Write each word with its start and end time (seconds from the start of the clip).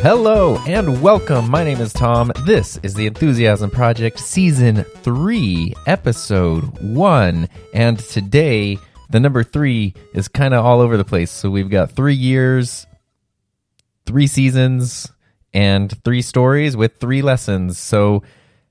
Hello 0.00 0.56
and 0.68 1.02
welcome. 1.02 1.50
My 1.50 1.64
name 1.64 1.80
is 1.80 1.92
Tom. 1.92 2.30
This 2.46 2.78
is 2.84 2.94
the 2.94 3.08
Enthusiasm 3.08 3.68
Project 3.68 4.20
Season 4.20 4.84
3, 4.84 5.74
Episode 5.86 6.62
1. 6.80 7.48
And 7.74 7.98
today, 7.98 8.78
the 9.10 9.18
number 9.18 9.42
3 9.42 9.92
is 10.14 10.28
kind 10.28 10.54
of 10.54 10.64
all 10.64 10.80
over 10.80 10.96
the 10.96 11.04
place. 11.04 11.32
So 11.32 11.50
we've 11.50 11.68
got 11.68 11.90
three 11.90 12.14
years, 12.14 12.86
three 14.06 14.28
seasons, 14.28 15.10
and 15.52 15.92
three 16.04 16.22
stories 16.22 16.76
with 16.76 16.98
three 16.98 17.20
lessons. 17.20 17.76
So 17.76 18.22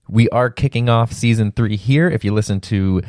we 0.08 0.30
are 0.30 0.50
kicking 0.50 0.88
off 0.88 1.12
Season 1.12 1.52
3 1.52 1.76
here. 1.76 2.10
If 2.10 2.24
you 2.24 2.34
listen 2.34 2.62
to 2.62 3.02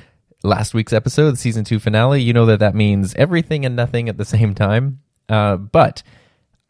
last 0.43 0.75
week's 0.75 0.93
episode, 0.93 1.31
the 1.31 1.37
Season 1.37 1.63
2 1.63 1.79
finale, 1.79 2.21
you 2.21 2.33
know 2.33 2.47
that 2.47 2.59
that 2.59 2.75
means 2.75 3.15
everything 3.15 3.65
and 3.65 3.77
nothing 3.77 4.09
at 4.09 4.17
the 4.17 4.25
same 4.25 4.57
time. 4.57 5.03
Uh, 5.29 5.57
but 5.57 6.03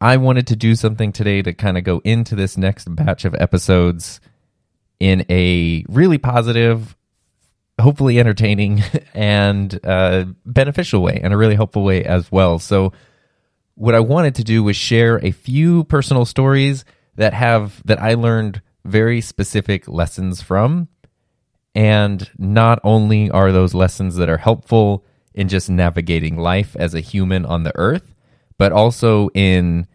I 0.01 0.17
wanted 0.17 0.47
to 0.49 0.57
do 0.57 0.75
something 0.75 1.13
today 1.13 1.43
to 1.43 1.53
kind 1.53 1.77
of 1.77 1.85
go 1.85 2.01
into 2.05 2.37
this 2.37 2.57
next 2.57 2.95
batch 2.95 3.25
of 3.25 3.35
episodes 3.35 4.21
in 5.01 5.25
a 5.29 5.85
really 5.89 6.19
positive, 6.19 6.97
hopefully 7.81 8.21
entertaining, 8.21 8.83
and 9.15 9.79
uh, 9.85 10.27
beneficial 10.45 11.03
way, 11.03 11.21
and 11.23 11.33
a 11.33 11.37
really 11.37 11.57
helpful 11.57 11.83
way 11.83 12.05
as 12.05 12.31
well. 12.31 12.59
So, 12.59 12.93
what 13.75 13.95
I 13.95 14.01
wanted 14.01 14.35
to 14.37 14.45
do 14.45 14.65
was 14.65 14.77
share 14.77 15.25
a 15.25 15.31
few 15.31 15.85
personal 15.85 16.25
stories 16.25 16.85
that 17.15 17.35
have 17.35 17.81
that 17.85 18.01
I 18.01 18.15
learned 18.15 18.63
very 18.85 19.21
specific 19.21 19.89
lessons 19.89 20.43
from. 20.43 20.89
And 21.75 22.29
not 22.39 22.81
only 22.83 23.31
are 23.31 23.53
those 23.53 23.75
lessons 23.75 24.17
that 24.17 24.29
are 24.29 24.39
helpful 24.39 25.05
in 25.35 25.49
just 25.49 25.71
navigating 25.71 26.37
life 26.37 26.75
as 26.77 26.95
a 26.95 27.01
human 27.01 27.45
on 27.47 27.63
the 27.63 27.77
earth, 27.77 28.15
but 28.59 28.73
also 28.73 29.29
in 29.35 29.87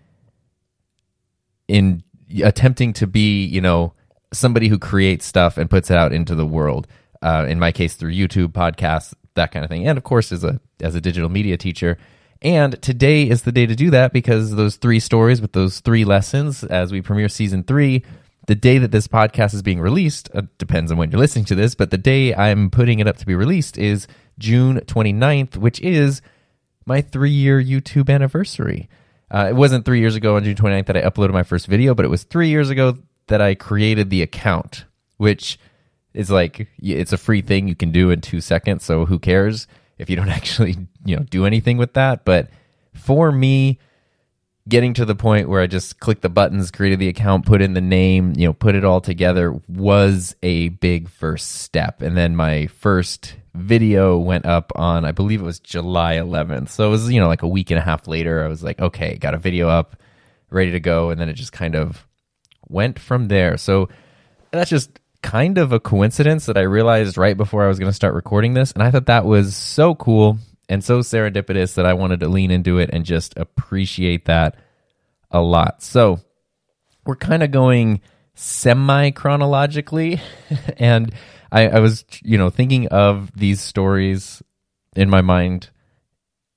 in 1.68 2.04
attempting 2.44 2.94
to 2.94 3.08
be, 3.08 3.46
you 3.46 3.62
know, 3.62 3.94
somebody 4.34 4.68
who 4.68 4.80
creates 4.80 5.26
stuff 5.26 5.58
and 5.58 5.70
puts 5.70 5.92
it 5.92 5.98
out 5.98 6.12
into 6.12 6.36
the 6.36 6.46
world. 6.46 6.88
Uh, 7.22 7.46
in 7.48 7.58
my 7.60 7.72
case, 7.72 7.96
through 7.96 8.12
YouTube, 8.12 8.50
podcasts, 8.50 9.14
that 9.36 9.52
kind 9.52 9.64
of 9.64 9.70
thing, 9.70 9.88
and 9.88 9.98
of 9.98 10.04
course, 10.04 10.32
as 10.32 10.44
a 10.44 10.60
as 10.82 10.96
a 10.96 11.02
digital 11.02 11.30
media 11.30 11.58
teacher. 11.58 11.98
And 12.42 12.82
today 12.82 13.30
is 13.30 13.44
the 13.44 13.54
day 13.54 13.66
to 13.66 13.76
do 13.76 13.90
that 13.92 14.12
because 14.12 14.56
those 14.56 14.76
three 14.76 15.00
stories 15.00 15.40
with 15.40 15.54
those 15.54 15.80
three 15.80 16.04
lessons, 16.04 16.66
as 16.66 16.92
we 16.92 17.02
premiere 17.02 17.30
season 17.30 17.64
three, 17.64 18.04
the 18.48 18.56
day 18.56 18.78
that 18.80 18.92
this 18.92 19.08
podcast 19.08 19.54
is 19.54 19.62
being 19.62 19.80
released 19.80 20.30
uh, 20.36 20.42
depends 20.58 20.92
on 20.92 20.98
when 20.98 21.10
you're 21.10 21.20
listening 21.20 21.46
to 21.46 21.56
this, 21.56 21.76
but 21.76 21.92
the 21.92 21.98
day 21.98 22.36
I'm 22.36 22.70
putting 22.70 23.00
it 23.00 23.08
up 23.08 23.16
to 23.18 23.26
be 23.26 23.36
released 23.36 23.78
is 23.78 24.08
June 24.38 24.82
29th, 24.82 25.56
which 25.56 25.80
is 25.80 26.22
my 26.86 27.02
three 27.02 27.32
year 27.32 27.62
YouTube 27.62 28.10
anniversary. 28.10 28.90
Uh, 29.32 29.48
it 29.50 29.56
wasn't 29.56 29.86
three 29.86 30.00
years 30.00 30.16
ago 30.16 30.36
on 30.36 30.44
June 30.44 30.56
29th 30.56 30.86
that 30.88 30.98
I 30.98 31.02
uploaded 31.02 31.34
my 31.34 31.44
first 31.44 31.68
video, 31.68 31.96
but 31.96 32.06
it 32.06 32.10
was 32.10 32.24
three 32.24 32.50
years 32.50 32.70
ago 32.70 32.98
that 33.28 33.42
I 33.42 33.56
created 33.56 34.10
the 34.10 34.22
account, 34.22 34.86
which 35.18 35.58
is 36.14 36.30
like 36.30 36.68
it's 36.78 37.14
a 37.14 37.18
free 37.18 37.42
thing 37.42 37.68
you 37.68 37.76
can 37.76 37.92
do 37.92 38.12
in 38.12 38.22
two 38.22 38.42
seconds. 38.42 38.84
So 38.84 39.06
who 39.06 39.20
cares 39.20 39.68
if 39.98 40.10
you 40.10 40.16
don't 40.16 40.30
actually 40.40 40.78
you 41.06 41.18
know 41.18 41.24
do 41.24 41.46
anything 41.46 41.78
with 41.78 41.94
that? 41.94 42.26
But 42.26 42.50
for 42.94 43.32
me, 43.32 43.80
getting 44.68 44.94
to 44.94 45.06
the 45.06 45.16
point 45.16 45.50
where 45.50 45.62
I 45.62 45.68
just 45.68 46.00
clicked 46.00 46.22
the 46.22 46.30
buttons, 46.30 46.72
created 46.72 47.00
the 47.00 47.10
account, 47.10 47.46
put 47.46 47.62
in 47.62 47.74
the 47.74 47.82
name, 47.82 48.34
you 48.36 48.48
know, 48.48 48.54
put 48.54 48.76
it 48.76 48.86
all 48.86 49.02
together 49.02 49.60
was 49.68 50.36
a 50.42 50.70
big 50.70 51.10
first 51.10 51.52
step. 51.52 52.02
And 52.02 52.16
then 52.16 52.36
my 52.36 52.68
first 52.68 53.36
video 53.56 54.18
went 54.18 54.46
up 54.46 54.72
on, 54.76 55.06
I 55.06 55.12
believe 55.12 55.42
it 55.42 55.46
was 55.46 55.60
July 55.60 56.16
11th. 56.16 56.70
So 56.70 56.88
it 56.88 56.90
was, 56.90 57.12
you 57.12 57.20
know, 57.20 57.28
like 57.28 57.44
a 57.44 57.48
week 57.48 57.72
and 57.72 57.78
a 57.78 57.84
half 57.84 58.08
later. 58.08 58.44
I 58.44 58.48
was 58.48 58.64
like, 58.64 58.80
okay, 58.80 59.18
got 59.18 59.34
a 59.34 59.38
video 59.38 59.70
up, 59.70 60.02
ready 60.50 60.72
to 60.72 60.80
go. 60.80 61.10
And 61.10 61.20
then 61.22 61.30
it 61.30 61.34
just 61.34 61.52
kind 61.52 61.76
of 61.76 62.06
went 62.68 63.00
from 63.00 63.28
there. 63.28 63.58
So 63.58 63.90
that's 64.52 64.70
just 64.70 65.00
kind 65.22 65.58
of 65.58 65.72
a 65.72 65.80
coincidence 65.80 66.48
that 66.48 66.58
I 66.58 66.62
realized 66.62 67.18
right 67.18 67.38
before 67.38 67.64
I 67.64 67.68
was 67.68 67.80
going 67.80 67.90
to 67.90 67.96
start 67.96 68.14
recording 68.16 68.54
this. 68.54 68.72
And 68.72 68.82
I 68.82 68.92
thought 68.92 69.06
that 69.06 69.26
was 69.26 69.56
so 69.56 69.96
cool 69.96 70.40
and 70.68 70.84
so 70.84 71.00
serendipitous 71.00 71.76
that 71.76 71.86
I 71.86 71.94
wanted 71.94 72.22
to 72.22 72.28
lean 72.28 72.52
into 72.52 72.80
it 72.80 72.90
and 72.92 73.06
just 73.06 73.38
appreciate 73.38 74.26
that 74.26 74.56
a 75.32 75.42
lot. 75.42 75.84
So 75.84 76.20
we're 77.06 77.16
kind 77.16 77.44
of 77.44 77.52
going 77.52 78.02
semi 78.36 79.12
chronologically. 79.12 80.22
and 80.78 81.14
I, 81.54 81.68
I 81.68 81.80
was, 81.80 82.04
you 82.24 82.40
know, 82.40 82.50
thinking 82.50 82.88
of 82.88 83.32
these 83.36 83.62
stories 83.62 84.42
in 84.96 85.08
my 85.08 85.22
mind 85.22 85.70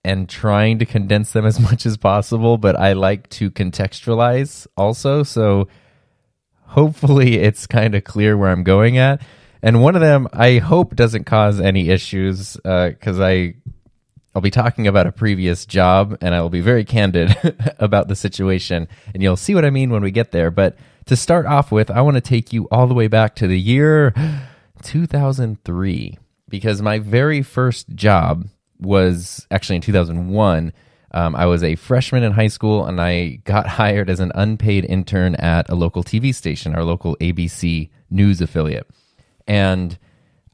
and 0.02 0.26
trying 0.26 0.78
to 0.78 0.86
condense 0.86 1.32
them 1.32 1.44
as 1.44 1.60
much 1.70 1.84
as 1.84 1.98
possible, 1.98 2.56
but 2.56 2.76
I 2.76 2.94
like 2.94 3.28
to 3.30 3.50
contextualize 3.50 4.66
also. 4.74 5.22
So 5.22 5.68
hopefully 6.62 7.36
it's 7.36 7.66
kind 7.66 7.94
of 7.94 8.04
clear 8.04 8.36
where 8.38 8.50
I'm 8.50 8.64
going 8.64 8.96
at. 8.96 9.20
And 9.62 9.82
one 9.82 9.96
of 9.96 10.00
them 10.00 10.28
I 10.32 10.58
hope 10.58 10.96
doesn't 10.96 11.24
cause 11.24 11.60
any 11.60 11.90
issues 11.90 12.54
because 12.56 13.20
uh, 13.20 13.24
I 13.24 13.54
I'll 14.34 14.42
be 14.42 14.50
talking 14.50 14.86
about 14.86 15.06
a 15.06 15.12
previous 15.12 15.64
job 15.64 16.18
and 16.20 16.34
I 16.34 16.42
will 16.42 16.50
be 16.50 16.60
very 16.60 16.84
candid 16.84 17.36
about 17.78 18.08
the 18.08 18.16
situation 18.16 18.86
and 19.12 19.22
you'll 19.22 19.36
see 19.36 19.54
what 19.54 19.64
I 19.64 19.70
mean 19.70 19.90
when 19.90 20.02
we 20.02 20.10
get 20.10 20.30
there. 20.30 20.50
But 20.50 20.76
to 21.06 21.16
start 21.16 21.46
off 21.46 21.72
with, 21.72 21.90
I 21.90 22.00
want 22.02 22.16
to 22.16 22.20
take 22.20 22.52
you 22.52 22.68
all 22.70 22.86
the 22.86 22.94
way 22.94 23.08
back 23.08 23.36
to 23.36 23.46
the 23.46 23.58
year 23.58 24.14
2003 24.82 26.18
because 26.48 26.82
my 26.82 26.98
very 26.98 27.42
first 27.42 27.88
job 27.94 28.46
was 28.78 29.46
actually 29.50 29.76
in 29.76 29.82
2001. 29.82 30.72
Um, 31.12 31.34
I 31.34 31.46
was 31.46 31.62
a 31.62 31.76
freshman 31.76 32.22
in 32.22 32.32
high 32.32 32.48
school 32.48 32.84
and 32.84 33.00
I 33.00 33.40
got 33.44 33.66
hired 33.80 34.10
as 34.10 34.20
an 34.20 34.32
unpaid 34.34 34.84
intern 34.84 35.34
at 35.36 35.68
a 35.68 35.74
local 35.74 36.04
TV 36.04 36.34
station, 36.34 36.74
our 36.74 36.84
local 36.84 37.16
ABC 37.16 37.90
news 38.10 38.40
affiliate. 38.40 38.88
And 39.46 39.98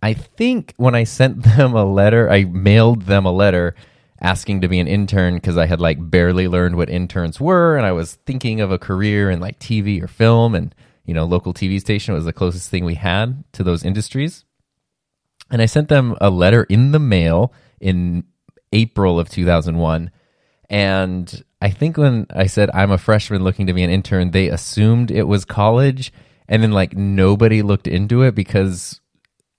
I 0.02 0.14
think 0.14 0.74
when 0.76 0.94
I 0.94 1.04
sent 1.04 1.42
them 1.56 1.74
a 1.74 1.84
letter, 1.84 2.30
I 2.30 2.44
mailed 2.44 3.02
them 3.02 3.24
a 3.26 3.32
letter 3.32 3.74
asking 4.20 4.60
to 4.60 4.68
be 4.68 4.78
an 4.78 4.86
intern 4.86 5.34
because 5.34 5.56
I 5.56 5.66
had 5.66 5.80
like 5.80 5.98
barely 6.10 6.46
learned 6.46 6.76
what 6.76 6.88
interns 6.88 7.40
were 7.40 7.76
and 7.76 7.84
I 7.84 7.90
was 7.90 8.14
thinking 8.24 8.60
of 8.60 8.70
a 8.70 8.78
career 8.78 9.30
in 9.30 9.40
like 9.40 9.58
TV 9.58 10.00
or 10.00 10.06
film 10.06 10.54
and 10.54 10.72
you 11.04 11.14
know 11.14 11.24
local 11.24 11.54
TV 11.54 11.80
station 11.80 12.14
was 12.14 12.24
the 12.24 12.32
closest 12.32 12.70
thing 12.70 12.84
we 12.84 12.94
had 12.94 13.44
to 13.52 13.62
those 13.62 13.84
industries. 13.84 14.44
And 15.50 15.60
I 15.60 15.66
sent 15.66 15.88
them 15.88 16.16
a 16.20 16.30
letter 16.30 16.64
in 16.64 16.92
the 16.92 16.98
mail 16.98 17.52
in 17.80 18.24
April 18.72 19.20
of 19.20 19.28
2001 19.28 20.10
and 20.72 21.44
I 21.60 21.68
think 21.68 21.98
when 21.98 22.26
I 22.34 22.46
said 22.46 22.70
I'm 22.72 22.90
a 22.90 22.98
freshman 22.98 23.44
looking 23.44 23.66
to 23.66 23.74
be 23.74 23.82
an 23.82 23.90
intern, 23.90 24.30
they 24.30 24.48
assumed 24.48 25.10
it 25.10 25.24
was 25.28 25.44
college 25.44 26.12
and 26.48 26.62
then 26.62 26.72
like 26.72 26.96
nobody 26.96 27.60
looked 27.60 27.86
into 27.86 28.22
it 28.22 28.34
because 28.34 29.00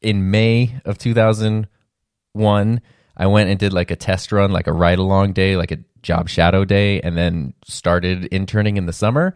in 0.01 0.31
May 0.31 0.81
of 0.85 0.97
2001, 0.97 2.81
I 3.15 3.27
went 3.27 3.49
and 3.49 3.59
did 3.59 3.73
like 3.73 3.91
a 3.91 3.95
test 3.95 4.31
run, 4.31 4.51
like 4.51 4.65
a 4.65 4.73
ride 4.73 4.97
along 4.97 5.33
day, 5.33 5.55
like 5.55 5.71
a 5.71 5.83
job 6.01 6.29
shadow 6.29 6.65
day, 6.65 6.99
and 6.99 7.15
then 7.15 7.53
started 7.63 8.25
interning 8.25 8.77
in 8.77 8.87
the 8.87 8.91
summer. 8.91 9.35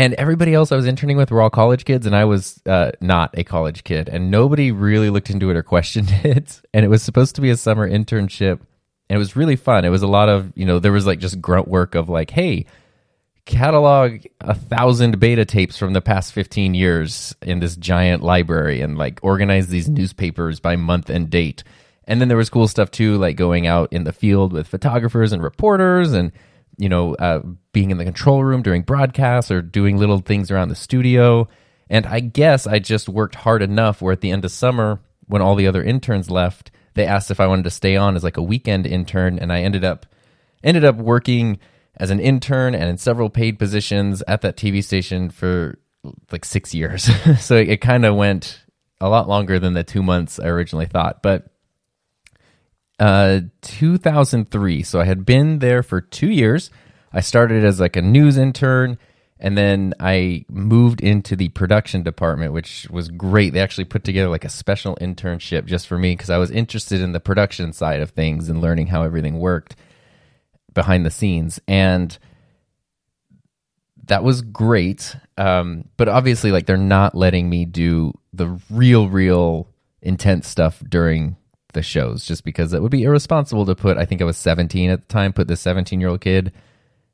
And 0.00 0.14
everybody 0.14 0.54
else 0.54 0.72
I 0.72 0.76
was 0.76 0.86
interning 0.86 1.18
with 1.18 1.30
were 1.30 1.42
all 1.42 1.50
college 1.50 1.84
kids, 1.84 2.06
and 2.06 2.16
I 2.16 2.24
was 2.24 2.62
uh, 2.64 2.92
not 3.02 3.36
a 3.36 3.44
college 3.44 3.84
kid. 3.84 4.08
And 4.08 4.30
nobody 4.30 4.72
really 4.72 5.10
looked 5.10 5.28
into 5.28 5.50
it 5.50 5.58
or 5.58 5.62
questioned 5.62 6.10
it. 6.24 6.58
And 6.72 6.86
it 6.86 6.88
was 6.88 7.02
supposed 7.02 7.34
to 7.34 7.42
be 7.42 7.50
a 7.50 7.56
summer 7.56 7.86
internship. 7.86 8.60
And 9.10 9.16
it 9.16 9.18
was 9.18 9.36
really 9.36 9.56
fun. 9.56 9.84
It 9.84 9.90
was 9.90 10.00
a 10.00 10.06
lot 10.06 10.30
of, 10.30 10.54
you 10.56 10.64
know, 10.64 10.78
there 10.78 10.90
was 10.90 11.04
like 11.04 11.18
just 11.18 11.42
grunt 11.42 11.68
work 11.68 11.94
of 11.94 12.08
like, 12.08 12.30
hey, 12.30 12.64
catalog 13.44 14.24
a 14.40 14.54
thousand 14.54 15.20
beta 15.20 15.44
tapes 15.44 15.76
from 15.76 15.92
the 15.92 16.00
past 16.00 16.32
15 16.32 16.72
years 16.72 17.36
in 17.42 17.60
this 17.60 17.76
giant 17.76 18.22
library 18.22 18.80
and 18.80 18.96
like 18.96 19.20
organize 19.22 19.66
these 19.68 19.90
newspapers 19.90 20.60
by 20.60 20.76
month 20.76 21.10
and 21.10 21.28
date. 21.28 21.62
And 22.04 22.22
then 22.22 22.28
there 22.28 22.38
was 22.38 22.48
cool 22.48 22.68
stuff 22.68 22.90
too, 22.90 23.18
like 23.18 23.36
going 23.36 23.66
out 23.66 23.92
in 23.92 24.04
the 24.04 24.14
field 24.14 24.54
with 24.54 24.66
photographers 24.66 25.34
and 25.34 25.42
reporters 25.42 26.14
and, 26.14 26.32
you 26.80 26.88
know, 26.88 27.14
uh, 27.16 27.42
being 27.72 27.90
in 27.90 27.98
the 27.98 28.04
control 28.04 28.42
room 28.42 28.62
during 28.62 28.80
broadcasts 28.82 29.50
or 29.50 29.60
doing 29.60 29.98
little 29.98 30.20
things 30.20 30.50
around 30.50 30.70
the 30.70 30.74
studio. 30.74 31.46
And 31.90 32.06
I 32.06 32.20
guess 32.20 32.66
I 32.66 32.78
just 32.78 33.06
worked 33.06 33.34
hard 33.34 33.60
enough 33.60 34.00
where 34.00 34.14
at 34.14 34.22
the 34.22 34.30
end 34.30 34.46
of 34.46 34.50
summer, 34.50 34.98
when 35.26 35.42
all 35.42 35.56
the 35.56 35.66
other 35.66 35.84
interns 35.84 36.30
left, 36.30 36.70
they 36.94 37.04
asked 37.04 37.30
if 37.30 37.38
I 37.38 37.46
wanted 37.46 37.64
to 37.64 37.70
stay 37.70 37.96
on 37.96 38.16
as 38.16 38.24
like 38.24 38.38
a 38.38 38.42
weekend 38.42 38.86
intern. 38.86 39.38
And 39.38 39.52
I 39.52 39.60
ended 39.60 39.84
up, 39.84 40.06
ended 40.64 40.82
up 40.84 40.96
working 40.96 41.58
as 41.98 42.10
an 42.10 42.18
intern 42.18 42.74
and 42.74 42.88
in 42.88 42.96
several 42.96 43.28
paid 43.28 43.58
positions 43.58 44.22
at 44.26 44.40
that 44.40 44.56
TV 44.56 44.82
station 44.82 45.28
for 45.28 45.78
like 46.32 46.46
six 46.46 46.74
years. 46.74 47.10
so 47.40 47.56
it, 47.56 47.68
it 47.68 47.80
kind 47.82 48.06
of 48.06 48.16
went 48.16 48.64
a 49.02 49.08
lot 49.10 49.28
longer 49.28 49.58
than 49.58 49.74
the 49.74 49.84
two 49.84 50.02
months 50.02 50.40
I 50.40 50.46
originally 50.46 50.86
thought. 50.86 51.22
But 51.22 51.49
uh, 53.00 53.40
2003, 53.62 54.82
so 54.82 55.00
I 55.00 55.04
had 55.04 55.26
been 55.26 55.58
there 55.58 55.82
for 55.82 56.00
two 56.00 56.30
years. 56.30 56.70
I 57.12 57.20
started 57.20 57.64
as 57.64 57.80
like 57.80 57.96
a 57.96 58.02
news 58.02 58.36
intern 58.36 58.98
and 59.40 59.56
then 59.56 59.94
I 59.98 60.44
moved 60.50 61.00
into 61.00 61.34
the 61.34 61.48
production 61.48 62.02
department, 62.02 62.52
which 62.52 62.86
was 62.90 63.08
great. 63.08 63.54
They 63.54 63.60
actually 63.60 63.86
put 63.86 64.04
together 64.04 64.28
like 64.28 64.44
a 64.44 64.50
special 64.50 64.96
internship 65.00 65.64
just 65.64 65.86
for 65.86 65.96
me 65.96 66.12
because 66.12 66.28
I 66.28 66.36
was 66.36 66.50
interested 66.50 67.00
in 67.00 67.12
the 67.12 67.20
production 67.20 67.72
side 67.72 68.00
of 68.00 68.10
things 68.10 68.50
and 68.50 68.60
learning 68.60 68.88
how 68.88 69.02
everything 69.02 69.38
worked 69.38 69.76
behind 70.74 71.06
the 71.06 71.10
scenes. 71.10 71.58
And 71.66 72.16
that 74.04 74.22
was 74.22 74.42
great. 74.42 75.16
Um, 75.38 75.88
but 75.96 76.08
obviously, 76.08 76.52
like 76.52 76.66
they're 76.66 76.76
not 76.76 77.14
letting 77.14 77.48
me 77.48 77.64
do 77.64 78.12
the 78.34 78.60
real, 78.68 79.08
real 79.08 79.68
intense 80.02 80.48
stuff 80.48 80.82
during 80.86 81.36
the 81.72 81.82
shows, 81.82 82.24
just 82.24 82.44
because 82.44 82.72
it 82.72 82.82
would 82.82 82.90
be 82.90 83.02
irresponsible 83.02 83.66
to 83.66 83.74
put. 83.74 83.96
I 83.96 84.04
think 84.04 84.20
I 84.20 84.24
was 84.24 84.36
17 84.36 84.90
at 84.90 85.00
the 85.00 85.12
time. 85.12 85.32
Put 85.32 85.48
this 85.48 85.60
17 85.60 86.00
year 86.00 86.10
old 86.10 86.20
kid, 86.20 86.52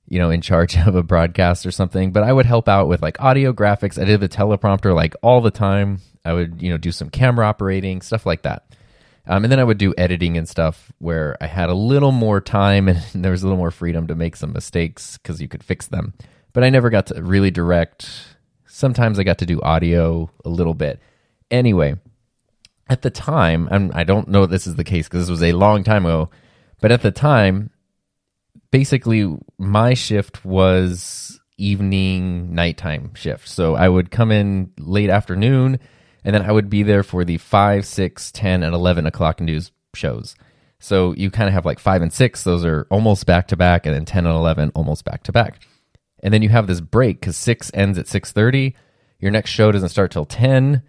you 0.09 0.19
know, 0.19 0.31
in 0.31 0.41
charge 0.41 0.77
of 0.87 0.95
a 0.95 1.03
broadcast 1.03 1.67
or 1.67 1.71
something. 1.71 2.13
But 2.13 2.25
I 2.25 2.33
would 2.33 2.47
help 2.47 2.69
out 2.69 2.89
with 2.89 3.03
like 3.03 3.21
audio 3.21 3.53
graphics. 3.53 4.01
I 4.01 4.05
did 4.05 4.21
the 4.21 4.29
teleprompter 4.29 4.95
like 4.95 5.15
all 5.23 5.41
the 5.41 5.51
time. 5.51 6.01
I 6.25 6.33
would, 6.33 6.61
you 6.61 6.71
know, 6.71 6.77
do 6.77 6.93
some 6.93 7.11
camera 7.11 7.47
operating 7.47 8.03
stuff 8.03 8.27
like 8.27 8.43
that. 8.43 8.67
Um, 9.29 9.45
and 9.45 9.51
then 9.51 9.59
I 9.59 9.65
would 9.65 9.79
do 9.79 9.95
editing 9.99 10.37
and 10.37 10.49
stuff 10.49 10.93
where 10.99 11.37
I 11.41 11.47
had 11.47 11.69
a 11.69 11.75
little 11.75 12.13
more 12.13 12.41
time 12.41 12.89
and 12.89 13.03
there 13.15 13.33
was 13.33 13.43
a 13.43 13.47
little 13.47 13.59
more 13.59 13.71
freedom 13.71 14.07
to 14.09 14.15
make 14.15 14.37
some 14.37 14.53
mistakes 14.53 15.19
because 15.19 15.41
you 15.41 15.49
could 15.49 15.65
fix 15.65 15.87
them. 15.87 16.15
But 16.53 16.65
I 16.65 16.71
never 16.71 16.91
got 16.91 17.07
to 17.09 17.23
really 17.23 17.51
direct. 17.51 18.09
Sometimes 18.67 19.19
I 19.19 19.25
got 19.25 19.39
to 19.39 19.47
do 19.47 19.61
audio 19.61 20.31
a 20.45 20.49
little 20.49 20.75
bit. 20.75 21.01
Anyway, 21.51 21.97
at 22.89 23.03
the 23.03 23.11
time, 23.11 23.69
and 23.71 23.93
I 23.93 24.05
don't 24.05 24.29
know 24.29 24.45
if 24.45 24.51
this 24.51 24.67
is 24.67 24.77
the 24.77 24.85
case 24.85 25.07
because 25.07 25.25
this 25.25 25.31
was 25.31 25.43
a 25.43 25.53
long 25.53 25.85
time 25.85 26.07
ago, 26.07 26.31
but 26.81 26.93
at 26.93 27.03
the 27.03 27.11
time, 27.11 27.71
basically 28.71 29.37
my 29.59 29.95
shift 29.95 30.45
was 30.45 31.41
evening 31.59 32.55
nighttime 32.55 33.15
shift. 33.15 33.49
So 33.49 33.75
I 33.75 33.89
would 33.89 34.11
come 34.11 34.31
in 34.31 34.73
late 34.79 35.11
afternoon 35.11 35.81
and 36.25 36.35
then 36.35 36.43
I 36.43 36.53
would 36.53 36.69
be 36.69 36.83
there 36.83 37.03
for 37.03 37.25
the 37.25 37.39
5, 37.39 37.87
6, 37.87 38.33
10, 38.33 38.63
and 38.63 38.75
11 38.75 39.07
o'clock 39.07 39.41
news 39.41 39.71
shows. 39.95 40.35
So 40.79 41.15
you 41.15 41.31
kind 41.31 41.49
of 41.49 41.55
have 41.55 41.65
like 41.65 41.79
5 41.79 42.03
and 42.03 42.13
6, 42.13 42.45
those 42.45 42.65
are 42.65 42.87
almost 42.91 43.27
back 43.27 43.49
to 43.49 43.57
back, 43.57 43.87
and 43.87 43.95
then 43.95 44.05
10 44.05 44.27
and 44.27 44.35
11 44.35 44.73
almost 44.75 45.05
back 45.05 45.23
to 45.25 45.33
back. 45.33 45.61
And 46.23 46.35
then 46.35 46.43
you 46.43 46.49
have 46.49 46.67
this 46.67 46.81
break 46.81 47.21
because 47.21 47.37
6 47.37 47.71
ends 47.73 47.99
at 47.99 48.07
6.30. 48.07 48.75
Your 49.21 49.31
next 49.31 49.51
show 49.51 49.73
doesn't 49.73 49.89
start 49.89 50.11
till 50.11 50.25
10. 50.25 50.83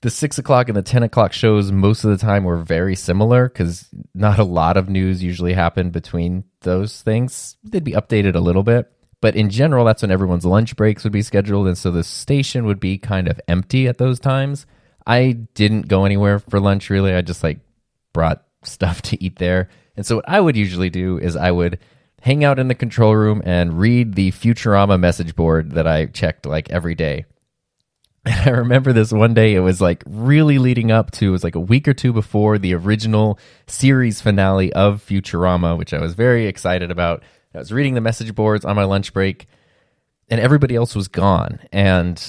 The 0.00 0.10
6 0.10 0.38
o'clock 0.38 0.68
and 0.68 0.76
the 0.76 0.82
10 0.82 1.02
o'clock 1.02 1.32
shows 1.32 1.72
most 1.72 2.04
of 2.04 2.10
the 2.10 2.24
time 2.24 2.44
were 2.44 2.58
very 2.58 2.94
similar 2.94 3.48
because 3.48 3.88
not 4.14 4.38
a 4.38 4.44
lot 4.44 4.76
of 4.76 4.88
news 4.88 5.22
usually 5.22 5.54
happened 5.54 5.92
between 5.92 6.44
those 6.60 7.02
things. 7.02 7.56
They'd 7.64 7.82
be 7.82 7.92
updated 7.92 8.36
a 8.36 8.40
little 8.40 8.62
bit. 8.62 8.92
But 9.20 9.34
in 9.34 9.50
general, 9.50 9.84
that's 9.84 10.02
when 10.02 10.12
everyone's 10.12 10.44
lunch 10.44 10.76
breaks 10.76 11.02
would 11.02 11.12
be 11.12 11.22
scheduled. 11.22 11.66
And 11.66 11.76
so 11.76 11.90
the 11.90 12.04
station 12.04 12.66
would 12.66 12.78
be 12.78 12.98
kind 12.98 13.26
of 13.26 13.40
empty 13.48 13.88
at 13.88 13.98
those 13.98 14.20
times. 14.20 14.66
I 15.06 15.32
didn't 15.54 15.88
go 15.88 16.04
anywhere 16.04 16.38
for 16.38 16.60
lunch 16.60 16.90
really. 16.90 17.12
I 17.14 17.22
just 17.22 17.42
like 17.42 17.58
brought 18.12 18.44
stuff 18.62 19.02
to 19.10 19.22
eat 19.22 19.36
there. 19.36 19.68
And 19.96 20.06
so 20.06 20.16
what 20.16 20.28
I 20.28 20.40
would 20.40 20.56
usually 20.56 20.90
do 20.90 21.18
is 21.18 21.34
I 21.34 21.50
would 21.50 21.80
hang 22.20 22.44
out 22.44 22.58
in 22.58 22.68
the 22.68 22.74
control 22.74 23.14
room 23.14 23.42
and 23.44 23.78
read 23.78 24.14
the 24.14 24.30
Futurama 24.32 24.98
message 24.98 25.34
board 25.34 25.72
that 25.72 25.86
I 25.86 26.06
checked 26.06 26.46
like 26.46 26.70
every 26.70 26.94
day. 26.94 27.24
And 28.28 28.50
I 28.50 28.58
remember 28.58 28.92
this 28.92 29.10
one 29.10 29.32
day, 29.32 29.54
it 29.54 29.60
was 29.60 29.80
like 29.80 30.02
really 30.06 30.58
leading 30.58 30.90
up 30.90 31.12
to, 31.12 31.28
it 31.28 31.30
was 31.30 31.44
like 31.44 31.54
a 31.54 31.60
week 31.60 31.88
or 31.88 31.94
two 31.94 32.12
before 32.12 32.58
the 32.58 32.74
original 32.74 33.38
series 33.66 34.20
finale 34.20 34.70
of 34.74 35.02
Futurama, 35.02 35.78
which 35.78 35.94
I 35.94 35.98
was 35.98 36.12
very 36.12 36.46
excited 36.46 36.90
about. 36.90 37.22
I 37.54 37.58
was 37.58 37.72
reading 37.72 37.94
the 37.94 38.02
message 38.02 38.34
boards 38.34 38.66
on 38.66 38.76
my 38.76 38.84
lunch 38.84 39.14
break, 39.14 39.46
and 40.28 40.42
everybody 40.42 40.76
else 40.76 40.94
was 40.94 41.08
gone, 41.08 41.58
and 41.72 42.22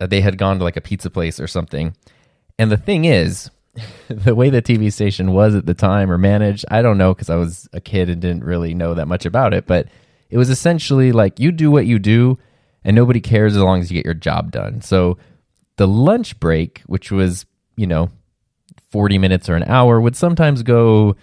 uh, 0.00 0.06
they 0.06 0.22
had 0.22 0.38
gone 0.38 0.56
to 0.56 0.64
like 0.64 0.78
a 0.78 0.80
pizza 0.80 1.10
place 1.10 1.38
or 1.38 1.46
something. 1.46 1.94
And 2.58 2.72
the 2.72 2.78
thing 2.78 3.04
is, 3.04 3.50
the 4.08 4.34
way 4.34 4.48
the 4.48 4.62
TV 4.62 4.90
station 4.90 5.32
was 5.32 5.54
at 5.54 5.66
the 5.66 5.74
time 5.74 6.10
or 6.10 6.16
managed, 6.16 6.64
I 6.70 6.80
don't 6.80 6.96
know 6.96 7.12
because 7.12 7.28
I 7.28 7.36
was 7.36 7.68
a 7.74 7.80
kid 7.80 8.08
and 8.08 8.22
didn't 8.22 8.44
really 8.44 8.72
know 8.72 8.94
that 8.94 9.06
much 9.06 9.26
about 9.26 9.52
it, 9.52 9.66
but 9.66 9.88
it 10.30 10.38
was 10.38 10.48
essentially 10.48 11.12
like 11.12 11.38
you 11.38 11.52
do 11.52 11.70
what 11.70 11.84
you 11.84 11.98
do 11.98 12.38
and 12.84 12.96
nobody 12.96 13.20
cares 13.20 13.54
as 13.54 13.62
long 13.62 13.80
as 13.80 13.90
you 13.90 13.98
get 13.98 14.06
your 14.06 14.14
job 14.14 14.50
done. 14.50 14.80
So 14.80 15.18
the 15.82 15.88
lunch 15.88 16.38
break, 16.38 16.80
which 16.86 17.10
was, 17.10 17.44
you 17.74 17.88
know, 17.88 18.08
40 18.92 19.18
minutes 19.18 19.48
or 19.48 19.56
an 19.56 19.64
hour, 19.64 20.00
would 20.00 20.14
sometimes 20.14 20.62
go 20.62 21.16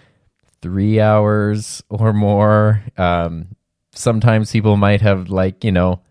three 0.60 1.00
hours 1.00 1.82
or 1.88 2.12
more. 2.12 2.84
Um, 2.98 3.56
sometimes 3.94 4.52
people 4.52 4.76
might 4.76 5.00
have, 5.00 5.30
like, 5.30 5.64
you 5.64 5.72
know, 5.72 6.02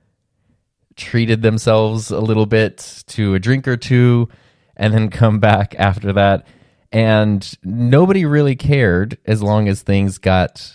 treated 0.95 1.43
themselves 1.43 2.09
a 2.09 2.19
little 2.19 2.47
bit 2.47 3.03
to 3.09 3.35
a 3.35 3.39
drink 3.39 3.67
or 3.67 3.77
two 3.77 4.29
and 4.75 4.95
then 4.95 5.11
come 5.11 5.37
back 5.37 5.75
after 5.77 6.11
that. 6.13 6.47
And 6.91 7.47
nobody 7.63 8.25
really 8.25 8.55
cared 8.55 9.19
as 9.27 9.43
long 9.43 9.69
as 9.69 9.83
things 9.83 10.17
got 10.17 10.73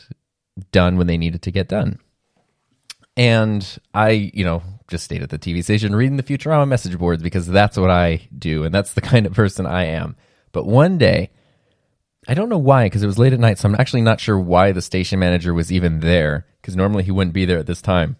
done 0.71 0.97
when 0.97 1.09
they 1.09 1.19
needed 1.19 1.43
to 1.43 1.51
get 1.51 1.67
done. 1.67 1.99
And 3.17 3.67
I, 3.93 4.31
you 4.33 4.45
know, 4.45 4.63
just 4.95 5.05
stayed 5.07 5.25
at 5.25 5.31
the 5.31 5.39
TV 5.41 5.65
station 5.65 5.97
reading 5.97 6.17
the 6.17 6.23
Futurama 6.23 6.69
message 6.69 6.97
boards 6.97 7.21
because 7.21 7.49
that's 7.49 7.77
what 7.77 7.91
I 7.91 8.29
do 8.39 8.63
and 8.63 8.73
that's 8.73 8.95
the 8.95 9.01
kind 9.13 9.27
of 9.27 9.33
person 9.33 9.67
I 9.67 9.87
am. 9.87 10.15
But 10.53 10.67
one 10.67 10.99
day, 10.99 11.31
I 12.29 12.35
don't 12.35 12.49
know 12.49 12.59
why, 12.59 12.87
because 12.87 13.03
it 13.03 13.09
was 13.09 13.19
late 13.19 13.33
at 13.33 13.41
night, 13.41 13.59
so 13.59 13.69
I'm 13.69 13.75
actually 13.75 14.03
not 14.03 14.21
sure 14.21 14.39
why 14.39 14.71
the 14.71 14.81
station 14.81 15.19
manager 15.19 15.53
was 15.53 15.73
even 15.73 15.99
there, 15.99 16.47
because 16.63 16.77
normally 16.77 17.03
he 17.03 17.11
wouldn't 17.11 17.35
be 17.35 17.45
there 17.45 17.59
at 17.59 17.67
this 17.67 17.83
time. 17.83 18.17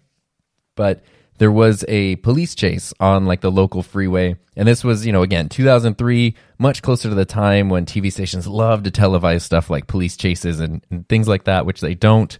But 0.75 1.01
there 1.37 1.51
was 1.51 1.85
a 1.87 2.17
police 2.17 2.55
chase 2.55 2.93
on 2.99 3.25
like 3.25 3.39
the 3.39 3.51
local 3.51 3.81
freeway. 3.81 4.35
And 4.57 4.67
this 4.67 4.83
was, 4.83 5.05
you 5.05 5.13
know, 5.13 5.23
again, 5.23 5.47
2003, 5.47 6.35
much 6.59 6.81
closer 6.81 7.07
to 7.07 7.15
the 7.15 7.25
time 7.25 7.69
when 7.69 7.85
TV 7.85 8.11
stations 8.11 8.47
love 8.47 8.83
to 8.83 8.91
televise 8.91 9.41
stuff 9.41 9.69
like 9.69 9.87
police 9.87 10.17
chases 10.17 10.59
and, 10.59 10.85
and 10.91 11.07
things 11.07 11.27
like 11.27 11.45
that, 11.45 11.65
which 11.65 11.79
they 11.79 11.95
don't 11.95 12.37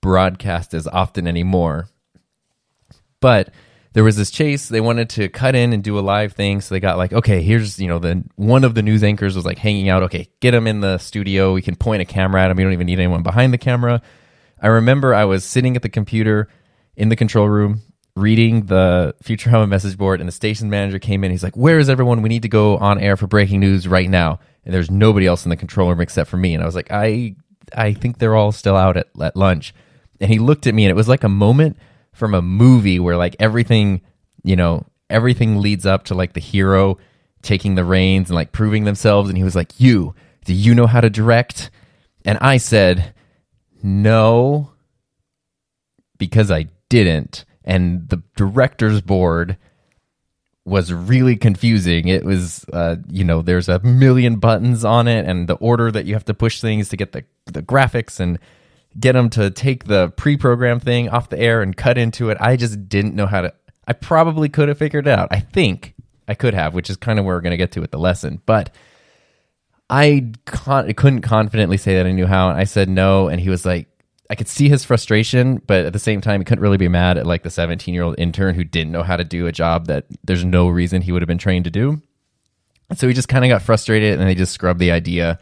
broadcast 0.00 0.74
as 0.74 0.86
often 0.86 1.26
anymore. 1.26 1.88
But 3.20 3.50
there 3.92 4.04
was 4.04 4.16
this 4.16 4.30
chase. 4.30 4.68
They 4.68 4.80
wanted 4.80 5.10
to 5.10 5.28
cut 5.28 5.54
in 5.54 5.72
and 5.72 5.82
do 5.82 5.98
a 5.98 6.00
live 6.00 6.32
thing, 6.32 6.60
so 6.60 6.74
they 6.74 6.80
got 6.80 6.98
like, 6.98 7.12
okay, 7.12 7.42
here's 7.42 7.80
you 7.80 7.88
know 7.88 7.98
the 7.98 8.24
one 8.36 8.64
of 8.64 8.74
the 8.74 8.82
news 8.82 9.02
anchors 9.02 9.34
was 9.34 9.44
like 9.44 9.58
hanging 9.58 9.88
out. 9.88 10.04
Okay, 10.04 10.28
get 10.40 10.54
him 10.54 10.66
in 10.66 10.80
the 10.80 10.98
studio. 10.98 11.52
We 11.52 11.62
can 11.62 11.76
point 11.76 12.02
a 12.02 12.04
camera 12.04 12.42
at 12.42 12.50
him. 12.50 12.56
We 12.56 12.62
don't 12.62 12.72
even 12.72 12.86
need 12.86 12.98
anyone 12.98 13.22
behind 13.22 13.52
the 13.52 13.58
camera. 13.58 14.02
I 14.60 14.68
remember 14.68 15.14
I 15.14 15.24
was 15.24 15.44
sitting 15.44 15.76
at 15.76 15.82
the 15.82 15.88
computer 15.88 16.48
in 16.96 17.08
the 17.08 17.16
control 17.16 17.48
room 17.48 17.80
reading 18.16 18.66
the 18.66 19.14
Futurama 19.22 19.68
message 19.68 19.96
board, 19.96 20.20
and 20.20 20.28
the 20.28 20.32
station 20.32 20.68
manager 20.70 20.98
came 20.98 21.24
in. 21.24 21.30
He's 21.30 21.42
like, 21.42 21.56
"Where 21.56 21.78
is 21.78 21.88
everyone? 21.88 22.22
We 22.22 22.28
need 22.28 22.42
to 22.42 22.48
go 22.48 22.76
on 22.76 22.98
air 22.98 23.16
for 23.16 23.26
breaking 23.26 23.60
news 23.60 23.88
right 23.88 24.08
now." 24.08 24.40
And 24.64 24.74
there's 24.74 24.90
nobody 24.90 25.26
else 25.26 25.44
in 25.44 25.50
the 25.50 25.56
control 25.56 25.88
room 25.88 26.00
except 26.00 26.28
for 26.28 26.36
me. 26.36 26.54
And 26.54 26.62
I 26.62 26.66
was 26.66 26.74
like, 26.74 26.92
"I, 26.92 27.36
I 27.74 27.94
think 27.94 28.18
they're 28.18 28.36
all 28.36 28.52
still 28.52 28.76
out 28.76 28.96
at, 28.96 29.08
at 29.20 29.36
lunch." 29.36 29.74
And 30.20 30.30
he 30.30 30.38
looked 30.38 30.66
at 30.66 30.74
me, 30.74 30.84
and 30.84 30.90
it 30.90 30.96
was 30.96 31.08
like 31.08 31.24
a 31.24 31.28
moment 31.28 31.78
from 32.18 32.34
a 32.34 32.42
movie 32.42 32.98
where 32.98 33.16
like 33.16 33.36
everything, 33.38 34.02
you 34.42 34.56
know, 34.56 34.84
everything 35.08 35.60
leads 35.60 35.86
up 35.86 36.04
to 36.04 36.14
like 36.14 36.32
the 36.32 36.40
hero 36.40 36.98
taking 37.42 37.76
the 37.76 37.84
reins 37.84 38.28
and 38.28 38.34
like 38.34 38.52
proving 38.52 38.84
themselves. 38.84 39.28
And 39.28 39.38
he 39.38 39.44
was 39.44 39.54
like, 39.54 39.78
You, 39.78 40.14
do 40.44 40.52
you 40.52 40.74
know 40.74 40.86
how 40.86 41.00
to 41.00 41.08
direct? 41.08 41.70
And 42.24 42.36
I 42.40 42.56
said, 42.56 43.14
No, 43.82 44.72
because 46.18 46.50
I 46.50 46.66
didn't. 46.88 47.44
And 47.64 48.08
the 48.08 48.22
director's 48.36 49.00
board 49.00 49.56
was 50.64 50.92
really 50.92 51.36
confusing. 51.36 52.08
It 52.08 52.24
was, 52.24 52.64
uh, 52.72 52.96
you 53.08 53.24
know, 53.24 53.42
there's 53.42 53.68
a 53.68 53.78
million 53.80 54.36
buttons 54.36 54.84
on 54.84 55.06
it, 55.08 55.24
and 55.26 55.48
the 55.48 55.54
order 55.54 55.90
that 55.90 56.04
you 56.04 56.14
have 56.14 56.24
to 56.26 56.34
push 56.34 56.60
things 56.60 56.88
to 56.88 56.96
get 56.96 57.12
the 57.12 57.24
the 57.46 57.62
graphics 57.62 58.20
and 58.20 58.38
get 58.98 59.12
them 59.12 59.30
to 59.30 59.50
take 59.50 59.84
the 59.84 60.10
pre-program 60.10 60.80
thing 60.80 61.08
off 61.08 61.28
the 61.28 61.38
air 61.38 61.62
and 61.62 61.76
cut 61.76 61.98
into 61.98 62.30
it. 62.30 62.38
I 62.40 62.56
just 62.56 62.88
didn't 62.88 63.14
know 63.14 63.26
how 63.26 63.42
to. 63.42 63.54
I 63.86 63.92
probably 63.92 64.48
could 64.48 64.68
have 64.68 64.78
figured 64.78 65.06
it 65.06 65.10
out. 65.10 65.28
I 65.30 65.40
think 65.40 65.94
I 66.26 66.34
could 66.34 66.54
have, 66.54 66.74
which 66.74 66.90
is 66.90 66.96
kind 66.96 67.18
of 67.18 67.24
where 67.24 67.36
we're 67.36 67.40
going 67.40 67.52
to 67.52 67.56
get 67.56 67.72
to 67.72 67.80
with 67.80 67.90
the 67.90 67.98
lesson. 67.98 68.42
But 68.44 68.74
I 69.88 70.32
con- 70.44 70.92
couldn't 70.92 71.22
confidently 71.22 71.78
say 71.78 71.96
that 71.96 72.06
I 72.06 72.12
knew 72.12 72.26
how. 72.26 72.50
And 72.50 72.58
I 72.58 72.64
said 72.64 72.88
no, 72.88 73.28
and 73.28 73.40
he 73.40 73.48
was 73.48 73.64
like, 73.64 73.88
I 74.30 74.34
could 74.34 74.48
see 74.48 74.68
his 74.68 74.84
frustration, 74.84 75.62
but 75.66 75.86
at 75.86 75.94
the 75.94 75.98
same 75.98 76.20
time, 76.20 76.40
he 76.40 76.44
couldn't 76.44 76.62
really 76.62 76.76
be 76.76 76.88
mad 76.88 77.16
at 77.16 77.26
like 77.26 77.42
the 77.42 77.50
17 77.50 77.94
year 77.94 78.02
old 78.02 78.16
intern 78.18 78.54
who 78.54 78.64
didn't 78.64 78.92
know 78.92 79.02
how 79.02 79.16
to 79.16 79.24
do 79.24 79.46
a 79.46 79.52
job 79.52 79.86
that 79.86 80.04
there's 80.22 80.44
no 80.44 80.68
reason 80.68 81.00
he 81.00 81.12
would 81.12 81.22
have 81.22 81.28
been 81.28 81.38
trained 81.38 81.64
to 81.64 81.70
do. 81.70 82.02
So 82.94 83.08
he 83.08 83.14
just 83.14 83.28
kind 83.28 83.44
of 83.44 83.48
got 83.48 83.62
frustrated, 83.62 84.18
and 84.18 84.28
they 84.28 84.34
just 84.34 84.52
scrubbed 84.52 84.80
the 84.80 84.92
idea 84.92 85.38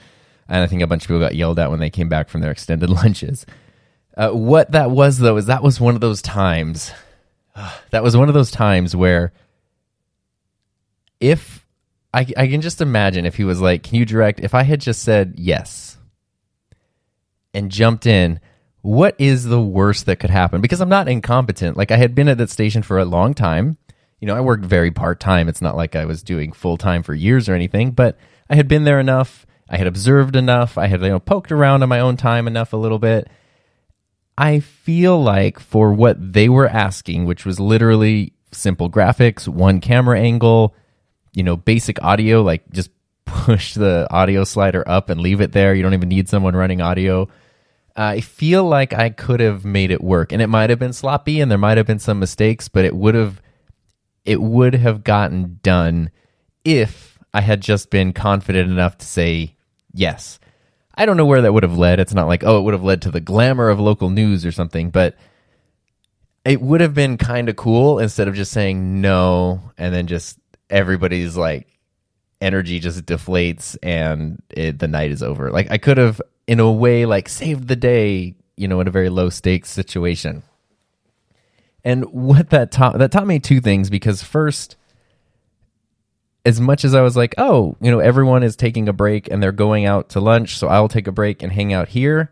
and 0.48 0.62
I 0.62 0.66
think 0.66 0.82
a 0.82 0.86
bunch 0.86 1.04
of 1.04 1.08
people 1.08 1.20
got 1.20 1.34
yelled 1.34 1.58
at 1.58 1.70
when 1.70 1.80
they 1.80 1.90
came 1.90 2.08
back 2.08 2.28
from 2.28 2.40
their 2.40 2.50
extended 2.50 2.90
lunches. 2.90 3.46
Uh, 4.16 4.30
what 4.30 4.72
that 4.72 4.90
was, 4.90 5.18
though, 5.18 5.36
is 5.36 5.46
that 5.46 5.62
was 5.62 5.80
one 5.80 5.94
of 5.94 6.00
those 6.00 6.22
times. 6.22 6.92
that 7.90 8.02
was 8.02 8.16
one 8.16 8.28
of 8.28 8.34
those 8.34 8.50
times 8.50 8.94
where 8.94 9.32
if 11.20 11.66
I, 12.12 12.26
I 12.36 12.48
can 12.48 12.60
just 12.60 12.80
imagine 12.80 13.26
if 13.26 13.36
he 13.36 13.44
was 13.44 13.60
like, 13.60 13.82
Can 13.82 13.96
you 13.96 14.04
direct? 14.04 14.40
If 14.40 14.54
I 14.54 14.62
had 14.62 14.80
just 14.80 15.02
said 15.02 15.34
yes 15.36 15.98
and 17.52 17.70
jumped 17.70 18.06
in, 18.06 18.40
what 18.82 19.16
is 19.18 19.44
the 19.44 19.60
worst 19.60 20.06
that 20.06 20.16
could 20.16 20.30
happen? 20.30 20.60
Because 20.60 20.80
I'm 20.80 20.88
not 20.88 21.08
incompetent. 21.08 21.76
Like, 21.76 21.90
I 21.90 21.96
had 21.96 22.14
been 22.14 22.28
at 22.28 22.38
that 22.38 22.50
station 22.50 22.82
for 22.82 22.98
a 22.98 23.04
long 23.04 23.34
time. 23.34 23.76
You 24.20 24.26
know, 24.26 24.36
I 24.36 24.40
worked 24.40 24.64
very 24.64 24.90
part 24.90 25.20
time. 25.20 25.48
It's 25.48 25.60
not 25.60 25.76
like 25.76 25.94
I 25.94 26.04
was 26.04 26.22
doing 26.22 26.52
full 26.52 26.76
time 26.78 27.02
for 27.02 27.12
years 27.12 27.48
or 27.48 27.54
anything, 27.54 27.90
but 27.90 28.16
I 28.48 28.54
had 28.54 28.68
been 28.68 28.84
there 28.84 29.00
enough 29.00 29.44
I 29.68 29.76
had 29.76 29.86
observed 29.86 30.36
enough. 30.36 30.78
I 30.78 30.86
had 30.86 31.02
you 31.02 31.08
know 31.08 31.20
poked 31.20 31.52
around 31.52 31.82
on 31.82 31.88
my 31.88 32.00
own 32.00 32.16
time 32.16 32.46
enough 32.46 32.72
a 32.72 32.76
little 32.76 32.98
bit. 32.98 33.28
I 34.38 34.60
feel 34.60 35.20
like 35.20 35.58
for 35.58 35.92
what 35.92 36.32
they 36.32 36.48
were 36.48 36.68
asking, 36.68 37.24
which 37.24 37.44
was 37.46 37.58
literally 37.58 38.34
simple 38.52 38.90
graphics, 38.90 39.48
one 39.48 39.80
camera 39.80 40.20
angle, 40.20 40.74
you 41.32 41.42
know, 41.42 41.56
basic 41.56 42.02
audio, 42.02 42.42
like 42.42 42.68
just 42.70 42.90
push 43.24 43.74
the 43.74 44.06
audio 44.10 44.44
slider 44.44 44.84
up 44.86 45.08
and 45.08 45.20
leave 45.20 45.40
it 45.40 45.52
there. 45.52 45.74
You 45.74 45.82
don't 45.82 45.94
even 45.94 46.08
need 46.08 46.28
someone 46.28 46.54
running 46.54 46.80
audio. 46.80 47.28
I 47.96 48.20
feel 48.20 48.64
like 48.64 48.92
I 48.92 49.08
could 49.08 49.40
have 49.40 49.64
made 49.64 49.90
it 49.90 50.04
work, 50.04 50.32
and 50.32 50.42
it 50.42 50.48
might 50.48 50.68
have 50.68 50.78
been 50.78 50.92
sloppy, 50.92 51.40
and 51.40 51.50
there 51.50 51.56
might 51.56 51.78
have 51.78 51.86
been 51.86 51.98
some 51.98 52.18
mistakes, 52.18 52.68
but 52.68 52.84
it 52.84 52.94
would 52.94 53.14
have 53.14 53.40
it 54.26 54.42
would 54.42 54.74
have 54.74 55.04
gotten 55.04 55.60
done 55.62 56.10
if 56.64 57.18
I 57.32 57.40
had 57.40 57.60
just 57.60 57.90
been 57.90 58.12
confident 58.12 58.70
enough 58.70 58.98
to 58.98 59.06
say 59.06 59.55
yes. 59.96 60.38
I 60.94 61.04
don't 61.04 61.16
know 61.16 61.26
where 61.26 61.42
that 61.42 61.52
would 61.52 61.62
have 61.62 61.76
led. 61.76 62.00
It's 62.00 62.14
not 62.14 62.26
like, 62.26 62.42
oh, 62.44 62.58
it 62.58 62.62
would 62.62 62.74
have 62.74 62.84
led 62.84 63.02
to 63.02 63.10
the 63.10 63.20
glamour 63.20 63.68
of 63.68 63.78
local 63.80 64.08
news 64.08 64.46
or 64.46 64.52
something, 64.52 64.90
but 64.90 65.14
it 66.44 66.60
would 66.60 66.80
have 66.80 66.94
been 66.94 67.18
kind 67.18 67.48
of 67.48 67.56
cool 67.56 67.98
instead 67.98 68.28
of 68.28 68.34
just 68.34 68.52
saying 68.52 69.00
no 69.00 69.72
and 69.76 69.92
then 69.94 70.06
just 70.06 70.38
everybody's 70.70 71.36
like 71.36 71.66
energy 72.40 72.78
just 72.78 73.04
deflates 73.04 73.76
and 73.82 74.42
it, 74.50 74.78
the 74.78 74.88
night 74.88 75.10
is 75.10 75.22
over. 75.22 75.50
Like 75.50 75.70
I 75.70 75.78
could 75.78 75.98
have 75.98 76.20
in 76.46 76.60
a 76.60 76.70
way 76.70 77.04
like 77.04 77.28
saved 77.28 77.68
the 77.68 77.76
day, 77.76 78.36
you 78.56 78.68
know, 78.68 78.80
in 78.80 78.88
a 78.88 78.92
very 78.92 79.08
low 79.08 79.28
stakes 79.28 79.70
situation. 79.70 80.42
And 81.84 82.04
what 82.06 82.50
that 82.50 82.70
taught 82.70 82.98
that 82.98 83.12
taught 83.12 83.26
me 83.26 83.38
two 83.38 83.60
things 83.60 83.90
because 83.90 84.22
first 84.22 84.76
as 86.46 86.60
much 86.60 86.84
as 86.84 86.94
I 86.94 87.02
was 87.02 87.16
like, 87.16 87.34
oh, 87.38 87.76
you 87.80 87.90
know, 87.90 87.98
everyone 87.98 88.44
is 88.44 88.54
taking 88.54 88.88
a 88.88 88.92
break 88.92 89.28
and 89.28 89.42
they're 89.42 89.50
going 89.50 89.84
out 89.84 90.10
to 90.10 90.20
lunch, 90.20 90.56
so 90.56 90.68
I'll 90.68 90.88
take 90.88 91.08
a 91.08 91.12
break 91.12 91.42
and 91.42 91.52
hang 91.52 91.72
out 91.72 91.88
here. 91.88 92.30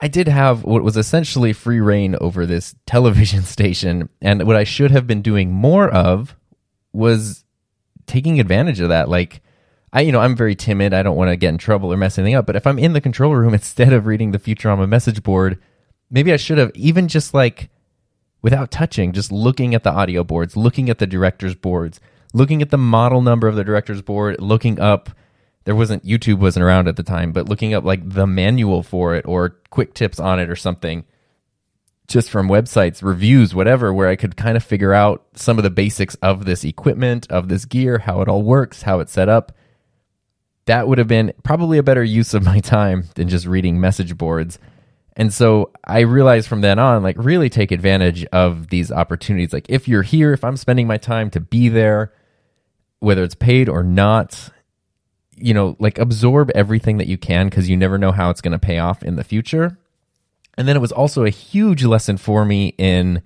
I 0.00 0.06
did 0.06 0.28
have 0.28 0.62
what 0.62 0.84
was 0.84 0.96
essentially 0.96 1.52
free 1.52 1.80
rein 1.80 2.16
over 2.20 2.46
this 2.46 2.76
television 2.86 3.42
station. 3.42 4.08
And 4.22 4.46
what 4.46 4.54
I 4.54 4.62
should 4.62 4.92
have 4.92 5.08
been 5.08 5.22
doing 5.22 5.50
more 5.50 5.88
of 5.88 6.36
was 6.92 7.44
taking 8.06 8.38
advantage 8.38 8.78
of 8.78 8.90
that. 8.90 9.08
Like, 9.08 9.42
I, 9.92 10.02
you 10.02 10.12
know, 10.12 10.20
I'm 10.20 10.36
very 10.36 10.54
timid. 10.54 10.94
I 10.94 11.02
don't 11.02 11.16
want 11.16 11.30
to 11.30 11.36
get 11.36 11.48
in 11.48 11.58
trouble 11.58 11.92
or 11.92 11.96
mess 11.96 12.16
anything 12.16 12.36
up. 12.36 12.46
But 12.46 12.54
if 12.54 12.64
I'm 12.64 12.78
in 12.78 12.92
the 12.92 13.00
control 13.00 13.34
room, 13.34 13.54
instead 13.54 13.92
of 13.92 14.06
reading 14.06 14.30
the 14.30 14.38
Futurama 14.38 14.88
message 14.88 15.24
board, 15.24 15.60
maybe 16.10 16.32
I 16.32 16.36
should 16.36 16.58
have 16.58 16.70
even 16.76 17.08
just 17.08 17.34
like 17.34 17.70
without 18.40 18.70
touching, 18.70 19.12
just 19.12 19.32
looking 19.32 19.74
at 19.74 19.82
the 19.82 19.92
audio 19.92 20.22
boards, 20.22 20.56
looking 20.56 20.88
at 20.88 20.98
the 20.98 21.08
director's 21.08 21.56
boards, 21.56 21.98
looking 22.32 22.62
at 22.62 22.70
the 22.70 22.78
model 22.78 23.22
number 23.22 23.48
of 23.48 23.56
the 23.56 23.64
director's 23.64 24.02
board, 24.02 24.40
looking 24.40 24.80
up. 24.80 25.10
There 25.64 25.76
wasn't 25.76 26.04
YouTube 26.04 26.38
wasn't 26.38 26.64
around 26.64 26.88
at 26.88 26.96
the 26.96 27.02
time, 27.02 27.32
but 27.32 27.48
looking 27.48 27.74
up 27.74 27.84
like 27.84 28.08
the 28.08 28.26
manual 28.26 28.82
for 28.82 29.14
it 29.14 29.26
or 29.26 29.58
quick 29.70 29.92
tips 29.92 30.18
on 30.18 30.40
it 30.40 30.48
or 30.48 30.56
something 30.56 31.04
just 32.08 32.30
from 32.30 32.48
websites, 32.48 33.02
reviews, 33.02 33.54
whatever, 33.54 33.92
where 33.92 34.08
I 34.08 34.16
could 34.16 34.36
kind 34.36 34.56
of 34.56 34.64
figure 34.64 34.94
out 34.94 35.26
some 35.34 35.58
of 35.58 35.62
the 35.62 35.70
basics 35.70 36.14
of 36.16 36.46
this 36.46 36.64
equipment, 36.64 37.30
of 37.30 37.48
this 37.48 37.66
gear, 37.66 37.98
how 37.98 38.22
it 38.22 38.28
all 38.28 38.42
works, 38.42 38.82
how 38.82 39.00
it's 39.00 39.12
set 39.12 39.28
up. 39.28 39.52
That 40.64 40.88
would 40.88 40.98
have 40.98 41.06
been 41.06 41.34
probably 41.44 41.78
a 41.78 41.82
better 41.82 42.02
use 42.02 42.32
of 42.34 42.44
my 42.44 42.60
time 42.60 43.04
than 43.14 43.28
just 43.28 43.46
reading 43.46 43.78
message 43.78 44.16
boards. 44.16 44.58
And 45.16 45.32
so 45.34 45.70
I 45.84 46.00
realized 46.00 46.48
from 46.48 46.62
then 46.62 46.78
on, 46.78 47.02
like, 47.02 47.16
really 47.18 47.50
take 47.50 47.72
advantage 47.72 48.24
of 48.26 48.68
these 48.68 48.90
opportunities. 48.90 49.52
Like, 49.52 49.66
if 49.68 49.86
you're 49.86 50.02
here, 50.02 50.32
if 50.32 50.44
I'm 50.44 50.56
spending 50.56 50.86
my 50.86 50.96
time 50.96 51.28
to 51.30 51.40
be 51.40 51.68
there, 51.68 52.12
whether 53.00 53.22
it's 53.22 53.34
paid 53.34 53.68
or 53.68 53.82
not, 53.82 54.50
you 55.36 55.54
know, 55.54 55.76
like 55.78 55.98
absorb 55.98 56.50
everything 56.54 56.98
that 56.98 57.06
you 57.06 57.18
can 57.18 57.48
because 57.48 57.68
you 57.68 57.76
never 57.76 57.98
know 57.98 58.12
how 58.12 58.30
it's 58.30 58.40
going 58.40 58.52
to 58.52 58.58
pay 58.58 58.78
off 58.78 59.02
in 59.02 59.16
the 59.16 59.24
future. 59.24 59.78
And 60.56 60.66
then 60.66 60.76
it 60.76 60.80
was 60.80 60.92
also 60.92 61.24
a 61.24 61.30
huge 61.30 61.84
lesson 61.84 62.16
for 62.16 62.44
me 62.44 62.74
in 62.78 63.22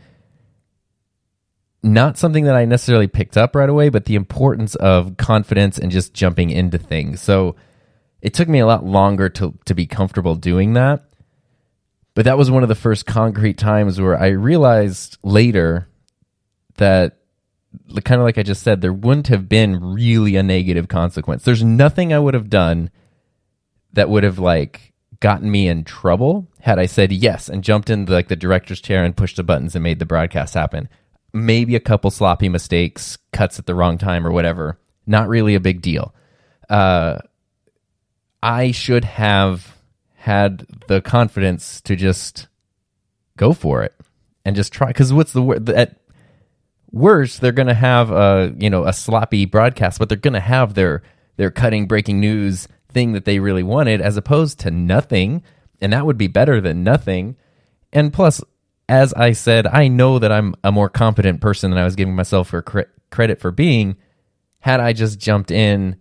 not 1.83 2.19
something 2.19 2.45
that 2.45 2.55
I 2.55 2.65
necessarily 2.65 3.09
picked 3.09 3.37
up 3.37 3.57
right 3.57 3.69
away, 3.69 3.89
but 3.89 4.05
the 4.05 4.15
importance 4.15 4.75
of 4.77 5.17
confidence 5.17 5.79
and 5.79 5.91
just 5.91 6.15
jumping 6.15 6.51
into 6.51 6.79
things. 6.79 7.21
So 7.21 7.57
it 8.21 8.35
took 8.35 8.49
me 8.49 8.61
a 8.61 8.67
lot 8.67 8.85
longer 8.85 9.29
to 9.31 9.59
to 9.65 9.75
be 9.75 9.87
comfortable 9.87 10.37
doing 10.37 10.75
that. 10.75 11.05
But 12.15 12.27
that 12.27 12.39
was 12.39 12.51
one 12.51 12.63
of 12.63 12.69
the 12.69 12.75
first 12.75 13.07
concrete 13.07 13.59
times 13.59 14.01
where 14.01 14.19
I 14.19 14.29
realized 14.29 15.17
later 15.23 15.89
that 16.77 17.17
kind 18.05 18.21
of 18.21 18.25
like 18.25 18.39
I 18.39 18.43
just 18.43 18.63
said, 18.63 18.81
there 18.81 18.93
wouldn't 18.93 19.29
have 19.29 19.49
been 19.49 19.95
really 19.95 20.37
a 20.37 20.43
negative 20.43 20.89
consequence. 20.89 21.45
There's 21.45 21.65
nothing 21.65 22.13
I 22.13 22.19
would 22.19 22.35
have 22.35 22.51
done 22.51 22.91
that 23.93 24.09
would 24.09 24.25
have 24.25 24.39
like 24.39 24.93
gotten 25.21 25.51
me 25.51 25.69
in 25.69 25.85
trouble 25.85 26.49
had 26.61 26.79
I 26.79 26.87
said 26.87 27.13
yes 27.13 27.49
and 27.49 27.63
jumped 27.63 27.91
into 27.91 28.13
like 28.13 28.29
the 28.29 28.37
director's 28.37 28.81
chair 28.81 29.05
and 29.05 29.17
pushed 29.17 29.37
the 29.37 29.45
buttons 29.45 29.75
and 29.75 29.83
made 29.83 29.99
the 29.99 30.07
broadcast 30.07 30.55
happen. 30.55 30.89
Maybe 31.33 31.77
a 31.77 31.81
couple 31.81 32.11
sloppy 32.11 32.49
mistakes, 32.49 33.19
cuts 33.33 33.59
at 33.59 33.67
the 33.67 33.75
wrong 33.75 33.99
time 33.99 34.27
or 34.27 34.33
whatever. 34.33 34.79
Not 35.07 35.29
really 35.29 35.55
a 35.55 35.61
big 35.61 35.81
deal. 35.81 36.15
Uh, 36.69 37.19
I 38.43 38.73
should 38.73 39.05
have 39.05 39.77
had 40.17 40.67
the 40.89 41.01
confidence 41.01 41.81
to 41.83 41.97
just 41.97 42.49
go 43.37 43.53
for 43.53 43.83
it 43.83 43.95
and 44.45 44.57
just 44.57 44.73
try. 44.73 44.89
Because 44.89 45.13
what's 45.13 45.33
the 45.33 45.43
word? 45.43 45.69
At 45.71 45.97
worst, 46.93 47.41
they're 47.41 47.53
going 47.53 47.69
to 47.69 47.75
have 47.75 48.11
a 48.11 48.55
you 48.59 48.71
know 48.71 48.85
a 48.85 48.93
sloppy 48.93 49.47
broadcast, 49.47 49.99
but 49.99 50.09
they're 50.09 50.19
going 50.19 50.35
to 50.35 50.41
have 50.41 50.75
their 50.75 51.03
their 51.37 51.51
cutting 51.51 51.87
breaking 51.87 52.21
news 52.21 52.69
thing 52.89 53.13
that 53.13 53.25
they 53.25 53.39
really 53.39 53.63
wanted 53.63 54.01
as 54.01 54.17
opposed 54.17 54.61
to 54.61 54.71
nothing. 54.71 55.43
And 55.81 55.93
that 55.93 56.07
would 56.07 56.19
be 56.19 56.29
better 56.29 56.61
than 56.61 56.85
nothing. 56.85 57.37
And 57.93 58.13
plus, 58.13 58.43
as 58.89 59.13
I 59.15 59.33
said, 59.33 59.67
I 59.67 59.89
know 59.89 60.19
that 60.19 60.31
I'm 60.31 60.55
a 60.63 60.71
more 60.71 60.89
competent 60.89 61.41
person 61.41 61.71
than 61.71 61.81
I 61.81 61.85
was 61.85 61.97
giving 61.97 62.15
myself 62.15 62.49
for 62.49 62.63
cre- 62.63 62.83
credit 63.11 63.41
for 63.41 63.51
being. 63.51 63.97
Had 64.61 64.81
I 64.81 64.93
just 64.93 65.19
jumped 65.19 65.51
in, 65.51 65.97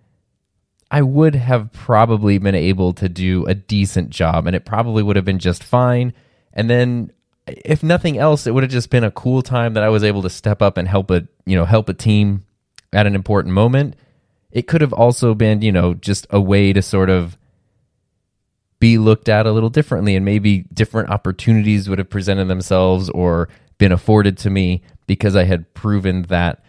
I 0.92 1.02
would 1.02 1.36
have 1.36 1.72
probably 1.72 2.38
been 2.38 2.54
able 2.54 2.94
to 2.94 3.10
do 3.10 3.46
a 3.46 3.56
decent 3.56 4.10
job 4.10 4.46
and 4.46 4.56
it 4.56 4.66
probably 4.66 5.02
would 5.02 5.16
have 5.16 5.26
been 5.26 5.40
just 5.40 5.64
fine. 5.64 6.14
And 6.54 6.70
then 6.70 7.12
if 7.66 7.84
nothing 7.84 8.18
else, 8.18 8.48
it 8.48 8.54
would 8.54 8.64
have 8.64 8.72
just 8.72 8.90
been 8.90 9.04
a 9.04 9.12
cool 9.12 9.42
time 9.42 9.74
that 9.74 9.84
I 9.84 9.90
was 9.90 10.04
able 10.04 10.22
to 10.24 10.30
step 10.30 10.62
up 10.62 10.78
and 10.78 10.88
help 10.88 11.12
a, 11.12 11.28
you 11.46 11.56
know, 11.56 11.66
help 11.66 11.90
a 11.90 11.94
team 11.94 12.46
at 12.94 13.08
an 13.08 13.16
important 13.16 13.54
moment 13.54 13.96
it 14.52 14.68
could 14.68 14.82
have 14.82 14.94
also 14.94 15.34
been, 15.34 15.62
you 15.62 15.72
know, 15.72 15.94
just 15.94 16.28
a 16.30 16.42
way 16.42 16.74
to 16.74 16.82
sort 16.82 17.10
of 17.10 17.38
be 18.80 18.98
looked 18.98 19.30
at 19.30 19.46
a 19.46 19.52
little 19.52 19.70
differently 19.70 20.16
and 20.16 20.26
maybe 20.26 20.66
different 20.74 21.10
opportunities 21.10 21.88
would 21.88 22.00
have 22.00 22.10
presented 22.10 22.48
themselves 22.48 23.10
or 23.12 23.48
been 23.78 23.92
afforded 23.92 24.38
to 24.40 24.50
me 24.50 24.82
because 25.08 25.36
I 25.36 25.44
had 25.44 25.74
proven 25.74 26.24
that 26.24 26.64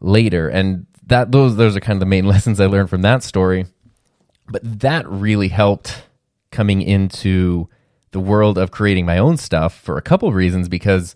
later. 0.00 0.48
And 0.48 0.86
that 1.06 1.32
those 1.32 1.56
those 1.56 1.76
are 1.76 1.80
kind 1.80 1.96
of 1.96 2.00
the 2.00 2.06
main 2.06 2.26
lessons 2.26 2.60
I 2.60 2.66
learned 2.66 2.90
from 2.90 3.02
that 3.02 3.22
story. 3.22 3.66
But 4.48 4.80
that 4.80 5.06
really 5.08 5.48
helped 5.48 6.04
coming 6.50 6.80
into 6.80 7.68
the 8.16 8.20
world 8.20 8.56
of 8.56 8.70
creating 8.70 9.04
my 9.04 9.18
own 9.18 9.36
stuff 9.36 9.78
for 9.78 9.98
a 9.98 10.02
couple 10.02 10.32
reasons 10.32 10.70
because 10.70 11.14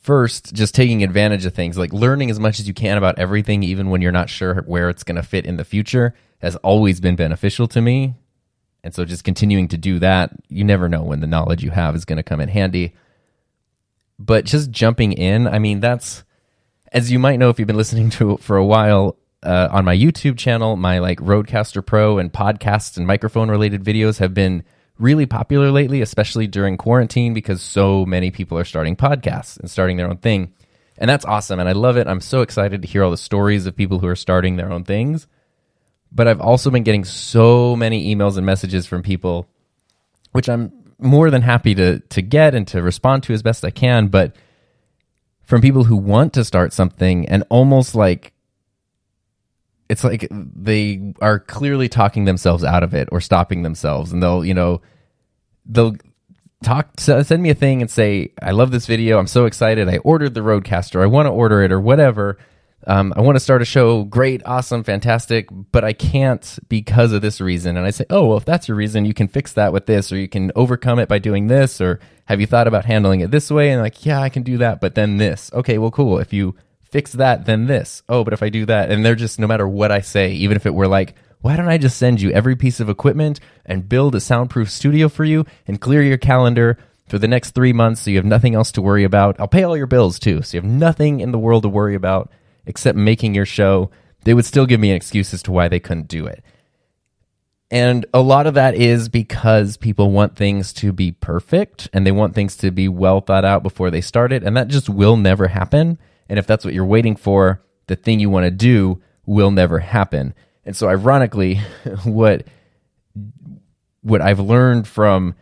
first 0.00 0.52
just 0.52 0.74
taking 0.74 1.04
advantage 1.04 1.46
of 1.46 1.54
things 1.54 1.78
like 1.78 1.92
learning 1.92 2.32
as 2.32 2.40
much 2.40 2.58
as 2.58 2.66
you 2.66 2.74
can 2.74 2.98
about 2.98 3.16
everything 3.16 3.62
even 3.62 3.90
when 3.90 4.02
you're 4.02 4.10
not 4.10 4.28
sure 4.28 4.62
where 4.62 4.88
it's 4.88 5.04
going 5.04 5.14
to 5.14 5.22
fit 5.22 5.46
in 5.46 5.56
the 5.56 5.64
future 5.64 6.12
has 6.40 6.56
always 6.56 6.98
been 7.00 7.14
beneficial 7.14 7.68
to 7.68 7.80
me. 7.80 8.16
And 8.82 8.92
so 8.92 9.04
just 9.04 9.22
continuing 9.22 9.68
to 9.68 9.78
do 9.78 10.00
that 10.00 10.32
you 10.48 10.64
never 10.64 10.88
know 10.88 11.04
when 11.04 11.20
the 11.20 11.28
knowledge 11.28 11.62
you 11.62 11.70
have 11.70 11.94
is 11.94 12.04
going 12.04 12.16
to 12.16 12.24
come 12.24 12.40
in 12.40 12.48
handy. 12.48 12.92
But 14.18 14.46
just 14.46 14.72
jumping 14.72 15.12
in 15.12 15.46
i 15.46 15.60
mean 15.60 15.78
that's 15.78 16.24
as 16.90 17.12
you 17.12 17.20
might 17.20 17.38
know 17.38 17.50
if 17.50 17.60
you've 17.60 17.68
been 17.68 17.76
listening 17.76 18.10
to 18.10 18.36
for 18.38 18.56
a 18.56 18.66
while 18.66 19.16
uh, 19.44 19.68
on 19.70 19.84
my 19.84 19.96
youtube 19.96 20.38
channel 20.38 20.76
my 20.76 20.98
like 20.98 21.18
rodecaster 21.20 21.84
pro 21.84 22.18
and 22.18 22.32
podcast 22.32 22.96
and 22.96 23.06
microphone 23.06 23.50
related 23.50 23.84
videos 23.84 24.18
have 24.18 24.34
been 24.34 24.64
really 24.98 25.26
popular 25.26 25.70
lately, 25.70 26.00
especially 26.00 26.46
during 26.46 26.76
quarantine, 26.76 27.34
because 27.34 27.62
so 27.62 28.06
many 28.06 28.30
people 28.30 28.58
are 28.58 28.64
starting 28.64 28.96
podcasts 28.96 29.58
and 29.58 29.70
starting 29.70 29.96
their 29.96 30.08
own 30.08 30.18
thing. 30.18 30.52
And 30.96 31.10
that's 31.10 31.24
awesome. 31.24 31.58
And 31.58 31.68
I 31.68 31.72
love 31.72 31.96
it. 31.96 32.06
I'm 32.06 32.20
so 32.20 32.42
excited 32.42 32.82
to 32.82 32.88
hear 32.88 33.02
all 33.02 33.10
the 33.10 33.16
stories 33.16 33.66
of 33.66 33.76
people 33.76 33.98
who 33.98 34.06
are 34.06 34.16
starting 34.16 34.56
their 34.56 34.70
own 34.70 34.84
things. 34.84 35.26
But 36.12 36.28
I've 36.28 36.40
also 36.40 36.70
been 36.70 36.84
getting 36.84 37.04
so 37.04 37.74
many 37.74 38.14
emails 38.14 38.36
and 38.36 38.46
messages 38.46 38.86
from 38.86 39.02
people, 39.02 39.48
which 40.30 40.48
I'm 40.48 40.72
more 40.98 41.30
than 41.30 41.42
happy 41.42 41.74
to, 41.74 41.98
to 41.98 42.22
get 42.22 42.54
and 42.54 42.68
to 42.68 42.80
respond 42.80 43.24
to 43.24 43.32
as 43.32 43.42
best 43.42 43.64
I 43.64 43.70
can. 43.70 44.06
But 44.06 44.36
from 45.42 45.60
people 45.60 45.84
who 45.84 45.96
want 45.96 46.32
to 46.34 46.44
start 46.44 46.72
something 46.72 47.28
and 47.28 47.42
almost 47.48 47.96
like 47.96 48.33
it's 49.94 50.02
like 50.02 50.26
they 50.30 51.14
are 51.22 51.38
clearly 51.38 51.88
talking 51.88 52.24
themselves 52.24 52.64
out 52.64 52.82
of 52.82 52.94
it 52.94 53.08
or 53.12 53.20
stopping 53.20 53.62
themselves 53.62 54.12
and 54.12 54.20
they'll 54.20 54.44
you 54.44 54.52
know 54.52 54.82
they'll 55.66 55.94
talk 56.64 56.98
send 56.98 57.40
me 57.40 57.50
a 57.50 57.54
thing 57.54 57.80
and 57.80 57.88
say 57.88 58.32
i 58.42 58.50
love 58.50 58.72
this 58.72 58.86
video 58.86 59.18
i'm 59.18 59.28
so 59.28 59.44
excited 59.44 59.88
i 59.88 59.98
ordered 59.98 60.34
the 60.34 60.40
rodecaster 60.40 61.00
i 61.00 61.06
want 61.06 61.26
to 61.26 61.30
order 61.30 61.62
it 61.62 61.70
or 61.70 61.80
whatever 61.80 62.36
um, 62.86 63.14
I 63.16 63.22
want 63.22 63.36
to 63.36 63.40
start 63.40 63.62
a 63.62 63.64
show. 63.64 64.04
Great, 64.04 64.42
awesome, 64.44 64.84
fantastic, 64.84 65.48
but 65.50 65.84
I 65.84 65.94
can't 65.94 66.58
because 66.68 67.12
of 67.12 67.22
this 67.22 67.40
reason. 67.40 67.78
And 67.78 67.86
I 67.86 67.90
say, 67.90 68.04
oh, 68.10 68.26
well, 68.26 68.36
if 68.36 68.44
that's 68.44 68.68
your 68.68 68.76
reason, 68.76 69.06
you 69.06 69.14
can 69.14 69.26
fix 69.28 69.54
that 69.54 69.72
with 69.72 69.86
this, 69.86 70.12
or 70.12 70.18
you 70.18 70.28
can 70.28 70.52
overcome 70.54 70.98
it 70.98 71.08
by 71.08 71.18
doing 71.18 71.46
this, 71.46 71.80
or 71.80 71.98
have 72.26 72.42
you 72.42 72.46
thought 72.46 72.66
about 72.66 72.84
handling 72.84 73.20
it 73.20 73.30
this 73.30 73.50
way? 73.50 73.70
And 73.70 73.80
like, 73.80 74.04
yeah, 74.04 74.20
I 74.20 74.28
can 74.28 74.42
do 74.42 74.58
that, 74.58 74.82
but 74.82 74.94
then 74.94 75.16
this. 75.16 75.50
Okay, 75.54 75.78
well, 75.78 75.90
cool. 75.90 76.18
If 76.18 76.34
you 76.34 76.56
fix 76.94 77.10
that, 77.10 77.44
then 77.44 77.66
this. 77.66 78.04
Oh, 78.08 78.22
but 78.22 78.34
if 78.34 78.40
I 78.40 78.50
do 78.50 78.66
that, 78.66 78.92
and 78.92 79.04
they're 79.04 79.16
just, 79.16 79.40
no 79.40 79.48
matter 79.48 79.66
what 79.66 79.90
I 79.90 80.00
say, 80.00 80.30
even 80.30 80.54
if 80.54 80.64
it 80.64 80.74
were 80.74 80.86
like, 80.86 81.16
why 81.40 81.56
don't 81.56 81.66
I 81.66 81.76
just 81.76 81.98
send 81.98 82.20
you 82.20 82.30
every 82.30 82.54
piece 82.54 82.78
of 82.78 82.88
equipment 82.88 83.40
and 83.66 83.88
build 83.88 84.14
a 84.14 84.20
soundproof 84.20 84.70
studio 84.70 85.08
for 85.08 85.24
you 85.24 85.44
and 85.66 85.80
clear 85.80 86.02
your 86.02 86.18
calendar 86.18 86.78
for 87.08 87.18
the 87.18 87.26
next 87.26 87.50
three 87.50 87.72
months 87.72 88.02
so 88.02 88.12
you 88.12 88.16
have 88.16 88.24
nothing 88.24 88.54
else 88.54 88.70
to 88.70 88.80
worry 88.80 89.02
about? 89.02 89.40
I'll 89.40 89.48
pay 89.48 89.64
all 89.64 89.76
your 89.76 89.88
bills 89.88 90.20
too, 90.20 90.42
so 90.42 90.56
you 90.56 90.62
have 90.62 90.70
nothing 90.70 91.18
in 91.18 91.32
the 91.32 91.38
world 91.38 91.64
to 91.64 91.68
worry 91.68 91.96
about 91.96 92.30
except 92.64 92.96
making 92.96 93.34
your 93.34 93.44
show, 93.44 93.90
they 94.22 94.32
would 94.32 94.44
still 94.44 94.64
give 94.64 94.78
me 94.78 94.90
an 94.90 94.96
excuse 94.96 95.34
as 95.34 95.42
to 95.42 95.50
why 95.52 95.66
they 95.66 95.80
couldn't 95.80 96.06
do 96.06 96.26
it. 96.26 96.44
And 97.72 98.06
a 98.14 98.20
lot 98.20 98.46
of 98.46 98.54
that 98.54 98.76
is 98.76 99.08
because 99.08 99.76
people 99.76 100.12
want 100.12 100.36
things 100.36 100.72
to 100.74 100.92
be 100.92 101.10
perfect 101.10 101.88
and 101.92 102.06
they 102.06 102.12
want 102.12 102.36
things 102.36 102.56
to 102.58 102.70
be 102.70 102.86
well 102.86 103.20
thought 103.20 103.44
out 103.44 103.64
before 103.64 103.90
they 103.90 104.00
start 104.00 104.30
it. 104.30 104.44
And 104.44 104.56
that 104.56 104.68
just 104.68 104.88
will 104.88 105.16
never 105.16 105.48
happen. 105.48 105.98
And 106.28 106.38
if 106.38 106.46
that's 106.46 106.64
what 106.64 106.74
you're 106.74 106.84
waiting 106.84 107.16
for, 107.16 107.62
the 107.86 107.96
thing 107.96 108.20
you 108.20 108.30
want 108.30 108.44
to 108.44 108.50
do 108.50 109.02
will 109.26 109.50
never 109.50 109.78
happen. 109.78 110.34
And 110.64 110.76
so 110.76 110.88
ironically, 110.88 111.60
what 112.04 112.46
what 114.02 114.20
I've 114.20 114.40
learned 114.40 114.86
from 114.86 115.34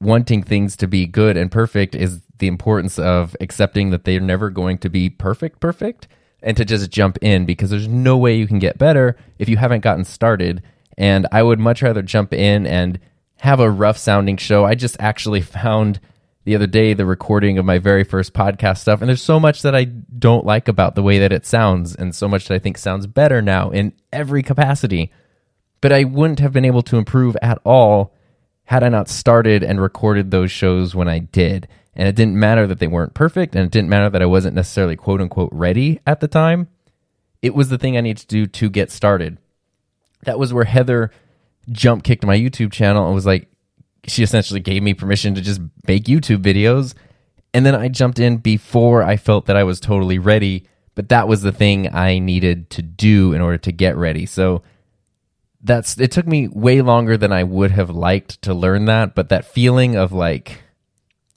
wanting 0.00 0.42
things 0.42 0.76
to 0.76 0.86
be 0.86 1.06
good 1.06 1.36
and 1.36 1.50
perfect 1.50 1.94
is 1.94 2.20
the 2.38 2.46
importance 2.46 2.98
of 2.98 3.36
accepting 3.40 3.90
that 3.90 4.04
they're 4.04 4.20
never 4.20 4.50
going 4.50 4.78
to 4.78 4.88
be 4.88 5.08
perfect 5.08 5.60
perfect 5.60 6.08
and 6.42 6.56
to 6.56 6.64
just 6.64 6.90
jump 6.90 7.18
in 7.20 7.44
because 7.44 7.70
there's 7.70 7.88
no 7.88 8.16
way 8.16 8.34
you 8.34 8.46
can 8.46 8.58
get 8.58 8.78
better 8.78 9.16
if 9.38 9.48
you 9.48 9.56
haven't 9.56 9.80
gotten 9.80 10.04
started. 10.04 10.62
And 10.96 11.26
I 11.32 11.42
would 11.42 11.58
much 11.58 11.82
rather 11.82 12.02
jump 12.02 12.32
in 12.32 12.66
and 12.66 12.98
have 13.38 13.60
a 13.60 13.70
rough 13.70 13.98
sounding 13.98 14.36
show. 14.36 14.64
I 14.64 14.74
just 14.74 14.96
actually 15.00 15.40
found 15.42 16.00
the 16.44 16.54
other 16.54 16.66
day 16.66 16.94
the 16.94 17.06
recording 17.06 17.58
of 17.58 17.64
my 17.64 17.78
very 17.78 18.04
first 18.04 18.32
podcast 18.32 18.78
stuff, 18.78 19.00
and 19.00 19.08
there's 19.08 19.22
so 19.22 19.38
much 19.38 19.62
that 19.62 19.74
I 19.74 19.84
don't 19.84 20.46
like 20.46 20.68
about 20.68 20.94
the 20.94 21.02
way 21.02 21.18
that 21.18 21.32
it 21.32 21.46
sounds, 21.46 21.94
and 21.94 22.14
so 22.14 22.28
much 22.28 22.48
that 22.48 22.54
I 22.54 22.58
think 22.58 22.78
sounds 22.78 23.06
better 23.06 23.42
now 23.42 23.70
in 23.70 23.92
every 24.12 24.42
capacity. 24.42 25.12
But 25.80 25.92
I 25.92 26.04
wouldn't 26.04 26.40
have 26.40 26.52
been 26.52 26.64
able 26.64 26.82
to 26.82 26.96
improve 26.96 27.36
at 27.42 27.58
all 27.64 28.14
had 28.64 28.84
I 28.84 28.88
not 28.88 29.08
started 29.08 29.64
and 29.64 29.80
recorded 29.80 30.30
those 30.30 30.50
shows 30.50 30.94
when 30.94 31.08
I 31.08 31.18
did. 31.18 31.66
And 31.94 32.06
it 32.06 32.14
didn't 32.14 32.38
matter 32.38 32.66
that 32.68 32.78
they 32.78 32.86
weren't 32.86 33.14
perfect, 33.14 33.56
and 33.56 33.64
it 33.64 33.72
didn't 33.72 33.90
matter 33.90 34.08
that 34.08 34.22
I 34.22 34.26
wasn't 34.26 34.54
necessarily 34.54 34.96
quote 34.96 35.20
unquote 35.20 35.50
ready 35.52 36.00
at 36.06 36.20
the 36.20 36.28
time. 36.28 36.68
It 37.42 37.54
was 37.54 37.68
the 37.68 37.78
thing 37.78 37.96
I 37.96 38.00
needed 38.00 38.20
to 38.20 38.26
do 38.28 38.46
to 38.46 38.70
get 38.70 38.90
started. 38.90 39.38
That 40.22 40.38
was 40.38 40.52
where 40.52 40.64
Heather 40.64 41.10
jump 41.70 42.04
kicked 42.04 42.24
my 42.24 42.38
YouTube 42.38 42.72
channel 42.72 43.06
and 43.06 43.14
was 43.14 43.26
like, 43.26 43.49
she 44.06 44.22
essentially 44.22 44.60
gave 44.60 44.82
me 44.82 44.94
permission 44.94 45.34
to 45.34 45.40
just 45.40 45.60
make 45.86 46.04
YouTube 46.04 46.42
videos. 46.42 46.94
And 47.52 47.66
then 47.66 47.74
I 47.74 47.88
jumped 47.88 48.18
in 48.18 48.38
before 48.38 49.02
I 49.02 49.16
felt 49.16 49.46
that 49.46 49.56
I 49.56 49.64
was 49.64 49.80
totally 49.80 50.18
ready. 50.18 50.66
But 50.94 51.08
that 51.08 51.28
was 51.28 51.42
the 51.42 51.52
thing 51.52 51.94
I 51.94 52.18
needed 52.18 52.70
to 52.70 52.82
do 52.82 53.32
in 53.32 53.40
order 53.40 53.58
to 53.58 53.72
get 53.72 53.96
ready. 53.96 54.26
So 54.26 54.62
that's 55.62 55.98
it 55.98 56.10
took 56.10 56.26
me 56.26 56.48
way 56.48 56.80
longer 56.80 57.16
than 57.16 57.32
I 57.32 57.44
would 57.44 57.70
have 57.70 57.90
liked 57.90 58.42
to 58.42 58.54
learn 58.54 58.86
that. 58.86 59.14
But 59.14 59.28
that 59.28 59.44
feeling 59.44 59.96
of 59.96 60.12
like, 60.12 60.62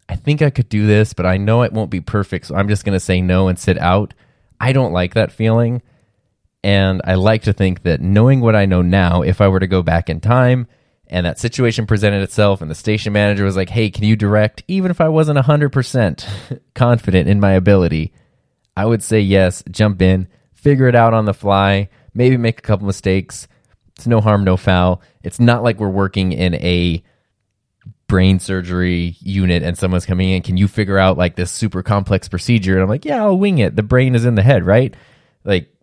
I 0.08 0.16
think 0.16 0.42
I 0.42 0.50
could 0.50 0.70
do 0.70 0.88
this, 0.88 1.14
but 1.14 1.26
I 1.26 1.38
know 1.38 1.64
it 1.64 1.74
won't 1.74 1.92
be 1.92 2.02
perfect. 2.02 2.48
So 2.48 2.56
I'm 2.56 2.68
just 2.68 2.86
going 2.86 2.94
to 2.94 3.00
say 3.00 3.22
no 3.22 3.48
and 3.48 3.58
sit 3.58 3.78
out. 3.78 4.14
I 4.60 4.74
don't 4.74 4.94
like 4.94 5.14
that 5.14 5.32
feeling. 5.32 5.82
And 6.64 7.02
I 7.04 7.16
like 7.16 7.44
to 7.44 7.54
think 7.54 7.84
that 7.84 8.00
knowing 8.00 8.40
what 8.40 8.56
I 8.56 8.66
know 8.66 8.82
now, 8.82 9.22
if 9.22 9.42
I 9.42 9.50
were 9.50 9.60
to 9.60 9.68
go 9.68 9.82
back 9.82 10.10
in 10.10 10.22
time 10.22 10.68
and 11.08 11.26
that 11.26 11.40
situation 11.40 11.86
presented 11.86 12.22
itself 12.22 12.62
and 12.62 12.72
the 12.72 12.76
station 12.76 13.14
manager 13.14 13.44
was 13.44 13.56
like, 13.56 13.70
hey, 13.70 13.90
can 13.90 14.04
you 14.04 14.16
direct? 14.16 14.64
Even 14.68 14.92
if 14.92 15.02
I 15.02 15.10
wasn't 15.10 15.40
100% 15.40 16.60
confident 16.76 17.30
in 17.30 17.40
my 17.40 17.52
ability, 17.52 18.14
I 18.76 18.86
would 18.86 19.04
say 19.04 19.20
yes, 19.20 19.64
jump 19.70 20.02
in, 20.02 20.28
figure 20.54 20.88
it 20.88 20.96
out 20.96 21.14
on 21.14 21.26
the 21.26 21.34
fly, 21.34 21.90
maybe 22.14 22.38
make 22.38 22.60
a 22.60 22.64
couple 22.64 22.88
mistakes. 22.88 23.48
It's 23.96 24.08
no 24.08 24.22
harm, 24.22 24.44
no 24.44 24.58
foul. 24.58 25.02
It's 25.24 25.40
not 25.40 25.62
like 25.62 25.80
we're 25.80 25.90
working 25.90 26.32
in 26.32 26.56
a 26.56 27.04
brain 28.08 28.40
surgery 28.40 29.16
unit 29.20 29.64
and 29.64 29.78
someone's 29.78 30.06
coming 30.06 30.30
in, 30.30 30.42
can 30.42 30.58
you 30.58 30.68
figure 30.68 30.98
out 30.98 31.18
like 31.18 31.36
this 31.36 31.52
super 31.52 31.82
complex 31.82 32.28
procedure? 32.28 32.74
And 32.74 32.84
I'm 32.84 32.90
like, 32.90 33.06
yeah, 33.06 33.24
I'll 33.24 33.38
wing 33.38 33.58
it. 33.58 33.76
The 33.76 33.84
brain 33.84 34.16
is 34.16 34.26
in 34.26 34.36
the 34.36 34.44
head, 34.44 34.66
right? 34.66 34.96
Like 35.44 35.74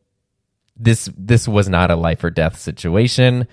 this 0.76 1.10
this 1.16 1.46
was 1.46 1.68
not 1.68 1.90
a 1.90 1.96
life 1.96 2.22
or 2.24 2.30
death 2.30 2.58
situation. 2.58 3.46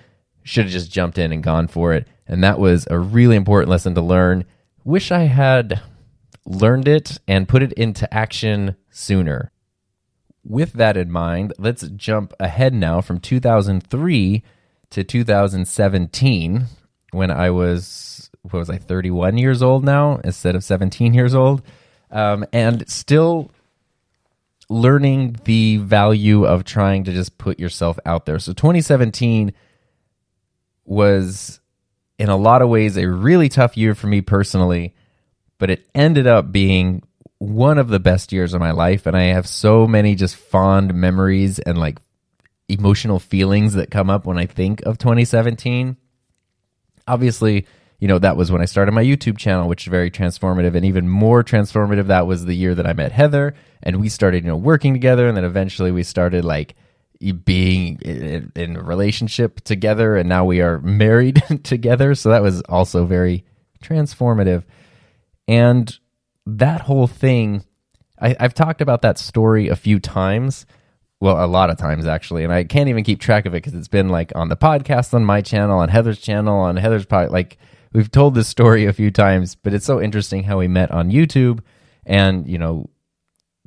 Should 0.48 0.64
have 0.64 0.72
just 0.72 0.90
jumped 0.90 1.18
in 1.18 1.30
and 1.30 1.42
gone 1.42 1.68
for 1.68 1.92
it. 1.92 2.08
And 2.26 2.42
that 2.42 2.58
was 2.58 2.86
a 2.90 2.98
really 2.98 3.36
important 3.36 3.68
lesson 3.68 3.94
to 3.96 4.00
learn. 4.00 4.46
Wish 4.82 5.12
I 5.12 5.24
had 5.24 5.82
learned 6.46 6.88
it 6.88 7.18
and 7.28 7.46
put 7.46 7.62
it 7.62 7.74
into 7.74 8.12
action 8.12 8.74
sooner. 8.88 9.52
With 10.42 10.72
that 10.72 10.96
in 10.96 11.10
mind, 11.10 11.52
let's 11.58 11.86
jump 11.88 12.32
ahead 12.40 12.72
now 12.72 13.02
from 13.02 13.20
2003 13.20 14.42
to 14.88 15.04
2017 15.04 16.64
when 17.10 17.30
I 17.30 17.50
was 17.50 18.30
what 18.40 18.54
was 18.54 18.70
I, 18.70 18.78
31 18.78 19.36
years 19.36 19.62
old 19.62 19.84
now 19.84 20.18
instead 20.24 20.54
of 20.56 20.64
17 20.64 21.12
years 21.12 21.34
old, 21.34 21.60
um, 22.10 22.46
and 22.54 22.88
still 22.88 23.50
learning 24.70 25.36
the 25.44 25.76
value 25.76 26.46
of 26.46 26.64
trying 26.64 27.04
to 27.04 27.12
just 27.12 27.36
put 27.36 27.60
yourself 27.60 27.98
out 28.06 28.24
there. 28.24 28.38
So 28.38 28.54
2017 28.54 29.52
was, 30.88 31.60
in 32.18 32.28
a 32.28 32.36
lot 32.36 32.62
of 32.62 32.68
ways, 32.68 32.96
a 32.96 33.06
really 33.06 33.48
tough 33.48 33.76
year 33.76 33.94
for 33.94 34.06
me 34.06 34.20
personally, 34.20 34.94
but 35.58 35.70
it 35.70 35.88
ended 35.94 36.26
up 36.26 36.50
being 36.50 37.02
one 37.38 37.78
of 37.78 37.88
the 37.88 38.00
best 38.00 38.32
years 38.32 38.54
of 38.54 38.60
my 38.60 38.72
life. 38.72 39.06
And 39.06 39.16
I 39.16 39.24
have 39.24 39.46
so 39.46 39.86
many 39.86 40.14
just 40.14 40.36
fond 40.36 40.94
memories 40.94 41.58
and 41.58 41.78
like 41.78 41.98
emotional 42.68 43.18
feelings 43.18 43.74
that 43.74 43.90
come 43.90 44.10
up 44.10 44.26
when 44.26 44.38
I 44.38 44.46
think 44.46 44.82
of 44.82 44.98
2017. 44.98 45.96
Obviously, 47.06 47.66
you 48.00 48.08
know, 48.08 48.18
that 48.18 48.36
was 48.36 48.52
when 48.52 48.60
I 48.60 48.66
started 48.66 48.92
my 48.92 49.04
YouTube 49.04 49.38
channel, 49.38 49.68
which 49.68 49.86
is 49.86 49.90
very 49.90 50.10
transformative. 50.10 50.74
And 50.74 50.84
even 50.84 51.08
more 51.08 51.42
transformative, 51.42 52.08
that 52.08 52.26
was 52.26 52.44
the 52.44 52.54
year 52.54 52.74
that 52.74 52.86
I 52.86 52.92
met 52.92 53.12
Heather 53.12 53.54
and 53.82 54.00
we 54.00 54.08
started, 54.08 54.44
you 54.44 54.48
know, 54.48 54.56
working 54.56 54.92
together. 54.92 55.28
And 55.28 55.36
then 55.36 55.44
eventually 55.44 55.90
we 55.90 56.02
started 56.02 56.44
like 56.44 56.74
being 57.44 57.98
in, 58.02 58.52
in 58.54 58.76
a 58.76 58.82
relationship 58.82 59.60
together. 59.62 60.16
And 60.16 60.28
now 60.28 60.44
we 60.44 60.60
are 60.60 60.80
married 60.80 61.42
together. 61.62 62.14
So 62.14 62.30
that 62.30 62.42
was 62.42 62.62
also 62.62 63.04
very 63.04 63.44
transformative. 63.82 64.64
And 65.46 65.98
that 66.46 66.82
whole 66.82 67.06
thing, 67.06 67.64
I, 68.20 68.36
I've 68.38 68.54
talked 68.54 68.80
about 68.80 69.02
that 69.02 69.18
story 69.18 69.68
a 69.68 69.76
few 69.76 69.98
times 69.98 70.66
well, 71.20 71.44
a 71.44 71.46
lot 71.46 71.70
of 71.70 71.76
times 71.76 72.06
actually, 72.06 72.44
and 72.44 72.52
I 72.52 72.64
can't 72.64 72.88
even 72.88 73.04
keep 73.04 73.20
track 73.20 73.46
of 73.46 73.54
it 73.54 73.58
because 73.58 73.74
it's 73.74 73.88
been 73.88 74.08
like 74.08 74.32
on 74.36 74.48
the 74.48 74.56
podcast, 74.56 75.14
on 75.14 75.24
my 75.24 75.40
channel, 75.40 75.80
on 75.80 75.88
Heather's 75.88 76.20
channel, 76.20 76.60
on 76.60 76.76
Heather's 76.76 77.06
pod. 77.06 77.30
Like 77.30 77.58
we've 77.92 78.10
told 78.10 78.34
this 78.34 78.48
story 78.48 78.86
a 78.86 78.92
few 78.92 79.10
times, 79.10 79.56
but 79.56 79.74
it's 79.74 79.86
so 79.86 80.00
interesting 80.00 80.44
how 80.44 80.58
we 80.58 80.68
met 80.68 80.90
on 80.90 81.10
YouTube. 81.10 81.60
And, 82.06 82.46
you 82.46 82.58
know, 82.58 82.88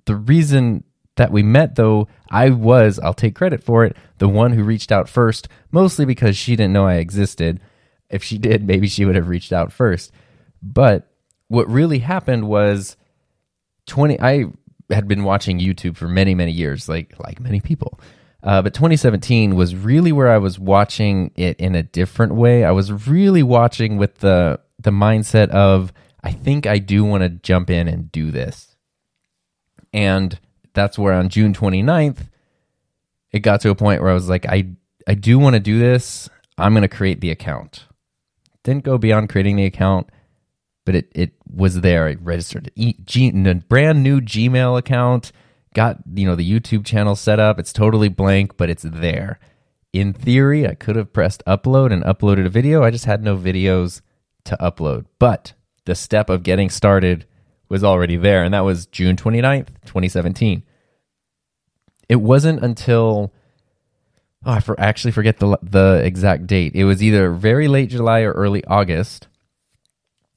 the 0.05 0.15
reason 0.15 0.83
that 1.21 1.31
we 1.31 1.43
met, 1.43 1.75
though, 1.75 2.07
I 2.31 2.49
was, 2.49 2.97
I'll 2.97 3.13
take 3.13 3.35
credit 3.35 3.63
for 3.63 3.85
it, 3.85 3.95
the 4.17 4.27
one 4.27 4.53
who 4.53 4.63
reached 4.63 4.91
out 4.91 5.07
first, 5.07 5.47
mostly 5.71 6.03
because 6.03 6.35
she 6.35 6.55
didn't 6.55 6.73
know 6.73 6.87
I 6.87 6.95
existed. 6.95 7.59
If 8.09 8.23
she 8.23 8.39
did, 8.39 8.65
maybe 8.65 8.87
she 8.87 9.05
would 9.05 9.15
have 9.15 9.27
reached 9.27 9.53
out 9.53 9.71
first. 9.71 10.11
But 10.63 11.11
what 11.47 11.69
really 11.69 11.99
happened 11.99 12.47
was 12.47 12.97
20, 13.85 14.19
I 14.19 14.45
had 14.89 15.07
been 15.07 15.23
watching 15.23 15.59
YouTube 15.59 15.95
for 15.95 16.07
many, 16.07 16.33
many 16.33 16.53
years, 16.53 16.89
like, 16.89 17.13
like 17.19 17.39
many 17.39 17.61
people. 17.61 17.99
Uh, 18.41 18.63
but 18.63 18.73
2017 18.73 19.53
was 19.53 19.75
really 19.75 20.11
where 20.11 20.31
I 20.31 20.39
was 20.39 20.57
watching 20.57 21.29
it 21.35 21.59
in 21.59 21.75
a 21.75 21.83
different 21.83 22.33
way. 22.33 22.65
I 22.65 22.71
was 22.71 23.07
really 23.07 23.43
watching 23.43 23.97
with 23.97 24.15
the 24.15 24.59
the 24.79 24.89
mindset 24.89 25.49
of 25.49 25.93
I 26.23 26.31
think 26.31 26.65
I 26.65 26.79
do 26.79 27.03
want 27.03 27.21
to 27.21 27.29
jump 27.29 27.69
in 27.69 27.87
and 27.87 28.11
do 28.11 28.31
this. 28.31 28.75
And 29.93 30.39
that's 30.73 30.97
where 30.97 31.13
on 31.13 31.29
June 31.29 31.53
29th 31.53 32.27
it 33.31 33.39
got 33.39 33.61
to 33.61 33.69
a 33.69 33.75
point 33.75 34.01
where 34.01 34.11
I 34.11 34.13
was 34.13 34.29
like 34.29 34.45
I 34.47 34.69
I 35.07 35.15
do 35.15 35.39
want 35.39 35.55
to 35.55 35.59
do 35.59 35.79
this. 35.79 36.29
I'm 36.57 36.73
going 36.73 36.83
to 36.83 36.87
create 36.87 37.21
the 37.21 37.31
account. 37.31 37.85
Didn't 38.63 38.83
go 38.83 38.99
beyond 38.99 39.29
creating 39.29 39.55
the 39.55 39.65
account, 39.65 40.09
but 40.85 40.95
it 40.95 41.11
it 41.15 41.33
was 41.49 41.81
there. 41.81 42.07
I 42.07 42.15
registered 42.19 42.71
a 42.77 43.53
brand 43.67 44.03
new 44.03 44.21
Gmail 44.21 44.77
account 44.77 45.31
got 45.73 45.97
you 46.13 46.25
know 46.25 46.35
the 46.35 46.49
YouTube 46.49 46.85
channel 46.85 47.15
set 47.15 47.39
up. 47.39 47.59
It's 47.59 47.73
totally 47.73 48.09
blank, 48.09 48.57
but 48.57 48.69
it's 48.69 48.83
there. 48.83 49.39
In 49.93 50.13
theory, 50.13 50.67
I 50.67 50.75
could 50.75 50.95
have 50.95 51.13
pressed 51.13 51.43
upload 51.45 51.91
and 51.91 52.03
uploaded 52.03 52.45
a 52.45 52.49
video. 52.49 52.83
I 52.83 52.91
just 52.91 53.05
had 53.05 53.23
no 53.23 53.37
videos 53.37 54.01
to 54.45 54.57
upload. 54.57 55.05
But 55.19 55.53
the 55.85 55.95
step 55.95 56.29
of 56.29 56.43
getting 56.43 56.69
started 56.69 57.25
was 57.71 57.83
already 57.83 58.17
there, 58.17 58.43
and 58.43 58.53
that 58.53 58.65
was 58.65 58.85
June 58.85 59.15
29th, 59.15 59.69
2017. 59.85 60.63
it 62.09 62.17
wasn't 62.17 62.61
until 62.61 63.33
oh, 64.45 64.51
I 64.51 64.59
for, 64.59 64.79
actually 64.79 65.11
forget 65.11 65.37
the 65.39 65.57
the 65.63 66.01
exact 66.03 66.45
date. 66.47 66.75
It 66.75 66.83
was 66.83 67.01
either 67.01 67.31
very 67.31 67.67
late 67.67 67.89
July 67.89 68.21
or 68.21 68.33
early 68.33 68.63
August. 68.65 69.27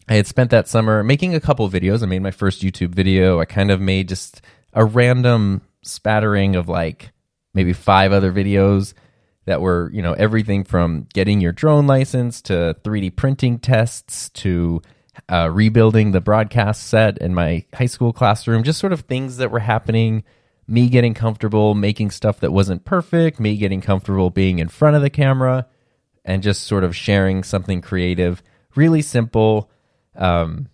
I 0.09 0.15
had 0.15 0.27
spent 0.27 0.51
that 0.51 0.69
summer 0.69 1.03
making 1.03 1.35
a 1.35 1.41
couple 1.41 1.69
videos. 1.69 2.03
I 2.03 2.07
made 2.07 2.23
my 2.23 2.31
first 2.31 2.63
YouTube 2.63 2.95
video. 2.95 3.41
I 3.41 3.47
kind 3.47 3.71
of 3.71 3.81
made 3.81 4.09
just 4.09 4.43
a 4.73 4.85
random 4.85 5.63
spattering 5.83 6.57
of 6.57 6.69
like 6.69 7.11
maybe 7.55 7.73
five 7.73 8.13
other 8.13 8.31
videos 8.31 8.95
that 9.47 9.61
were, 9.61 9.91
you 9.93 10.03
know, 10.03 10.13
everything 10.13 10.63
from 10.65 11.07
getting 11.15 11.41
your 11.41 11.53
drone 11.53 11.87
license 11.87 12.43
to 12.43 12.77
3D 12.85 13.17
printing 13.17 13.59
tests 13.59 14.29
to 14.31 14.83
uh, 15.29 15.51
rebuilding 15.53 16.13
the 16.13 16.21
broadcast 16.21 16.89
set 16.89 17.19
in 17.19 17.35
my 17.35 17.65
high 17.75 17.87
school 17.87 18.13
classroom, 18.13 18.63
just 18.63 18.81
sort 18.81 18.93
of 18.93 19.01
things 19.01 19.37
that 19.39 19.51
were 19.51 19.61
happening. 19.61 20.25
Me 20.67 20.89
getting 20.89 21.13
comfortable 21.13 21.75
making 21.75 22.11
stuff 22.11 22.41
that 22.41 22.53
wasn't 22.53 22.85
perfect, 22.85 23.39
me 23.39 23.57
getting 23.57 23.81
comfortable 23.81 24.31
being 24.31 24.59
in 24.59 24.69
front 24.69 24.97
of 24.97 25.03
the 25.03 25.11
camera, 25.11 25.67
and 26.25 26.43
just 26.43 26.65
sort 26.65 26.85
of 26.85 26.97
sharing 26.97 27.43
something 27.43 27.83
creative. 27.83 28.43
Really 28.75 29.03
simple, 29.03 29.71
um, 30.17 30.69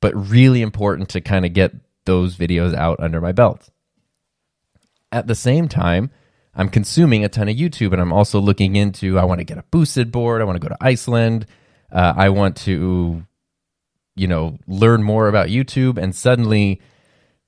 but 0.00 0.14
really 0.14 0.60
important 0.60 1.08
to 1.10 1.20
kind 1.20 1.46
of 1.46 1.52
get 1.52 1.72
those 2.04 2.36
videos 2.36 2.74
out 2.74 3.00
under 3.00 3.20
my 3.20 3.32
belt. 3.32 3.70
At 5.10 5.26
the 5.26 5.34
same 5.34 5.68
time, 5.68 6.10
I'm 6.54 6.68
consuming 6.70 7.24
a 7.24 7.28
ton 7.28 7.48
of 7.48 7.56
YouTube 7.56 7.92
and 7.92 8.00
I'm 8.00 8.12
also 8.12 8.40
looking 8.40 8.76
into 8.76 9.18
I 9.18 9.24
want 9.24 9.40
to 9.40 9.44
get 9.44 9.58
a 9.58 9.64
boosted 9.70 10.10
board, 10.10 10.40
I 10.40 10.44
want 10.44 10.56
to 10.56 10.66
go 10.66 10.74
to 10.74 10.84
Iceland, 10.84 11.46
uh, 11.90 12.14
I 12.16 12.28
want 12.30 12.56
to, 12.58 13.24
you 14.14 14.26
know, 14.26 14.58
learn 14.66 15.02
more 15.02 15.28
about 15.28 15.48
YouTube. 15.48 15.98
And 15.98 16.14
suddenly, 16.14 16.80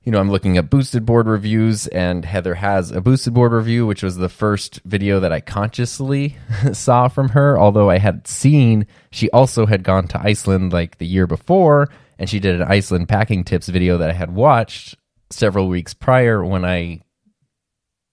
you 0.02 0.12
know, 0.12 0.20
I'm 0.20 0.30
looking 0.30 0.56
at 0.56 0.70
boosted 0.70 1.04
board 1.04 1.26
reviews, 1.26 1.86
and 1.88 2.24
Heather 2.24 2.54
has 2.54 2.90
a 2.90 3.00
boosted 3.00 3.34
board 3.34 3.52
review, 3.52 3.86
which 3.86 4.02
was 4.02 4.16
the 4.16 4.28
first 4.28 4.80
video 4.84 5.20
that 5.20 5.32
I 5.32 5.40
consciously 5.40 6.36
saw 6.72 7.08
from 7.08 7.30
her. 7.30 7.58
Although 7.58 7.90
I 7.90 7.98
had 7.98 8.26
seen 8.26 8.86
she 9.10 9.30
also 9.30 9.66
had 9.66 9.82
gone 9.82 10.08
to 10.08 10.20
Iceland 10.20 10.72
like 10.72 10.98
the 10.98 11.06
year 11.06 11.26
before, 11.26 11.88
and 12.18 12.30
she 12.30 12.40
did 12.40 12.60
an 12.60 12.66
Iceland 12.66 13.08
packing 13.08 13.44
tips 13.44 13.68
video 13.68 13.98
that 13.98 14.10
I 14.10 14.14
had 14.14 14.34
watched 14.34 14.96
several 15.30 15.68
weeks 15.68 15.94
prior 15.94 16.44
when 16.44 16.64
I 16.64 17.02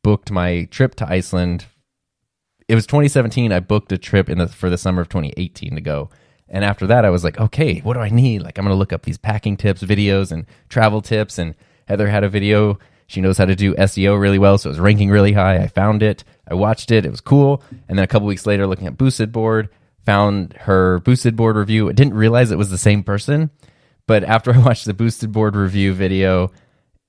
booked 0.04 0.32
my 0.32 0.66
trip 0.66 0.96
to 0.96 1.10
Iceland 1.10 1.66
it 2.68 2.76
was 2.76 2.88
2017. 2.88 3.52
I 3.52 3.60
booked 3.60 3.92
a 3.92 3.98
trip 3.98 4.30
in 4.30 4.38
the 4.38 4.48
for 4.48 4.70
the 4.70 4.78
summer 4.78 5.02
of 5.02 5.10
2018 5.10 5.76
to 5.76 5.82
go. 5.82 6.10
And 6.48 6.64
after 6.64 6.88
that, 6.88 7.06
I 7.06 7.10
was 7.10 7.24
like, 7.24 7.40
okay, 7.40 7.80
what 7.80 7.94
do 7.96 8.00
I 8.00 8.10
need? 8.10 8.44
Like, 8.44 8.58
I'm 8.58 8.66
going 8.66 8.74
to 8.74 8.78
look 8.78 8.94
up 8.94 9.04
these 9.04 9.18
packing 9.18 9.58
tips, 9.58 9.82
videos, 9.84 10.32
and 10.32 10.46
travel 10.70 11.02
tips. 11.02 11.40
And 11.40 11.56
Heather 11.88 12.08
had 12.08 12.24
a 12.24 12.30
video. 12.30 12.78
She 13.08 13.22
knows 13.22 13.38
how 13.38 13.46
to 13.46 13.56
do 13.56 13.74
SEO 13.76 14.20
really 14.20 14.40
well, 14.40 14.58
so 14.58 14.70
it 14.70 14.72
was 14.72 14.80
ranking 14.80 15.10
really 15.10 15.34
high. 15.34 15.58
I 15.58 15.68
found 15.68 16.02
it. 16.04 16.24
I 16.48 16.54
watched 16.54 16.92
it. 16.92 17.06
It 17.06 17.12
was 17.12 17.22
cool. 17.22 17.64
And 17.88 17.98
then 17.98 18.04
a 18.04 18.08
couple 18.08 18.28
weeks 18.28 18.46
later, 18.46 18.68
looking 18.68 18.88
at 18.88 18.98
Boosted 18.98 19.32
Board, 19.32 19.70
found 20.06 20.54
her 20.54 21.00
Boosted 21.00 21.36
Board 21.36 21.56
review. 21.56 21.90
I 21.90 21.94
didn't 21.94 22.14
realize 22.14 22.52
it 22.52 22.58
was 22.58 22.70
the 22.70 22.78
same 22.78 23.04
person. 23.04 23.50
But 24.08 24.24
after 24.24 24.54
I 24.56 24.60
watched 24.60 24.86
the 24.86 24.94
Boosted 24.94 25.32
Board 25.32 25.56
review 25.56 25.94
video, 25.94 26.52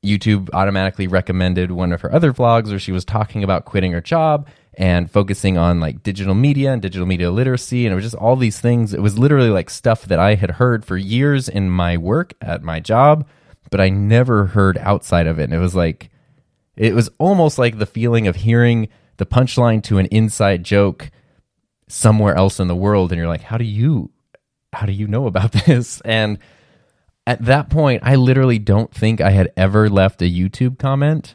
YouTube 0.04 0.50
automatically 0.52 1.06
recommended 1.06 1.70
one 1.70 1.92
of 1.92 2.00
her 2.02 2.14
other 2.14 2.32
vlogs 2.32 2.68
where 2.68 2.78
she 2.78 2.92
was 2.92 3.04
talking 3.04 3.42
about 3.42 3.64
quitting 3.64 3.92
her 3.92 4.00
job 4.00 4.48
and 4.76 5.10
focusing 5.10 5.56
on 5.56 5.80
like 5.80 6.02
digital 6.02 6.34
media 6.34 6.72
and 6.72 6.82
digital 6.82 7.06
media 7.06 7.30
literacy. 7.30 7.86
And 7.86 7.92
it 7.92 7.96
was 7.96 8.04
just 8.04 8.16
all 8.16 8.36
these 8.36 8.60
things. 8.60 8.92
It 8.92 9.00
was 9.00 9.18
literally 9.18 9.48
like 9.48 9.70
stuff 9.70 10.04
that 10.04 10.18
I 10.18 10.34
had 10.34 10.52
heard 10.52 10.84
for 10.84 10.96
years 10.96 11.48
in 11.48 11.70
my 11.70 11.96
work 11.96 12.34
at 12.42 12.62
my 12.62 12.80
job, 12.80 13.26
but 13.70 13.80
I 13.80 13.88
never 13.88 14.46
heard 14.46 14.76
outside 14.78 15.26
of 15.26 15.38
it. 15.38 15.44
And 15.44 15.54
it 15.54 15.58
was 15.58 15.74
like, 15.74 16.10
it 16.76 16.94
was 16.94 17.08
almost 17.18 17.58
like 17.58 17.78
the 17.78 17.86
feeling 17.86 18.26
of 18.26 18.36
hearing 18.36 18.88
the 19.16 19.24
punchline 19.24 19.82
to 19.84 19.96
an 19.96 20.06
inside 20.06 20.62
joke 20.62 21.10
somewhere 21.88 22.34
else 22.34 22.60
in 22.60 22.68
the 22.68 22.76
world. 22.76 23.12
And 23.12 23.18
you're 23.18 23.28
like, 23.28 23.42
how 23.42 23.56
do 23.56 23.64
you, 23.64 24.10
how 24.74 24.84
do 24.84 24.92
you 24.92 25.06
know 25.06 25.26
about 25.26 25.52
this? 25.66 26.02
And 26.02 26.38
at 27.26 27.42
that 27.46 27.70
point, 27.70 28.02
I 28.04 28.16
literally 28.16 28.58
don't 28.58 28.92
think 28.92 29.22
I 29.22 29.30
had 29.30 29.52
ever 29.56 29.88
left 29.88 30.20
a 30.20 30.26
YouTube 30.26 30.78
comment. 30.78 31.34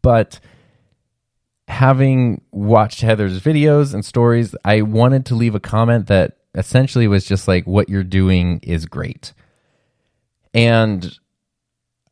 But 0.00 0.40
having 1.68 2.42
watched 2.52 3.00
Heather's 3.00 3.40
videos 3.40 3.92
and 3.92 4.04
stories, 4.04 4.54
I 4.64 4.82
wanted 4.82 5.26
to 5.26 5.34
leave 5.34 5.54
a 5.54 5.60
comment 5.60 6.06
that 6.06 6.38
essentially 6.54 7.08
was 7.08 7.24
just 7.24 7.48
like, 7.48 7.66
what 7.66 7.88
you're 7.88 8.04
doing 8.04 8.60
is 8.62 8.86
great. 8.86 9.32
And 10.54 11.18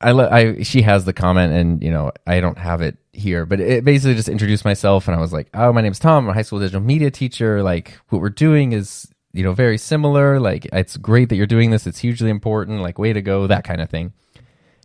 I, 0.00 0.10
I 0.10 0.62
she 0.62 0.82
has 0.82 1.06
the 1.06 1.14
comment 1.14 1.52
and 1.54 1.82
you 1.82 1.90
know 1.90 2.12
I 2.26 2.40
don't 2.40 2.58
have 2.58 2.82
it 2.82 2.98
here, 3.12 3.46
but 3.46 3.58
it 3.58 3.84
basically 3.84 4.14
just 4.14 4.28
introduced 4.28 4.64
myself 4.64 5.08
and 5.08 5.16
I 5.16 5.20
was 5.20 5.32
like, 5.32 5.48
oh, 5.54 5.72
my 5.72 5.80
name's 5.80 5.98
Tom. 5.98 6.24
I'm 6.24 6.30
a 6.30 6.34
high 6.34 6.42
school 6.42 6.58
digital 6.58 6.82
media 6.82 7.10
teacher. 7.10 7.62
Like 7.62 7.98
what 8.10 8.20
we're 8.20 8.28
doing 8.28 8.72
is 8.72 9.10
you 9.32 9.42
know 9.42 9.54
very 9.54 9.78
similar. 9.78 10.38
Like 10.40 10.66
it's 10.72 10.98
great 10.98 11.30
that 11.30 11.36
you're 11.36 11.46
doing 11.46 11.70
this. 11.70 11.86
It's 11.86 12.00
hugely 12.00 12.28
important. 12.28 12.82
Like 12.82 12.98
way 12.98 13.12
to 13.14 13.22
go, 13.22 13.46
that 13.46 13.64
kind 13.64 13.80
of 13.80 13.88
thing. 13.88 14.12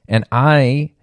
And 0.07 0.25
I 0.31 0.93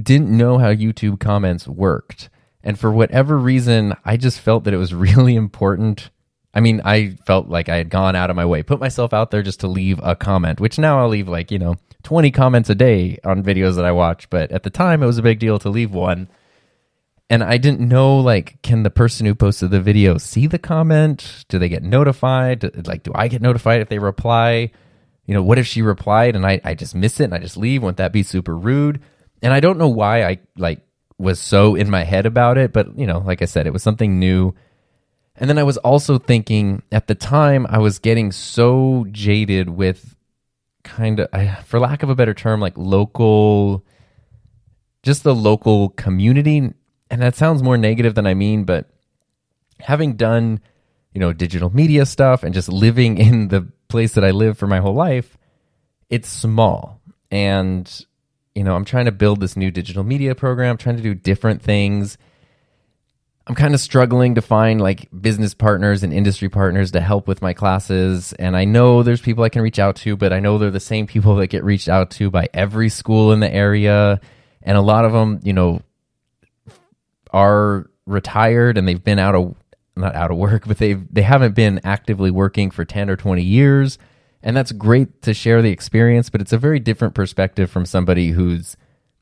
didn't 0.00 0.36
know 0.36 0.58
how 0.58 0.72
YouTube 0.72 1.20
comments 1.20 1.68
worked. 1.68 2.28
And 2.64 2.78
for 2.78 2.90
whatever 2.90 3.38
reason, 3.38 3.94
I 4.04 4.16
just 4.16 4.40
felt 4.40 4.64
that 4.64 4.74
it 4.74 4.78
was 4.78 4.94
really 5.06 5.34
important. 5.34 6.10
I 6.54 6.60
mean, 6.60 6.82
I 6.84 7.16
felt 7.26 7.48
like 7.48 7.68
I 7.68 7.76
had 7.76 7.88
gone 7.88 8.14
out 8.14 8.30
of 8.30 8.36
my 8.36 8.44
way, 8.44 8.62
put 8.62 8.80
myself 8.80 9.12
out 9.12 9.30
there 9.30 9.42
just 9.42 9.60
to 9.60 9.68
leave 9.68 9.98
a 10.02 10.14
comment, 10.14 10.60
which 10.60 10.78
now 10.78 11.00
I'll 11.00 11.08
leave 11.08 11.28
like, 11.28 11.50
you 11.50 11.58
know, 11.58 11.76
20 12.02 12.30
comments 12.30 12.68
a 12.68 12.74
day 12.74 13.18
on 13.24 13.42
videos 13.42 13.76
that 13.76 13.84
I 13.84 13.92
watch. 13.92 14.28
But 14.28 14.50
at 14.52 14.62
the 14.62 14.70
time, 14.70 15.02
it 15.02 15.06
was 15.06 15.18
a 15.18 15.22
big 15.22 15.38
deal 15.38 15.58
to 15.60 15.70
leave 15.70 15.92
one. 15.92 16.28
And 17.30 17.42
I 17.42 17.56
didn't 17.56 17.88
know, 17.88 18.18
like, 18.18 18.60
can 18.60 18.82
the 18.82 18.90
person 18.90 19.24
who 19.24 19.34
posted 19.34 19.70
the 19.70 19.80
video 19.80 20.18
see 20.18 20.46
the 20.46 20.58
comment? 20.58 21.46
Do 21.48 21.58
they 21.58 21.70
get 21.70 21.82
notified? 21.82 22.86
Like, 22.86 23.04
do 23.04 23.12
I 23.14 23.28
get 23.28 23.40
notified 23.40 23.80
if 23.80 23.88
they 23.88 23.98
reply? 23.98 24.70
You 25.24 25.34
know, 25.34 25.42
what 25.42 25.58
if 25.58 25.66
she 25.66 25.80
replied 25.80 26.36
and 26.36 26.44
I, 26.44 26.60
I 26.62 26.74
just 26.74 26.94
miss 26.94 27.20
it 27.20 27.24
and 27.24 27.34
I 27.34 27.38
just 27.38 27.56
leave? 27.56 27.82
Wouldn't 27.82 27.96
that 27.96 28.12
be 28.12 28.22
super 28.22 28.54
rude? 28.54 29.00
And 29.40 29.54
I 29.54 29.60
don't 29.60 29.78
know 29.78 29.88
why 29.88 30.24
I, 30.24 30.38
like, 30.58 30.82
was 31.22 31.40
so 31.40 31.74
in 31.74 31.88
my 31.88 32.04
head 32.04 32.26
about 32.26 32.58
it, 32.58 32.72
but 32.72 32.98
you 32.98 33.06
know, 33.06 33.18
like 33.18 33.42
I 33.42 33.46
said, 33.46 33.66
it 33.66 33.72
was 33.72 33.82
something 33.82 34.18
new. 34.18 34.54
And 35.36 35.48
then 35.48 35.58
I 35.58 35.62
was 35.62 35.78
also 35.78 36.18
thinking 36.18 36.82
at 36.92 37.06
the 37.06 37.14
time 37.14 37.66
I 37.68 37.78
was 37.78 37.98
getting 37.98 38.32
so 38.32 39.06
jaded 39.10 39.70
with 39.70 40.16
kind 40.84 41.20
of 41.20 41.28
for 41.64 41.78
lack 41.78 42.02
of 42.02 42.10
a 42.10 42.14
better 42.14 42.34
term 42.34 42.60
like 42.60 42.76
local 42.76 43.84
just 45.04 45.22
the 45.22 45.34
local 45.34 45.90
community 45.90 46.72
and 47.12 47.20
that 47.20 47.36
sounds 47.36 47.62
more 47.62 47.76
negative 47.76 48.14
than 48.14 48.26
I 48.26 48.32
mean, 48.32 48.64
but 48.64 48.88
having 49.78 50.14
done, 50.14 50.60
you 51.12 51.20
know, 51.20 51.34
digital 51.34 51.68
media 51.68 52.06
stuff 52.06 52.42
and 52.42 52.54
just 52.54 52.70
living 52.70 53.18
in 53.26 53.48
the 53.48 53.70
place 53.88 54.14
that 54.14 54.24
I 54.24 54.30
live 54.30 54.56
for 54.56 54.66
my 54.66 54.80
whole 54.80 54.94
life, 54.94 55.36
it's 56.08 56.28
small. 56.28 57.00
And 57.30 58.06
you 58.54 58.64
know, 58.64 58.74
I'm 58.74 58.84
trying 58.84 59.06
to 59.06 59.12
build 59.12 59.40
this 59.40 59.56
new 59.56 59.70
digital 59.70 60.04
media 60.04 60.34
program, 60.34 60.76
trying 60.76 60.96
to 60.96 61.02
do 61.02 61.14
different 61.14 61.62
things. 61.62 62.18
I'm 63.46 63.54
kind 63.54 63.74
of 63.74 63.80
struggling 63.80 64.36
to 64.36 64.42
find 64.42 64.80
like 64.80 65.08
business 65.18 65.52
partners 65.52 66.02
and 66.02 66.12
industry 66.12 66.48
partners 66.48 66.92
to 66.92 67.00
help 67.00 67.26
with 67.26 67.42
my 67.42 67.54
classes. 67.54 68.32
And 68.34 68.56
I 68.56 68.64
know 68.64 69.02
there's 69.02 69.20
people 69.20 69.42
I 69.42 69.48
can 69.48 69.62
reach 69.62 69.78
out 69.78 69.96
to, 69.96 70.16
but 70.16 70.32
I 70.32 70.40
know 70.40 70.58
they're 70.58 70.70
the 70.70 70.80
same 70.80 71.06
people 71.06 71.36
that 71.36 71.48
get 71.48 71.64
reached 71.64 71.88
out 71.88 72.10
to 72.12 72.30
by 72.30 72.48
every 72.54 72.88
school 72.88 73.32
in 73.32 73.40
the 73.40 73.52
area. 73.52 74.20
And 74.62 74.76
a 74.76 74.82
lot 74.82 75.04
of 75.04 75.12
them, 75.12 75.40
you 75.42 75.52
know, 75.52 75.82
are 77.32 77.90
retired 78.06 78.78
and 78.78 78.86
they've 78.86 79.02
been 79.02 79.18
out 79.18 79.34
of 79.34 79.56
not 79.96 80.14
out 80.14 80.30
of 80.30 80.36
work, 80.36 80.66
but 80.66 80.78
they've 80.78 81.02
they 81.12 81.22
haven't 81.22 81.54
been 81.54 81.80
actively 81.84 82.30
working 82.30 82.70
for 82.70 82.84
10 82.84 83.10
or 83.10 83.16
20 83.16 83.42
years 83.42 83.98
and 84.42 84.56
that's 84.56 84.72
great 84.72 85.22
to 85.22 85.32
share 85.34 85.62
the 85.62 85.70
experience 85.70 86.30
but 86.30 86.40
it's 86.40 86.52
a 86.52 86.58
very 86.58 86.80
different 86.80 87.14
perspective 87.14 87.70
from 87.70 87.86
somebody 87.86 88.30
who's 88.30 88.76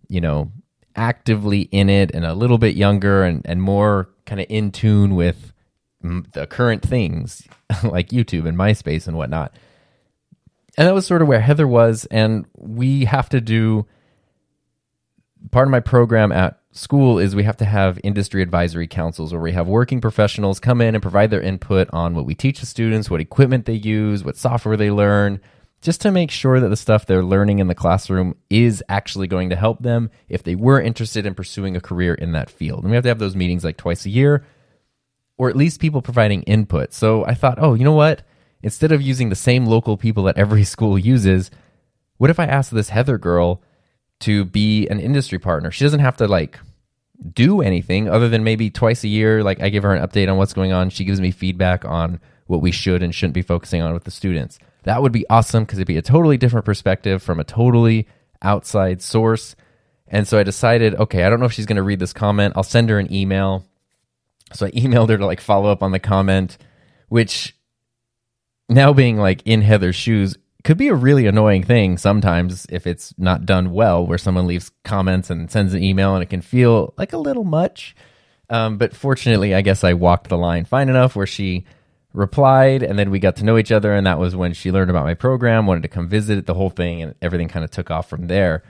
you 0.08 0.20
know 0.20 0.50
actively 0.96 1.62
in 1.72 1.88
it 1.88 2.10
and 2.14 2.24
a 2.24 2.34
little 2.34 2.58
bit 2.58 2.76
younger 2.76 3.22
and, 3.22 3.42
and 3.46 3.62
more 3.62 4.10
kind 4.26 4.40
of 4.40 4.46
in 4.48 4.70
tune 4.70 5.14
with 5.14 5.52
the 6.02 6.46
current 6.46 6.82
things 6.82 7.46
like 7.84 8.08
youtube 8.08 8.46
and 8.46 8.56
myspace 8.56 9.06
and 9.06 9.16
whatnot. 9.16 9.54
And 10.78 10.86
that 10.86 10.94
was 10.94 11.06
sort 11.06 11.20
of 11.20 11.28
where 11.28 11.40
heather 11.40 11.66
was 11.66 12.06
and 12.06 12.46
we 12.56 13.04
have 13.04 13.28
to 13.30 13.40
do 13.40 13.86
part 15.50 15.66
of 15.66 15.72
my 15.72 15.80
program 15.80 16.32
at 16.32 16.59
school 16.72 17.18
is 17.18 17.34
we 17.34 17.44
have 17.44 17.56
to 17.56 17.64
have 17.64 17.98
industry 18.04 18.42
advisory 18.42 18.86
councils 18.86 19.32
where 19.32 19.42
we 19.42 19.52
have 19.52 19.66
working 19.66 20.00
professionals 20.00 20.60
come 20.60 20.80
in 20.80 20.94
and 20.94 21.02
provide 21.02 21.30
their 21.30 21.40
input 21.40 21.88
on 21.92 22.14
what 22.14 22.26
we 22.26 22.34
teach 22.34 22.60
the 22.60 22.66
students, 22.66 23.10
what 23.10 23.20
equipment 23.20 23.66
they 23.66 23.74
use, 23.74 24.24
what 24.24 24.36
software 24.36 24.76
they 24.76 24.90
learn, 24.90 25.40
just 25.80 26.00
to 26.02 26.10
make 26.10 26.30
sure 26.30 26.60
that 26.60 26.68
the 26.68 26.76
stuff 26.76 27.06
they're 27.06 27.24
learning 27.24 27.58
in 27.58 27.66
the 27.66 27.74
classroom 27.74 28.36
is 28.50 28.84
actually 28.88 29.26
going 29.26 29.50
to 29.50 29.56
help 29.56 29.82
them 29.82 30.10
if 30.28 30.42
they 30.42 30.54
were 30.54 30.80
interested 30.80 31.26
in 31.26 31.34
pursuing 31.34 31.74
a 31.74 31.80
career 31.80 32.14
in 32.14 32.32
that 32.32 32.50
field. 32.50 32.82
And 32.82 32.90
we 32.90 32.96
have 32.96 33.04
to 33.04 33.08
have 33.08 33.18
those 33.18 33.36
meetings 33.36 33.64
like 33.64 33.76
twice 33.76 34.04
a 34.04 34.10
year, 34.10 34.44
or 35.38 35.48
at 35.48 35.56
least 35.56 35.80
people 35.80 36.02
providing 36.02 36.42
input. 36.42 36.92
So 36.92 37.24
I 37.24 37.34
thought, 37.34 37.58
oh, 37.58 37.74
you 37.74 37.84
know 37.84 37.94
what? 37.94 38.22
Instead 38.62 38.92
of 38.92 39.00
using 39.00 39.30
the 39.30 39.34
same 39.34 39.64
local 39.64 39.96
people 39.96 40.24
that 40.24 40.36
every 40.36 40.64
school 40.74 40.98
uses, 40.98 41.50
what 42.18 42.30
if 42.30 42.38
I 42.38 42.44
ask 42.44 42.70
this 42.70 42.90
Heather 42.90 43.18
girl 43.18 43.62
to 44.20 44.44
be 44.44 44.86
an 44.88 45.00
industry 45.00 45.38
partner. 45.38 45.70
She 45.70 45.84
doesn't 45.84 46.00
have 46.00 46.16
to 46.18 46.28
like 46.28 46.58
do 47.32 47.60
anything 47.60 48.08
other 48.08 48.28
than 48.28 48.44
maybe 48.44 48.70
twice 48.70 49.04
a 49.04 49.08
year. 49.08 49.42
Like 49.42 49.60
I 49.60 49.68
give 49.68 49.82
her 49.82 49.94
an 49.94 50.06
update 50.06 50.30
on 50.30 50.36
what's 50.36 50.54
going 50.54 50.72
on. 50.72 50.90
She 50.90 51.04
gives 51.04 51.20
me 51.20 51.30
feedback 51.30 51.84
on 51.84 52.20
what 52.46 52.60
we 52.60 52.70
should 52.70 53.02
and 53.02 53.14
shouldn't 53.14 53.34
be 53.34 53.42
focusing 53.42 53.82
on 53.82 53.92
with 53.92 54.04
the 54.04 54.10
students. 54.10 54.58
That 54.84 55.02
would 55.02 55.12
be 55.12 55.28
awesome 55.28 55.64
because 55.64 55.78
it'd 55.78 55.86
be 55.86 55.98
a 55.98 56.02
totally 56.02 56.36
different 56.36 56.64
perspective 56.64 57.22
from 57.22 57.38
a 57.38 57.44
totally 57.44 58.08
outside 58.42 59.02
source. 59.02 59.54
And 60.08 60.26
so 60.26 60.38
I 60.38 60.42
decided, 60.42 60.94
okay, 60.94 61.24
I 61.24 61.30
don't 61.30 61.38
know 61.38 61.46
if 61.46 61.52
she's 61.52 61.66
going 61.66 61.76
to 61.76 61.82
read 61.82 62.00
this 62.00 62.12
comment. 62.12 62.54
I'll 62.56 62.62
send 62.62 62.88
her 62.90 62.98
an 62.98 63.12
email. 63.12 63.64
So 64.52 64.66
I 64.66 64.70
emailed 64.72 65.10
her 65.10 65.18
to 65.18 65.26
like 65.26 65.40
follow 65.40 65.70
up 65.70 65.82
on 65.82 65.92
the 65.92 66.00
comment, 66.00 66.58
which 67.08 67.56
now 68.68 68.92
being 68.92 69.16
like 69.16 69.42
in 69.44 69.62
Heather's 69.62 69.96
shoes 69.96 70.36
could 70.64 70.76
be 70.76 70.88
a 70.88 70.94
really 70.94 71.26
annoying 71.26 71.62
thing 71.62 71.96
sometimes 71.96 72.66
if 72.70 72.86
it's 72.86 73.14
not 73.18 73.46
done 73.46 73.72
well, 73.72 74.06
where 74.06 74.18
someone 74.18 74.46
leaves 74.46 74.70
comments 74.84 75.30
and 75.30 75.50
sends 75.50 75.74
an 75.74 75.82
email 75.82 76.14
and 76.14 76.22
it 76.22 76.30
can 76.30 76.42
feel 76.42 76.94
like 76.96 77.12
a 77.12 77.18
little 77.18 77.44
much. 77.44 77.94
Um, 78.48 78.78
but 78.78 78.94
fortunately, 78.94 79.54
I 79.54 79.62
guess 79.62 79.84
I 79.84 79.94
walked 79.94 80.28
the 80.28 80.36
line 80.36 80.64
fine 80.64 80.88
enough 80.88 81.14
where 81.14 81.26
she 81.26 81.64
replied 82.12 82.82
and 82.82 82.98
then 82.98 83.10
we 83.10 83.20
got 83.20 83.36
to 83.36 83.44
know 83.44 83.58
each 83.58 83.72
other. 83.72 83.94
And 83.94 84.06
that 84.06 84.18
was 84.18 84.34
when 84.34 84.52
she 84.52 84.72
learned 84.72 84.90
about 84.90 85.04
my 85.04 85.14
program, 85.14 85.66
wanted 85.66 85.82
to 85.82 85.88
come 85.88 86.08
visit 86.08 86.46
the 86.46 86.54
whole 86.54 86.70
thing, 86.70 87.02
and 87.02 87.14
everything 87.22 87.48
kind 87.48 87.64
of 87.64 87.70
took 87.70 87.90
off 87.90 88.08
from 88.08 88.26
there. 88.26 88.64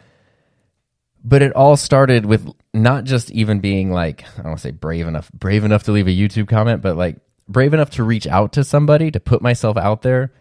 But 1.22 1.42
it 1.42 1.52
all 1.54 1.76
started 1.76 2.24
with 2.24 2.48
not 2.72 3.04
just 3.04 3.30
even 3.30 3.60
being 3.60 3.90
like, 3.90 4.24
I 4.24 4.42
don't 4.42 4.46
want 4.46 4.58
to 4.58 4.62
say 4.62 4.70
brave 4.70 5.06
enough, 5.06 5.30
brave 5.32 5.64
enough 5.64 5.84
to 5.84 5.92
leave 5.92 6.06
a 6.06 6.10
YouTube 6.10 6.48
comment, 6.48 6.82
but 6.82 6.96
like 6.96 7.18
brave 7.48 7.74
enough 7.74 7.90
to 7.90 8.04
reach 8.04 8.26
out 8.26 8.52
to 8.52 8.64
somebody, 8.64 9.10
to 9.10 9.20
put 9.20 9.42
myself 9.42 9.76
out 9.76 10.02
there 10.02 10.32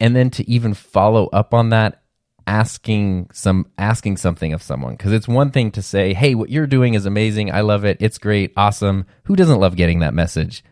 and 0.00 0.14
then 0.14 0.30
to 0.30 0.48
even 0.50 0.74
follow 0.74 1.26
up 1.28 1.54
on 1.54 1.70
that 1.70 2.02
asking 2.46 3.28
some 3.32 3.66
asking 3.76 4.16
something 4.16 4.52
of 4.52 4.62
someone. 4.62 4.94
Because 4.94 5.12
it's 5.12 5.26
one 5.26 5.50
thing 5.50 5.70
to 5.72 5.82
say 5.82 6.14
hey 6.14 6.34
what 6.34 6.50
you're 6.50 6.66
doing 6.66 6.94
is 6.94 7.06
amazing. 7.06 7.50
I 7.52 7.60
love 7.62 7.84
it. 7.84 7.96
It's 8.00 8.18
great. 8.18 8.52
Awesome. 8.56 9.06
Who 9.24 9.36
doesn't 9.36 9.60
love 9.60 9.76
getting 9.76 10.00
that 10.00 10.14
message? 10.14 10.64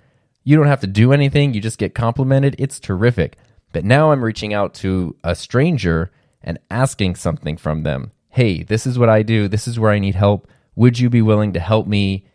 You 0.45 0.57
don't 0.57 0.67
have 0.67 0.81
to 0.83 0.87
do 0.87 1.13
anything. 1.13 1.55
You 1.55 1.61
just 1.61 1.79
get 1.79 1.95
complimented. 1.95 2.55
It's 2.59 2.79
terrific. 2.79 3.37
But 3.73 3.85
now 3.85 4.13
i'm 4.13 4.23
reaching 4.23 4.55
out 4.55 4.75
to 4.75 5.17
a 5.25 5.35
stranger 5.35 6.13
and 6.43 6.59
asking 6.71 7.17
something 7.17 7.57
from 7.57 7.83
them. 7.83 8.13
Hey 8.29 8.63
this 8.63 8.87
is 8.87 8.99
what 8.99 9.09
i 9.09 9.23
do. 9.23 9.49
This 9.49 9.67
is 9.67 9.79
where 9.79 9.91
i 9.91 9.99
need 9.99 10.15
help. 10.15 10.49
Would 10.77 10.99
you 10.99 11.11
be 11.11 11.23
willing 11.23 11.53
to 11.55 11.61
help 11.61 11.87
me 11.87 12.27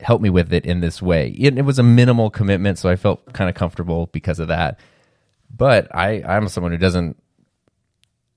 help 0.00 0.20
me 0.20 0.30
with 0.30 0.52
it 0.52 0.66
in 0.66 0.80
this 0.80 1.00
way? 1.02 1.30
It, 1.30 1.58
it 1.58 1.62
was 1.62 1.78
a 1.78 1.82
minimal 1.82 2.30
commitment 2.30 2.78
so 2.78 2.88
i 2.88 2.94
felt 2.94 3.32
kind 3.32 3.50
of 3.50 3.56
comfortable 3.56 4.10
because 4.12 4.38
of 4.38 4.48
that 4.48 4.78
but 5.54 5.94
I, 5.94 6.22
I'm 6.26 6.48
someone 6.48 6.72
who 6.72 6.78
doesn't 6.78 7.16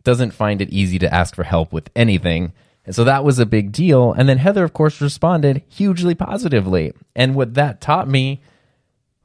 doesn't 0.04 0.32
find 0.32 0.62
it 0.62 0.69
easy 0.69 0.98
to 1.00 1.13
ask 1.13 1.36
for 1.36 1.43
help 1.43 1.74
with 1.74 1.89
anything. 1.95 2.54
And 2.86 2.95
so 2.95 3.04
that 3.04 3.24
was 3.24 3.38
a 3.38 3.45
big 3.45 3.72
deal. 3.72 4.13
And 4.13 4.28
then 4.28 4.38
Heather, 4.38 4.63
of 4.63 4.74
course, 4.74 5.02
responded 5.02 5.62
hugely 5.67 6.15
positively. 6.15 6.93
And 7.15 7.36
what 7.36 7.54
that 7.56 7.82
taught 7.82 8.08
me 8.08 8.41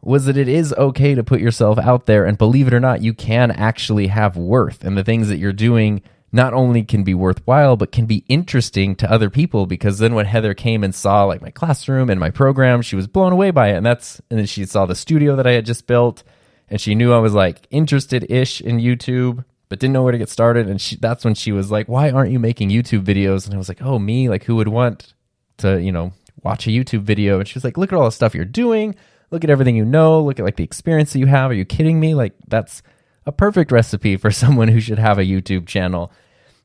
was 0.03 0.27
that 0.27 0.37
it 0.37 0.49
is 0.49 0.75
okay 0.75 1.14
to 1.14 1.25
put 1.25 1.40
yourself 1.40 1.79
out 1.79 2.07
there. 2.07 2.27
And 2.27 2.37
believe 2.37 2.66
it 2.66 2.75
or 2.75 2.81
not, 2.81 3.03
you 3.03 3.14
can 3.14 3.51
actually 3.51 4.09
have 4.09 4.37
worth. 4.37 4.85
And 4.85 4.99
the 4.99 5.05
things 5.05 5.29
that 5.29 5.38
you're 5.38 5.53
doing 5.53 6.03
not 6.31 6.53
only 6.53 6.83
can 6.83 7.05
be 7.05 7.14
worthwhile, 7.14 7.77
but 7.77 7.92
can 7.92 8.05
be 8.05 8.25
interesting 8.29 8.97
to 8.97 9.11
other 9.11 9.31
people. 9.31 9.66
Because 9.66 9.99
then 9.99 10.14
when 10.14 10.27
Heather 10.27 10.53
came 10.53 10.85
and 10.85 10.94
saw 10.94 11.25
like 11.25 11.40
my 11.40 11.51
classroom 11.51 12.11
and 12.11 12.20
my 12.20 12.31
program, 12.31 12.83
she 12.83 12.97
was 12.97 13.07
blown 13.07 13.33
away 13.33 13.53
by 13.53 13.68
it. 13.68 13.77
And 13.77 13.87
that's, 13.87 14.20
and 14.29 14.38
then 14.38 14.47
she 14.47 14.66
saw 14.66 14.85
the 14.85 14.97
studio 14.97 15.37
that 15.37 15.47
I 15.47 15.53
had 15.53 15.64
just 15.64 15.87
built 15.87 16.25
and 16.68 16.81
she 16.81 16.94
knew 16.94 17.12
I 17.12 17.18
was 17.18 17.35
like 17.35 17.66
interested 17.70 18.31
ish 18.31 18.61
in 18.61 18.79
YouTube, 18.79 19.44
but 19.68 19.79
didn't 19.79 19.92
know 19.92 20.03
where 20.03 20.12
to 20.12 20.18
get 20.18 20.29
started. 20.29 20.68
And 20.68 20.81
she, 20.81 20.96
that's 20.96 21.24
when 21.24 21.35
she 21.35 21.53
was 21.53 21.70
like, 21.70 21.88
"Why 21.88 22.11
aren't 22.11 22.33
you 22.33 22.38
making 22.38 22.70
YouTube 22.70 23.05
videos?" 23.05 23.46
And 23.46 23.55
I 23.55 23.59
was 23.59 23.68
like, 23.68 23.83
"Oh, 23.83 23.98
me? 23.98 24.29
Like, 24.29 24.44
who 24.44 24.57
would 24.57 24.68
want 24.68 25.14
to, 25.59 25.81
you 25.81 25.92
know, 25.92 26.12
watch 26.42 26.66
a 26.66 26.70
YouTube 26.70 27.03
video?" 27.03 27.38
And 27.38 27.48
she 27.48 27.55
was 27.55 27.64
like, 27.64 27.77
"Look 27.77 27.92
at 27.92 27.96
all 27.96 28.07
the 28.07 28.12
stuff 28.12 28.35
you're 28.35 28.44
doing. 28.44 28.94
Look 29.31 29.44
at 29.44 29.50
everything 29.50 29.77
you 29.77 29.85
know. 29.85 30.22
Look 30.22 30.38
at 30.38 30.44
like 30.44 30.57
the 30.57 30.64
experience 30.64 31.12
that 31.12 31.18
you 31.18 31.27
have. 31.27 31.50
Are 31.50 31.55
you 31.55 31.64
kidding 31.64 32.00
me? 32.00 32.14
Like, 32.14 32.35
that's 32.48 32.83
a 33.27 33.33
perfect 33.33 33.72
recipe 33.72 34.16
for 34.16 34.31
someone 34.31 34.68
who 34.68 34.81
should 34.81 34.98
have 34.98 35.18
a 35.18 35.24
YouTube 35.24 35.66
channel." 35.66 36.12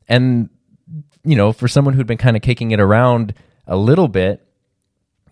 And 0.08 0.50
you 1.24 1.36
know, 1.36 1.52
for 1.52 1.68
someone 1.68 1.94
who'd 1.94 2.08
been 2.08 2.18
kind 2.18 2.36
of 2.36 2.42
kicking 2.42 2.72
it 2.72 2.80
around 2.80 3.34
a 3.68 3.76
little 3.76 4.08
bit, 4.08 4.46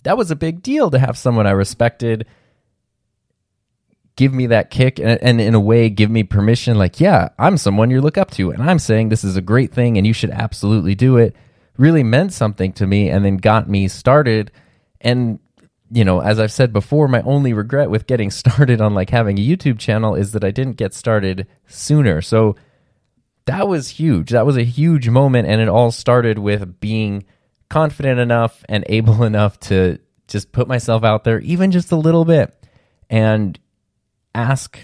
that 0.03 0.17
was 0.17 0.32
a 0.32 0.36
big 0.36 0.62
deal 0.62 0.91
to 0.91 0.99
have 0.99 1.17
someone 1.17 1.47
I 1.47 1.51
respected 1.51 2.27
give 4.17 4.34
me 4.34 4.47
that 4.47 4.69
kick 4.69 4.99
and, 4.99 5.21
and, 5.21 5.39
in 5.39 5.56
a 5.56 5.60
way 5.60 5.89
give 5.89 6.12
me 6.12 6.23
permission 6.23 6.77
like 6.77 6.99
yeah 6.99 7.30
i'm 7.39 7.56
someone 7.56 7.89
you 7.89 8.01
look 8.01 8.17
up 8.17 8.32
to 8.32 8.51
and 8.51 8.62
i'm 8.62 8.80
saying 8.80 9.08
this 9.08 9.23
is 9.23 9.38
a 9.38 9.41
great 9.41 9.71
thing 9.71 9.97
and 9.97 10.06
you 10.06 10.12
should 10.13 10.32
absolutely 10.32 10.95
do 10.95 11.15
it 11.17 11.36
really 11.77 12.03
meant 12.03 12.34
something 12.34 12.73
to 12.73 12.88
me 12.88 13.10
and 13.10 13.23
then 13.23 13.38
got 13.38 13.69
me 13.69 13.88
started. 13.88 14.51
And 14.99 15.39
you 15.89 16.03
know 16.03 16.19
as 16.19 16.38
i've 16.38 16.51
said 16.51 16.73
before 16.73 17.08
my 17.08 17.21
only 17.21 17.53
regret 17.53 17.89
with 17.89 18.08
getting 18.08 18.30
started 18.41 18.82
on 18.82 18.93
like 18.93 19.10
having 19.10 19.39
a 19.39 19.41
youtube 19.47 19.80
channel 19.80 20.15
is 20.15 20.34
that 20.34 20.43
i 20.43 20.51
didn't 20.51 20.75
get 20.75 20.93
started 20.93 21.47
sooner. 21.67 22.21
So 22.21 22.56
that 23.45 23.69
was 23.69 23.88
huge. 23.88 24.32
That 24.32 24.45
was 24.45 24.58
a 24.58 24.63
huge 24.63 25.08
moment 25.08 25.47
and 25.47 25.62
it 25.62 25.69
all 25.69 25.91
started 25.91 26.39
with 26.39 26.82
being 26.82 27.23
confident 27.69 28.19
enough 28.19 28.65
and 28.67 28.84
able 28.88 29.23
enough 29.32 29.60
to 29.62 29.99
just 30.27 30.51
put 30.51 30.67
myself 30.67 31.06
out 31.06 31.23
there 31.23 31.39
even 31.39 31.71
just 31.71 31.93
a 31.93 31.95
little 31.95 32.25
bit. 32.25 32.53
And 33.10 33.58
ask 34.38 34.80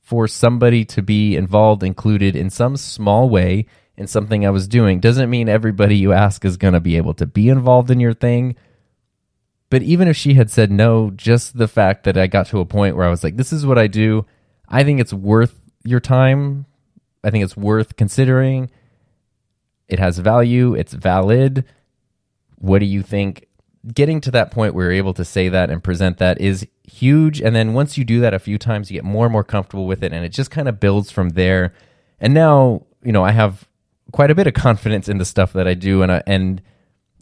for 0.00 0.28
somebody 0.28 0.84
to 0.84 1.02
be 1.02 1.34
involved, 1.34 1.82
included 1.82 2.36
in 2.36 2.50
some 2.50 2.76
small 2.76 3.28
way 3.28 3.66
in 3.96 4.06
something 4.06 4.44
I 4.44 4.50
was 4.50 4.68
doing. 4.68 5.00
Doesn't 5.00 5.30
mean 5.30 5.48
everybody 5.48 5.96
you 5.96 6.12
ask 6.12 6.44
is 6.44 6.56
going 6.56 6.74
to 6.74 6.80
be 6.80 6.96
able 6.96 7.14
to 7.14 7.26
be 7.26 7.48
involved 7.48 7.90
in 7.90 8.00
your 8.00 8.14
thing. 8.14 8.56
But 9.70 9.82
even 9.82 10.08
if 10.08 10.16
she 10.16 10.34
had 10.34 10.50
said 10.50 10.70
no, 10.70 11.10
just 11.10 11.56
the 11.56 11.68
fact 11.68 12.04
that 12.04 12.16
I 12.16 12.26
got 12.26 12.46
to 12.48 12.60
a 12.60 12.64
point 12.64 12.96
where 12.96 13.06
I 13.06 13.10
was 13.10 13.24
like, 13.24 13.36
this 13.36 13.52
is 13.52 13.66
what 13.66 13.78
I 13.78 13.86
do, 13.86 14.26
I 14.68 14.84
think 14.84 15.00
it's 15.00 15.12
worth 15.12 15.58
your 15.84 16.00
time. 16.00 16.66
I 17.22 17.30
think 17.30 17.44
it's 17.44 17.56
worth 17.56 17.96
considering. 17.96 18.70
It 19.88 19.98
has 19.98 20.18
value, 20.18 20.74
it's 20.74 20.92
valid. 20.92 21.64
What 22.56 22.78
do 22.78 22.86
you 22.86 23.02
think? 23.02 23.46
Getting 23.92 24.20
to 24.22 24.30
that 24.30 24.50
point 24.50 24.74
where 24.74 24.86
you're 24.86 24.92
able 24.92 25.14
to 25.14 25.24
say 25.24 25.48
that 25.50 25.68
and 25.68 25.84
present 25.84 26.18
that 26.18 26.40
is 26.40 26.66
huge. 26.84 27.42
And 27.42 27.54
then 27.54 27.74
once 27.74 27.98
you 27.98 28.04
do 28.04 28.20
that 28.20 28.32
a 28.32 28.38
few 28.38 28.56
times, 28.56 28.90
you 28.90 28.96
get 28.96 29.04
more 29.04 29.26
and 29.26 29.32
more 29.32 29.44
comfortable 29.44 29.86
with 29.86 30.02
it, 30.02 30.12
and 30.12 30.24
it 30.24 30.30
just 30.30 30.50
kind 30.50 30.68
of 30.68 30.80
builds 30.80 31.10
from 31.10 31.30
there. 31.30 31.74
And 32.18 32.32
now, 32.32 32.86
you 33.02 33.12
know, 33.12 33.24
I 33.24 33.32
have 33.32 33.68
quite 34.12 34.30
a 34.30 34.34
bit 34.34 34.46
of 34.46 34.54
confidence 34.54 35.08
in 35.08 35.18
the 35.18 35.24
stuff 35.24 35.52
that 35.52 35.68
I 35.68 35.74
do, 35.74 36.02
and 36.02 36.10
I, 36.10 36.22
and 36.26 36.62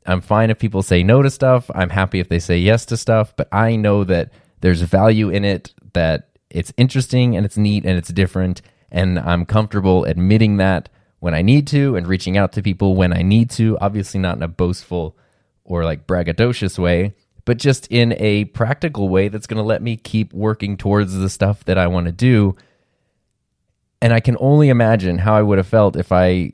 I'm 0.06 0.20
fine 0.20 0.50
if 0.50 0.58
people 0.58 0.82
say 0.82 1.02
no 1.02 1.22
to 1.22 1.30
stuff. 1.30 1.70
I'm 1.74 1.90
happy 1.90 2.20
if 2.20 2.28
they 2.28 2.38
say 2.38 2.58
yes 2.58 2.86
to 2.86 2.96
stuff, 2.96 3.34
but 3.36 3.48
I 3.50 3.76
know 3.76 4.04
that 4.04 4.30
there's 4.60 4.82
value 4.82 5.30
in 5.30 5.44
it, 5.44 5.72
that 5.94 6.28
it's 6.50 6.72
interesting 6.76 7.36
and 7.36 7.44
it's 7.44 7.56
neat 7.56 7.84
and 7.84 7.98
it's 7.98 8.10
different, 8.10 8.62
and 8.90 9.18
I'm 9.18 9.46
comfortable 9.46 10.04
admitting 10.04 10.58
that 10.58 10.88
when 11.18 11.34
I 11.34 11.42
need 11.42 11.66
to 11.68 11.96
and 11.96 12.06
reaching 12.06 12.36
out 12.36 12.52
to 12.52 12.62
people 12.62 12.94
when 12.94 13.12
I 13.12 13.22
need 13.22 13.50
to. 13.50 13.78
Obviously, 13.80 14.20
not 14.20 14.36
in 14.36 14.42
a 14.42 14.48
boastful 14.48 15.16
or 15.64 15.84
like 15.84 16.06
braggadocious 16.06 16.78
way, 16.78 17.14
but 17.44 17.58
just 17.58 17.86
in 17.88 18.14
a 18.18 18.44
practical 18.46 19.08
way 19.08 19.28
that's 19.28 19.46
going 19.46 19.58
to 19.58 19.62
let 19.62 19.82
me 19.82 19.96
keep 19.96 20.32
working 20.32 20.76
towards 20.76 21.14
the 21.14 21.28
stuff 21.28 21.64
that 21.64 21.78
I 21.78 21.86
want 21.86 22.06
to 22.06 22.12
do. 22.12 22.56
And 24.00 24.12
I 24.12 24.20
can 24.20 24.36
only 24.40 24.68
imagine 24.68 25.18
how 25.18 25.34
I 25.34 25.42
would 25.42 25.58
have 25.58 25.66
felt 25.66 25.96
if 25.96 26.12
I 26.12 26.52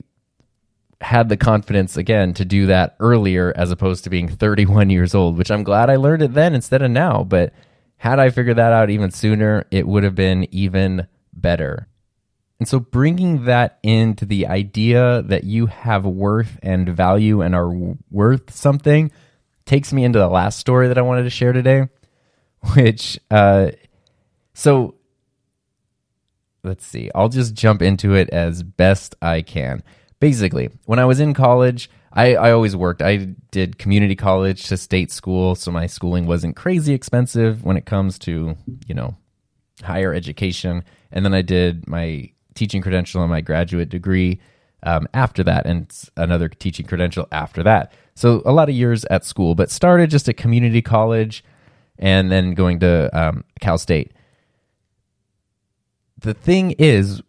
had 1.01 1.29
the 1.29 1.37
confidence 1.37 1.95
again 1.97 2.33
to 2.33 2.45
do 2.45 2.65
that 2.67 2.95
earlier 2.99 3.53
as 3.55 3.71
opposed 3.71 4.03
to 4.03 4.09
being 4.09 4.27
31 4.29 4.89
years 4.89 5.15
old, 5.15 5.37
which 5.37 5.51
I'm 5.51 5.63
glad 5.63 5.89
I 5.89 5.95
learned 5.95 6.23
it 6.23 6.33
then 6.33 6.53
instead 6.55 6.81
of 6.81 6.91
now. 6.91 7.23
But 7.23 7.53
had 7.97 8.19
I 8.19 8.29
figured 8.29 8.57
that 8.57 8.73
out 8.73 8.89
even 8.89 9.11
sooner, 9.11 9.65
it 9.71 9.87
would 9.87 10.03
have 10.03 10.15
been 10.15 10.47
even 10.53 11.07
better. 11.33 11.88
And 12.59 12.67
so 12.67 12.79
bringing 12.79 13.45
that 13.45 13.79
into 13.83 14.25
the 14.25 14.47
idea 14.47 15.21
that 15.23 15.45
you 15.45 15.67
have 15.67 16.05
worth 16.05 16.59
and 16.61 16.89
value 16.89 17.41
and 17.41 17.55
are 17.55 17.71
worth 18.11 18.53
something 18.53 19.11
takes 19.65 19.93
me 19.93 20.03
into 20.03 20.19
the 20.19 20.27
last 20.27 20.59
story 20.59 20.89
that 20.89 20.97
I 20.97 21.01
wanted 21.01 21.23
to 21.23 21.29
share 21.29 21.53
today, 21.53 21.87
which, 22.75 23.17
uh, 23.31 23.71
so 24.53 24.95
let's 26.63 26.85
see, 26.85 27.09
I'll 27.15 27.29
just 27.29 27.53
jump 27.53 27.81
into 27.81 28.13
it 28.13 28.29
as 28.29 28.61
best 28.61 29.15
I 29.21 29.41
can. 29.41 29.81
Basically, 30.19 30.69
when 30.85 30.99
I 30.99 31.05
was 31.05 31.21
in 31.21 31.33
college, 31.33 31.89
I, 32.11 32.35
I 32.35 32.51
always 32.51 32.75
worked. 32.75 33.01
I 33.01 33.35
did 33.51 33.77
community 33.77 34.15
college 34.15 34.63
to 34.65 34.75
state 34.75 35.11
school, 35.11 35.55
so 35.55 35.71
my 35.71 35.85
schooling 35.85 36.25
wasn't 36.25 36.57
crazy 36.57 36.93
expensive 36.93 37.63
when 37.63 37.77
it 37.77 37.85
comes 37.85 38.19
to, 38.19 38.57
you 38.85 38.95
know, 38.95 39.15
higher 39.81 40.13
education. 40.13 40.83
And 41.11 41.23
then 41.23 41.33
I 41.33 41.41
did 41.41 41.87
my 41.87 42.31
teaching 42.59 42.81
credential 42.81 43.21
and 43.21 43.31
my 43.31 43.41
graduate 43.41 43.89
degree 43.89 44.39
um, 44.83 45.07
after 45.13 45.43
that, 45.43 45.65
and 45.65 45.91
another 46.15 46.49
teaching 46.49 46.85
credential 46.85 47.27
after 47.31 47.63
that. 47.63 47.91
So 48.15 48.41
a 48.45 48.51
lot 48.51 48.69
of 48.69 48.75
years 48.75 49.05
at 49.05 49.25
school, 49.25 49.55
but 49.55 49.71
started 49.71 50.09
just 50.09 50.29
at 50.29 50.37
community 50.37 50.81
college 50.81 51.43
and 51.97 52.31
then 52.31 52.53
going 52.53 52.79
to 52.79 53.09
um, 53.17 53.43
Cal 53.59 53.77
State. 53.77 54.11
The 56.17 56.33
thing 56.33 56.71
is, 56.77 57.21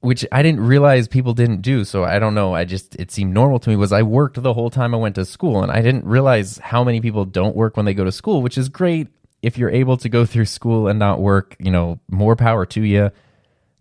which 0.00 0.26
I 0.30 0.42
didn't 0.42 0.60
realize 0.60 1.08
people 1.08 1.32
didn't 1.32 1.62
do. 1.62 1.84
So 1.84 2.04
I 2.04 2.18
don't 2.18 2.34
know. 2.34 2.54
I 2.54 2.64
just, 2.64 2.94
it 2.96 3.10
seemed 3.10 3.32
normal 3.32 3.58
to 3.60 3.70
me 3.70 3.76
was 3.76 3.90
I 3.90 4.02
worked 4.02 4.42
the 4.42 4.52
whole 4.52 4.68
time 4.68 4.94
I 4.94 4.98
went 4.98 5.14
to 5.14 5.24
school 5.24 5.62
and 5.62 5.72
I 5.72 5.80
didn't 5.80 6.04
realize 6.04 6.58
how 6.58 6.84
many 6.84 7.00
people 7.00 7.24
don't 7.24 7.56
work 7.56 7.76
when 7.76 7.86
they 7.86 7.94
go 7.94 8.04
to 8.04 8.12
school, 8.12 8.42
which 8.42 8.58
is 8.58 8.68
great. 8.68 9.08
If 9.40 9.56
you're 9.56 9.70
able 9.70 9.96
to 9.98 10.10
go 10.10 10.26
through 10.26 10.44
school 10.44 10.88
and 10.88 10.98
not 10.98 11.20
work, 11.20 11.56
you 11.58 11.70
know, 11.70 12.00
more 12.10 12.36
power 12.36 12.66
to 12.66 12.82
you. 12.82 13.10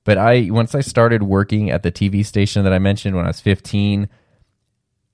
But 0.06 0.18
I, 0.18 0.50
once 0.50 0.76
I 0.76 0.82
started 0.82 1.24
working 1.24 1.70
at 1.70 1.84
the 1.84 1.92
TV 1.92 2.26
station 2.26 2.64
that 2.64 2.74
I 2.74 2.80
mentioned 2.80 3.16
when 3.16 3.26
I 3.26 3.30
was 3.30 3.40
15, 3.40 4.10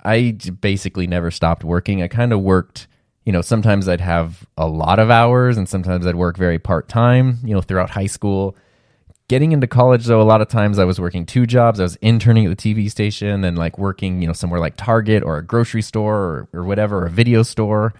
I 0.04 0.38
basically 0.62 1.08
never 1.08 1.30
stopped 1.30 1.64
working. 1.64 2.02
I 2.02 2.08
kind 2.08 2.34
of 2.34 2.42
worked, 2.42 2.88
you 3.26 3.32
know, 3.32 3.42
sometimes 3.42 3.88
I'd 3.88 4.02
have 4.02 4.48
a 4.58 4.68
lot 4.68 5.00
of 5.00 5.12
hours 5.12 5.58
and 5.58 5.70
sometimes 5.70 6.08
I'd 6.08 6.16
work 6.16 6.38
very 6.38 6.58
part 6.58 6.88
time, 6.88 7.38
you 7.44 7.54
know, 7.54 7.62
throughout 7.62 7.92
high 7.92 8.08
school. 8.08 8.56
Getting 9.28 9.52
into 9.52 9.68
college 9.68 10.06
though 10.06 10.22
a 10.22 10.24
lot 10.24 10.42
of 10.42 10.48
times 10.48 10.80
i 10.80 10.86
was 10.86 11.00
working 11.00 11.24
two 11.24 11.46
jobs. 11.46 11.80
I 11.80 11.84
was 11.84 11.98
interning 11.98 12.48
at 12.48 12.58
the 12.58 12.74
tv 12.74 12.90
station 12.90 13.44
and 13.44 13.60
like 13.60 13.78
working 13.78 14.22
you 14.24 14.28
know 14.28 14.34
somewhere 14.34 14.60
like 14.60 14.76
target 14.76 15.22
or 15.22 15.38
a 15.38 15.46
grocery 15.46 15.84
store 15.84 16.16
or, 16.16 16.50
or 16.52 16.64
whatever 16.64 17.06
a 17.06 17.12
video 17.12 17.44
store 17.44 17.94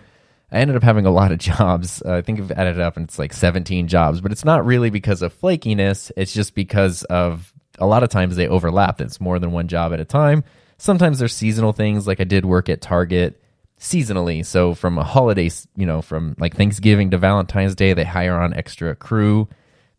i 0.52 0.60
ended 0.60 0.76
up 0.76 0.84
having 0.84 1.06
a 1.06 1.12
lot 1.12 1.32
of 1.32 1.38
jobs 1.40 2.02
uh, 2.06 2.14
i 2.14 2.22
think 2.22 2.40
i've 2.40 2.52
added 2.52 2.80
up 2.80 2.98
and 2.98 3.06
it's 3.06 3.20
like 3.20 3.34
17 3.34 3.88
jobs 3.88 4.22
but 4.22 4.32
it's 4.32 4.46
not 4.46 4.66
really 4.66 4.90
because 4.90 5.22
of 5.22 5.40
flakiness 5.40 6.12
it's 6.16 6.34
just 6.34 6.56
because 6.56 7.04
of 7.04 7.54
a 7.80 7.86
lot 7.86 8.04
of 8.04 8.10
times 8.10 8.36
they 8.36 8.48
overlap 8.48 9.02
it's 9.02 9.22
more 9.22 9.40
than 9.40 9.52
one 9.52 9.68
job 9.68 9.94
at 9.94 10.00
a 10.00 10.06
time 10.06 10.44
sometimes 10.78 11.20
there's 11.20 11.36
seasonal 11.36 11.74
things 11.74 12.08
like 12.08 12.20
i 12.20 12.26
did 12.26 12.46
work 12.46 12.70
at 12.70 12.82
target 12.82 13.42
seasonally 13.80 14.46
so 14.46 14.74
from 14.74 14.98
a 14.98 15.04
holiday 15.04 15.50
you 15.78 15.86
know 15.86 16.02
from 16.02 16.36
like 16.38 16.56
thanksgiving 16.56 17.12
to 17.12 17.18
valentine's 17.18 17.76
day 17.76 17.94
they 17.94 18.04
hire 18.04 18.38
on 18.38 18.54
extra 18.54 18.94
crew 18.96 19.48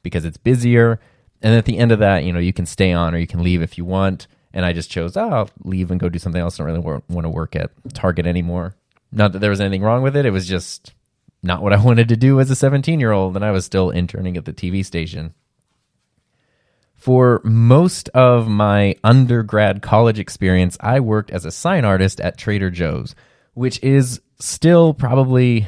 because 0.03 0.27
it's 0.27 0.37
busier 0.37 1.01
and 1.43 1.55
at 1.55 1.65
the 1.65 1.79
end 1.79 1.93
of 1.93 2.01
that, 2.01 2.25
you 2.25 2.33
know, 2.33 2.39
you 2.39 2.53
can 2.53 2.67
stay 2.67 2.93
on 2.93 3.15
or 3.15 3.19
you 3.19 3.27
can 3.27 3.43
leave 3.43 3.63
if 3.63 3.79
you 3.79 3.85
want. 3.85 4.27
And 4.53 4.65
I 4.65 4.73
just 4.73 4.91
chose, 4.91 5.17
oh, 5.17 5.29
I'll 5.29 5.51
leave 5.63 5.91
and 5.91 6.01
go 6.01 6.09
do 6.09 6.19
something 6.19 6.41
else. 6.41 6.59
I 6.59 6.65
don't 6.65 6.85
really 6.85 7.03
want 7.09 7.25
to 7.25 7.31
work 7.31 7.55
at 7.57 7.71
Target 7.95 8.27
anymore. 8.27 8.75
Not 9.13 9.33
that 9.33 9.41
there 9.41 9.51
was 9.51 9.61
anything 9.61 9.83
wrong 9.83 10.03
with 10.03 10.17
it. 10.17 10.27
It 10.27 10.31
was 10.31 10.47
just 10.47 10.95
not 11.43 11.63
what 11.63 11.73
I 11.73 11.77
wanted 11.83 12.09
to 12.09 12.17
do 12.17 12.41
as 12.41 12.51
a 12.51 12.57
17 12.57 13.01
year 13.01 13.13
old. 13.13 13.37
And 13.37 13.45
I 13.45 13.51
was 13.51 13.65
still 13.65 13.91
interning 13.91 14.37
at 14.37 14.45
the 14.45 14.53
TV 14.53 14.85
station. 14.85 15.35
For 16.95 17.41
most 17.45 18.11
of 18.11 18.47
my 18.47 18.95
undergrad 19.03 19.81
college 19.81 20.19
experience, 20.19 20.77
I 20.81 21.01
worked 21.01 21.31
as 21.31 21.47
a 21.47 21.51
sign 21.51 21.87
artist 21.87 22.21
at 22.21 22.37
Trader 22.37 22.71
Joe's, 22.71 23.15
which 23.55 23.83
is 23.83 24.21
still 24.39 24.93
probably 24.93 25.67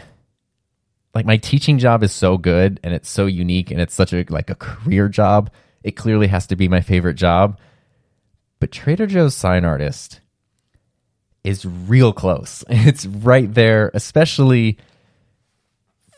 like 1.15 1.25
my 1.25 1.39
teaching 1.39 1.79
job 1.79 2.03
is 2.03 2.13
so 2.13 2.37
good 2.37 2.81
and 2.83 2.93
it's 2.93 3.09
so 3.09 3.25
unique 3.27 3.71
and 3.71 3.81
it's 3.81 3.95
such 3.95 4.13
a 4.13 4.27
like 4.29 4.51
a 4.51 4.55
career 4.55 5.09
job. 5.09 5.51
It 5.83 5.93
clearly 5.93 6.27
has 6.27 6.47
to 6.49 6.57
be 6.57 6.69
my 6.69 6.83
favorite 6.83 7.17
job. 7.17 7.59
But 8.61 8.71
Trader 8.71 9.07
Joe's 9.07 9.35
sign 9.35 9.65
artist 9.65 10.21
is 11.45 11.65
real 11.65 12.13
close. 12.13 12.65
It's 12.71 13.07
right 13.07 13.53
there, 13.53 13.91
especially 13.95 14.79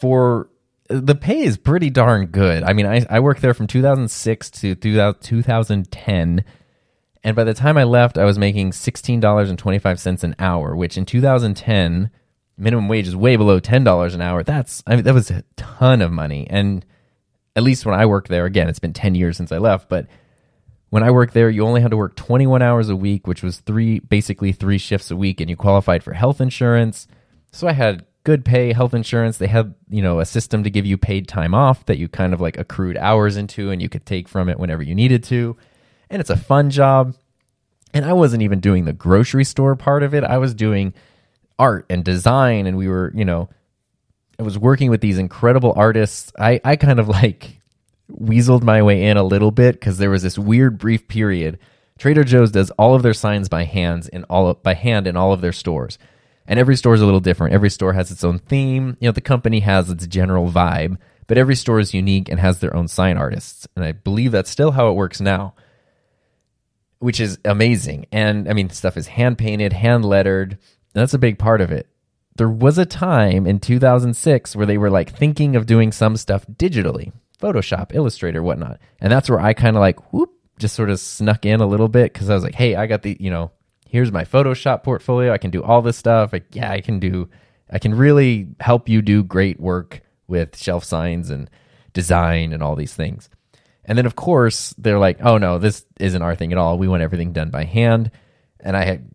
for 0.01 0.49
the 0.89 1.15
pay 1.15 1.43
is 1.43 1.57
pretty 1.57 1.91
darn 1.91 2.27
good. 2.27 2.63
I 2.63 2.73
mean, 2.73 2.87
I, 2.87 3.07
I 3.09 3.21
worked 3.21 3.41
there 3.41 3.55
from 3.55 3.67
2006 3.67 4.51
to 4.51 4.75
2010. 4.75 6.45
And 7.27 7.37
by 7.37 7.45
the 7.45 7.55
time 7.55 7.79
I 7.79 7.85
left, 7.85 8.19
I 8.19 8.25
was 8.25 8.39
making 8.39 8.73
$16.25 8.73 10.25
an 10.25 10.35
hour, 10.39 10.77
which 10.77 10.99
in 10.99 11.07
2010 11.07 12.11
minimum 12.57 12.89
wage 12.89 13.09
is 13.09 13.17
way 13.17 13.37
below 13.37 13.61
ten 13.61 13.85
dollars 13.85 14.15
an 14.15 14.21
hour. 14.21 14.43
That's 14.43 14.83
I 14.87 14.97
mean 14.97 15.05
that 15.05 15.15
was 15.15 15.31
a 15.31 15.45
ton 15.57 16.03
of 16.03 16.13
money. 16.13 16.47
And 16.49 16.85
at 17.57 17.63
least 17.63 17.87
when 17.87 17.99
I 17.99 18.07
worked 18.07 18.29
there, 18.29 18.47
again, 18.47 18.69
it's 18.69 18.79
been 18.79 18.93
ten 18.93 19.15
years 19.15 19.37
since 19.37 19.53
I 19.53 19.59
left, 19.59 19.89
but 19.89 20.07
when 20.95 21.03
I 21.03 21.11
worked 21.11 21.35
there, 21.35 21.51
you 21.51 21.67
only 21.67 21.81
had 21.81 21.91
to 21.91 21.97
work 21.97 22.15
21 22.15 22.63
hours 22.63 22.89
a 22.89 22.95
week, 22.95 23.27
which 23.27 23.43
was 23.43 23.59
three 23.59 23.99
basically 23.99 24.53
three 24.53 24.79
shifts 24.79 25.11
a 25.11 25.17
week, 25.17 25.41
and 25.41 25.51
you 25.51 25.57
qualified 25.57 26.05
for 26.05 26.13
health 26.13 26.41
insurance. 26.41 27.09
So 27.51 27.67
I 27.67 27.73
had 27.73 28.07
good 28.23 28.45
pay, 28.45 28.73
health 28.73 28.95
insurance. 28.95 29.37
They 29.37 29.49
had, 29.49 29.75
you 29.89 30.03
know, 30.03 30.21
a 30.21 30.25
system 30.25 30.63
to 30.63 30.71
give 30.71 30.87
you 30.87 30.97
paid 30.97 31.27
time 31.27 31.53
off 31.53 31.85
that 31.87 31.99
you 31.99 32.07
kind 32.07 32.33
of 32.33 32.41
like 32.41 32.57
accrued 32.59 32.97
hours 32.97 33.37
into 33.37 33.73
and 33.73 33.83
you 33.83 33.89
could 33.89 34.07
take 34.07 34.29
from 34.29 34.49
it 34.49 34.57
whenever 34.57 34.85
you 34.85 34.95
needed 34.95 35.25
to. 35.25 35.57
And 36.11 36.21
it's 36.21 36.31
a 36.31 36.37
fun 36.37 36.71
job. 36.71 37.17
And 37.93 38.05
I 38.05 38.13
wasn't 38.13 38.45
even 38.45 38.61
doing 38.61 38.85
the 38.85 38.93
grocery 38.93 39.43
store 39.43 39.75
part 39.75 40.05
of 40.05 40.15
it. 40.15 40.23
I 40.23 40.39
was 40.39 40.55
doing 40.55 40.95
art 41.59 41.87
and 41.91 42.05
design 42.05 42.69
and 42.69 42.77
we 42.77 42.89
were 42.89 43.13
you 43.15 43.25
know 43.25 43.49
i 44.41 44.43
was 44.43 44.59
working 44.59 44.91
with 44.91 45.01
these 45.01 45.19
incredible 45.19 45.73
artists 45.77 46.33
i 46.37 46.61
i 46.65 46.75
kind 46.75 46.99
of 46.99 47.09
like 47.21 47.61
weaseled 48.11 48.63
my 48.63 48.83
way 48.83 49.05
in 49.05 49.17
a 49.17 49.23
little 49.23 49.51
bit 49.51 49.75
because 49.75 49.99
there 49.99 50.11
was 50.11 50.23
this 50.23 50.39
weird 50.39 50.79
brief 50.79 51.09
period. 51.09 51.59
Trader 51.99 52.25
joe's 52.25 52.51
does 52.51 52.71
all 52.73 52.95
of 52.95 53.03
their 53.03 53.15
signs 53.15 53.49
by 53.49 53.65
hands 53.65 54.09
in 54.09 54.25
all 54.25 54.49
of, 54.49 54.63
by 54.63 54.75
hand 54.75 55.07
in 55.07 55.17
all 55.17 55.33
of 55.33 55.41
their 55.41 55.53
stores. 55.53 55.99
And 56.47 56.59
every 56.59 56.77
store 56.77 56.95
is 56.95 57.01
a 57.01 57.07
little 57.07 57.21
different. 57.21 57.55
Every 57.55 57.71
store 57.71 57.95
has 57.95 58.11
its 58.11 58.25
own 58.25 58.39
theme. 58.39 58.97
You 59.01 59.09
know 59.09 59.13
the 59.13 59.21
company 59.21 59.61
has 59.61 59.91
its 59.91 60.07
general 60.07 60.51
vibe 60.51 60.99
but 61.27 61.39
every 61.39 61.57
store 61.57 61.81
is 61.81 61.95
unique 61.95 62.29
and 62.29 62.39
has 62.39 62.61
their 62.61 62.75
own 62.77 62.89
sign 62.89 63.17
artists. 63.17 63.67
And 63.77 63.85
i 63.85 63.93
believe 63.93 64.33
that's 64.33 64.51
still 64.51 64.73
how 64.73 64.89
it 64.89 64.95
works 64.95 65.21
now 65.21 65.55
which 67.01 67.21
is 67.21 67.39
amazing. 67.45 68.07
And 68.13 68.49
i 68.49 68.53
mean 68.53 68.71
stuff 68.71 68.97
is 68.97 69.09
hand 69.09 69.39
painted 69.39 69.73
hand 69.73 70.05
lettered. 70.05 70.59
That's 70.93 71.15
a 71.15 71.19
big 71.19 71.39
part 71.39 71.61
of 71.61 71.71
it. 71.71 71.87
There 72.37 72.49
was 72.49 72.79
a 72.79 72.87
time 72.87 73.47
in 73.47 73.61
2006 73.61 74.57
where 74.57 74.67
they 74.67 74.79
were 74.79 74.91
like 74.91 75.15
thinking 75.15 75.55
of 75.55 75.67
doing 75.67 75.93
some 75.93 76.17
stuff 76.17 76.47
digitally, 76.47 77.13
Photoshop, 77.45 77.95
Illustrator, 77.95 78.43
whatnot. 78.43 78.81
And 79.01 79.13
that's 79.13 79.29
where 79.29 79.41
I 79.41 79.53
kind 79.53 79.77
of 79.77 79.81
like, 79.81 80.13
whoop, 80.13 80.31
just 80.59 80.75
sort 80.75 80.89
of 80.89 80.99
snuck 80.99 81.45
in 81.45 81.61
a 81.61 81.67
little 81.67 81.89
bit 81.89 82.13
because 82.13 82.31
I 82.31 82.35
was 82.35 82.43
like, 82.43 82.55
hey, 82.55 82.75
I 82.75 82.87
got 82.87 83.03
the, 83.03 83.17
you 83.21 83.31
know, 83.31 83.51
here's 83.89 84.11
my 84.11 84.25
Photoshop 84.25 84.83
portfolio. 84.83 85.33
I 85.33 85.39
can 85.39 85.51
do 85.51 85.63
all 85.63 85.83
this 85.83 85.99
stuff. 85.99 86.33
Like, 86.33 86.47
yeah, 86.53 86.71
I 86.71 86.81
can 86.81 86.99
do, 87.01 87.29
I 87.71 87.79
can 87.79 87.95
really 87.95 88.49
help 88.61 88.89
you 88.89 89.03
do 89.03 89.23
great 89.23 89.61
work 89.61 90.01
with 90.27 90.57
shelf 90.57 90.85
signs 90.85 91.29
and 91.29 91.51
design 91.93 92.53
and 92.53 92.63
all 92.63 92.77
these 92.77 92.95
things. 92.95 93.29
And 93.85 93.99
then, 93.99 94.07
of 94.07 94.17
course, 94.17 94.75
they're 94.79 94.99
like, 94.99 95.19
oh 95.23 95.37
no, 95.37 95.59
this 95.59 95.85
isn't 96.01 96.23
our 96.23 96.35
thing 96.35 96.53
at 96.53 96.59
all. 96.59 96.79
We 96.79 96.89
want 96.89 97.03
everything 97.03 97.33
done 97.33 97.51
by 97.51 97.65
hand. 97.65 98.11
And 98.61 98.75
I 98.77 98.85
had 98.85 99.11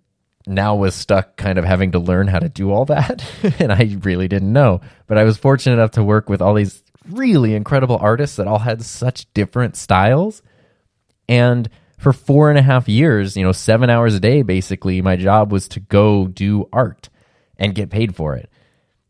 now 0.46 0.76
was 0.76 0.94
stuck 0.94 1.36
kind 1.38 1.58
of 1.58 1.66
having 1.66 1.94
to 1.94 2.00
learn 2.00 2.28
how 2.28 2.40
to 2.40 2.50
do 2.50 2.72
all 2.72 2.86
that. 2.86 3.26
and 3.60 3.72
I 3.72 3.98
really 4.02 4.28
didn't 4.28 4.54
know. 4.54 4.82
But 5.08 5.18
I 5.18 5.24
was 5.24 5.38
fortunate 5.38 5.74
enough 5.74 5.92
to 5.92 6.04
work 6.04 6.30
with 6.30 6.42
all 6.42 6.54
these 6.54 6.84
really 7.12 7.56
incredible 7.56 7.98
artists 8.00 8.38
that 8.38 8.48
all 8.48 8.60
had 8.60 8.82
such 8.84 9.32
different 9.34 9.76
styles. 9.76 10.42
And 11.28 11.70
for 11.98 12.14
four 12.14 12.50
and 12.50 12.58
a 12.58 12.64
half 12.64 12.88
years, 12.88 13.36
you 13.36 13.44
know, 13.44 13.52
seven 13.52 13.90
hours 13.90 14.16
a 14.16 14.20
day, 14.20 14.42
basically, 14.42 15.02
my 15.02 15.16
job 15.16 15.52
was 15.52 15.68
to 15.70 15.80
go 15.80 16.28
do 16.28 16.68
art 16.72 17.10
and 17.58 17.76
get 17.76 17.90
paid 17.90 18.16
for 18.16 18.36
it 18.36 18.50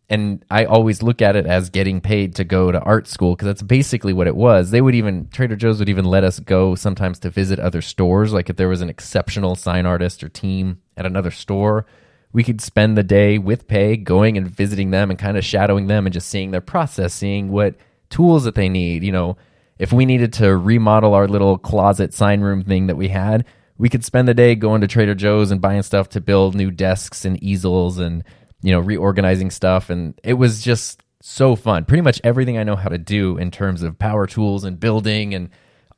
and 0.09 0.43
I 0.49 0.65
always 0.65 1.03
look 1.03 1.21
at 1.21 1.35
it 1.35 1.45
as 1.45 1.69
getting 1.69 2.01
paid 2.01 2.35
to 2.35 2.43
go 2.43 2.71
to 2.71 2.79
art 2.79 3.07
school 3.07 3.35
because 3.35 3.45
that's 3.45 3.61
basically 3.61 4.11
what 4.11 4.25
it 4.25 4.35
was. 4.35 4.71
They 4.71 4.81
would 4.81 4.95
even 4.95 5.27
Trader 5.29 5.55
Joe's 5.55 5.79
would 5.79 5.89
even 5.89 6.05
let 6.05 6.23
us 6.23 6.39
go 6.39 6.73
sometimes 6.73 7.19
to 7.19 7.29
visit 7.29 7.59
other 7.59 7.81
stores. 7.81 8.33
Like 8.33 8.49
if 8.49 8.55
there 8.55 8.67
was 8.67 8.81
an 8.81 8.89
exceptional 8.89 9.55
sign 9.55 9.85
artist 9.85 10.23
or 10.23 10.29
team 10.29 10.81
at 10.97 11.05
another 11.05 11.29
store, 11.29 11.85
we 12.33 12.43
could 12.43 12.59
spend 12.59 12.97
the 12.97 13.03
day 13.03 13.37
with 13.37 13.67
pay 13.67 13.97
going 13.97 14.35
and 14.35 14.49
visiting 14.49 14.89
them 14.89 15.11
and 15.11 15.19
kind 15.19 15.37
of 15.37 15.45
shadowing 15.45 15.85
them 15.85 16.07
and 16.07 16.13
just 16.13 16.27
seeing 16.27 16.49
their 16.49 16.61
process, 16.61 17.13
seeing 17.13 17.49
what 17.51 17.75
tools 18.09 18.43
that 18.43 18.55
they 18.55 18.69
need. 18.69 19.03
You 19.03 19.11
know, 19.11 19.37
if 19.77 19.93
we 19.93 20.05
needed 20.05 20.33
to 20.33 20.55
remodel 20.55 21.13
our 21.13 21.27
little 21.27 21.57
closet 21.57 22.13
sign 22.13 22.41
room 22.41 22.63
thing 22.63 22.87
that 22.87 22.97
we 22.97 23.07
had, 23.07 23.45
we 23.77 23.89
could 23.89 24.03
spend 24.03 24.27
the 24.27 24.33
day 24.33 24.55
going 24.55 24.81
to 24.81 24.87
Trader 24.87 25.15
Joe's 25.15 25.51
and 25.51 25.61
buying 25.61 25.83
stuff 25.83 26.09
to 26.09 26.21
build 26.21 26.55
new 26.55 26.71
desks 26.71 27.23
and 27.25 27.41
easels 27.41 27.97
and 27.97 28.23
you 28.61 28.71
know, 28.71 28.79
reorganizing 28.79 29.51
stuff. 29.51 29.89
And 29.89 30.19
it 30.23 30.33
was 30.33 30.61
just 30.61 31.01
so 31.21 31.55
fun. 31.55 31.85
Pretty 31.85 32.01
much 32.01 32.21
everything 32.23 32.57
I 32.57 32.63
know 32.63 32.75
how 32.75 32.89
to 32.89 32.97
do 32.97 33.37
in 33.37 33.51
terms 33.51 33.83
of 33.83 33.99
power 33.99 34.27
tools 34.27 34.63
and 34.63 34.79
building 34.79 35.33
and 35.33 35.49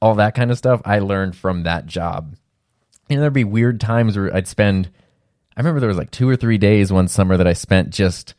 all 0.01 0.15
that 0.15 0.35
kind 0.35 0.51
of 0.51 0.57
stuff, 0.57 0.81
I 0.85 0.99
learned 0.99 1.35
from 1.35 1.63
that 1.63 1.85
job. 1.85 2.35
And 3.09 3.21
there'd 3.21 3.33
be 3.33 3.43
weird 3.43 3.79
times 3.79 4.17
where 4.17 4.33
I'd 4.33 4.47
spend, 4.47 4.89
I 5.55 5.59
remember 5.59 5.79
there 5.79 5.89
was 5.89 5.97
like 5.97 6.11
two 6.11 6.29
or 6.29 6.35
three 6.35 6.57
days 6.57 6.91
one 6.91 7.07
summer 7.07 7.37
that 7.37 7.47
I 7.47 7.53
spent 7.53 7.91
just 7.91 8.33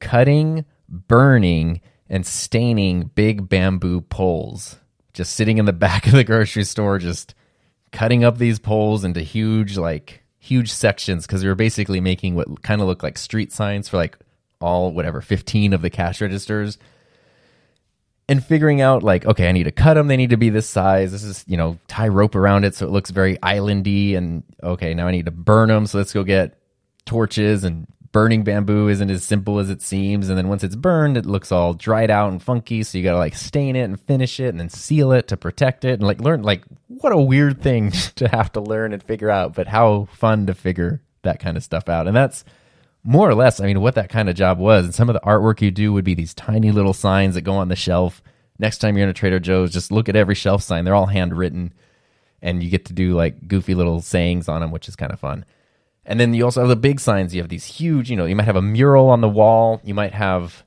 cutting, 0.00 0.64
burning, 0.88 1.80
and 2.12 2.24
staining 2.24 3.10
big 3.14 3.48
bamboo 3.48 4.02
poles. 4.02 4.76
Just 5.14 5.32
sitting 5.32 5.58
in 5.58 5.64
the 5.64 5.72
back 5.72 6.06
of 6.06 6.12
the 6.12 6.22
grocery 6.22 6.62
store, 6.62 6.98
just 6.98 7.34
cutting 7.90 8.22
up 8.22 8.38
these 8.38 8.60
poles 8.60 9.02
into 9.02 9.20
huge, 9.20 9.76
like, 9.76 10.22
huge 10.38 10.72
sections 10.72 11.24
because 11.24 11.42
we 11.42 11.48
were 11.48 11.54
basically 11.54 12.00
making 12.00 12.34
what 12.34 12.62
kind 12.62 12.80
of 12.80 12.88
looked 12.88 13.04
like 13.04 13.16
street 13.16 13.52
signs 13.52 13.88
for 13.88 13.96
like 13.96 14.18
all 14.60 14.92
whatever 14.92 15.20
15 15.20 15.72
of 15.72 15.82
the 15.82 15.90
cash 15.90 16.20
registers. 16.20 16.78
And 18.28 18.44
figuring 18.44 18.80
out 18.80 19.04
like 19.04 19.24
okay 19.24 19.48
i 19.48 19.52
need 19.52 19.64
to 19.64 19.70
cut 19.70 19.94
them 19.94 20.08
they 20.08 20.16
need 20.16 20.30
to 20.30 20.36
be 20.36 20.48
this 20.48 20.68
size. 20.68 21.12
This 21.12 21.22
is 21.22 21.44
you 21.46 21.56
know 21.56 21.78
tie 21.86 22.08
rope 22.08 22.34
around 22.34 22.64
it 22.64 22.74
so 22.74 22.86
it 22.86 22.90
looks 22.90 23.10
very 23.10 23.36
islandy 23.36 24.16
and 24.16 24.42
okay 24.62 24.94
now 24.94 25.06
i 25.06 25.12
need 25.12 25.26
to 25.26 25.30
burn 25.30 25.68
them 25.68 25.86
so 25.86 25.98
let's 25.98 26.12
go 26.12 26.24
get 26.24 26.58
torches 27.04 27.62
and 27.62 27.86
burning 28.12 28.44
bamboo 28.44 28.88
isn't 28.88 29.10
as 29.10 29.24
simple 29.24 29.58
as 29.58 29.70
it 29.70 29.82
seems. 29.82 30.28
And 30.28 30.38
then 30.38 30.48
once 30.48 30.62
it's 30.62 30.76
burned, 30.76 31.16
it 31.16 31.26
looks 31.26 31.50
all 31.50 31.74
dried 31.74 32.10
out 32.10 32.30
and 32.30 32.42
funky. 32.42 32.82
So 32.82 32.98
you 32.98 33.04
got 33.04 33.12
to 33.12 33.18
like 33.18 33.34
stain 33.34 33.74
it 33.74 33.82
and 33.82 34.00
finish 34.00 34.38
it 34.38 34.48
and 34.48 34.60
then 34.60 34.68
seal 34.68 35.12
it 35.12 35.28
to 35.28 35.36
protect 35.36 35.84
it 35.84 35.94
and 35.94 36.02
like 36.02 36.20
learn, 36.20 36.42
like, 36.42 36.62
what 36.88 37.12
a 37.12 37.18
weird 37.18 37.62
thing 37.62 37.90
to 38.16 38.28
have 38.28 38.52
to 38.52 38.60
learn 38.60 38.92
and 38.92 39.02
figure 39.02 39.30
out, 39.30 39.54
but 39.54 39.66
how 39.66 40.08
fun 40.12 40.46
to 40.46 40.54
figure 40.54 41.02
that 41.22 41.40
kind 41.40 41.56
of 41.56 41.64
stuff 41.64 41.88
out. 41.88 42.06
And 42.06 42.16
that's 42.16 42.44
more 43.02 43.28
or 43.28 43.34
less, 43.34 43.60
I 43.60 43.66
mean, 43.66 43.80
what 43.80 43.96
that 43.96 44.10
kind 44.10 44.28
of 44.28 44.36
job 44.36 44.58
was. 44.58 44.84
And 44.84 44.94
some 44.94 45.08
of 45.08 45.14
the 45.14 45.20
artwork 45.20 45.60
you 45.60 45.70
do 45.70 45.92
would 45.92 46.04
be 46.04 46.14
these 46.14 46.34
tiny 46.34 46.70
little 46.70 46.94
signs 46.94 47.34
that 47.34 47.42
go 47.42 47.54
on 47.54 47.68
the 47.68 47.76
shelf. 47.76 48.22
Next 48.58 48.78
time 48.78 48.96
you're 48.96 49.04
in 49.04 49.10
a 49.10 49.14
Trader 49.14 49.40
Joe's, 49.40 49.72
just 49.72 49.90
look 49.90 50.08
at 50.08 50.16
every 50.16 50.34
shelf 50.34 50.62
sign. 50.62 50.84
They're 50.84 50.94
all 50.94 51.06
handwritten 51.06 51.72
and 52.42 52.62
you 52.62 52.68
get 52.68 52.86
to 52.86 52.92
do 52.92 53.14
like 53.14 53.48
goofy 53.48 53.74
little 53.74 54.00
sayings 54.00 54.48
on 54.48 54.60
them, 54.60 54.70
which 54.70 54.88
is 54.88 54.96
kind 54.96 55.12
of 55.12 55.20
fun. 55.20 55.44
And 56.04 56.18
then 56.18 56.34
you 56.34 56.44
also 56.44 56.60
have 56.60 56.68
the 56.68 56.76
big 56.76 57.00
signs. 57.00 57.34
You 57.34 57.42
have 57.42 57.48
these 57.48 57.64
huge, 57.64 58.10
you 58.10 58.16
know, 58.16 58.24
you 58.24 58.34
might 58.34 58.44
have 58.44 58.56
a 58.56 58.62
mural 58.62 59.08
on 59.08 59.20
the 59.20 59.28
wall. 59.28 59.80
You 59.84 59.94
might 59.94 60.14
have, 60.14 60.64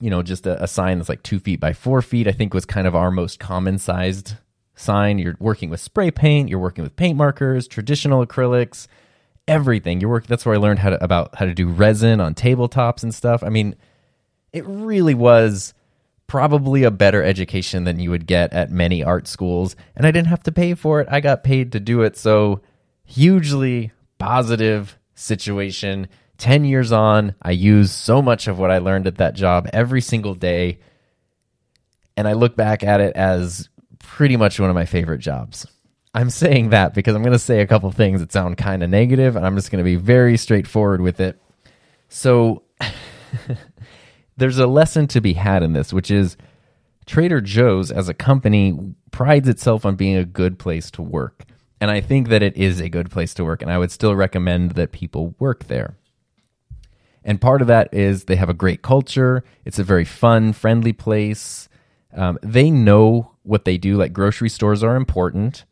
you 0.00 0.10
know, 0.10 0.22
just 0.22 0.46
a, 0.46 0.62
a 0.62 0.66
sign 0.66 0.98
that's 0.98 1.08
like 1.08 1.22
two 1.22 1.38
feet 1.38 1.60
by 1.60 1.72
four 1.72 2.00
feet, 2.00 2.26
I 2.26 2.32
think 2.32 2.54
was 2.54 2.64
kind 2.64 2.86
of 2.86 2.94
our 2.94 3.10
most 3.10 3.38
common 3.38 3.78
sized 3.78 4.34
sign. 4.74 5.18
You're 5.18 5.36
working 5.38 5.70
with 5.70 5.80
spray 5.80 6.10
paint, 6.10 6.48
you're 6.48 6.58
working 6.58 6.82
with 6.82 6.96
paint 6.96 7.16
markers, 7.16 7.68
traditional 7.68 8.26
acrylics, 8.26 8.86
everything. 9.46 10.00
You're 10.00 10.10
working, 10.10 10.28
that's 10.28 10.46
where 10.46 10.54
I 10.54 10.58
learned 10.58 10.78
how 10.78 10.90
to, 10.90 11.04
about 11.04 11.34
how 11.36 11.44
to 11.44 11.54
do 11.54 11.68
resin 11.68 12.20
on 12.20 12.34
tabletops 12.34 13.02
and 13.02 13.14
stuff. 13.14 13.42
I 13.42 13.50
mean, 13.50 13.76
it 14.52 14.64
really 14.66 15.14
was 15.14 15.74
probably 16.26 16.82
a 16.82 16.90
better 16.90 17.22
education 17.22 17.84
than 17.84 17.98
you 17.98 18.10
would 18.10 18.26
get 18.26 18.52
at 18.54 18.70
many 18.70 19.04
art 19.04 19.28
schools. 19.28 19.76
And 19.94 20.06
I 20.06 20.10
didn't 20.10 20.28
have 20.28 20.42
to 20.44 20.52
pay 20.52 20.72
for 20.74 21.00
it. 21.00 21.08
I 21.10 21.20
got 21.20 21.44
paid 21.44 21.72
to 21.72 21.80
do 21.80 22.00
it. 22.00 22.16
So 22.16 22.62
hugely 23.04 23.92
positive 24.22 24.98
situation. 25.14 26.08
10 26.38 26.64
years 26.64 26.92
on, 26.92 27.34
I 27.42 27.50
use 27.50 27.92
so 27.92 28.22
much 28.22 28.48
of 28.48 28.58
what 28.58 28.70
I 28.70 28.78
learned 28.78 29.06
at 29.06 29.18
that 29.18 29.34
job 29.34 29.68
every 29.72 30.00
single 30.00 30.34
day. 30.34 30.78
And 32.16 32.28
I 32.28 32.34
look 32.34 32.56
back 32.56 32.82
at 32.82 33.00
it 33.00 33.16
as 33.16 33.68
pretty 33.98 34.36
much 34.36 34.60
one 34.60 34.70
of 34.70 34.74
my 34.74 34.84
favorite 34.84 35.18
jobs. 35.18 35.66
I'm 36.14 36.30
saying 36.30 36.70
that 36.70 36.94
because 36.94 37.14
I'm 37.14 37.22
going 37.22 37.32
to 37.32 37.38
say 37.38 37.60
a 37.60 37.66
couple 37.66 37.90
things 37.90 38.20
that 38.20 38.32
sound 38.32 38.58
kind 38.58 38.82
of 38.82 38.90
negative, 38.90 39.34
and 39.34 39.46
I'm 39.46 39.56
just 39.56 39.70
going 39.70 39.82
to 39.82 39.90
be 39.90 39.96
very 39.96 40.36
straightforward 40.36 41.00
with 41.00 41.20
it. 41.20 41.40
So, 42.08 42.64
there's 44.36 44.58
a 44.58 44.66
lesson 44.66 45.06
to 45.08 45.20
be 45.20 45.32
had 45.32 45.62
in 45.62 45.72
this, 45.72 45.92
which 45.92 46.10
is 46.10 46.36
Trader 47.06 47.40
Joe's 47.40 47.90
as 47.90 48.08
a 48.08 48.14
company 48.14 48.94
prides 49.10 49.48
itself 49.48 49.86
on 49.86 49.96
being 49.96 50.16
a 50.16 50.24
good 50.24 50.58
place 50.58 50.90
to 50.92 51.02
work. 51.02 51.44
And 51.82 51.90
I 51.90 52.00
think 52.00 52.28
that 52.28 52.44
it 52.44 52.56
is 52.56 52.78
a 52.78 52.88
good 52.88 53.10
place 53.10 53.34
to 53.34 53.44
work, 53.44 53.60
and 53.60 53.68
I 53.68 53.76
would 53.76 53.90
still 53.90 54.14
recommend 54.14 54.76
that 54.76 54.92
people 54.92 55.34
work 55.40 55.64
there. 55.64 55.96
And 57.24 57.40
part 57.40 57.60
of 57.60 57.66
that 57.66 57.92
is 57.92 58.26
they 58.26 58.36
have 58.36 58.48
a 58.48 58.54
great 58.54 58.82
culture. 58.82 59.42
It's 59.64 59.80
a 59.80 59.82
very 59.82 60.04
fun, 60.04 60.52
friendly 60.52 60.92
place. 60.92 61.68
Um, 62.14 62.38
they 62.40 62.70
know 62.70 63.32
what 63.42 63.64
they 63.64 63.78
do. 63.78 63.96
Like 63.96 64.12
grocery 64.12 64.48
stores 64.48 64.84
are 64.84 64.94
important, 64.94 65.64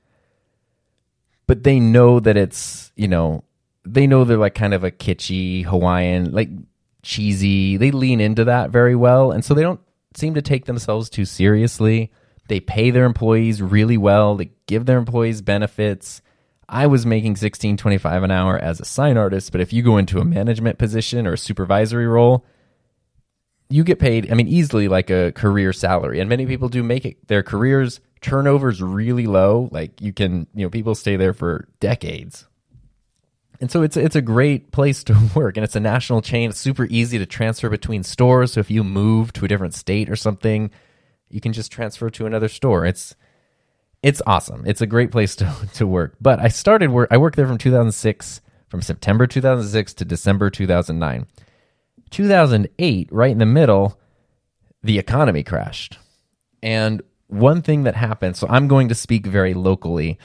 but 1.47 1.63
they 1.63 1.79
know 1.79 2.19
that 2.19 2.37
it's, 2.37 2.91
you 2.97 3.07
know, 3.07 3.45
they 3.85 4.09
know 4.09 4.25
they're 4.25 4.37
like 4.37 4.57
kind 4.57 4.75
of 4.75 4.83
a 4.83 4.91
kitschy 4.91 5.65
Hawaiian, 5.65 6.33
like 6.33 6.49
cheesy. 7.05 7.77
They 7.77 7.93
lean 7.93 8.21
into 8.21 8.43
that 8.47 8.71
very 8.71 8.97
well. 8.97 9.31
And 9.31 9.45
so 9.45 9.55
they 9.55 9.63
don't 9.63 9.81
seem 10.17 10.35
to 10.35 10.43
take 10.43 10.65
themselves 10.65 11.09
too 11.09 11.25
seriously. 11.25 12.11
They 12.51 12.59
pay 12.59 12.91
their 12.91 13.05
employees 13.05 13.63
really 13.63 13.97
well. 13.97 14.35
They 14.35 14.51
give 14.67 14.85
their 14.85 14.99
employees 14.99 15.41
benefits. 15.41 16.21
I 16.69 16.89
was 16.89 17.07
making 17.07 17.37
16.25 17.37 18.25
an 18.25 18.33
hour 18.33 18.59
as 18.59 18.81
a 18.81 18.85
sign 18.85 19.17
artist, 19.17 19.53
but 19.53 19.61
if 19.61 19.73
you 19.73 19.85
go 19.85 19.99
into 19.99 20.19
a 20.19 20.25
management 20.25 20.77
position 20.77 21.29
or 21.29 21.35
a 21.35 21.39
supervisory 21.39 22.09
role, 22.09 22.45
you 23.69 23.85
get 23.85 24.01
paid, 24.01 24.33
I 24.33 24.35
mean, 24.35 24.49
easily 24.49 24.89
like 24.89 25.11
a 25.11 25.31
career 25.31 25.73
salary. 25.73 26.19
And 26.19 26.29
many 26.29 26.45
people 26.45 26.69
do 26.69 26.83
make 26.83 27.05
it 27.07 27.29
their 27.29 27.45
careers 27.45 28.01
turnovers 28.21 28.83
really 28.83 29.29
low. 29.29 29.69
Like 29.71 30.01
you 30.01 30.13
can, 30.13 30.49
you 30.53 30.67
know, 30.67 30.71
people 30.71 30.97
stay 30.97 31.15
there 31.15 31.33
for 31.33 31.69
decades. 31.79 32.49
And 33.61 33.71
so 33.71 33.83
it's 33.83 33.97
it's 33.97 34.17
a 34.17 34.23
great 34.23 34.73
place 34.73 35.05
to 35.05 35.17
work 35.37 35.57
and 35.57 35.63
it's 35.63 35.77
a 35.77 35.81
national 35.81 36.21
chain. 36.21 36.51
It's 36.51 36.59
super 36.59 36.89
easy 36.91 37.17
to 37.17 37.27
transfer 37.27 37.71
between 37.71 38.03
stores. 38.03 38.55
So 38.55 38.61
if 38.61 38.73
you 38.73 38.83
move 38.83 39.33
to 39.35 39.45
a 39.45 39.49
different 39.49 39.75
state 39.75 40.11
or 40.11 40.17
something, 40.17 40.73
you 41.31 41.41
can 41.41 41.53
just 41.53 41.73
transfer 41.73 42.11
to 42.11 42.27
another 42.27 42.49
store. 42.49 42.85
It's 42.85 43.15
it's 44.03 44.23
awesome. 44.27 44.65
It's 44.67 44.81
a 44.81 44.87
great 44.87 45.11
place 45.11 45.37
to 45.37 45.55
to 45.75 45.87
work. 45.87 46.17
But 46.21 46.41
I 46.41 46.49
started 46.49 46.91
work 46.91 47.09
I 47.11 47.17
worked 47.17 47.37
there 47.37 47.47
from 47.47 47.59
2006 47.59 48.41
from 48.69 48.83
September 48.83 49.27
2006 49.27 49.95
to 49.95 50.05
December 50.05 50.49
2009. 50.49 51.27
2008, 52.11 53.09
right 53.13 53.31
in 53.31 53.39
the 53.39 53.47
middle, 53.47 53.99
the 54.83 54.99
economy 54.99 55.43
crashed. 55.43 55.99
And 56.63 57.03
one 57.29 57.63
thing 57.63 57.85
that 57.85 57.95
happened, 57.95 58.37
so 58.37 58.47
I'm 58.49 58.69
going 58.69 58.89
to 58.89 58.95
speak 58.95 59.27
very 59.27 59.55
locally. 59.55 60.19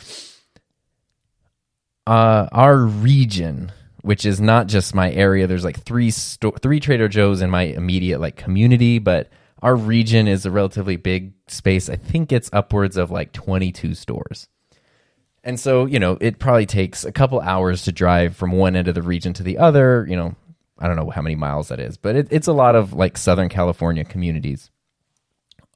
Uh, 2.07 2.47
our 2.51 2.77
region, 2.77 3.71
which 4.01 4.25
is 4.25 4.39
not 4.39 4.67
just 4.67 4.95
my 4.95 5.11
area, 5.11 5.47
there's 5.47 5.63
like 5.63 5.81
three 5.81 6.11
sto- 6.11 6.51
three 6.51 6.79
Trader 6.79 7.07
Joe's 7.07 7.41
in 7.41 7.49
my 7.49 7.63
immediate 7.63 8.19
like 8.19 8.35
community, 8.35 8.99
but 8.99 9.29
our 9.61 9.75
region 9.75 10.27
is 10.27 10.45
a 10.45 10.51
relatively 10.51 10.95
big 10.95 11.33
space. 11.47 11.89
I 11.89 11.95
think 11.95 12.31
it's 12.31 12.49
upwards 12.53 12.97
of 12.97 13.11
like 13.11 13.31
22 13.31 13.95
stores. 13.95 14.47
And 15.43 15.59
so, 15.59 15.85
you 15.85 15.99
know, 15.99 16.17
it 16.21 16.39
probably 16.39 16.65
takes 16.65 17.05
a 17.05 17.11
couple 17.11 17.39
hours 17.39 17.83
to 17.83 17.91
drive 17.91 18.35
from 18.35 18.51
one 18.51 18.75
end 18.75 18.87
of 18.87 18.95
the 18.95 19.01
region 19.01 19.33
to 19.33 19.43
the 19.43 19.57
other. 19.57 20.05
You 20.09 20.15
know, 20.15 20.35
I 20.79 20.87
don't 20.87 20.95
know 20.95 21.09
how 21.09 21.21
many 21.21 21.35
miles 21.35 21.67
that 21.69 21.79
is, 21.79 21.97
but 21.97 22.15
it, 22.15 22.27
it's 22.31 22.47
a 22.47 22.53
lot 22.53 22.75
of 22.75 22.93
like 22.93 23.17
Southern 23.17 23.49
California 23.49 24.03
communities. 24.03 24.71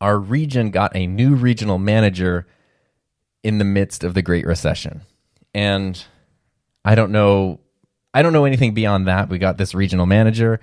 Our 0.01 0.17
region 0.17 0.71
got 0.71 0.95
a 0.95 1.07
new 1.07 1.35
regional 1.35 1.77
manager 1.77 2.47
in 3.43 3.59
the 3.59 3.65
midst 3.65 4.03
of 4.03 4.13
the 4.13 4.21
Great 4.21 4.45
Recession. 4.45 5.01
And 5.53 6.03
I 6.83 6.95
don't 6.95 7.11
know 7.11 7.59
I 8.13 8.21
don't 8.23 8.33
know 8.33 8.45
anything 8.45 8.73
beyond 8.73 9.07
that. 9.07 9.29
We 9.29 9.37
got 9.37 9.57
this 9.57 9.75
regional 9.75 10.05
manager 10.05 10.59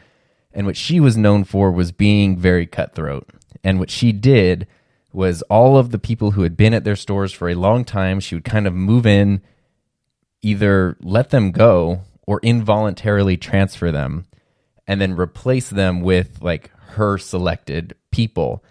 and 0.56 0.66
what 0.66 0.76
she 0.76 0.98
was 0.98 1.18
known 1.18 1.44
for 1.44 1.70
was 1.70 1.92
being 1.92 2.38
very 2.38 2.66
cutthroat. 2.66 3.28
And 3.62 3.78
what 3.78 3.90
she 3.90 4.10
did 4.10 4.66
was 5.12 5.42
all 5.42 5.76
of 5.76 5.90
the 5.90 5.98
people 5.98 6.30
who 6.30 6.42
had 6.42 6.56
been 6.56 6.72
at 6.72 6.82
their 6.82 6.96
stores 6.96 7.30
for 7.30 7.50
a 7.50 7.54
long 7.54 7.84
time, 7.84 8.20
she 8.20 8.34
would 8.34 8.44
kind 8.44 8.66
of 8.66 8.72
move 8.72 9.06
in, 9.06 9.42
either 10.40 10.96
let 11.00 11.28
them 11.28 11.50
go 11.50 12.00
or 12.26 12.40
involuntarily 12.42 13.36
transfer 13.36 13.92
them, 13.92 14.24
and 14.86 14.98
then 14.98 15.14
replace 15.14 15.68
them 15.68 16.00
with 16.00 16.40
like 16.40 16.70
her 16.94 17.18
selected 17.18 17.94
people. 18.10 18.64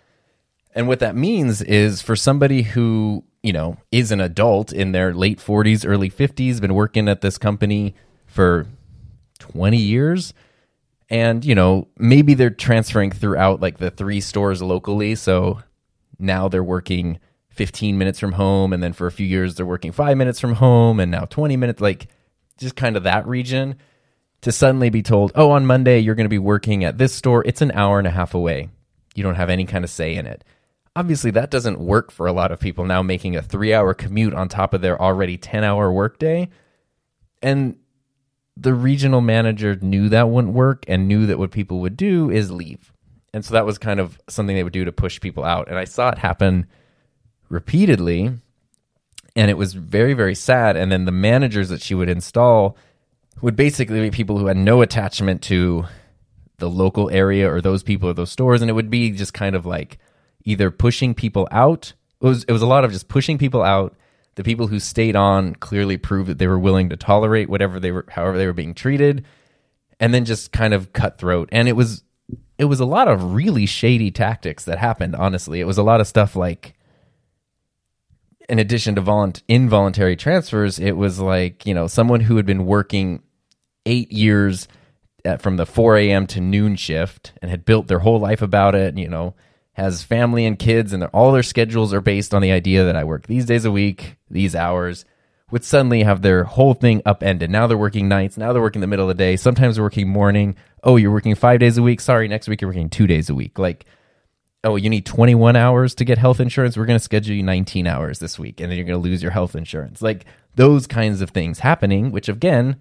And 0.74 0.88
what 0.88 1.00
that 1.00 1.16
means 1.16 1.62
is 1.62 2.02
for 2.02 2.16
somebody 2.16 2.64
who, 2.64 3.24
you 3.44 3.54
know, 3.54 3.78
is 3.92 4.12
an 4.12 4.22
adult 4.22 4.74
in 4.74 4.92
their 4.92 5.14
late 5.14 5.38
40s, 5.38 5.88
early 5.88 6.10
50s, 6.10 6.60
been 6.60 6.74
working 6.74 7.08
at 7.08 7.22
this 7.22 7.38
company 7.38 7.94
for 8.26 8.66
20 9.38 9.78
years, 9.78 10.34
and 11.10 11.46
you 11.46 11.56
know 11.56 11.88
maybe 11.98 12.34
they're 12.34 12.50
transferring 12.50 13.12
throughout 13.12 13.62
like 13.62 13.78
the 13.78 13.92
three 13.92 14.22
stores 14.22 14.62
locally. 14.62 15.16
So 15.16 15.60
now 16.20 16.48
they're 16.48 16.64
working 16.64 17.20
15 17.50 17.98
minutes 17.98 18.20
from 18.20 18.34
home 18.34 18.74
and 18.74 18.84
then 18.84 18.94
for 18.94 19.08
a 19.08 19.12
few 19.12 19.26
years 19.26 19.56
they're 19.56 19.66
working 19.66 19.92
5 19.92 20.18
minutes 20.18 20.40
from 20.40 20.56
home 20.56 21.00
and 21.00 21.10
now 21.10 21.24
20 21.26 21.56
minutes 21.56 21.80
like 21.80 22.08
just 22.58 22.76
kind 22.76 22.98
of 22.98 23.04
that 23.04 23.26
region 23.28 23.76
to 24.42 24.52
suddenly 24.52 24.90
be 24.90 25.02
told 25.02 25.32
oh 25.36 25.52
on 25.52 25.66
Monday 25.66 26.00
you're 26.00 26.16
going 26.16 26.26
to 26.26 26.30
be 26.30 26.40
working 26.40 26.84
at 26.84 26.98
this 26.98 27.14
store. 27.14 27.44
It's 27.46 27.62
an 27.62 27.72
hour 27.72 27.98
and 27.98 28.08
a 28.08 28.12
half 28.12 28.34
away. 28.34 28.70
You 29.14 29.24
don't 29.24 29.36
have 29.36 29.50
any 29.50 29.66
kind 29.66 29.84
of 29.84 29.90
say 29.90 30.16
in 30.16 30.26
it. 30.26 30.44
Obviously 30.96 31.32
that 31.32 31.52
doesn't 31.52 31.80
work 31.80 32.12
for 32.12 32.28
a 32.28 32.34
lot 32.34 32.52
of 32.52 32.60
people 32.60 32.86
now 32.86 33.02
making 33.02 33.36
a 33.36 33.42
3 33.42 33.74
hour 33.74 33.94
commute 33.94 34.34
on 34.34 34.50
top 34.50 34.74
of 34.74 34.82
their 34.82 35.02
already 35.02 35.38
10 35.38 35.64
hour 35.64 35.92
workday. 35.92 36.50
And 37.42 37.78
the 38.58 38.74
regional 38.74 39.22
manager 39.22 39.76
knew 39.82 40.10
that 40.10 40.30
wouldn't 40.30 40.54
work 40.54 40.86
and 40.88 41.08
knew 41.08 41.26
that 41.26 41.38
what 41.38 41.52
people 41.52 41.80
would 41.82 41.98
do 41.98 42.30
is 42.30 42.52
leave. 42.52 42.94
And 43.34 43.44
so 43.44 43.54
that 43.54 43.66
was 43.66 43.78
kind 43.78 44.00
of 44.00 44.18
something 44.30 44.56
they 44.56 44.64
would 44.64 44.72
do 44.72 44.86
to 44.86 44.94
push 44.94 45.20
people 45.20 45.44
out. 45.44 45.68
And 45.68 45.78
I 45.78 45.84
saw 45.84 46.10
it 46.10 46.18
happen 46.18 46.68
repeatedly. 47.50 48.32
And 49.36 49.52
it 49.52 49.58
was 49.58 49.74
very, 49.74 50.14
very 50.14 50.36
sad. 50.36 50.78
And 50.78 50.90
then 50.90 51.04
the 51.04 51.12
managers 51.12 51.68
that 51.68 51.82
she 51.82 51.94
would 51.94 52.08
install 52.08 52.78
would 53.42 53.58
basically 53.58 54.00
be 54.00 54.10
people 54.10 54.38
who 54.38 54.46
had 54.46 54.56
no 54.56 54.82
attachment 54.82 55.42
to 55.44 55.84
the 56.60 56.70
local 56.70 57.10
area 57.10 57.52
or 57.52 57.60
those 57.60 57.84
people 57.84 58.08
or 58.08 58.14
those 58.14 58.32
stores. 58.32 58.62
And 58.62 58.70
it 58.70 58.74
would 58.74 58.90
be 58.90 59.12
just 59.12 59.34
kind 59.34 59.58
of 59.58 59.66
like 59.66 59.98
either 60.46 60.72
pushing 60.72 61.14
people 61.14 61.46
out. 61.52 61.92
It 62.22 62.28
was, 62.28 62.46
it 62.46 62.54
was 62.54 62.62
a 62.62 62.68
lot 62.68 62.86
of 62.86 62.94
just 62.94 63.10
pushing 63.10 63.38
people 63.38 63.62
out 63.62 63.98
the 64.36 64.44
people 64.44 64.68
who 64.68 64.80
stayed 64.80 65.16
on 65.16 65.56
clearly 65.56 65.98
proved 65.98 66.30
that 66.30 66.38
they 66.38 66.48
were 66.48 66.60
willing 66.60 66.90
to 66.90 66.98
tolerate 66.98 67.50
whatever 67.50 67.80
they 67.80 67.92
were, 67.92 68.06
however 68.10 68.38
they 68.38 68.46
were 68.46 68.54
being 68.54 68.74
treated, 68.74 69.26
and 70.00 70.14
then 70.14 70.26
just 70.26 70.52
kind 70.52 70.74
of 70.74 70.94
cutthroat. 70.94 71.50
And 71.52 71.68
it 71.68 71.74
was, 71.74 72.04
it 72.58 72.66
was 72.66 72.80
a 72.80 72.86
lot 72.86 73.08
of 73.08 73.34
really 73.34 73.66
shady 73.66 74.12
tactics 74.12 74.66
that 74.66 74.78
happened. 74.78 75.16
Honestly, 75.16 75.60
it 75.60 75.66
was 75.66 75.78
a 75.78 75.84
lot 75.84 76.02
of 76.02 76.08
stuff 76.08 76.36
like, 76.36 76.74
in 78.48 78.60
addition 78.60 78.96
to 78.96 79.02
volunt- 79.02 79.44
involuntary 79.48 80.16
transfers, 80.16 80.80
it 80.80 80.98
was 80.98 81.20
like 81.20 81.66
you 81.66 81.74
know 81.74 81.88
someone 81.88 82.22
who 82.22 82.36
had 82.38 82.46
been 82.46 82.66
working 82.66 83.24
eight 83.86 84.12
years 84.12 84.68
at, 85.26 85.42
from 85.42 85.58
the 85.58 85.66
4 85.66 85.98
a.m. 85.98 86.28
to 86.28 86.40
noon 86.40 86.76
shift 86.76 87.34
and 87.42 87.50
had 87.50 87.66
built 87.66 87.88
their 87.88 88.00
whole 88.00 88.20
life 88.20 88.42
about 88.42 88.76
it, 88.76 88.98
you 88.98 89.08
know, 89.08 89.34
has 89.76 90.04
family 90.04 90.46
and 90.46 90.58
kids, 90.58 90.94
and 90.94 91.04
all 91.06 91.32
their 91.32 91.44
schedules 91.44 91.94
are 91.94 92.02
based 92.02 92.34
on 92.34 92.42
the 92.42 92.52
idea 92.52 92.86
that 92.86 92.96
I 92.96 93.04
work 93.04 93.28
these 93.28 93.46
days 93.46 93.66
a 93.66 93.72
week, 93.72 94.16
these 94.30 94.56
hours, 94.56 95.04
would 95.52 95.64
suddenly 95.64 96.04
have 96.04 96.22
their 96.22 96.46
whole 96.46 96.74
thing 96.74 97.02
upended. 97.06 97.50
Now 97.50 97.68
they're 97.68 97.78
working 97.78 98.08
nights. 98.08 98.38
Now 98.38 98.54
they're 98.54 98.62
working 98.62 98.82
the 98.82 98.88
middle 98.88 99.10
of 99.10 99.16
the 99.18 99.24
day. 99.24 99.36
Sometimes 99.36 99.76
they're 99.76 99.84
working 99.84 100.08
morning. 100.08 100.56
Oh, 100.84 100.96
you're 100.96 101.12
working 101.12 101.36
five 101.36 101.60
days 101.60 101.78
a 101.78 101.84
week. 101.84 102.00
Sorry, 102.00 102.28
next 102.28 102.48
week 102.48 102.62
you're 102.62 102.70
working 102.70 102.90
two 102.90 103.06
days 103.06 103.30
a 103.30 103.36
week. 103.36 103.60
Like, 103.60 103.86
oh, 104.64 104.78
you 104.78 104.90
need 104.90 105.06
21 105.06 105.56
hours 105.56 105.94
to 105.96 106.06
get 106.06 106.18
health 106.18 106.40
insurance. 106.40 106.78
We're 106.78 106.86
going 106.86 106.98
to 106.98 107.04
schedule 107.04 107.36
you 107.36 107.44
19 107.44 107.86
hours 107.86 108.20
this 108.20 108.40
week, 108.40 108.62
and 108.62 108.72
then 108.72 108.78
you're 108.78 108.88
going 108.88 109.02
to 109.02 109.10
lose 109.10 109.22
your 109.22 109.32
health 109.32 109.56
insurance. 109.56 110.02
Like 110.02 110.26
those 110.56 110.88
kinds 110.88 111.22
of 111.22 111.32
things 111.32 111.60
happening, 111.60 112.12
which 112.12 112.30
again 112.30 112.78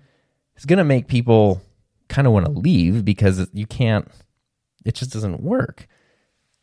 is 0.57 0.65
going 0.65 0.79
to 0.79 0.85
make 0.85 1.09
people 1.09 1.61
kind 2.09 2.27
of 2.27 2.33
want 2.33 2.47
to 2.47 2.53
leave 2.53 3.05
because 3.05 3.49
you 3.53 3.67
can't, 3.67 4.09
it 4.85 4.95
just 4.95 5.13
doesn't 5.13 5.43
work. 5.43 5.89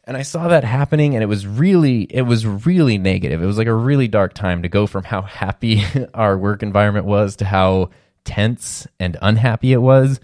And 0.03 0.17
I 0.17 0.23
saw 0.23 0.47
that 0.47 0.63
happening 0.63 1.13
and 1.13 1.23
it 1.23 1.27
was 1.27 1.45
really 1.45 2.03
it 2.03 2.23
was 2.23 2.45
really 2.45 2.97
negative. 2.97 3.41
It 3.41 3.45
was 3.45 3.57
like 3.57 3.67
a 3.67 3.73
really 3.73 4.07
dark 4.07 4.33
time 4.33 4.63
to 4.63 4.69
go 4.69 4.87
from 4.87 5.03
how 5.03 5.21
happy 5.21 5.83
our 6.13 6.37
work 6.37 6.63
environment 6.63 7.05
was 7.05 7.35
to 7.37 7.45
how 7.45 7.91
tense 8.23 8.87
and 8.99 9.17
unhappy 9.21 9.73
it 9.73 9.81
was. 9.81 10.19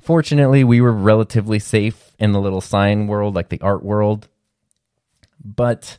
Fortunately, 0.00 0.64
we 0.64 0.80
were 0.80 0.92
relatively 0.92 1.58
safe 1.58 2.14
in 2.18 2.32
the 2.32 2.40
little 2.40 2.60
sign 2.60 3.06
world, 3.06 3.34
like 3.34 3.48
the 3.48 3.60
art 3.60 3.82
world. 3.82 4.28
But 5.42 5.98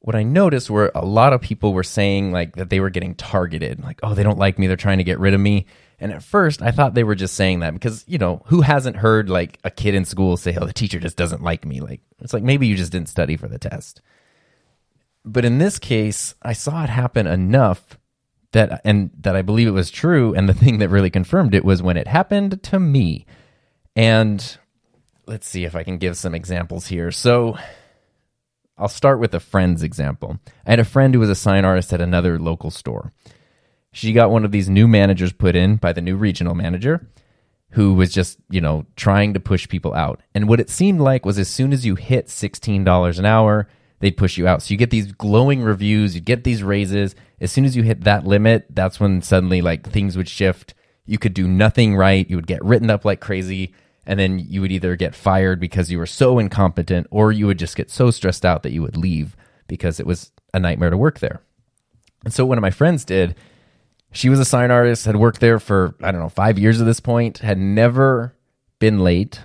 what 0.00 0.14
I 0.14 0.22
noticed 0.22 0.68
were 0.68 0.92
a 0.94 1.04
lot 1.04 1.32
of 1.32 1.40
people 1.40 1.72
were 1.72 1.82
saying 1.82 2.32
like 2.32 2.56
that 2.56 2.68
they 2.68 2.80
were 2.80 2.90
getting 2.90 3.14
targeted, 3.14 3.82
like, 3.82 4.00
oh, 4.02 4.14
they 4.14 4.22
don't 4.22 4.38
like 4.38 4.58
me, 4.58 4.66
they're 4.66 4.76
trying 4.76 4.98
to 4.98 5.04
get 5.04 5.18
rid 5.18 5.32
of 5.34 5.40
me. 5.40 5.66
And 6.00 6.12
at 6.12 6.22
first, 6.22 6.60
I 6.62 6.70
thought 6.70 6.94
they 6.94 7.04
were 7.04 7.14
just 7.14 7.34
saying 7.34 7.60
that 7.60 7.74
because, 7.74 8.04
you 8.06 8.18
know, 8.18 8.42
who 8.46 8.60
hasn't 8.62 8.96
heard 8.96 9.30
like 9.30 9.58
a 9.64 9.70
kid 9.70 9.94
in 9.94 10.04
school 10.04 10.36
say, 10.36 10.56
oh, 10.60 10.66
the 10.66 10.72
teacher 10.72 10.98
just 10.98 11.16
doesn't 11.16 11.42
like 11.42 11.64
me? 11.64 11.80
Like, 11.80 12.00
it's 12.20 12.32
like 12.32 12.42
maybe 12.42 12.66
you 12.66 12.76
just 12.76 12.92
didn't 12.92 13.08
study 13.08 13.36
for 13.36 13.48
the 13.48 13.58
test. 13.58 14.00
But 15.24 15.44
in 15.44 15.58
this 15.58 15.78
case, 15.78 16.34
I 16.42 16.52
saw 16.52 16.84
it 16.84 16.90
happen 16.90 17.26
enough 17.26 17.98
that, 18.52 18.80
and 18.84 19.10
that 19.20 19.36
I 19.36 19.42
believe 19.42 19.68
it 19.68 19.72
was 19.72 19.90
true. 19.90 20.34
And 20.34 20.48
the 20.48 20.54
thing 20.64 20.78
that 20.78 20.88
really 20.88 21.10
confirmed 21.10 21.54
it 21.54 21.64
was 21.64 21.82
when 21.82 21.96
it 21.96 22.08
happened 22.08 22.62
to 22.64 22.80
me. 22.80 23.26
And 23.96 24.58
let's 25.26 25.48
see 25.48 25.64
if 25.64 25.76
I 25.76 25.84
can 25.84 25.98
give 25.98 26.16
some 26.16 26.34
examples 26.34 26.88
here. 26.88 27.10
So, 27.10 27.56
I'll 28.76 28.88
start 28.88 29.20
with 29.20 29.34
a 29.34 29.40
friend's 29.40 29.82
example. 29.82 30.40
I 30.66 30.70
had 30.70 30.80
a 30.80 30.84
friend 30.84 31.14
who 31.14 31.20
was 31.20 31.30
a 31.30 31.36
sign 31.36 31.64
artist 31.64 31.92
at 31.92 32.00
another 32.00 32.38
local 32.38 32.70
store. 32.70 33.12
She 33.94 34.12
got 34.12 34.30
one 34.30 34.44
of 34.44 34.50
these 34.50 34.68
new 34.68 34.88
managers 34.88 35.32
put 35.32 35.54
in 35.54 35.76
by 35.76 35.92
the 35.92 36.00
new 36.00 36.16
regional 36.16 36.56
manager 36.56 37.06
who 37.70 37.94
was 37.94 38.12
just, 38.12 38.38
you 38.50 38.60
know, 38.60 38.84
trying 38.96 39.34
to 39.34 39.40
push 39.40 39.68
people 39.68 39.94
out. 39.94 40.20
And 40.34 40.48
what 40.48 40.58
it 40.58 40.68
seemed 40.68 41.00
like 41.00 41.24
was 41.24 41.38
as 41.38 41.48
soon 41.48 41.72
as 41.72 41.86
you 41.86 41.94
hit 41.94 42.26
$16 42.26 43.18
an 43.18 43.24
hour, 43.24 43.68
they'd 44.00 44.16
push 44.16 44.36
you 44.36 44.48
out. 44.48 44.62
So 44.62 44.74
you 44.74 44.78
get 44.78 44.90
these 44.90 45.12
glowing 45.12 45.62
reviews, 45.62 46.16
you 46.16 46.20
get 46.20 46.42
these 46.42 46.64
raises. 46.64 47.14
As 47.40 47.52
soon 47.52 47.64
as 47.64 47.76
you 47.76 47.84
hit 47.84 48.02
that 48.02 48.26
limit, 48.26 48.66
that's 48.68 48.98
when 48.98 49.22
suddenly 49.22 49.62
like 49.62 49.88
things 49.88 50.16
would 50.16 50.28
shift. 50.28 50.74
You 51.06 51.16
could 51.16 51.34
do 51.34 51.46
nothing 51.46 51.94
right. 51.94 52.28
You 52.28 52.34
would 52.34 52.48
get 52.48 52.64
written 52.64 52.90
up 52.90 53.04
like 53.04 53.20
crazy 53.20 53.74
and 54.06 54.18
then 54.18 54.40
you 54.40 54.60
would 54.60 54.72
either 54.72 54.96
get 54.96 55.14
fired 55.14 55.60
because 55.60 55.90
you 55.90 55.98
were 55.98 56.06
so 56.06 56.40
incompetent 56.40 57.06
or 57.10 57.30
you 57.30 57.46
would 57.46 57.60
just 57.60 57.76
get 57.76 57.90
so 57.90 58.10
stressed 58.10 58.44
out 58.44 58.64
that 58.64 58.72
you 58.72 58.82
would 58.82 58.96
leave 58.96 59.36
because 59.68 60.00
it 60.00 60.06
was 60.06 60.32
a 60.52 60.58
nightmare 60.58 60.90
to 60.90 60.96
work 60.96 61.20
there. 61.20 61.42
And 62.24 62.34
so 62.34 62.44
one 62.44 62.58
of 62.58 62.62
my 62.62 62.70
friends 62.70 63.04
did, 63.04 63.36
she 64.14 64.28
was 64.28 64.38
a 64.38 64.44
sign 64.44 64.70
artist, 64.70 65.06
had 65.06 65.16
worked 65.16 65.40
there 65.40 65.58
for, 65.58 65.96
I 66.00 66.12
don't 66.12 66.20
know, 66.20 66.28
five 66.28 66.56
years 66.56 66.80
at 66.80 66.86
this 66.86 67.00
point, 67.00 67.38
had 67.38 67.58
never 67.58 68.34
been 68.78 69.00
late. 69.00 69.40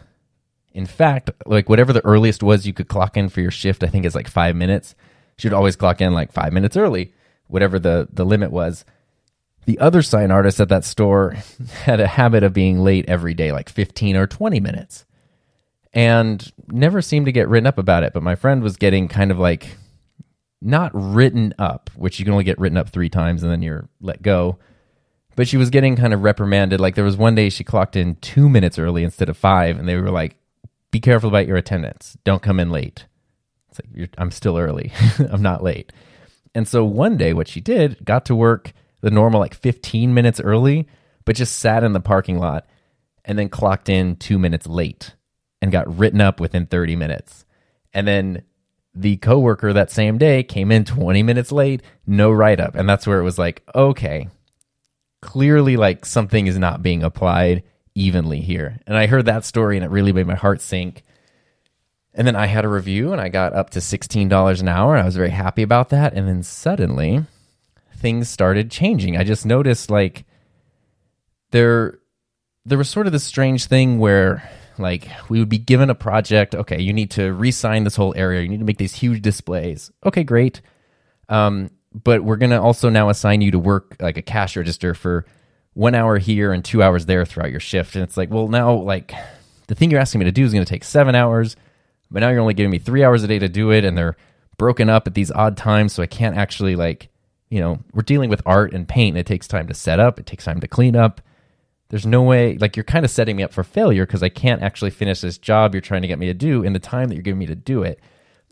In 0.73 0.85
fact, 0.85 1.31
like 1.47 1.67
whatever 1.67 1.91
the 1.91 2.05
earliest 2.05 2.43
was 2.43 2.67
you 2.67 2.73
could 2.73 2.87
clock 2.87 3.17
in 3.17 3.29
for 3.29 3.41
your 3.41 3.49
shift, 3.49 3.83
I 3.83 3.87
think 3.87 4.05
is 4.05 4.13
like 4.13 4.27
five 4.27 4.55
minutes. 4.55 4.93
She 5.37 5.47
would 5.47 5.55
always 5.55 5.75
clock 5.75 6.01
in 6.01 6.13
like 6.13 6.31
five 6.31 6.53
minutes 6.53 6.77
early, 6.77 7.13
whatever 7.47 7.79
the, 7.79 8.07
the 8.13 8.23
limit 8.23 8.51
was. 8.51 8.85
The 9.65 9.79
other 9.79 10.03
sign 10.03 10.29
artist 10.29 10.59
at 10.59 10.69
that 10.69 10.85
store 10.85 11.35
had 11.83 11.99
a 11.99 12.07
habit 12.07 12.43
of 12.43 12.53
being 12.53 12.79
late 12.79 13.05
every 13.09 13.33
day, 13.33 13.51
like 13.51 13.69
15 13.69 14.15
or 14.15 14.27
20 14.27 14.59
minutes, 14.59 15.03
and 15.93 16.51
never 16.67 17.01
seemed 17.01 17.25
to 17.25 17.31
get 17.31 17.49
written 17.49 17.67
up 17.67 17.79
about 17.79 18.03
it. 18.03 18.13
But 18.13 18.21
my 18.21 18.35
friend 18.35 18.61
was 18.61 18.77
getting 18.77 19.07
kind 19.07 19.31
of 19.31 19.39
like 19.39 19.77
not 20.61 20.91
written 20.93 21.53
up, 21.57 21.89
which 21.95 22.19
you 22.19 22.25
can 22.25 22.33
only 22.33 22.43
get 22.43 22.59
written 22.59 22.77
up 22.77 22.89
three 22.89 23.09
times 23.09 23.43
and 23.43 23.51
then 23.51 23.61
you're 23.61 23.87
let 24.01 24.21
go. 24.21 24.57
But 25.35 25.47
she 25.47 25.57
was 25.57 25.69
getting 25.69 25.95
kind 25.95 26.13
of 26.13 26.23
reprimanded. 26.23 26.79
Like 26.79 26.95
there 26.95 27.05
was 27.05 27.15
one 27.15 27.35
day 27.35 27.49
she 27.49 27.63
clocked 27.63 27.95
in 27.95 28.15
two 28.15 28.49
minutes 28.49 28.77
early 28.77 29.03
instead 29.03 29.29
of 29.29 29.37
five, 29.37 29.79
and 29.79 29.87
they 29.87 29.95
were 29.95 30.11
like, 30.11 30.35
"Be 30.91 30.99
careful 30.99 31.29
about 31.29 31.47
your 31.47 31.55
attendance. 31.55 32.17
Don't 32.25 32.41
come 32.41 32.59
in 32.59 32.71
late." 32.71 33.05
It's 33.69 33.79
like 33.79 34.09
I'm 34.17 34.31
still 34.31 34.57
early. 34.57 34.91
I'm 35.31 35.41
not 35.41 35.63
late. 35.63 35.93
And 36.53 36.67
so 36.67 36.83
one 36.83 37.15
day, 37.15 37.33
what 37.33 37.47
she 37.47 37.61
did, 37.61 38.03
got 38.03 38.25
to 38.25 38.35
work 38.35 38.73
the 39.01 39.11
normal 39.11 39.39
like 39.39 39.53
15 39.53 40.13
minutes 40.13 40.41
early, 40.41 40.87
but 41.23 41.35
just 41.35 41.57
sat 41.57 41.83
in 41.83 41.93
the 41.93 41.99
parking 41.99 42.39
lot 42.39 42.67
and 43.23 43.37
then 43.37 43.49
clocked 43.49 43.87
in 43.87 44.15
two 44.15 44.39
minutes 44.39 44.67
late 44.67 45.15
and 45.61 45.71
got 45.71 45.97
written 45.97 46.21
up 46.21 46.39
within 46.39 46.65
30 46.65 46.95
minutes. 46.95 47.45
And 47.93 48.07
then 48.07 48.43
the 48.99 49.17
coworker 49.17 49.71
that 49.73 49.91
same 49.91 50.17
day 50.17 50.43
came 50.43 50.71
in 50.71 50.83
20 50.83 51.23
minutes 51.23 51.51
late, 51.51 51.81
no 52.05 52.31
write 52.31 52.59
up. 52.59 52.75
And 52.75 52.87
that's 52.87 53.07
where 53.07 53.19
it 53.19 53.23
was 53.23 53.37
like, 53.37 53.63
okay, 53.73 54.27
clearly 55.21 55.77
like 55.77 56.05
something 56.05 56.47
is 56.47 56.57
not 56.57 56.83
being 56.83 57.03
applied 57.03 57.63
evenly 57.95 58.41
here. 58.41 58.79
And 58.85 58.97
I 58.97 59.07
heard 59.07 59.25
that 59.25 59.45
story 59.45 59.77
and 59.77 59.85
it 59.85 59.91
really 59.91 60.11
made 60.11 60.27
my 60.27 60.35
heart 60.35 60.61
sink. 60.61 61.03
And 62.13 62.27
then 62.27 62.35
I 62.35 62.47
had 62.47 62.65
a 62.65 62.69
review 62.69 63.13
and 63.13 63.21
I 63.21 63.29
got 63.29 63.53
up 63.53 63.69
to 63.71 63.79
$16 63.79 64.59
an 64.59 64.67
hour. 64.67 64.95
And 64.95 65.03
I 65.03 65.05
was 65.05 65.15
very 65.15 65.29
happy 65.29 65.61
about 65.61 65.89
that. 65.89 66.13
And 66.13 66.27
then 66.27 66.43
suddenly 66.43 67.23
things 67.95 68.29
started 68.29 68.69
changing. 68.69 69.15
I 69.15 69.23
just 69.23 69.45
noticed 69.45 69.89
like 69.89 70.25
there 71.51 71.99
there 72.65 72.77
was 72.77 72.89
sort 72.89 73.07
of 73.07 73.13
this 73.13 73.23
strange 73.23 73.65
thing 73.65 73.97
where 73.97 74.49
like 74.79 75.07
we 75.29 75.39
would 75.39 75.49
be 75.49 75.57
given 75.57 75.89
a 75.89 75.95
project, 75.95 76.55
okay, 76.55 76.81
you 76.81 76.93
need 76.93 77.11
to 77.11 77.33
re-sign 77.33 77.83
this 77.83 77.95
whole 77.95 78.13
area, 78.15 78.41
you 78.41 78.47
need 78.47 78.59
to 78.59 78.65
make 78.65 78.77
these 78.77 78.95
huge 78.95 79.21
displays. 79.21 79.91
Okay, 80.05 80.23
great. 80.23 80.61
Um, 81.27 81.69
but 81.93 82.23
we're 82.23 82.37
gonna 82.37 82.61
also 82.61 82.89
now 82.89 83.09
assign 83.09 83.41
you 83.41 83.51
to 83.51 83.59
work 83.59 83.95
like 83.99 84.17
a 84.17 84.21
cash 84.21 84.55
register 84.55 84.93
for 84.93 85.25
one 85.73 85.95
hour 85.95 86.17
here 86.17 86.51
and 86.51 86.63
two 86.63 86.81
hours 86.81 87.05
there 87.05 87.25
throughout 87.25 87.51
your 87.51 87.59
shift. 87.59 87.95
And 87.95 88.03
it's 88.03 88.17
like, 88.17 88.29
well, 88.29 88.47
now 88.47 88.73
like 88.73 89.13
the 89.67 89.75
thing 89.75 89.91
you're 89.91 89.99
asking 89.99 90.19
me 90.19 90.25
to 90.25 90.31
do 90.31 90.43
is 90.43 90.53
gonna 90.53 90.65
take 90.65 90.83
seven 90.83 91.15
hours, 91.15 91.55
but 92.09 92.21
now 92.21 92.29
you're 92.29 92.39
only 92.39 92.53
giving 92.53 92.71
me 92.71 92.79
three 92.79 93.03
hours 93.03 93.23
a 93.23 93.27
day 93.27 93.39
to 93.39 93.49
do 93.49 93.71
it, 93.71 93.83
and 93.83 93.97
they're 93.97 94.17
broken 94.57 94.89
up 94.89 95.07
at 95.07 95.13
these 95.13 95.31
odd 95.31 95.57
times, 95.57 95.93
so 95.93 96.03
I 96.03 96.07
can't 96.07 96.37
actually 96.37 96.75
like 96.75 97.09
you 97.49 97.59
know, 97.59 97.79
we're 97.93 98.03
dealing 98.03 98.29
with 98.29 98.41
art 98.45 98.73
and 98.73 98.87
paint. 98.87 99.15
And 99.15 99.19
it 99.19 99.25
takes 99.25 99.47
time 99.47 99.67
to 99.67 99.73
set 99.73 99.99
up, 99.99 100.19
it 100.19 100.25
takes 100.25 100.45
time 100.45 100.59
to 100.61 100.67
clean 100.67 100.95
up. 100.95 101.21
There's 101.89 102.05
no 102.05 102.21
way, 102.21 102.57
like, 102.57 102.75
you're 102.77 102.83
kind 102.83 103.03
of 103.03 103.11
setting 103.11 103.35
me 103.35 103.43
up 103.43 103.51
for 103.51 103.63
failure 103.63 104.05
because 104.05 104.21
I 104.21 104.29
can't 104.29 104.61
actually 104.61 104.91
finish 104.91 105.21
this 105.21 105.37
job 105.37 105.73
you're 105.73 105.81
trying 105.81 106.03
to 106.03 106.07
get 106.07 106.19
me 106.19 106.27
to 106.27 106.33
do 106.33 106.63
in 106.63 106.73
the 106.73 106.79
time 106.79 107.09
that 107.09 107.15
you're 107.15 107.23
giving 107.23 107.39
me 107.39 107.47
to 107.47 107.55
do 107.55 107.83
it. 107.83 107.99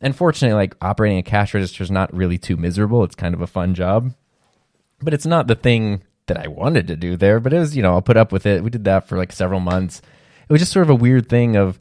And 0.01 0.15
fortunately, 0.15 0.55
like, 0.55 0.75
operating 0.81 1.19
a 1.19 1.23
cash 1.23 1.53
register 1.53 1.83
is 1.83 1.91
not 1.91 2.13
really 2.13 2.37
too 2.37 2.57
miserable. 2.57 3.03
It's 3.03 3.15
kind 3.15 3.35
of 3.35 3.41
a 3.41 3.47
fun 3.47 3.75
job, 3.75 4.13
but 5.01 5.13
it's 5.13 5.25
not 5.25 5.47
the 5.47 5.55
thing 5.55 6.03
that 6.25 6.37
I 6.37 6.47
wanted 6.47 6.87
to 6.87 6.95
do 6.95 7.15
there. 7.15 7.39
But 7.39 7.53
it 7.53 7.59
was, 7.59 7.75
you 7.75 7.83
know, 7.83 7.93
I'll 7.93 8.01
put 8.01 8.17
up 8.17 8.31
with 8.31 8.45
it. 8.45 8.63
We 8.63 8.69
did 8.69 8.85
that 8.85 9.07
for 9.07 9.17
like 9.17 9.31
several 9.31 9.59
months. 9.59 10.01
It 10.49 10.51
was 10.51 10.61
just 10.61 10.73
sort 10.73 10.83
of 10.83 10.89
a 10.89 10.95
weird 10.95 11.29
thing 11.29 11.55
of 11.55 11.79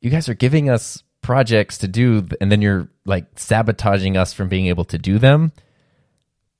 you 0.00 0.10
guys 0.10 0.28
are 0.28 0.34
giving 0.34 0.68
us 0.70 1.02
projects 1.20 1.78
to 1.78 1.88
do, 1.88 2.26
and 2.40 2.50
then 2.50 2.62
you're 2.62 2.88
like 3.04 3.26
sabotaging 3.38 4.16
us 4.16 4.32
from 4.32 4.48
being 4.48 4.66
able 4.66 4.84
to 4.84 4.98
do 4.98 5.18
them 5.18 5.52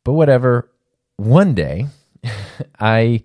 but 0.05 0.13
whatever. 0.13 0.71
One 1.17 1.55
day, 1.55 1.87
I 2.81 3.23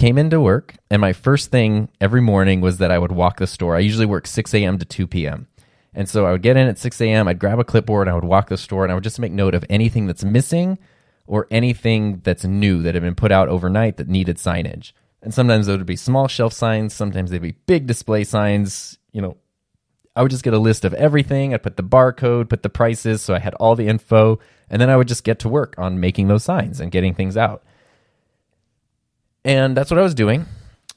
came 0.00 0.16
into 0.16 0.40
work, 0.40 0.76
and 0.90 0.98
my 0.98 1.12
first 1.12 1.50
thing 1.50 1.90
every 2.00 2.22
morning 2.22 2.62
was 2.62 2.78
that 2.78 2.90
I 2.90 2.98
would 2.98 3.12
walk 3.12 3.36
the 3.36 3.46
store. 3.46 3.76
I 3.76 3.80
usually 3.80 4.06
work 4.06 4.26
6 4.26 4.54
a.m. 4.54 4.78
to 4.78 4.86
2 4.86 5.06
p.m. 5.06 5.46
And 5.92 6.08
so 6.08 6.24
I 6.24 6.32
would 6.32 6.40
get 6.40 6.56
in 6.56 6.68
at 6.68 6.78
6 6.78 7.00
a.m., 7.02 7.28
I'd 7.28 7.38
grab 7.38 7.58
a 7.58 7.64
clipboard, 7.64 8.08
and 8.08 8.12
I 8.12 8.14
would 8.14 8.24
walk 8.24 8.48
the 8.48 8.56
store, 8.56 8.82
and 8.82 8.90
I 8.90 8.94
would 8.94 9.04
just 9.04 9.20
make 9.20 9.30
note 9.30 9.54
of 9.54 9.62
anything 9.68 10.06
that's 10.06 10.24
missing 10.24 10.78
or 11.26 11.46
anything 11.50 12.22
that's 12.24 12.46
new 12.46 12.80
that 12.80 12.94
had 12.94 13.02
been 13.02 13.14
put 13.14 13.30
out 13.30 13.50
overnight 13.50 13.98
that 13.98 14.08
needed 14.08 14.38
signage. 14.38 14.92
And 15.20 15.34
sometimes 15.34 15.66
those 15.66 15.76
would 15.76 15.86
be 15.86 15.96
small 15.96 16.28
shelf 16.28 16.54
signs, 16.54 16.94
sometimes 16.94 17.30
they'd 17.30 17.42
be 17.42 17.56
big 17.66 17.86
display 17.86 18.24
signs, 18.24 18.96
you 19.12 19.20
know, 19.20 19.36
I 20.16 20.22
would 20.22 20.30
just 20.30 20.44
get 20.44 20.54
a 20.54 20.58
list 20.58 20.86
of 20.86 20.94
everything. 20.94 21.52
I'd 21.52 21.62
put 21.62 21.76
the 21.76 21.82
barcode, 21.82 22.48
put 22.48 22.62
the 22.62 22.70
prices, 22.70 23.20
so 23.20 23.34
I 23.34 23.38
had 23.38 23.54
all 23.54 23.76
the 23.76 23.86
info, 23.86 24.38
and 24.70 24.80
then 24.80 24.88
I 24.88 24.96
would 24.96 25.08
just 25.08 25.24
get 25.24 25.40
to 25.40 25.48
work 25.50 25.74
on 25.76 26.00
making 26.00 26.28
those 26.28 26.42
signs 26.42 26.80
and 26.80 26.90
getting 26.90 27.14
things 27.14 27.36
out. 27.36 27.62
And 29.44 29.76
that's 29.76 29.90
what 29.90 29.98
I 29.98 30.02
was 30.02 30.14
doing. 30.14 30.46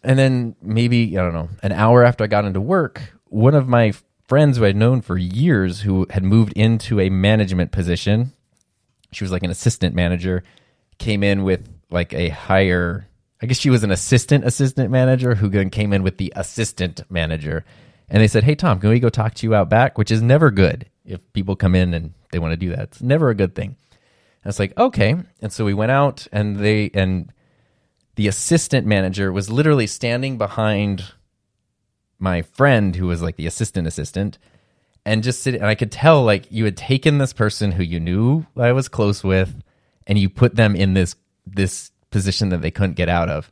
And 0.03 0.19
then 0.19 0.55
maybe, 0.61 1.17
I 1.17 1.21
don't 1.21 1.33
know, 1.33 1.49
an 1.61 1.71
hour 1.71 2.03
after 2.03 2.23
I 2.23 2.27
got 2.27 2.45
into 2.45 2.59
work, 2.59 3.01
one 3.25 3.55
of 3.55 3.67
my 3.67 3.93
friends 4.27 4.57
who 4.57 4.65
I'd 4.65 4.75
known 4.75 5.01
for 5.01 5.17
years 5.17 5.81
who 5.81 6.05
had 6.09 6.23
moved 6.23 6.53
into 6.53 6.99
a 6.99 7.09
management 7.09 7.71
position, 7.71 8.33
she 9.11 9.23
was 9.23 9.31
like 9.31 9.43
an 9.43 9.51
assistant 9.51 9.95
manager, 9.95 10.43
came 10.97 11.23
in 11.23 11.43
with 11.43 11.69
like 11.89 12.13
a 12.13 12.29
higher 12.29 13.07
I 13.43 13.45
guess 13.45 13.57
she 13.57 13.69
was 13.69 13.83
an 13.83 13.91
assistant 13.91 14.45
assistant 14.45 14.89
manager 14.89 15.35
who 15.35 15.49
then 15.49 15.69
came 15.69 15.91
in 15.91 16.01
with 16.01 16.15
the 16.15 16.31
assistant 16.33 17.01
manager. 17.09 17.65
And 18.07 18.23
they 18.23 18.29
said, 18.29 18.45
Hey, 18.45 18.55
Tom, 18.55 18.79
can 18.79 18.89
we 18.89 19.01
go 19.01 19.09
talk 19.09 19.33
to 19.33 19.45
you 19.45 19.53
out 19.53 19.67
back? 19.67 19.97
Which 19.97 20.11
is 20.11 20.21
never 20.21 20.49
good 20.49 20.89
if 21.03 21.19
people 21.33 21.57
come 21.57 21.75
in 21.75 21.93
and 21.93 22.13
they 22.31 22.39
want 22.39 22.53
to 22.53 22.57
do 22.57 22.69
that. 22.69 22.79
It's 22.79 23.01
never 23.01 23.29
a 23.29 23.35
good 23.35 23.53
thing. 23.53 23.75
And 24.43 24.49
it's 24.49 24.59
like, 24.59 24.77
okay. 24.77 25.15
And 25.41 25.51
so 25.51 25.65
we 25.65 25.73
went 25.73 25.91
out 25.91 26.25
and 26.31 26.55
they, 26.55 26.89
and 26.93 27.33
the 28.15 28.27
assistant 28.27 28.85
manager 28.85 29.31
was 29.31 29.49
literally 29.49 29.87
standing 29.87 30.37
behind 30.37 31.13
my 32.19 32.41
friend 32.41 32.95
who 32.95 33.07
was 33.07 33.21
like 33.21 33.35
the 33.35 33.47
assistant 33.47 33.87
assistant 33.87 34.37
and 35.05 35.23
just 35.23 35.41
sit 35.41 35.55
and 35.55 35.65
I 35.65 35.75
could 35.75 35.91
tell 35.91 36.23
like 36.23 36.51
you 36.51 36.65
had 36.65 36.77
taken 36.77 37.17
this 37.17 37.33
person 37.33 37.71
who 37.71 37.83
you 37.83 37.99
knew 37.99 38.45
I 38.55 38.71
was 38.71 38.87
close 38.87 39.23
with 39.23 39.61
and 40.07 40.17
you 40.17 40.29
put 40.29 40.55
them 40.55 40.75
in 40.75 40.93
this 40.93 41.15
this 41.45 41.91
position 42.11 42.49
that 42.49 42.61
they 42.61 42.71
couldn't 42.71 42.93
get 42.93 43.09
out 43.09 43.29
of. 43.29 43.51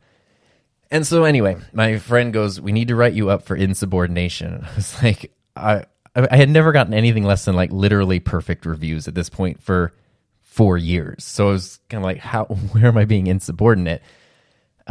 And 0.89 1.05
so 1.05 1.23
anyway, 1.23 1.57
my 1.73 1.97
friend 1.97 2.33
goes, 2.33 2.59
"We 2.59 2.71
need 2.71 2.89
to 2.89 2.95
write 2.95 3.13
you 3.13 3.29
up 3.29 3.43
for 3.43 3.55
insubordination." 3.55 4.65
I 4.71 4.75
was 4.75 5.01
like, 5.03 5.33
I 5.55 5.85
I 6.15 6.35
had 6.37 6.49
never 6.49 6.71
gotten 6.71 6.93
anything 6.93 7.23
less 7.23 7.45
than 7.45 7.55
like 7.55 7.71
literally 7.71 8.19
perfect 8.19 8.65
reviews 8.65 9.07
at 9.07 9.15
this 9.15 9.29
point 9.29 9.61
for 9.61 9.93
4 10.41 10.77
years. 10.77 11.23
So 11.23 11.47
I 11.47 11.51
was 11.51 11.79
kind 11.89 12.03
of 12.03 12.05
like, 12.05 12.17
how 12.17 12.45
where 12.71 12.87
am 12.87 12.97
I 12.97 13.05
being 13.05 13.27
insubordinate? 13.27 14.01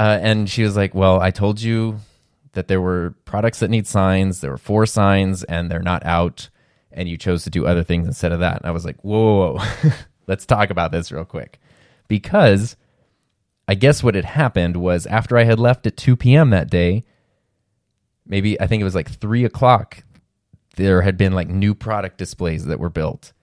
Uh, 0.00 0.18
and 0.22 0.48
she 0.48 0.62
was 0.62 0.76
like, 0.76 0.94
"Well, 0.94 1.20
I 1.20 1.30
told 1.30 1.60
you 1.60 1.98
that 2.52 2.68
there 2.68 2.80
were 2.80 3.14
products 3.26 3.58
that 3.58 3.68
need 3.68 3.86
signs. 3.86 4.40
There 4.40 4.50
were 4.50 4.56
four 4.56 4.86
signs, 4.86 5.44
and 5.44 5.70
they're 5.70 5.82
not 5.82 6.06
out. 6.06 6.48
And 6.90 7.06
you 7.06 7.18
chose 7.18 7.44
to 7.44 7.50
do 7.50 7.66
other 7.66 7.84
things 7.84 8.06
instead 8.06 8.32
of 8.32 8.40
that." 8.40 8.56
And 8.56 8.64
I 8.64 8.70
was 8.70 8.86
like, 8.86 8.96
"Whoa, 9.02 9.58
whoa, 9.58 9.58
whoa. 9.58 9.90
let's 10.26 10.46
talk 10.46 10.70
about 10.70 10.90
this 10.90 11.12
real 11.12 11.26
quick," 11.26 11.60
because 12.08 12.76
I 13.68 13.74
guess 13.74 14.02
what 14.02 14.14
had 14.14 14.24
happened 14.24 14.78
was 14.78 15.04
after 15.04 15.36
I 15.36 15.44
had 15.44 15.60
left 15.60 15.86
at 15.86 15.98
two 15.98 16.16
p.m. 16.16 16.48
that 16.48 16.70
day, 16.70 17.04
maybe 18.24 18.58
I 18.58 18.66
think 18.66 18.80
it 18.80 18.84
was 18.84 18.94
like 18.94 19.10
three 19.10 19.44
o'clock. 19.44 20.02
There 20.76 21.02
had 21.02 21.18
been 21.18 21.34
like 21.34 21.48
new 21.48 21.74
product 21.74 22.16
displays 22.16 22.64
that 22.64 22.80
were 22.80 22.88
built, 22.88 23.34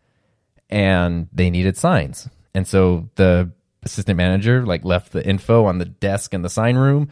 and 0.71 1.27
they 1.31 1.51
needed 1.51 1.77
signs. 1.77 2.27
And 2.55 2.65
so 2.67 3.11
the 3.13 3.51
assistant 3.83 4.17
manager 4.17 4.65
like 4.65 4.83
left 4.83 5.11
the 5.11 5.25
info 5.25 5.65
on 5.65 5.77
the 5.77 5.85
desk 5.85 6.33
in 6.33 6.41
the 6.41 6.49
sign 6.49 6.75
room 6.75 7.09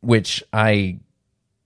which 0.00 0.42
i 0.52 0.98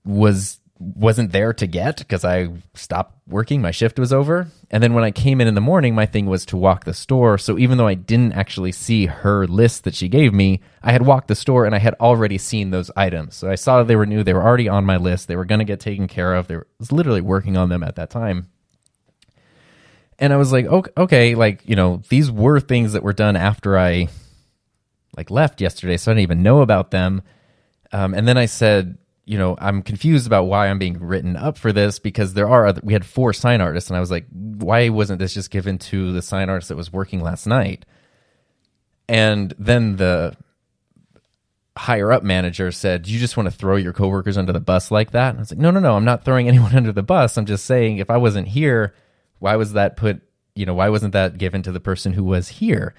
was 0.05 0.59
wasn't 0.79 1.31
there 1.33 1.51
to 1.51 1.67
get 1.67 1.97
because 1.97 2.23
i 2.23 2.47
stopped 2.73 3.19
working. 3.27 3.61
My 3.61 3.71
shift 3.71 3.99
was 3.99 4.11
over. 4.11 4.47
And 4.71 4.81
then 4.81 4.93
when 4.93 5.03
i 5.03 5.11
came 5.11 5.41
in 5.41 5.47
in 5.47 5.53
the 5.53 5.61
morning 5.61 5.93
my 5.93 6.05
thing 6.05 6.25
was 6.25 6.45
to 6.47 6.57
walk 6.57 6.85
the 6.85 6.93
store. 6.93 7.37
So 7.37 7.57
even 7.57 7.77
though 7.77 7.87
i 7.87 7.93
didn't 7.93 8.33
actually 8.33 8.71
see 8.71 9.05
her 9.05 9.45
list 9.45 9.83
that 9.83 9.95
she 9.95 10.07
gave 10.07 10.33
me 10.33 10.61
i 10.81 10.91
had 10.91 11.05
walked 11.05 11.27
the 11.27 11.35
store 11.35 11.65
and 11.65 11.75
i 11.75 11.79
had 11.79 11.95
already 11.95 12.37
seen 12.37 12.71
those 12.71 12.89
items. 12.95 13.35
So 13.35 13.49
i 13.49 13.55
saw 13.55 13.83
they 13.83 13.95
were 13.95 14.05
new. 14.05 14.23
They 14.23 14.33
were 14.33 14.43
already 14.43 14.69
on 14.69 14.85
my 14.85 14.97
list. 14.97 15.27
They 15.27 15.35
were 15.35 15.45
going 15.45 15.59
to 15.59 15.65
get 15.65 15.79
taken 15.79 16.07
care 16.07 16.33
of. 16.33 16.47
They 16.47 16.55
were, 16.55 16.67
was 16.79 16.91
literally 16.91 17.21
working 17.21 17.57
on 17.57 17.69
them 17.69 17.83
at 17.83 17.95
that 17.95 18.09
time 18.09 18.47
and 20.19 20.33
I 20.33 20.37
was 20.37 20.51
like, 20.51 20.65
okay, 20.65 20.91
okay, 20.97 21.35
like 21.35 21.67
you 21.67 21.75
know, 21.75 22.01
these 22.09 22.29
were 22.29 22.59
things 22.59 22.93
that 22.93 23.03
were 23.03 23.13
done 23.13 23.35
after 23.35 23.77
I 23.77 24.09
like 25.17 25.31
left 25.31 25.61
yesterday, 25.61 25.97
so 25.97 26.11
I 26.11 26.13
didn't 26.13 26.23
even 26.23 26.43
know 26.43 26.61
about 26.61 26.91
them. 26.91 27.21
Um, 27.91 28.13
and 28.13 28.27
then 28.27 28.37
I 28.37 28.45
said, 28.45 28.97
you 29.25 29.37
know, 29.37 29.57
I'm 29.59 29.81
confused 29.81 30.27
about 30.27 30.43
why 30.43 30.67
I'm 30.67 30.79
being 30.79 30.99
written 30.99 31.35
up 31.35 31.57
for 31.57 31.71
this 31.73 31.99
because 31.99 32.33
there 32.33 32.47
are 32.47 32.67
other, 32.67 32.81
we 32.83 32.93
had 32.93 33.05
four 33.05 33.33
sign 33.33 33.61
artists, 33.61 33.89
and 33.89 33.97
I 33.97 33.99
was 33.99 34.11
like, 34.11 34.25
why 34.31 34.89
wasn't 34.89 35.19
this 35.19 35.33
just 35.33 35.51
given 35.51 35.77
to 35.79 36.11
the 36.11 36.21
sign 36.21 36.49
artist 36.49 36.69
that 36.69 36.75
was 36.75 36.93
working 36.93 37.21
last 37.21 37.47
night? 37.47 37.85
And 39.07 39.53
then 39.57 39.95
the 39.95 40.35
higher 41.77 42.11
up 42.11 42.23
manager 42.23 42.71
said, 42.71 43.07
"You 43.07 43.19
just 43.19 43.37
want 43.37 43.47
to 43.47 43.55
throw 43.55 43.77
your 43.77 43.93
coworkers 43.93 44.37
under 44.37 44.51
the 44.51 44.59
bus 44.59 44.91
like 44.91 45.11
that?" 45.11 45.29
And 45.29 45.39
I 45.39 45.41
was 45.41 45.51
like, 45.51 45.59
"No, 45.59 45.71
no, 45.71 45.79
no. 45.79 45.95
I'm 45.95 46.05
not 46.05 46.25
throwing 46.25 46.47
anyone 46.47 46.75
under 46.75 46.91
the 46.91 47.03
bus. 47.03 47.37
I'm 47.37 47.45
just 47.45 47.65
saying 47.65 47.97
if 47.97 48.09
I 48.09 48.17
wasn't 48.17 48.49
here." 48.49 48.93
Why 49.39 49.55
was 49.55 49.73
that 49.73 49.97
put 49.97 50.21
you 50.55 50.65
know 50.65 50.73
why 50.73 50.89
wasn't 50.89 51.13
that 51.13 51.37
given 51.37 51.61
to 51.63 51.71
the 51.71 51.79
person 51.79 52.13
who 52.13 52.23
was 52.23 52.49
here? 52.49 52.93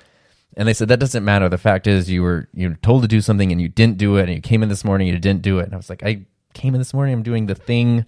And 0.56 0.66
they 0.66 0.74
said 0.74 0.88
that 0.88 0.98
doesn't 0.98 1.24
matter. 1.24 1.48
The 1.48 1.58
fact 1.58 1.86
is 1.86 2.10
you 2.10 2.22
were 2.22 2.48
you 2.54 2.70
were 2.70 2.74
told 2.76 3.02
to 3.02 3.08
do 3.08 3.20
something 3.20 3.52
and 3.52 3.60
you 3.60 3.68
didn't 3.68 3.98
do 3.98 4.16
it 4.16 4.24
and 4.24 4.34
you 4.34 4.40
came 4.40 4.62
in 4.62 4.68
this 4.68 4.84
morning 4.84 5.08
and 5.08 5.14
you 5.14 5.20
didn't 5.20 5.42
do 5.42 5.58
it. 5.58 5.64
And 5.64 5.74
i 5.74 5.76
was 5.76 5.90
like 5.90 6.02
i 6.02 6.24
came 6.52 6.74
in 6.74 6.80
this 6.80 6.92
morning 6.92 7.14
i'm 7.14 7.22
doing 7.22 7.46
the 7.46 7.54
thing 7.54 8.04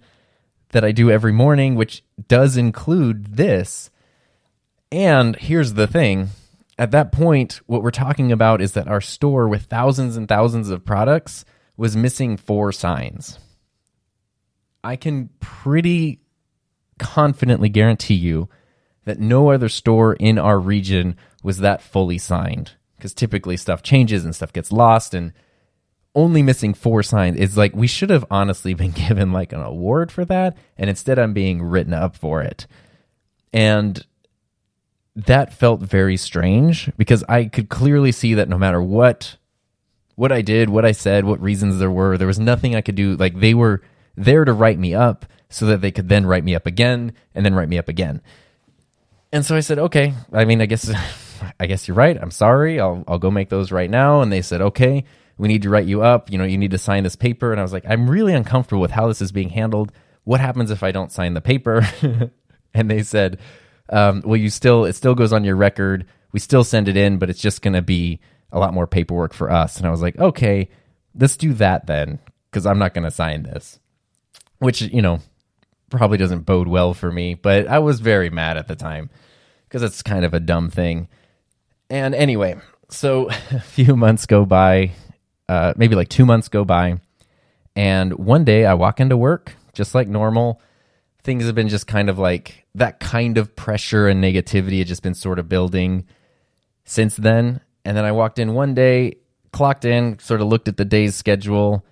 that 0.73 0.83
i 0.83 0.91
do 0.91 1.09
every 1.09 1.31
morning 1.31 1.75
which 1.75 2.03
does 2.27 2.57
include 2.57 3.37
this. 3.37 3.89
And 4.91 5.35
here's 5.37 5.73
the 5.73 5.87
thing. 5.87 6.29
At 6.77 6.91
that 6.91 7.11
point 7.11 7.61
what 7.67 7.83
we're 7.83 7.91
talking 7.91 8.31
about 8.31 8.61
is 8.61 8.73
that 8.73 8.87
our 8.87 9.01
store 9.01 9.47
with 9.47 9.63
thousands 9.63 10.17
and 10.17 10.27
thousands 10.27 10.69
of 10.69 10.85
products 10.85 11.45
was 11.77 11.95
missing 11.95 12.37
four 12.37 12.71
signs. 12.71 13.39
I 14.83 14.95
can 14.95 15.29
pretty 15.39 16.19
confidently 16.99 17.69
guarantee 17.69 18.13
you 18.13 18.49
that 19.05 19.19
no 19.19 19.51
other 19.51 19.69
store 19.69 20.13
in 20.13 20.39
our 20.39 20.59
region 20.59 21.15
was 21.41 21.57
that 21.59 21.81
fully 21.81 22.17
signed 22.17 22.73
because 22.97 23.13
typically 23.13 23.57
stuff 23.57 23.83
changes 23.83 24.23
and 24.23 24.35
stuff 24.35 24.53
gets 24.53 24.71
lost 24.71 25.13
and 25.13 25.33
only 26.15 26.41
missing 26.41 26.73
four 26.73 27.03
signs 27.03 27.37
is 27.37 27.57
like 27.57 27.75
we 27.75 27.87
should 27.87 28.09
have 28.09 28.25
honestly 28.29 28.73
been 28.73 28.91
given 28.91 29.31
like 29.31 29.51
an 29.51 29.61
award 29.61 30.11
for 30.11 30.25
that 30.25 30.57
and 30.77 30.89
instead 30.89 31.19
I'm 31.19 31.33
being 31.33 31.61
written 31.61 31.93
up 31.93 32.15
for 32.15 32.41
it. 32.41 32.67
And 33.51 34.05
that 35.15 35.53
felt 35.53 35.81
very 35.81 36.17
strange 36.17 36.91
because 36.97 37.23
I 37.29 37.45
could 37.45 37.69
clearly 37.69 38.11
see 38.11 38.33
that 38.35 38.49
no 38.49 38.57
matter 38.57 38.81
what 38.81 39.37
what 40.15 40.31
I 40.31 40.43
did, 40.43 40.69
what 40.69 40.85
I 40.85 40.91
said, 40.91 41.25
what 41.25 41.41
reasons 41.41 41.79
there 41.79 41.89
were, 41.89 42.19
there 42.19 42.27
was 42.27 42.39
nothing 42.39 42.75
I 42.75 42.81
could 42.81 42.95
do 42.95 43.15
like 43.15 43.39
they 43.39 43.53
were 43.53 43.81
there 44.15 44.45
to 44.45 44.53
write 44.53 44.79
me 44.79 44.93
up 44.93 45.25
so 45.49 45.65
that 45.67 45.81
they 45.81 45.91
could 45.91 46.09
then 46.09 46.25
write 46.25 46.43
me 46.43 46.55
up 46.55 46.65
again 46.65 47.13
and 47.35 47.45
then 47.45 47.53
write 47.53 47.69
me 47.69 47.77
up 47.77 47.87
again. 47.87 48.21
And 49.31 49.45
so 49.45 49.55
I 49.55 49.61
said, 49.61 49.79
okay, 49.79 50.13
I 50.31 50.45
mean, 50.45 50.61
I 50.61 50.65
guess, 50.65 50.91
I 51.59 51.65
guess 51.65 51.87
you're 51.87 51.97
right. 51.97 52.17
I'm 52.19 52.31
sorry. 52.31 52.79
I'll, 52.79 53.03
I'll 53.07 53.19
go 53.19 53.31
make 53.31 53.49
those 53.49 53.71
right 53.71 53.89
now. 53.89 54.21
And 54.21 54.31
they 54.31 54.41
said, 54.41 54.61
okay, 54.61 55.05
we 55.37 55.47
need 55.47 55.63
to 55.63 55.69
write 55.69 55.87
you 55.87 56.03
up. 56.03 56.31
You 56.31 56.37
know, 56.37 56.43
you 56.43 56.57
need 56.57 56.71
to 56.71 56.77
sign 56.77 57.03
this 57.03 57.15
paper. 57.15 57.51
And 57.51 57.59
I 57.59 57.63
was 57.63 57.73
like, 57.73 57.85
I'm 57.87 58.09
really 58.09 58.33
uncomfortable 58.33 58.81
with 58.81 58.91
how 58.91 59.07
this 59.07 59.21
is 59.21 59.31
being 59.31 59.49
handled. 59.49 59.91
What 60.23 60.39
happens 60.39 60.71
if 60.71 60.83
I 60.83 60.91
don't 60.91 61.11
sign 61.11 61.33
the 61.33 61.41
paper? 61.41 61.87
and 62.73 62.89
they 62.89 63.03
said, 63.03 63.39
um, 63.89 64.21
well, 64.25 64.37
you 64.37 64.49
still, 64.49 64.85
it 64.85 64.93
still 64.93 65.15
goes 65.15 65.33
on 65.33 65.43
your 65.43 65.55
record. 65.55 66.05
We 66.31 66.39
still 66.39 66.63
send 66.63 66.87
it 66.87 66.97
in, 66.97 67.17
but 67.17 67.29
it's 67.29 67.41
just 67.41 67.61
going 67.61 67.73
to 67.73 67.81
be 67.81 68.19
a 68.51 68.59
lot 68.59 68.73
more 68.73 68.87
paperwork 68.87 69.33
for 69.33 69.51
us. 69.51 69.77
And 69.77 69.87
I 69.87 69.91
was 69.91 70.01
like, 70.01 70.17
okay, 70.17 70.69
let's 71.15 71.37
do 71.37 71.53
that 71.55 71.87
then, 71.87 72.19
because 72.49 72.65
I'm 72.65 72.79
not 72.79 72.93
going 72.93 73.03
to 73.03 73.11
sign 73.11 73.43
this. 73.43 73.79
Which, 74.63 74.81
you 74.81 75.01
know, 75.01 75.19
probably 75.89 76.17
doesn't 76.17 76.41
bode 76.41 76.67
well 76.67 76.93
for 76.93 77.11
me, 77.11 77.35
but 77.35 77.67
I 77.67 77.79
was 77.79 77.99
very 77.99 78.29
mad 78.29 78.57
at 78.57 78.67
the 78.67 78.75
time 78.75 79.09
because 79.67 79.83
it's 79.83 80.01
kind 80.01 80.25
of 80.25 80.33
a 80.33 80.39
dumb 80.39 80.69
thing. 80.69 81.07
And 81.89 82.15
anyway, 82.15 82.55
so 82.89 83.29
a 83.51 83.59
few 83.59 83.95
months 83.95 84.25
go 84.25 84.45
by, 84.45 84.91
uh, 85.49 85.73
maybe 85.75 85.95
like 85.95 86.09
two 86.09 86.25
months 86.25 86.47
go 86.47 86.65
by, 86.65 86.99
and 87.75 88.13
one 88.13 88.43
day 88.43 88.65
I 88.65 88.75
walk 88.75 88.99
into 88.99 89.17
work 89.17 89.55
just 89.73 89.95
like 89.95 90.07
normal. 90.07 90.61
Things 91.23 91.45
have 91.45 91.55
been 91.55 91.69
just 91.69 91.87
kind 91.87 92.09
of 92.09 92.19
like 92.19 92.65
that 92.75 92.99
kind 92.99 93.37
of 93.37 93.55
pressure 93.55 94.07
and 94.07 94.23
negativity 94.23 94.79
had 94.79 94.87
just 94.87 95.03
been 95.03 95.15
sort 95.15 95.39
of 95.39 95.49
building 95.49 96.05
since 96.85 97.15
then. 97.15 97.61
And 97.85 97.97
then 97.97 98.05
I 98.05 98.11
walked 98.11 98.39
in 98.39 98.53
one 98.53 98.73
day, 98.73 99.17
clocked 99.51 99.85
in, 99.85 100.19
sort 100.19 100.41
of 100.41 100.47
looked 100.47 100.67
at 100.67 100.77
the 100.77 100.85
day's 100.85 101.15
schedule, 101.15 101.85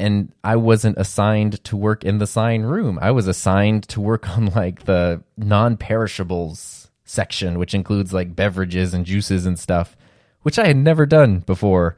and 0.00 0.32
I 0.44 0.56
wasn't 0.56 0.98
assigned 0.98 1.62
to 1.64 1.76
work 1.76 2.04
in 2.04 2.18
the 2.18 2.26
sign 2.26 2.62
room. 2.62 2.98
I 3.02 3.10
was 3.10 3.26
assigned 3.26 3.88
to 3.88 4.00
work 4.00 4.28
on 4.30 4.46
like 4.46 4.84
the 4.84 5.22
non-perishables 5.36 6.90
section, 7.04 7.58
which 7.58 7.74
includes 7.74 8.12
like 8.12 8.36
beverages 8.36 8.94
and 8.94 9.04
juices 9.04 9.46
and 9.46 9.58
stuff, 9.58 9.96
which 10.42 10.58
I 10.58 10.66
had 10.66 10.76
never 10.76 11.06
done 11.06 11.40
before. 11.40 11.96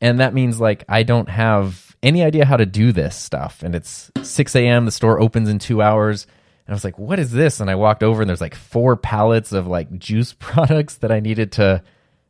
And 0.00 0.20
that 0.20 0.34
means 0.34 0.60
like 0.60 0.84
I 0.88 1.02
don't 1.02 1.28
have 1.28 1.96
any 2.02 2.22
idea 2.22 2.44
how 2.44 2.56
to 2.56 2.66
do 2.66 2.92
this 2.92 3.16
stuff. 3.16 3.62
And 3.62 3.74
it's 3.74 4.10
6 4.22 4.54
a.m. 4.56 4.84
The 4.84 4.90
store 4.90 5.20
opens 5.20 5.48
in 5.48 5.58
two 5.58 5.82
hours. 5.82 6.26
And 6.66 6.72
I 6.72 6.76
was 6.76 6.84
like, 6.84 6.98
what 6.98 7.18
is 7.18 7.30
this? 7.30 7.60
And 7.60 7.70
I 7.70 7.74
walked 7.74 8.02
over 8.02 8.22
and 8.22 8.28
there's 8.28 8.40
like 8.40 8.54
four 8.54 8.96
pallets 8.96 9.52
of 9.52 9.66
like 9.66 9.98
juice 9.98 10.32
products 10.38 10.96
that 10.96 11.12
I 11.12 11.20
needed 11.20 11.52
to 11.52 11.82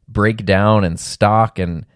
break 0.09 0.45
down 0.45 0.85
and 0.85 0.99
stock. 0.99 1.59
And 1.59 1.87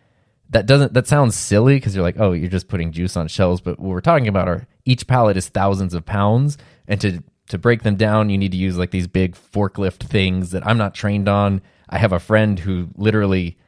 that 0.50 0.66
doesn't 0.66 0.94
that 0.94 1.06
sounds 1.06 1.36
silly 1.36 1.76
because 1.76 1.94
you're 1.94 2.04
like, 2.04 2.18
oh, 2.18 2.32
you're 2.32 2.48
just 2.48 2.68
putting 2.68 2.92
juice 2.92 3.16
on 3.16 3.28
shelves. 3.28 3.60
But 3.60 3.78
what 3.78 3.90
we're 3.90 4.00
talking 4.00 4.28
about 4.28 4.48
are 4.48 4.66
each 4.84 5.06
pallet 5.06 5.36
is 5.36 5.48
thousands 5.48 5.94
of 5.94 6.06
pounds, 6.06 6.58
and 6.86 7.00
to 7.00 7.22
to 7.48 7.58
break 7.58 7.82
them 7.82 7.96
down, 7.96 8.30
you 8.30 8.38
need 8.38 8.52
to 8.52 8.58
use 8.58 8.76
like 8.76 8.90
these 8.90 9.06
big 9.06 9.34
forklift 9.34 10.04
things 10.04 10.50
that 10.50 10.66
I'm 10.66 10.78
not 10.78 10.94
trained 10.94 11.28
on. 11.28 11.62
I 11.88 11.98
have 11.98 12.12
a 12.12 12.18
friend 12.18 12.58
who 12.58 12.88
literally 12.96 13.58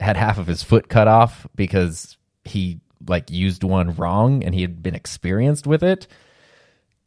had 0.00 0.16
half 0.16 0.38
of 0.38 0.46
his 0.46 0.62
foot 0.62 0.88
cut 0.88 1.08
off 1.08 1.46
because 1.54 2.16
he 2.44 2.80
like 3.06 3.30
used 3.30 3.62
one 3.62 3.94
wrong 3.94 4.42
and 4.42 4.54
he 4.54 4.62
had 4.62 4.82
been 4.82 4.94
experienced 4.94 5.66
with 5.66 5.82
it. 5.82 6.06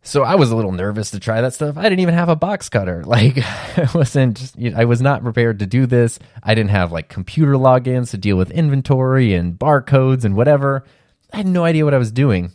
So 0.03 0.23
I 0.23 0.35
was 0.35 0.49
a 0.49 0.55
little 0.55 0.71
nervous 0.71 1.11
to 1.11 1.19
try 1.19 1.41
that 1.41 1.53
stuff. 1.53 1.77
I 1.77 1.83
didn't 1.83 1.99
even 1.99 2.15
have 2.15 2.29
a 2.29 2.35
box 2.35 2.69
cutter. 2.69 3.03
Like 3.11 3.37
I 3.39 3.89
wasn't 3.93 4.37
just, 4.37 4.57
I 4.75 4.85
was 4.85 5.01
not 5.01 5.21
prepared 5.21 5.59
to 5.59 5.67
do 5.67 5.85
this. 5.85 6.17
I 6.41 6.55
didn't 6.55 6.71
have 6.71 6.91
like 6.91 7.09
computer 7.09 7.53
logins 7.53 8.11
to 8.11 8.17
deal 8.17 8.37
with 8.37 8.51
inventory 8.51 9.33
and 9.33 9.59
barcodes 9.59 10.23
and 10.23 10.35
whatever. 10.35 10.85
I 11.33 11.37
had 11.37 11.47
no 11.47 11.65
idea 11.65 11.85
what 11.85 11.93
I 11.93 11.99
was 11.99 12.11
doing. 12.11 12.51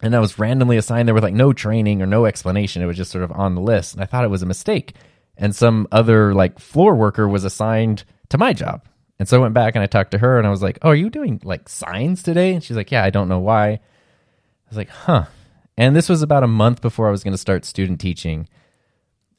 And 0.00 0.14
I 0.16 0.20
was 0.20 0.38
randomly 0.38 0.76
assigned 0.76 1.06
there 1.08 1.14
with 1.14 1.24
like 1.24 1.34
no 1.34 1.52
training 1.52 2.00
or 2.00 2.06
no 2.06 2.24
explanation. 2.24 2.82
It 2.82 2.86
was 2.86 2.96
just 2.96 3.10
sort 3.10 3.24
of 3.24 3.32
on 3.32 3.54
the 3.54 3.60
list. 3.60 3.94
And 3.94 4.02
I 4.02 4.06
thought 4.06 4.24
it 4.24 4.30
was 4.30 4.42
a 4.42 4.46
mistake. 4.46 4.94
And 5.36 5.54
some 5.54 5.86
other 5.92 6.32
like 6.34 6.58
floor 6.58 6.94
worker 6.94 7.28
was 7.28 7.44
assigned 7.44 8.04
to 8.30 8.38
my 8.38 8.52
job. 8.52 8.84
And 9.18 9.28
so 9.28 9.36
I 9.36 9.40
went 9.42 9.54
back 9.54 9.74
and 9.74 9.82
I 9.82 9.86
talked 9.86 10.12
to 10.12 10.18
her 10.18 10.38
and 10.38 10.46
I 10.46 10.50
was 10.50 10.62
like, 10.62 10.78
Oh, 10.82 10.90
are 10.90 10.94
you 10.94 11.10
doing 11.10 11.40
like 11.44 11.68
signs 11.68 12.22
today? 12.22 12.54
And 12.54 12.64
she's 12.64 12.76
like, 12.76 12.90
Yeah, 12.90 13.04
I 13.04 13.10
don't 13.10 13.28
know 13.28 13.40
why. 13.40 13.68
I 13.68 13.80
was 14.68 14.78
like, 14.78 14.88
Huh. 14.88 15.26
And 15.80 15.96
this 15.96 16.10
was 16.10 16.20
about 16.20 16.42
a 16.42 16.46
month 16.46 16.82
before 16.82 17.08
I 17.08 17.10
was 17.10 17.24
going 17.24 17.32
to 17.32 17.38
start 17.38 17.64
student 17.64 18.00
teaching, 18.00 18.46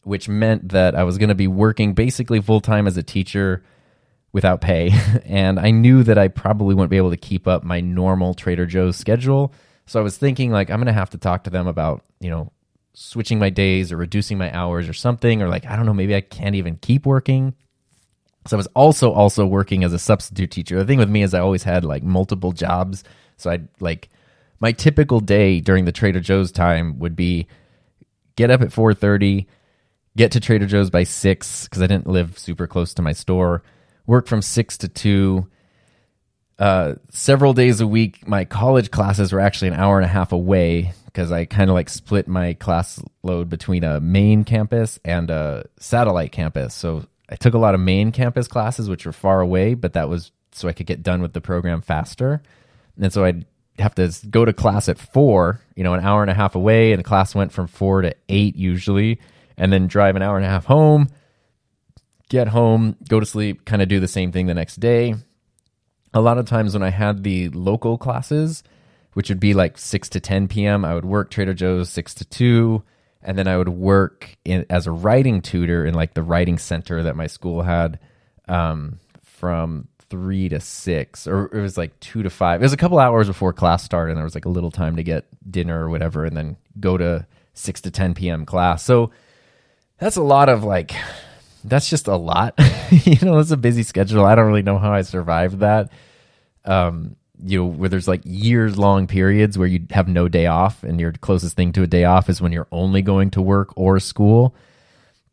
which 0.01 0.27
meant 0.27 0.69
that 0.69 0.95
I 0.95 1.03
was 1.03 1.19
going 1.19 1.29
to 1.29 1.35
be 1.35 1.47
working 1.47 1.93
basically 1.93 2.41
full 2.41 2.61
time 2.61 2.87
as 2.87 2.97
a 2.97 3.03
teacher 3.03 3.63
without 4.31 4.59
pay. 4.59 4.89
and 5.25 5.59
I 5.59 5.69
knew 5.69 6.01
that 6.01 6.17
I 6.17 6.29
probably 6.29 6.73
wouldn't 6.73 6.89
be 6.89 6.97
able 6.97 7.11
to 7.11 7.17
keep 7.17 7.47
up 7.47 7.63
my 7.63 7.79
normal 7.79 8.33
Trader 8.33 8.65
Joe's 8.65 8.97
schedule. 8.97 9.53
So 9.85 9.99
I 9.99 10.03
was 10.03 10.17
thinking, 10.17 10.49
like, 10.49 10.71
I'm 10.71 10.79
going 10.79 10.87
to 10.87 10.93
have 10.93 11.11
to 11.11 11.19
talk 11.19 11.43
to 11.43 11.51
them 11.51 11.67
about, 11.67 12.03
you 12.19 12.31
know, 12.31 12.51
switching 12.95 13.37
my 13.37 13.51
days 13.51 13.91
or 13.91 13.97
reducing 13.97 14.39
my 14.39 14.51
hours 14.51 14.89
or 14.89 14.93
something, 14.93 15.43
or 15.43 15.47
like, 15.47 15.67
I 15.67 15.75
don't 15.75 15.85
know, 15.85 15.93
maybe 15.93 16.15
I 16.15 16.21
can't 16.21 16.55
even 16.55 16.77
keep 16.77 17.05
working. 17.05 17.53
So 18.47 18.57
I 18.57 18.57
was 18.57 18.67
also 18.75 19.11
also 19.11 19.45
working 19.45 19.83
as 19.83 19.93
a 19.93 19.99
substitute 19.99 20.49
teacher. 20.49 20.79
The 20.79 20.85
thing 20.85 20.97
with 20.97 21.09
me 21.11 21.21
is 21.21 21.35
I 21.35 21.39
always 21.39 21.61
had 21.61 21.85
like 21.85 22.01
multiple 22.01 22.51
jobs. 22.51 23.03
So 23.37 23.51
I'd 23.51 23.67
like 23.79 24.09
my 24.61 24.71
typical 24.71 25.19
day 25.19 25.59
during 25.59 25.85
the 25.85 25.91
Trader 25.91 26.19
Joe's 26.19 26.51
time 26.51 26.99
would 26.99 27.15
be 27.15 27.47
get 28.37 28.51
up 28.51 28.61
at 28.61 28.71
4:30, 28.71 29.47
get 30.15 30.31
to 30.31 30.39
Trader 30.39 30.67
Joe's 30.67 30.89
by 30.89 31.03
6 31.03 31.67
cuz 31.67 31.81
I 31.81 31.87
didn't 31.87 32.07
live 32.07 32.37
super 32.37 32.67
close 32.67 32.93
to 32.93 33.01
my 33.01 33.11
store, 33.11 33.63
work 34.05 34.27
from 34.27 34.41
6 34.41 34.77
to 34.77 34.87
2. 34.87 35.47
Uh, 36.59 36.93
several 37.09 37.53
days 37.53 37.81
a 37.81 37.87
week, 37.87 38.27
my 38.27 38.45
college 38.45 38.91
classes 38.91 39.33
were 39.33 39.39
actually 39.39 39.69
an 39.69 39.73
hour 39.73 39.97
and 39.97 40.05
a 40.05 40.09
half 40.09 40.31
away 40.31 40.93
because 41.05 41.31
I 41.31 41.45
kind 41.45 41.69
of 41.69 41.73
like 41.73 41.89
split 41.89 42.27
my 42.27 42.53
class 42.53 43.01
load 43.23 43.49
between 43.49 43.83
a 43.83 43.99
main 43.99 44.43
campus 44.43 44.99
and 45.03 45.31
a 45.31 45.65
satellite 45.79 46.31
campus. 46.31 46.75
So 46.75 47.05
I 47.29 47.35
took 47.35 47.55
a 47.55 47.57
lot 47.57 47.73
of 47.73 47.81
main 47.81 48.11
campus 48.11 48.47
classes, 48.47 48.89
which 48.89 49.07
were 49.07 49.11
far 49.11 49.41
away, 49.41 49.73
but 49.73 49.93
that 49.93 50.07
was 50.07 50.31
so 50.51 50.67
I 50.67 50.73
could 50.73 50.85
get 50.85 51.01
done 51.01 51.21
with 51.21 51.33
the 51.33 51.41
program 51.41 51.81
faster. 51.81 52.43
And 52.99 53.11
so 53.11 53.25
I'd 53.25 53.45
have 53.79 53.95
to 53.95 54.13
go 54.29 54.45
to 54.45 54.53
class 54.53 54.89
at 54.89 54.97
four, 54.97 55.61
you 55.75 55.83
know, 55.83 55.93
an 55.93 56.03
hour 56.03 56.21
and 56.21 56.31
a 56.31 56.33
half 56.33 56.55
away, 56.55 56.91
and 56.91 56.99
the 56.99 57.03
class 57.03 57.33
went 57.33 57.51
from 57.51 57.67
four 57.67 58.01
to 58.01 58.15
eight 58.29 58.55
usually, 58.55 59.19
and 59.57 59.71
then 59.71 59.87
drive 59.87 60.15
an 60.15 60.21
hour 60.21 60.37
and 60.37 60.45
a 60.45 60.49
half 60.49 60.65
home, 60.65 61.07
get 62.29 62.47
home, 62.47 62.95
go 63.07 63.19
to 63.19 63.25
sleep, 63.25 63.65
kind 63.65 63.81
of 63.81 63.87
do 63.87 63.99
the 63.99 64.07
same 64.07 64.31
thing 64.31 64.47
the 64.47 64.53
next 64.53 64.79
day. 64.79 65.15
A 66.13 66.21
lot 66.21 66.37
of 66.37 66.45
times 66.45 66.73
when 66.73 66.83
I 66.83 66.89
had 66.89 67.23
the 67.23 67.49
local 67.49 67.97
classes, 67.97 68.63
which 69.13 69.29
would 69.29 69.39
be 69.39 69.53
like 69.53 69.77
6 69.77 70.09
to 70.09 70.19
10 70.19 70.47
p.m., 70.47 70.85
I 70.85 70.93
would 70.93 71.05
work 71.05 71.29
Trader 71.29 71.53
Joe's 71.53 71.89
6 71.89 72.13
to 72.15 72.25
2, 72.25 72.83
and 73.23 73.37
then 73.37 73.47
I 73.47 73.57
would 73.57 73.69
work 73.69 74.35
in, 74.43 74.65
as 74.69 74.87
a 74.87 74.91
writing 74.91 75.41
tutor 75.41 75.85
in 75.85 75.93
like 75.93 76.13
the 76.13 76.23
writing 76.23 76.57
center 76.57 77.03
that 77.03 77.15
my 77.15 77.27
school 77.27 77.61
had 77.61 77.99
um, 78.47 78.99
from 79.23 79.87
three 80.11 80.49
to 80.49 80.59
six, 80.59 81.25
or 81.25 81.45
it 81.45 81.61
was 81.61 81.77
like 81.77 81.97
two 82.01 82.21
to 82.21 82.29
five. 82.29 82.61
It 82.61 82.65
was 82.65 82.73
a 82.73 82.77
couple 82.77 82.99
hours 82.99 83.27
before 83.27 83.53
class 83.53 83.83
started, 83.83 84.11
and 84.11 84.17
there 84.17 84.25
was 84.25 84.35
like 84.35 84.45
a 84.45 84.49
little 84.49 84.69
time 84.69 84.97
to 84.97 85.03
get 85.03 85.25
dinner 85.49 85.85
or 85.85 85.89
whatever, 85.89 86.25
and 86.25 86.35
then 86.35 86.57
go 86.79 86.97
to 86.97 87.25
six 87.53 87.81
to 87.81 87.91
ten 87.91 88.13
p.m. 88.13 88.45
class. 88.45 88.83
So 88.83 89.11
that's 89.97 90.17
a 90.17 90.21
lot 90.21 90.49
of 90.49 90.65
like, 90.65 90.93
that's 91.63 91.89
just 91.89 92.07
a 92.07 92.17
lot. 92.17 92.59
you 92.91 93.17
know, 93.25 93.39
it's 93.39 93.51
a 93.51 93.57
busy 93.57 93.83
schedule. 93.83 94.25
I 94.25 94.35
don't 94.35 94.47
really 94.47 94.61
know 94.61 94.77
how 94.77 94.91
I 94.91 95.01
survived 95.01 95.59
that. 95.59 95.89
Um, 96.65 97.15
you 97.43 97.59
know, 97.59 97.65
where 97.65 97.89
there's 97.89 98.07
like 98.07 98.21
years 98.25 98.77
long 98.77 99.07
periods 99.07 99.57
where 99.57 99.67
you 99.67 99.87
have 99.91 100.09
no 100.09 100.27
day 100.27 100.45
off, 100.45 100.83
and 100.83 100.99
your 100.99 101.13
closest 101.13 101.55
thing 101.55 101.71
to 101.73 101.83
a 101.83 101.87
day 101.87 102.03
off 102.03 102.29
is 102.29 102.41
when 102.41 102.51
you're 102.51 102.67
only 102.71 103.01
going 103.01 103.31
to 103.31 103.41
work 103.41 103.71
or 103.77 103.99
school. 103.99 104.53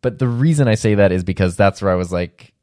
But 0.02 0.20
the 0.20 0.28
reason 0.28 0.68
I 0.68 0.76
say 0.76 0.94
that 0.94 1.10
is 1.10 1.24
because 1.24 1.56
that's 1.56 1.82
where 1.82 1.90
I 1.90 1.96
was 1.96 2.12
like, 2.12 2.54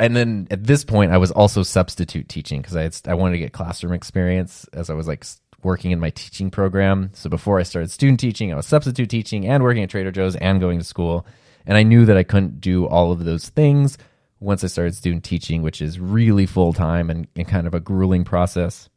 and 0.00 0.16
then 0.16 0.48
at 0.50 0.64
this 0.64 0.84
point, 0.84 1.12
I 1.12 1.18
was 1.18 1.30
also 1.30 1.62
substitute 1.62 2.28
teaching 2.28 2.60
because 2.60 2.76
I 2.76 2.82
had, 2.82 2.96
I 3.06 3.14
wanted 3.14 3.34
to 3.34 3.38
get 3.38 3.52
classroom 3.52 3.92
experience 3.92 4.66
as 4.72 4.90
I 4.90 4.94
was 4.94 5.06
like 5.06 5.24
working 5.62 5.92
in 5.92 6.00
my 6.00 6.10
teaching 6.10 6.50
program. 6.50 7.10
So 7.14 7.30
before 7.30 7.60
I 7.60 7.62
started 7.62 7.90
student 7.90 8.20
teaching, 8.20 8.52
I 8.52 8.56
was 8.56 8.66
substitute 8.66 9.08
teaching 9.08 9.46
and 9.46 9.62
working 9.62 9.82
at 9.82 9.90
Trader 9.90 10.10
Joe's 10.10 10.36
and 10.36 10.60
going 10.60 10.78
to 10.78 10.84
school. 10.84 11.26
And 11.66 11.78
I 11.78 11.82
knew 11.82 12.04
that 12.06 12.16
I 12.16 12.24
couldn't 12.24 12.60
do 12.60 12.86
all 12.86 13.12
of 13.12 13.24
those 13.24 13.48
things 13.48 13.96
once 14.40 14.64
I 14.64 14.66
started 14.66 14.94
student 14.94 15.24
teaching, 15.24 15.62
which 15.62 15.80
is 15.80 15.98
really 15.98 16.44
full 16.44 16.72
time 16.72 17.08
and, 17.08 17.26
and 17.36 17.48
kind 17.48 17.66
of 17.66 17.74
a 17.74 17.80
grueling 17.80 18.24
process. 18.24 18.88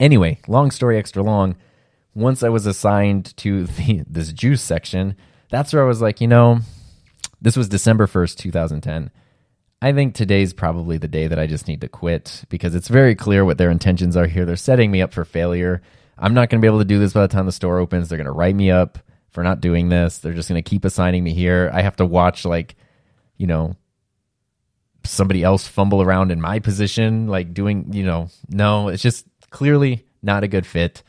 Anyway, 0.00 0.38
long 0.46 0.70
story 0.70 0.96
extra 0.96 1.22
long. 1.22 1.56
Once 2.14 2.42
I 2.42 2.48
was 2.48 2.66
assigned 2.66 3.36
to 3.38 3.64
the, 3.64 4.04
this 4.08 4.32
juice 4.32 4.62
section, 4.62 5.16
that's 5.50 5.72
where 5.72 5.82
I 5.82 5.86
was 5.86 6.00
like, 6.00 6.20
you 6.20 6.28
know, 6.28 6.60
this 7.40 7.56
was 7.56 7.68
December 7.68 8.06
1st, 8.06 8.36
2010. 8.36 9.10
I 9.80 9.92
think 9.92 10.14
today's 10.14 10.52
probably 10.52 10.98
the 10.98 11.06
day 11.06 11.28
that 11.28 11.38
I 11.38 11.46
just 11.46 11.68
need 11.68 11.82
to 11.82 11.88
quit 11.88 12.44
because 12.48 12.74
it's 12.74 12.88
very 12.88 13.14
clear 13.14 13.44
what 13.44 13.58
their 13.58 13.70
intentions 13.70 14.16
are 14.16 14.26
here. 14.26 14.44
They're 14.44 14.56
setting 14.56 14.90
me 14.90 15.02
up 15.02 15.12
for 15.12 15.24
failure. 15.24 15.82
I'm 16.18 16.34
not 16.34 16.50
going 16.50 16.60
to 16.60 16.64
be 16.64 16.68
able 16.68 16.80
to 16.80 16.84
do 16.84 16.98
this 16.98 17.12
by 17.12 17.22
the 17.22 17.28
time 17.28 17.46
the 17.46 17.52
store 17.52 17.78
opens. 17.78 18.08
They're 18.08 18.18
going 18.18 18.26
to 18.26 18.32
write 18.32 18.56
me 18.56 18.72
up 18.72 18.98
for 19.30 19.44
not 19.44 19.60
doing 19.60 19.88
this. 19.88 20.18
They're 20.18 20.34
just 20.34 20.48
going 20.48 20.60
to 20.60 20.68
keep 20.68 20.84
assigning 20.84 21.22
me 21.22 21.32
here. 21.32 21.70
I 21.72 21.82
have 21.82 21.94
to 21.96 22.06
watch, 22.06 22.44
like, 22.44 22.74
you 23.36 23.46
know, 23.46 23.76
somebody 25.04 25.44
else 25.44 25.68
fumble 25.68 26.02
around 26.02 26.32
in 26.32 26.40
my 26.40 26.58
position, 26.58 27.28
like 27.28 27.54
doing, 27.54 27.92
you 27.92 28.02
know, 28.02 28.30
no, 28.48 28.88
it's 28.88 29.02
just 29.02 29.26
clearly 29.50 30.04
not 30.22 30.42
a 30.42 30.48
good 30.48 30.66
fit. 30.66 31.04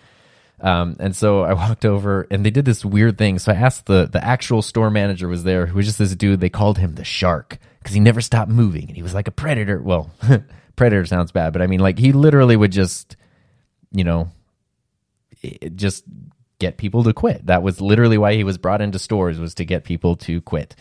Um, 0.61 0.95
and 0.99 1.15
so 1.15 1.43
I 1.43 1.53
walked 1.53 1.85
over 1.85 2.27
and 2.29 2.45
they 2.45 2.49
did 2.49 2.65
this 2.65 2.83
weird 2.83 3.17
thing. 3.17 3.39
So 3.39 3.51
I 3.51 3.55
asked 3.55 3.85
the, 3.85 4.07
the 4.11 4.23
actual 4.23 4.61
store 4.61 4.89
manager 4.89 5.27
was 5.27 5.43
there, 5.43 5.65
who 5.65 5.77
was 5.77 5.85
just 5.85 5.99
this 5.99 6.15
dude. 6.15 6.39
They 6.39 6.49
called 6.49 6.77
him 6.77 6.95
the 6.95 7.03
shark 7.03 7.57
because 7.79 7.93
he 7.93 7.99
never 7.99 8.21
stopped 8.21 8.51
moving 8.51 8.87
and 8.87 8.95
he 8.95 9.03
was 9.03 9.13
like 9.13 9.27
a 9.27 9.31
predator. 9.31 9.81
Well, 9.81 10.11
predator 10.75 11.05
sounds 11.05 11.31
bad, 11.31 11.53
but 11.53 11.61
I 11.61 11.67
mean, 11.67 11.79
like 11.79 11.97
he 11.97 12.11
literally 12.11 12.55
would 12.55 12.71
just, 12.71 13.15
you 13.91 14.03
know, 14.03 14.31
just 15.75 16.03
get 16.59 16.77
people 16.77 17.03
to 17.05 17.13
quit. 17.13 17.45
That 17.45 17.63
was 17.63 17.79
literally 17.81 18.17
why 18.17 18.35
he 18.35 18.43
was 18.43 18.57
brought 18.57 18.81
into 18.81 18.99
stores 18.99 19.39
was 19.39 19.55
to 19.55 19.65
get 19.65 19.83
people 19.83 20.17
to 20.17 20.41
quit. 20.41 20.75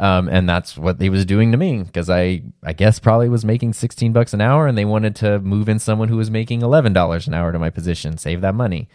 Um, 0.00 0.30
and 0.30 0.48
that's 0.48 0.78
what 0.78 0.98
he 0.98 1.10
was 1.10 1.26
doing 1.26 1.52
to 1.52 1.58
me 1.58 1.82
because 1.82 2.08
I, 2.08 2.42
I 2.62 2.72
guess 2.72 2.98
probably 2.98 3.28
was 3.28 3.44
making 3.44 3.74
16 3.74 4.14
bucks 4.14 4.32
an 4.32 4.40
hour 4.40 4.66
and 4.66 4.76
they 4.76 4.86
wanted 4.86 5.14
to 5.16 5.38
move 5.40 5.68
in 5.68 5.78
someone 5.78 6.08
who 6.08 6.16
was 6.16 6.30
making 6.30 6.62
$11 6.62 7.26
an 7.26 7.34
hour 7.34 7.52
to 7.52 7.58
my 7.58 7.68
position, 7.68 8.16
save 8.16 8.40
that 8.40 8.54
money. 8.54 8.88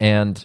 And 0.00 0.44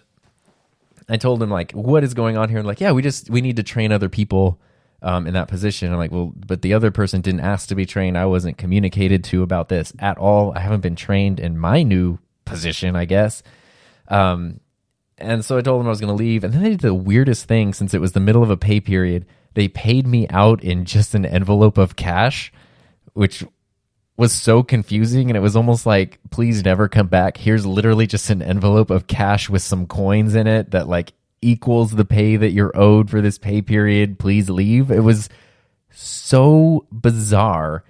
I 1.09 1.17
told 1.17 1.41
him 1.41 1.49
like, 1.49 1.71
what 1.71 2.03
is 2.03 2.13
going 2.13 2.37
on 2.37 2.49
here? 2.49 2.59
And 2.59 2.67
like, 2.67 2.81
yeah, 2.81 2.91
we 2.91 3.01
just, 3.01 3.31
we 3.31 3.41
need 3.41 3.55
to 3.55 3.63
train 3.63 3.91
other 3.91 4.07
people 4.07 4.61
um, 5.01 5.25
in 5.25 5.33
that 5.33 5.47
position. 5.47 5.91
I'm 5.91 5.97
like, 5.97 6.11
well, 6.11 6.31
but 6.35 6.61
the 6.61 6.75
other 6.75 6.91
person 6.91 7.21
didn't 7.21 7.39
ask 7.39 7.67
to 7.69 7.75
be 7.75 7.87
trained. 7.87 8.15
I 8.15 8.27
wasn't 8.27 8.59
communicated 8.59 9.23
to 9.25 9.41
about 9.41 9.69
this 9.69 9.91
at 9.97 10.19
all. 10.19 10.53
I 10.55 10.59
haven't 10.59 10.81
been 10.81 10.95
trained 10.95 11.39
in 11.39 11.57
my 11.57 11.81
new 11.81 12.19
position, 12.45 12.95
I 12.95 13.05
guess. 13.05 13.41
Um, 14.07 14.59
and 15.17 15.43
so 15.43 15.57
I 15.57 15.61
told 15.61 15.79
them 15.79 15.87
I 15.87 15.89
was 15.89 15.99
going 15.99 16.15
to 16.15 16.23
leave. 16.23 16.43
And 16.43 16.53
then 16.53 16.61
they 16.61 16.69
did 16.69 16.81
the 16.81 16.93
weirdest 16.93 17.45
thing 17.47 17.73
since 17.73 17.95
it 17.95 18.01
was 18.01 18.11
the 18.11 18.19
middle 18.19 18.43
of 18.43 18.51
a 18.51 18.57
pay 18.57 18.79
period. 18.79 19.25
They 19.55 19.67
paid 19.67 20.05
me 20.05 20.27
out 20.29 20.63
in 20.63 20.85
just 20.85 21.15
an 21.15 21.25
envelope 21.25 21.77
of 21.77 21.95
cash, 21.95 22.53
which 23.13 23.43
was 24.17 24.31
so 24.31 24.63
confusing. 24.63 25.29
And 25.29 25.35
it 25.35 25.41
was 25.41 25.55
almost 25.55 25.85
like, 25.85 26.19
please 26.29 26.63
never 26.63 26.87
come 26.87 27.07
back. 27.07 27.37
Here's 27.37 27.65
literally 27.65 28.05
just 28.05 28.29
an 28.29 28.41
envelope 28.41 28.89
of 28.89 29.07
cash 29.07 29.49
with 29.49 29.61
some 29.61 29.87
coins 29.87 30.35
in 30.35 30.45
it 30.45 30.71
that, 30.71 30.87
like, 30.87 31.13
equals 31.41 31.91
the 31.91 32.05
pay 32.05 32.37
that 32.37 32.51
you're 32.51 32.77
owed 32.77 33.09
for 33.09 33.21
this 33.21 33.37
pay 33.37 33.61
period. 33.61 34.19
Please 34.19 34.49
leave. 34.49 34.91
It 34.91 35.01
was 35.01 35.29
so 35.91 36.85
bizarre. 36.91 37.83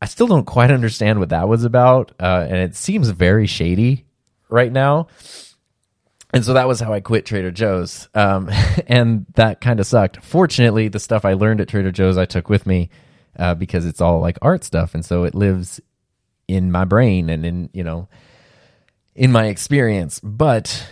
I 0.00 0.06
still 0.06 0.26
don't 0.26 0.44
quite 0.44 0.70
understand 0.70 1.18
what 1.18 1.30
that 1.30 1.48
was 1.48 1.64
about. 1.64 2.12
Uh, 2.20 2.46
and 2.48 2.56
it 2.56 2.76
seems 2.76 3.08
very 3.08 3.46
shady 3.46 4.04
right 4.48 4.70
now. 4.72 5.08
And 6.36 6.44
so 6.44 6.52
that 6.52 6.68
was 6.68 6.80
how 6.80 6.92
I 6.92 7.00
quit 7.00 7.24
Trader 7.24 7.50
Joe's. 7.50 8.10
Um, 8.14 8.50
and 8.86 9.24
that 9.36 9.62
kind 9.62 9.80
of 9.80 9.86
sucked. 9.86 10.22
Fortunately, 10.22 10.88
the 10.88 10.98
stuff 10.98 11.24
I 11.24 11.32
learned 11.32 11.62
at 11.62 11.68
Trader 11.68 11.90
Joe's 11.90 12.18
I 12.18 12.26
took 12.26 12.50
with 12.50 12.66
me 12.66 12.90
uh, 13.38 13.54
because 13.54 13.86
it's 13.86 14.02
all 14.02 14.20
like 14.20 14.36
art 14.42 14.62
stuff. 14.62 14.94
And 14.94 15.02
so 15.02 15.24
it 15.24 15.34
lives 15.34 15.80
in 16.46 16.70
my 16.70 16.84
brain 16.84 17.30
and 17.30 17.46
in, 17.46 17.70
you 17.72 17.82
know, 17.82 18.08
in 19.14 19.32
my 19.32 19.46
experience. 19.46 20.20
But 20.20 20.86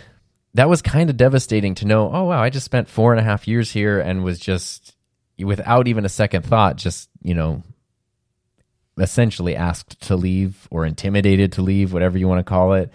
that 0.55 0.67
was 0.67 0.81
kind 0.81 1.11
of 1.11 1.17
devastating 1.17 1.75
to 1.75 1.85
know, 1.85 2.11
oh, 2.11 2.23
wow, 2.23 2.41
I 2.41 2.49
just 2.49 2.65
spent 2.65 2.89
four 2.89 3.13
and 3.13 3.19
a 3.19 3.23
half 3.23 3.47
years 3.47 3.69
here 3.69 3.99
and 3.99 4.23
was 4.23 4.39
just, 4.39 4.95
without 5.37 5.87
even 5.87 6.05
a 6.05 6.09
second 6.09 6.43
thought, 6.43 6.77
just, 6.77 7.07
you 7.21 7.35
know, 7.35 7.61
essentially 8.97 9.55
asked 9.55 10.01
to 10.07 10.15
leave 10.15 10.67
or 10.71 10.87
intimidated 10.87 11.51
to 11.51 11.61
leave, 11.61 11.93
whatever 11.93 12.17
you 12.17 12.27
want 12.27 12.39
to 12.39 12.49
call 12.49 12.73
it. 12.73 12.91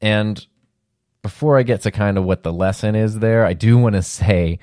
And 0.00 0.46
before 1.22 1.58
I 1.58 1.62
get 1.62 1.82
to 1.82 1.90
kind 1.90 2.18
of 2.18 2.24
what 2.24 2.42
the 2.42 2.52
lesson 2.52 2.94
is 2.94 3.18
there, 3.18 3.44
I 3.44 3.52
do 3.52 3.78
want 3.78 3.94
to 3.94 4.02
say 4.02 4.58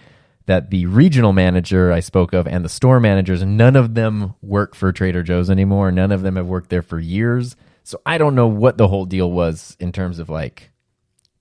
that 0.47 0.69
the 0.69 0.85
regional 0.85 1.33
manager 1.33 1.91
I 1.91 1.99
spoke 1.99 2.33
of 2.33 2.47
and 2.47 2.63
the 2.63 2.69
store 2.69 2.99
managers, 2.99 3.43
none 3.43 3.75
of 3.75 3.95
them 3.95 4.33
work 4.41 4.75
for 4.75 4.91
Trader 4.91 5.21
Joe's 5.21 5.49
anymore. 5.49 5.91
None 5.91 6.11
of 6.11 6.21
them 6.21 6.37
have 6.37 6.47
worked 6.47 6.69
there 6.69 6.81
for 6.81 6.99
years. 6.99 7.55
So 7.83 8.01
I 8.05 8.17
don't 8.17 8.35
know 8.35 8.47
what 8.47 8.77
the 8.77 8.87
whole 8.87 9.05
deal 9.05 9.31
was 9.31 9.75
in 9.79 9.91
terms 9.91 10.19
of 10.19 10.29
like 10.29 10.71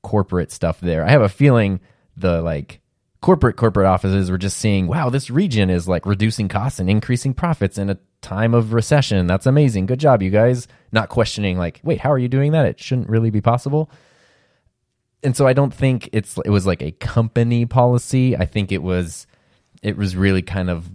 corporate 0.02 0.52
stuff 0.52 0.80
there. 0.80 1.04
I 1.04 1.10
have 1.10 1.22
a 1.22 1.28
feeling 1.28 1.80
the 2.16 2.42
like 2.42 2.80
corporate 3.20 3.56
corporate 3.56 3.86
offices 3.86 4.30
were 4.30 4.38
just 4.38 4.58
seeing, 4.58 4.86
wow, 4.86 5.08
this 5.08 5.30
region 5.30 5.70
is 5.70 5.88
like 5.88 6.04
reducing 6.04 6.48
costs 6.48 6.78
and 6.78 6.90
increasing 6.90 7.34
profits 7.34 7.78
in 7.78 7.90
a 7.90 7.98
time 8.22 8.54
of 8.54 8.72
recession. 8.72 9.26
That's 9.26 9.46
amazing. 9.46 9.86
Good 9.86 10.00
job, 10.00 10.22
you 10.22 10.30
guys. 10.30 10.68
Not 10.92 11.08
questioning 11.08 11.58
like, 11.58 11.80
wait, 11.82 12.00
how 12.00 12.12
are 12.12 12.18
you 12.18 12.28
doing 12.28 12.52
that? 12.52 12.66
It 12.66 12.80
shouldn't 12.80 13.08
really 13.08 13.30
be 13.30 13.40
possible. 13.40 13.90
And 15.27 15.37
so 15.37 15.47
I 15.47 15.53
don't 15.53 15.74
think 15.74 16.09
it's 16.12 16.39
it 16.45 16.51
was 16.51 16.66
like 16.66 16.83
a 16.83 16.93
company 16.93 17.66
policy. 17.66 18.37
I 18.37 18.47
think 18.47 18.72
it 18.72 18.83
was 18.83 19.27
it 19.83 19.99
was 19.99 20.16
really 20.16 20.43
kind 20.43 20.70
of 20.70 20.89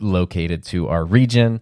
located 0.00 0.64
to 0.64 0.88
our 0.88 1.04
region. 1.04 1.60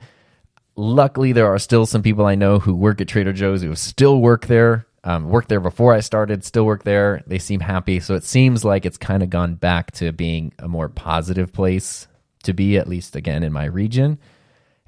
Luckily, 0.76 1.32
there 1.32 1.48
are 1.48 1.58
still 1.58 1.84
some 1.84 2.02
people 2.02 2.24
I 2.24 2.36
know 2.36 2.58
who 2.58 2.74
work 2.74 3.00
at 3.00 3.08
Trader 3.08 3.32
Joe's 3.32 3.62
who 3.62 3.74
still 3.74 4.20
work 4.20 4.46
there 4.46 4.86
um, 5.04 5.28
worked 5.28 5.50
there 5.50 5.60
before 5.60 5.92
I 5.92 6.00
started, 6.00 6.44
still 6.44 6.64
work 6.64 6.82
there. 6.82 7.22
They 7.26 7.38
seem 7.38 7.60
happy. 7.60 8.00
So 8.00 8.14
it 8.14 8.24
seems 8.24 8.64
like 8.64 8.86
it's 8.86 8.96
kind 8.96 9.22
of 9.22 9.28
gone 9.28 9.54
back 9.54 9.92
to 9.92 10.12
being 10.12 10.52
a 10.58 10.66
more 10.66 10.88
positive 10.88 11.52
place 11.52 12.08
to 12.44 12.54
be, 12.54 12.78
at 12.78 12.88
least 12.88 13.14
again 13.14 13.42
in 13.42 13.52
my 13.52 13.66
region. 13.66 14.18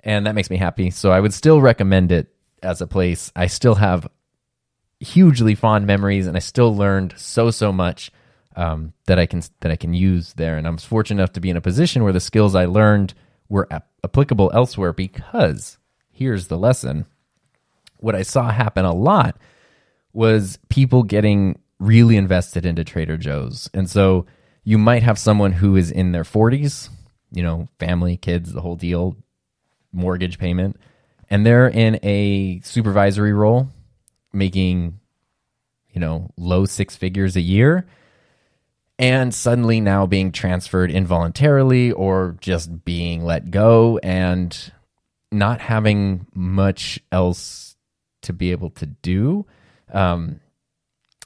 And 0.02 0.26
that 0.26 0.34
makes 0.34 0.48
me 0.48 0.56
happy. 0.56 0.90
So 0.90 1.10
I 1.10 1.20
would 1.20 1.34
still 1.34 1.60
recommend 1.60 2.12
it 2.12 2.28
as 2.62 2.80
a 2.80 2.86
place. 2.86 3.30
I 3.36 3.46
still 3.46 3.74
have 3.74 4.08
hugely 5.00 5.54
fond 5.54 5.86
memories 5.86 6.26
and 6.26 6.36
I 6.36 6.40
still 6.40 6.74
learned 6.74 7.14
so, 7.16 7.50
so 7.50 7.72
much. 7.72 8.10
Um, 8.58 8.94
that 9.06 9.18
I 9.18 9.26
can 9.26 9.42
that 9.60 9.70
I 9.70 9.76
can 9.76 9.92
use 9.92 10.32
there, 10.32 10.56
and 10.56 10.66
I'm 10.66 10.78
fortunate 10.78 11.20
enough 11.20 11.34
to 11.34 11.42
be 11.42 11.50
in 11.50 11.58
a 11.58 11.60
position 11.60 12.02
where 12.02 12.12
the 12.14 12.20
skills 12.20 12.54
I 12.54 12.64
learned 12.64 13.12
were 13.50 13.70
ap- 13.70 13.90
applicable 14.02 14.50
elsewhere. 14.54 14.94
Because 14.94 15.76
here's 16.10 16.46
the 16.46 16.56
lesson: 16.56 17.04
what 17.98 18.14
I 18.14 18.22
saw 18.22 18.50
happen 18.50 18.86
a 18.86 18.94
lot 18.94 19.38
was 20.14 20.58
people 20.70 21.02
getting 21.02 21.58
really 21.78 22.16
invested 22.16 22.64
into 22.64 22.84
Trader 22.84 23.16
Joe's. 23.16 23.68
And 23.74 23.88
so 23.88 24.26
you 24.64 24.78
might 24.78 25.02
have 25.02 25.18
someone 25.18 25.52
who 25.52 25.76
is 25.76 25.90
in 25.90 26.12
their 26.12 26.24
40s, 26.24 26.88
you 27.30 27.42
know, 27.42 27.68
family, 27.78 28.16
kids, 28.16 28.52
the 28.52 28.60
whole 28.62 28.76
deal, 28.76 29.16
mortgage 29.92 30.38
payment, 30.38 30.76
and 31.28 31.44
they're 31.44 31.68
in 31.68 31.98
a 32.02 32.60
supervisory 32.60 33.32
role 33.32 33.68
making, 34.36 35.00
you 35.90 36.00
know, 36.00 36.30
low 36.36 36.64
six 36.64 36.94
figures 36.94 37.36
a 37.36 37.40
year. 37.40 37.86
And 38.98 39.34
suddenly 39.34 39.80
now 39.80 40.06
being 40.06 40.32
transferred 40.32 40.90
involuntarily 40.90 41.92
or 41.92 42.36
just 42.40 42.84
being 42.84 43.24
let 43.24 43.50
go 43.50 43.98
and 43.98 44.72
not 45.30 45.60
having 45.60 46.26
much 46.34 46.98
else 47.12 47.76
to 48.22 48.32
be 48.32 48.52
able 48.52 48.70
to 48.70 48.86
do 48.86 49.44
um, 49.92 50.40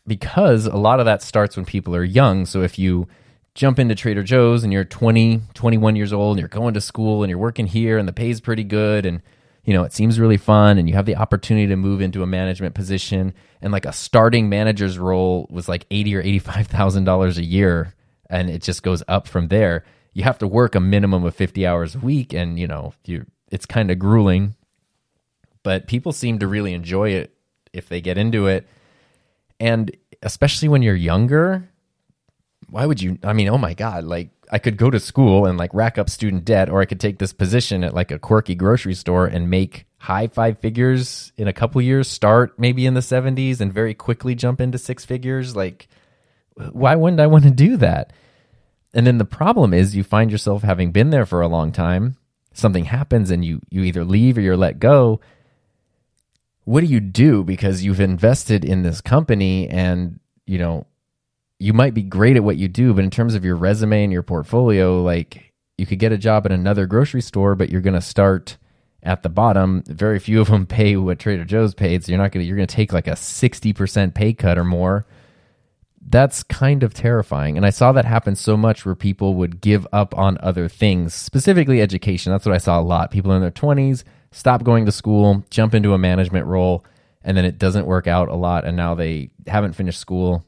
because 0.07 0.67
a 0.67 0.77
lot 0.77 1.01
of 1.01 1.07
that 1.07 1.23
starts 1.23 1.57
when 1.57 1.65
people 1.65 1.95
are 1.95 2.05
young. 2.05 2.45
So 2.47 2.63
if 2.63 2.79
you 2.79 3.09
jump 3.55 3.79
into 3.79 3.95
Trader 3.95 4.23
Joe's 4.23 4.65
and 4.65 4.73
you're 4.73 4.85
20, 4.85 5.43
21 5.55 5.97
years 5.97 6.13
old 6.13 6.37
and 6.37 6.41
you're 6.41 6.49
going 6.49 6.75
to 6.75 6.81
school 6.81 7.23
and 7.23 7.31
you're 7.31 7.39
working 7.39 7.67
here 7.67 7.99
and 7.99 8.09
the 8.09 8.13
pay's 8.13 8.41
pretty 8.41 8.65
good 8.65 9.07
and 9.07 9.23
you 9.65 9.75
know, 9.75 9.85
it 9.85 9.93
seems 9.93 10.19
really 10.19 10.37
fun 10.37 10.79
and 10.79 10.89
you 10.89 10.95
have 10.95 11.07
the 11.07 11.17
opportunity 11.17 11.67
to 11.67 11.77
move 11.77 12.01
into 12.01 12.23
a 12.23 12.27
management 12.27 12.75
position 12.75 13.35
and 13.61 13.73
like 13.73 13.85
a 13.85 13.93
starting 13.93 14.49
manager's 14.49 14.99
role 14.99 15.47
was 15.51 15.69
like 15.69 15.87
80 15.91 16.17
or 16.17 16.23
$85,000 16.23 17.37
a 17.37 17.45
year 17.45 17.95
and 18.29 18.49
it 18.49 18.63
just 18.63 18.83
goes 18.83 19.03
up 19.09 19.29
from 19.29 19.49
there. 19.49 19.85
You 20.13 20.23
have 20.25 20.39
to 20.39 20.47
work 20.47 20.75
a 20.75 20.81
minimum 20.81 21.25
of 21.25 21.35
50 21.35 21.67
hours 21.67 21.95
a 21.95 21.99
week 21.99 22.33
and 22.33 22.59
you 22.59 22.67
know, 22.67 22.95
you 23.05 23.27
it's 23.51 23.67
kind 23.67 23.91
of 23.91 23.99
grueling. 23.99 24.55
But 25.63 25.87
people 25.87 26.13
seem 26.13 26.39
to 26.39 26.47
really 26.47 26.73
enjoy 26.73 27.11
it 27.11 27.35
if 27.73 27.89
they 27.89 28.01
get 28.01 28.17
into 28.17 28.47
it. 28.47 28.67
And 29.59 29.95
especially 30.23 30.69
when 30.69 30.83
you're 30.83 30.95
younger, 30.95 31.70
why 32.71 32.87
would 32.87 33.03
you? 33.03 33.19
I 33.23 33.33
mean, 33.33 33.49
oh 33.49 33.59
my 33.59 33.75
God, 33.75 34.05
like 34.05 34.31
I 34.51 34.59
could 34.59 34.77
go 34.77 34.91
to 34.91 35.01
school 35.01 35.47
and 35.47 35.59
like 35.59 35.73
rack 35.75 35.99
up 35.99 36.09
student 36.09 36.45
debt, 36.45 36.69
or 36.69 36.81
I 36.81 36.85
could 36.85 37.01
take 37.01 37.19
this 37.19 37.33
position 37.33 37.85
at 37.85 37.95
like 37.95 38.11
a 38.11 38.19
quirky 38.19 38.55
grocery 38.55 38.95
store 38.95 39.27
and 39.27 39.51
make 39.51 39.87
high 39.99 40.29
five 40.29 40.59
figures 40.59 41.33
in 41.37 41.49
a 41.49 41.53
couple 41.53 41.81
years, 41.83 42.09
start 42.09 42.59
maybe 42.59 42.87
in 42.87 42.95
the 42.95 43.01
70s 43.01 43.61
and 43.61 43.73
very 43.73 43.95
quickly 43.95 44.35
jump 44.35 44.61
into 44.61 44.79
six 44.79 45.05
figures. 45.05 45.55
Like, 45.55 45.89
why 46.55 46.97
wouldn't 46.97 47.21
I 47.21 47.27
want 47.27 47.45
to 47.45 47.51
do 47.51 47.77
that? 47.79 48.13
And 48.95 49.07
then 49.07 49.19
the 49.19 49.25
problem 49.25 49.75
is 49.75 49.95
you 49.95 50.03
find 50.03 50.33
yourself 50.33 50.63
having 50.63 50.91
been 50.91 51.11
there 51.11 51.27
for 51.27 51.43
a 51.43 51.49
long 51.49 51.71
time, 51.71 52.17
something 52.53 52.87
happens 52.87 53.31
and 53.31 53.45
you 53.45 53.61
you 53.71 53.83
either 53.83 54.05
leave 54.05 54.39
or 54.39 54.41
you're 54.41 54.57
let 54.57 54.79
go 54.79 55.21
what 56.65 56.83
do 56.83 56.87
you 56.87 57.01
do 57.01 57.43
because 57.43 57.83
you've 57.83 58.01
invested 58.01 58.65
in 58.65 58.83
this 58.83 59.01
company 59.01 59.69
and 59.69 60.21
you 60.47 60.59
know 60.59 60.87
you 61.61 61.75
might 61.75 61.95
be 61.95 62.03
great 62.03 62.37
at 62.37 62.43
what 62.43 62.57
you 62.57 62.67
do 62.67 62.93
but 62.93 63.05
in 63.05 63.11
terms 63.11 63.35
of 63.35 63.45
your 63.45 63.55
resume 63.55 64.03
and 64.03 64.13
your 64.13 64.23
portfolio 64.23 65.01
like 65.03 65.53
you 65.79 65.87
could 65.87 65.99
get 65.99 66.11
a 66.11 66.19
job 66.19 66.47
at 66.47 66.53
another 66.53 66.87
grocery 66.87 67.21
store 67.21 67.55
but 67.55 67.69
you're 67.71 67.81
going 67.81 67.95
to 67.95 68.01
start 68.01 68.57
at 69.03 69.23
the 69.23 69.29
bottom. 69.29 69.83
Very 69.87 70.19
few 70.19 70.41
of 70.41 70.49
them 70.49 70.67
pay 70.79 70.97
what 70.97 71.19
trader 71.19 71.45
joe's 71.45 71.75
paid 71.75 72.05
so 72.05 72.11
you're 72.11 72.19
not 72.21 72.33
going 72.33 72.43
to 72.43 72.49
you're 72.49 72.57
going 72.57 72.67
to 72.67 72.75
take 72.75 72.93
like 72.93 73.07
a 73.07 73.13
60% 73.13 74.15
pay 74.15 74.33
cut 74.33 74.59
or 74.59 74.65
more. 74.65 75.07
That's 76.03 76.43
kind 76.43 76.83
of 76.83 76.95
terrifying 76.95 77.57
and 77.57 77.67
i 77.67 77.71
saw 77.71 77.93
that 77.93 78.07
happen 78.07 78.35
so 78.35 78.57
much 78.57 78.85
where 78.85 78.95
people 78.95 79.35
would 79.35 79.61
give 79.61 79.87
up 79.93 80.17
on 80.17 80.39
other 80.41 80.67
things 80.69 81.15
specifically 81.15 81.81
education. 81.81 82.33
That's 82.33 82.47
what 82.47 82.55
i 82.55 82.59
saw 82.59 82.81
a 82.81 82.83
lot. 82.83 83.11
People 83.11 83.33
in 83.33 83.43
their 83.43 83.51
20s 83.51 84.03
stop 84.33 84.65
going 84.65 84.87
to 84.87 84.93
school, 84.93 85.45
jump 85.51 85.75
into 85.75 85.93
a 85.93 85.99
management 85.99 86.47
role, 86.47 86.85
and 87.23 87.37
then 87.37 87.45
it 87.45 87.59
doesn't 87.59 87.87
work 87.87 88.07
out 88.07 88.29
a 88.29 88.35
lot. 88.35 88.65
And 88.65 88.77
now 88.77 88.95
they 88.95 89.31
haven't 89.47 89.75
finished 89.75 90.01
school 90.01 90.45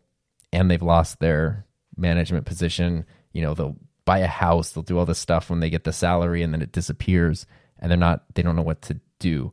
and 0.53 0.71
they've 0.71 0.83
lost 0.83 1.19
their 1.19 1.67
management 1.97 2.47
position. 2.47 3.05
You 3.33 3.43
know, 3.43 3.55
they'll 3.55 3.77
buy 4.05 4.19
a 4.19 4.27
house, 4.27 4.73
they'll 4.73 4.83
do 4.83 4.99
all 4.99 5.07
this 5.07 5.19
stuff 5.19 5.51
when 5.51 5.61
they 5.61 5.71
get 5.71 5.85
the 5.85 5.93
salary 5.93 6.43
and 6.43 6.53
then 6.53 6.63
it 6.63 6.73
disappears 6.73 7.47
and 7.79 7.91
they're 7.91 7.99
not, 7.99 8.25
they 8.35 8.43
don't 8.43 8.57
know 8.57 8.63
what 8.63 8.83
to 8.83 9.01
do. 9.19 9.53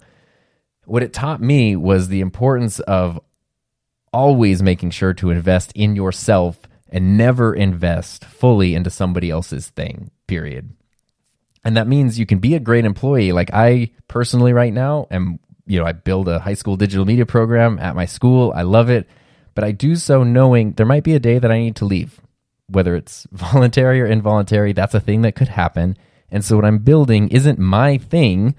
What 0.85 1.03
it 1.03 1.13
taught 1.13 1.41
me 1.41 1.75
was 1.75 2.07
the 2.07 2.21
importance 2.21 2.79
of 2.79 3.19
always 4.11 4.61
making 4.61 4.89
sure 4.89 5.13
to 5.13 5.29
invest 5.29 5.71
in 5.75 5.95
yourself 5.95 6.59
and 6.89 7.17
never 7.17 7.53
invest 7.53 8.25
fully 8.25 8.73
into 8.73 8.89
somebody 8.89 9.29
else's 9.29 9.67
thing, 9.69 10.09
period. 10.27 10.73
And 11.63 11.77
that 11.77 11.87
means 11.87 12.17
you 12.17 12.25
can 12.25 12.39
be 12.39 12.55
a 12.55 12.59
great 12.59 12.85
employee. 12.85 13.31
Like 13.31 13.51
I 13.53 13.91
personally 14.07 14.53
right 14.53 14.73
now 14.73 15.07
am, 15.11 15.39
you 15.67 15.79
know, 15.79 15.85
I 15.85 15.91
build 15.91 16.27
a 16.27 16.39
high 16.39 16.55
school 16.55 16.77
digital 16.77 17.05
media 17.05 17.25
program 17.25 17.77
at 17.79 17.95
my 17.95 18.05
school. 18.05 18.51
I 18.55 18.63
love 18.63 18.89
it, 18.89 19.07
but 19.59 19.67
I 19.67 19.73
do 19.73 19.97
so 19.97 20.23
knowing 20.23 20.71
there 20.71 20.85
might 20.85 21.03
be 21.03 21.15
a 21.15 21.19
day 21.19 21.37
that 21.37 21.51
I 21.51 21.59
need 21.59 21.75
to 21.75 21.85
leave, 21.85 22.21
whether 22.69 22.95
it's 22.95 23.27
voluntary 23.33 23.99
or 23.99 24.05
involuntary. 24.05 24.71
That's 24.71 24.93
a 24.93 25.01
thing 25.01 25.23
that 25.23 25.35
could 25.35 25.49
happen. 25.49 25.97
And 26.31 26.45
so 26.45 26.55
what 26.55 26.63
I'm 26.63 26.77
building 26.77 27.27
isn't 27.27 27.59
my 27.59 27.97
thing. 27.97 28.55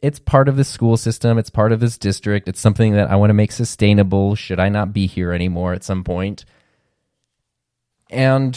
It's 0.00 0.20
part 0.20 0.48
of 0.48 0.56
the 0.56 0.62
school 0.62 0.96
system. 0.96 1.38
It's 1.38 1.50
part 1.50 1.72
of 1.72 1.80
this 1.80 1.98
district. 1.98 2.46
It's 2.46 2.60
something 2.60 2.92
that 2.92 3.10
I 3.10 3.16
want 3.16 3.30
to 3.30 3.34
make 3.34 3.50
sustainable 3.50 4.36
should 4.36 4.60
I 4.60 4.68
not 4.68 4.92
be 4.92 5.08
here 5.08 5.32
anymore 5.32 5.72
at 5.72 5.82
some 5.82 6.04
point. 6.04 6.44
And 8.08 8.56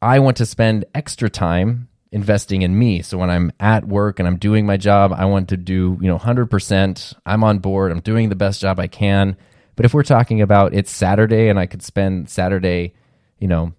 I 0.00 0.18
want 0.20 0.38
to 0.38 0.46
spend 0.46 0.86
extra 0.94 1.28
time 1.28 1.90
investing 2.10 2.62
in 2.62 2.78
me. 2.78 3.02
So 3.02 3.18
when 3.18 3.28
I'm 3.28 3.52
at 3.60 3.86
work 3.86 4.18
and 4.18 4.26
I'm 4.26 4.38
doing 4.38 4.64
my 4.64 4.78
job, 4.78 5.12
I 5.12 5.26
want 5.26 5.50
to 5.50 5.58
do, 5.58 5.98
you 6.00 6.08
know, 6.08 6.18
100%. 6.18 7.14
I'm 7.26 7.44
on 7.44 7.58
board. 7.58 7.92
I'm 7.92 8.00
doing 8.00 8.30
the 8.30 8.34
best 8.34 8.62
job 8.62 8.80
I 8.80 8.86
can. 8.86 9.36
But 9.76 9.84
if 9.84 9.94
we're 9.94 10.02
talking 10.02 10.40
about 10.40 10.74
it's 10.74 10.90
Saturday 10.90 11.48
and 11.48 11.58
I 11.58 11.66
could 11.66 11.82
spend 11.82 12.28
Saturday, 12.28 12.94
you 13.38 13.46
know, 13.46 13.72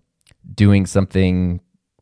doing 0.54 0.86
something 0.86 1.60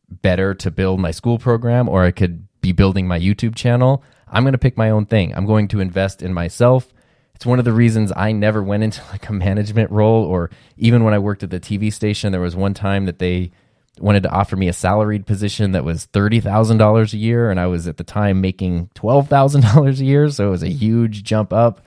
better 0.08 0.54
to 0.54 0.70
build 0.70 1.00
my 1.00 1.10
school 1.10 1.38
program 1.38 1.88
or 1.88 2.04
I 2.04 2.10
could 2.10 2.46
be 2.60 2.72
building 2.72 3.08
my 3.08 3.18
YouTube 3.18 3.56
channel, 3.56 4.04
I'm 4.28 4.44
going 4.44 4.52
to 4.52 4.58
pick 4.58 4.76
my 4.76 4.90
own 4.90 5.06
thing. 5.06 5.34
I'm 5.34 5.46
going 5.46 5.68
to 5.68 5.80
invest 5.80 6.22
in 6.22 6.34
myself. 6.34 6.92
It's 7.34 7.46
one 7.46 7.58
of 7.58 7.64
the 7.64 7.72
reasons 7.72 8.12
I 8.14 8.32
never 8.32 8.62
went 8.62 8.82
into 8.82 9.02
like 9.12 9.28
a 9.28 9.32
management 9.32 9.90
role 9.90 10.24
or 10.24 10.50
even 10.76 11.02
when 11.02 11.14
I 11.14 11.18
worked 11.18 11.42
at 11.42 11.50
the 11.50 11.60
TV 11.60 11.92
station, 11.92 12.32
there 12.32 12.40
was 12.40 12.54
one 12.54 12.74
time 12.74 13.06
that 13.06 13.18
they 13.18 13.50
wanted 13.98 14.22
to 14.24 14.30
offer 14.30 14.56
me 14.56 14.68
a 14.68 14.74
salaried 14.74 15.26
position 15.26 15.72
that 15.72 15.84
was 15.84 16.06
$30,000 16.08 17.12
a 17.12 17.16
year. 17.16 17.50
And 17.50 17.58
I 17.58 17.66
was 17.66 17.88
at 17.88 17.96
the 17.96 18.04
time 18.04 18.42
making 18.42 18.90
$12,000 18.94 20.00
a 20.00 20.04
year. 20.04 20.28
So 20.28 20.48
it 20.48 20.50
was 20.50 20.62
a 20.62 20.68
huge 20.68 21.24
jump 21.24 21.52
up. 21.52 21.80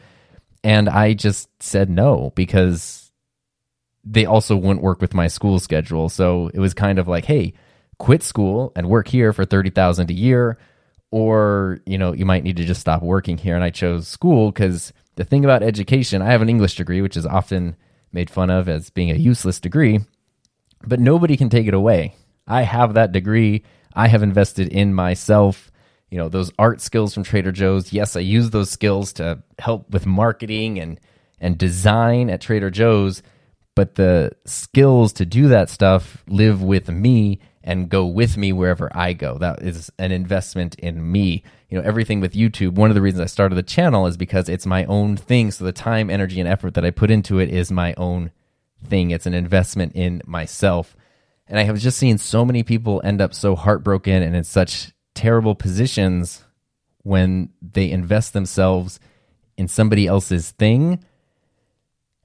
And 0.64 0.90
I 0.90 1.14
just 1.14 1.50
said 1.62 1.90
no 1.90 2.32
because 2.36 3.12
they 4.04 4.26
also 4.26 4.56
wouldn't 4.56 4.82
work 4.82 5.02
with 5.02 5.14
my 5.14 5.28
school 5.28 5.60
schedule. 5.60 6.10
So 6.10 6.50
it 6.54 6.60
was 6.60 6.74
kind 6.74 7.00
of 7.00 7.08
like, 7.08 7.26
hey, 7.26 7.54
quit 7.98 8.24
school 8.24 8.72
and 8.76 8.90
work 8.90 9.08
here 9.08 9.34
for 9.34 9.46
30,000 9.46 10.10
a 10.10 10.14
year 10.14 10.58
or, 11.12 11.80
you 11.86 11.98
know, 11.98 12.14
you 12.14 12.26
might 12.26 12.44
need 12.44 12.58
to 12.58 12.66
just 12.66 12.82
stop 12.82 13.02
working 13.02 13.38
here 13.38 13.56
and 13.56 13.64
I 13.64 13.70
chose 13.70 14.08
school 14.08 14.52
cuz 14.52 14.94
the 15.16 15.24
thing 15.26 15.44
about 15.44 15.64
education, 15.64 16.22
I 16.22 16.32
have 16.32 16.42
an 16.42 16.50
English 16.50 16.76
degree 16.76 17.02
which 17.02 17.18
is 17.18 17.26
often 17.26 17.76
made 18.12 18.30
fun 18.30 18.50
of 18.50 18.70
as 18.70 18.90
being 18.90 19.12
a 19.12 19.16
useless 19.16 19.60
degree, 19.60 20.00
but 20.86 21.00
nobody 21.00 21.38
can 21.38 21.50
take 21.50 21.68
it 21.68 21.74
away. 21.74 22.16
I 22.48 22.64
have 22.64 22.94
that 22.94 23.12
degree. 23.12 23.64
I 23.94 24.08
have 24.08 24.24
invested 24.24 24.70
in 24.70 24.94
myself. 24.94 25.69
You 26.10 26.18
know, 26.18 26.30
those 26.30 26.52
art 26.58 26.82
skills 26.82 27.14
from 27.14 27.24
Trader 27.24 27.52
Joe's. 27.52 27.94
Yes, 27.94 28.16
I 28.16 28.22
use 28.22 28.50
those 28.50 28.70
skills 28.70 29.14
to 29.14 29.44
help 29.60 29.90
with 29.90 30.06
marketing 30.06 30.80
and 30.80 31.00
and 31.40 31.58
design 31.58 32.30
at 32.30 32.42
Trader 32.42 32.70
Joe's, 32.70 33.24
but 33.76 33.96
the 33.96 34.32
skills 34.46 35.14
to 35.14 35.26
do 35.26 35.50
that 35.50 35.70
stuff 35.70 36.24
live 36.28 36.62
with 36.62 36.90
me 36.90 37.40
and 37.64 37.90
go 37.90 38.06
with 38.06 38.36
me 38.38 38.52
wherever 38.52 38.90
I 38.96 39.14
go. 39.14 39.38
That 39.38 39.62
is 39.62 39.92
an 40.00 40.12
investment 40.12 40.76
in 40.76 41.12
me. 41.12 41.44
You 41.70 41.78
know, 41.78 41.84
everything 41.84 42.20
with 42.20 42.34
YouTube, 42.34 42.74
one 42.74 42.90
of 42.90 42.96
the 42.96 43.02
reasons 43.02 43.22
I 43.22 43.28
started 43.28 43.56
the 43.56 43.64
channel 43.64 44.08
is 44.08 44.18
because 44.18 44.50
it's 44.50 44.66
my 44.66 44.86
own 44.86 45.18
thing. 45.18 45.52
So 45.52 45.66
the 45.66 45.72
time, 45.72 46.10
energy, 46.10 46.40
and 46.40 46.50
effort 46.50 46.74
that 46.74 46.86
I 46.86 46.92
put 46.92 47.12
into 47.12 47.40
it 47.40 47.50
is 47.50 47.72
my 47.72 47.94
own 47.96 48.32
thing. 48.84 49.12
It's 49.12 49.26
an 49.26 49.34
investment 49.34 49.94
in 49.94 50.22
myself. 50.26 50.96
And 51.48 51.60
I 51.60 51.64
have 51.64 51.80
just 51.80 51.98
seen 51.98 52.18
so 52.18 52.46
many 52.46 52.64
people 52.64 53.02
end 53.04 53.22
up 53.22 53.34
so 53.34 53.56
heartbroken 53.56 54.24
and 54.24 54.36
in 54.36 54.44
such 54.44 54.92
terrible 55.20 55.54
positions 55.54 56.46
when 57.04 57.50
they 57.62 57.92
invest 57.92 58.32
themselves 58.32 59.02
in 59.58 59.68
somebody 59.68 60.08
else's 60.08 60.52
thing 60.52 61.04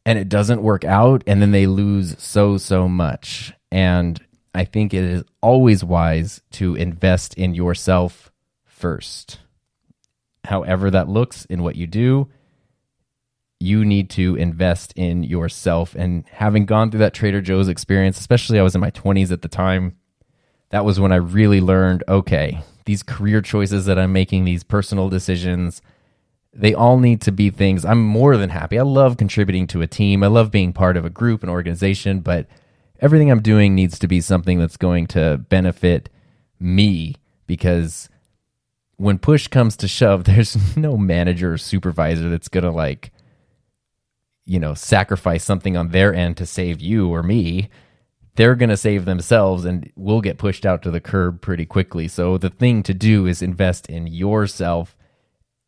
and 0.06 0.16
it 0.16 0.28
doesn't 0.28 0.62
work 0.62 0.84
out 0.84 1.24
and 1.26 1.42
then 1.42 1.50
they 1.50 1.66
lose 1.66 2.14
so 2.22 2.56
so 2.56 2.88
much 2.88 3.52
and 3.72 4.24
I 4.54 4.64
think 4.64 4.94
it 4.94 5.02
is 5.02 5.24
always 5.40 5.82
wise 5.82 6.40
to 6.52 6.76
invest 6.76 7.34
in 7.34 7.52
yourself 7.56 8.30
first. 8.64 9.40
However, 10.44 10.88
that 10.92 11.08
looks 11.08 11.44
in 11.46 11.64
what 11.64 11.74
you 11.74 11.88
do, 11.88 12.28
you 13.58 13.84
need 13.84 14.10
to 14.10 14.36
invest 14.36 14.92
in 14.94 15.24
yourself. 15.24 15.96
And 15.96 16.24
having 16.30 16.66
gone 16.66 16.92
through 16.92 17.00
that 17.00 17.14
Trader 17.14 17.40
Joe's 17.40 17.66
experience, 17.66 18.20
especially 18.20 18.60
I 18.60 18.62
was 18.62 18.76
in 18.76 18.80
my 18.80 18.92
20s 18.92 19.32
at 19.32 19.42
the 19.42 19.48
time, 19.48 19.96
that 20.70 20.84
was 20.84 21.00
when 21.00 21.10
I 21.10 21.16
really 21.16 21.60
learned 21.60 22.04
okay, 22.06 22.62
these 22.84 23.02
career 23.02 23.40
choices 23.40 23.86
that 23.86 23.98
I'm 23.98 24.12
making, 24.12 24.44
these 24.44 24.62
personal 24.62 25.08
decisions, 25.08 25.80
they 26.52 26.74
all 26.74 26.98
need 26.98 27.20
to 27.22 27.32
be 27.32 27.50
things 27.50 27.84
I'm 27.84 28.04
more 28.04 28.36
than 28.36 28.50
happy. 28.50 28.78
I 28.78 28.82
love 28.82 29.16
contributing 29.16 29.66
to 29.68 29.82
a 29.82 29.86
team, 29.86 30.22
I 30.22 30.28
love 30.28 30.50
being 30.50 30.72
part 30.72 30.96
of 30.96 31.04
a 31.04 31.10
group, 31.10 31.42
an 31.42 31.48
organization, 31.48 32.20
but 32.20 32.46
everything 33.00 33.30
I'm 33.30 33.42
doing 33.42 33.74
needs 33.74 33.98
to 33.98 34.08
be 34.08 34.20
something 34.20 34.58
that's 34.58 34.76
going 34.76 35.06
to 35.08 35.38
benefit 35.48 36.08
me 36.60 37.16
because 37.46 38.08
when 38.96 39.18
push 39.18 39.48
comes 39.48 39.76
to 39.78 39.88
shove, 39.88 40.24
there's 40.24 40.76
no 40.76 40.96
manager 40.96 41.54
or 41.54 41.58
supervisor 41.58 42.28
that's 42.28 42.48
going 42.48 42.64
to 42.64 42.70
like, 42.70 43.12
you 44.46 44.58
know, 44.58 44.74
sacrifice 44.74 45.44
something 45.44 45.76
on 45.76 45.88
their 45.88 46.14
end 46.14 46.36
to 46.36 46.46
save 46.46 46.80
you 46.80 47.08
or 47.08 47.22
me. 47.22 47.68
They're 48.36 48.56
going 48.56 48.70
to 48.70 48.76
save 48.76 49.04
themselves 49.04 49.64
and 49.64 49.92
we'll 49.94 50.20
get 50.20 50.38
pushed 50.38 50.66
out 50.66 50.82
to 50.82 50.90
the 50.90 51.00
curb 51.00 51.40
pretty 51.40 51.66
quickly. 51.66 52.08
So 52.08 52.36
the 52.36 52.50
thing 52.50 52.82
to 52.84 52.94
do 52.94 53.26
is 53.26 53.42
invest 53.42 53.88
in 53.88 54.06
yourself 54.06 54.96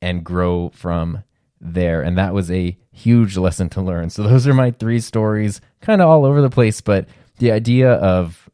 and 0.03 0.25
grow 0.25 0.71
from 0.71 1.23
there. 1.61 2.03
And 2.03 2.19
that 2.19 2.35
was 2.35 2.51
a 2.51 2.77
huge 2.93 3.37
lesson 3.37 3.69
to 3.71 3.81
learn. 3.81 4.11
So 4.11 4.23
those 4.23 4.47
are 4.47 4.55
my 4.55 4.71
three 4.71 5.01
stories, 5.01 5.61
kind 5.81 6.03
of 6.03 6.09
all 6.09 6.25
over 6.25 6.43
the 6.43 6.51
place, 6.51 6.81
but 6.81 7.09
the 7.39 7.53
idea 7.53 7.93
of 7.93 8.51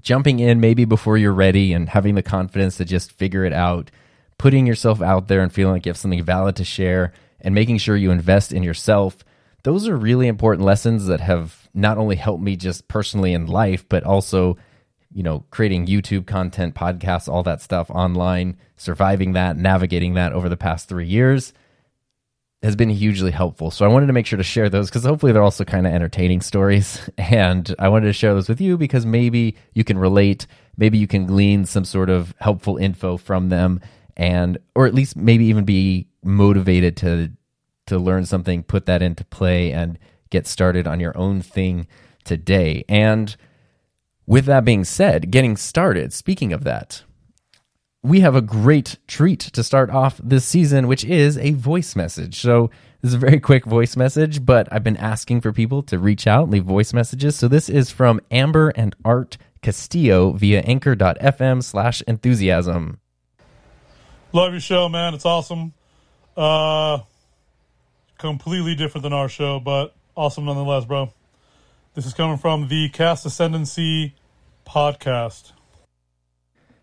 jumping 0.00 0.38
in 0.38 0.60
maybe 0.60 0.84
before 0.84 1.18
you're 1.18 1.32
ready 1.32 1.72
and 1.72 1.88
having 1.88 2.14
the 2.14 2.22
confidence 2.22 2.76
to 2.76 2.84
just 2.84 3.12
figure 3.12 3.44
it 3.44 3.52
out, 3.52 3.90
putting 4.38 4.66
yourself 4.66 5.02
out 5.02 5.28
there 5.28 5.40
and 5.40 5.52
feeling 5.52 5.72
like 5.72 5.86
you 5.86 5.90
have 5.90 5.96
something 5.96 6.22
valid 6.22 6.56
to 6.56 6.64
share, 6.64 7.12
and 7.40 7.54
making 7.54 7.78
sure 7.78 7.96
you 7.96 8.10
invest 8.10 8.52
in 8.52 8.62
yourself. 8.62 9.24
Those 9.62 9.88
are 9.88 9.96
really 9.96 10.26
important 10.26 10.64
lessons 10.64 11.06
that 11.06 11.20
have 11.20 11.65
not 11.76 11.98
only 11.98 12.16
helped 12.16 12.42
me 12.42 12.56
just 12.56 12.88
personally 12.88 13.32
in 13.32 13.46
life, 13.46 13.88
but 13.88 14.04
also, 14.04 14.56
you 15.12 15.22
know, 15.22 15.44
creating 15.50 15.86
YouTube 15.86 16.26
content, 16.26 16.74
podcasts, 16.74 17.28
all 17.28 17.42
that 17.44 17.60
stuff 17.60 17.90
online, 17.90 18.56
surviving 18.76 19.32
that, 19.32 19.56
navigating 19.56 20.14
that 20.14 20.32
over 20.32 20.48
the 20.48 20.56
past 20.56 20.88
three 20.88 21.06
years 21.06 21.52
has 22.62 22.74
been 22.74 22.90
hugely 22.90 23.30
helpful. 23.30 23.70
So 23.70 23.84
I 23.84 23.88
wanted 23.88 24.06
to 24.06 24.12
make 24.12 24.26
sure 24.26 24.38
to 24.38 24.42
share 24.42 24.68
those 24.68 24.88
because 24.88 25.04
hopefully 25.04 25.32
they're 25.32 25.42
also 25.42 25.64
kind 25.64 25.86
of 25.86 25.92
entertaining 25.92 26.40
stories. 26.40 27.00
And 27.18 27.74
I 27.78 27.88
wanted 27.88 28.06
to 28.06 28.12
share 28.12 28.34
those 28.34 28.48
with 28.48 28.60
you 28.60 28.78
because 28.78 29.04
maybe 29.04 29.56
you 29.74 29.84
can 29.84 29.98
relate, 29.98 30.46
maybe 30.76 30.96
you 30.96 31.06
can 31.06 31.26
glean 31.26 31.64
some 31.64 31.84
sort 31.84 32.08
of 32.08 32.34
helpful 32.38 32.76
info 32.76 33.16
from 33.16 33.48
them 33.48 33.80
and 34.16 34.58
or 34.74 34.86
at 34.86 34.94
least 34.94 35.16
maybe 35.16 35.46
even 35.46 35.64
be 35.64 36.06
motivated 36.22 36.96
to 36.98 37.32
to 37.86 37.98
learn 37.98 38.24
something, 38.24 38.62
put 38.62 38.86
that 38.86 39.02
into 39.02 39.24
play 39.24 39.72
and 39.72 39.98
get 40.30 40.46
started 40.46 40.86
on 40.86 41.00
your 41.00 41.16
own 41.16 41.42
thing 41.42 41.86
today. 42.24 42.84
And 42.88 43.36
with 44.26 44.46
that 44.46 44.64
being 44.64 44.84
said, 44.84 45.30
getting 45.30 45.56
started, 45.56 46.12
speaking 46.12 46.52
of 46.52 46.64
that, 46.64 47.02
we 48.02 48.20
have 48.20 48.36
a 48.36 48.40
great 48.40 48.98
treat 49.08 49.40
to 49.40 49.64
start 49.64 49.90
off 49.90 50.20
this 50.22 50.44
season, 50.44 50.86
which 50.86 51.04
is 51.04 51.36
a 51.38 51.52
voice 51.52 51.96
message. 51.96 52.40
So, 52.40 52.70
this 53.02 53.10
is 53.10 53.14
a 53.14 53.18
very 53.18 53.40
quick 53.40 53.64
voice 53.64 53.96
message, 53.96 54.44
but 54.44 54.68
I've 54.72 54.84
been 54.84 54.96
asking 54.96 55.40
for 55.40 55.52
people 55.52 55.82
to 55.84 55.98
reach 55.98 56.26
out, 56.26 56.48
leave 56.48 56.64
voice 56.64 56.92
messages. 56.92 57.36
So, 57.36 57.48
this 57.48 57.68
is 57.68 57.90
from 57.90 58.20
Amber 58.30 58.70
and 58.70 58.94
Art 59.04 59.38
Castillo 59.60 60.32
via 60.32 60.60
anchor.fm 60.60 61.62
slash 61.62 62.00
enthusiasm. 62.02 63.00
Love 64.32 64.52
your 64.52 64.60
show, 64.60 64.88
man. 64.88 65.14
It's 65.14 65.24
awesome. 65.24 65.72
Uh, 66.36 67.00
completely 68.18 68.74
different 68.74 69.02
than 69.02 69.12
our 69.12 69.28
show, 69.28 69.58
but 69.58 69.94
awesome 70.16 70.46
nonetheless, 70.46 70.84
bro. 70.84 71.12
This 71.94 72.06
is 72.06 72.14
coming 72.14 72.38
from 72.38 72.68
the 72.68 72.88
Cast 72.88 73.26
Ascendancy 73.26 74.14
podcast. 74.66 75.52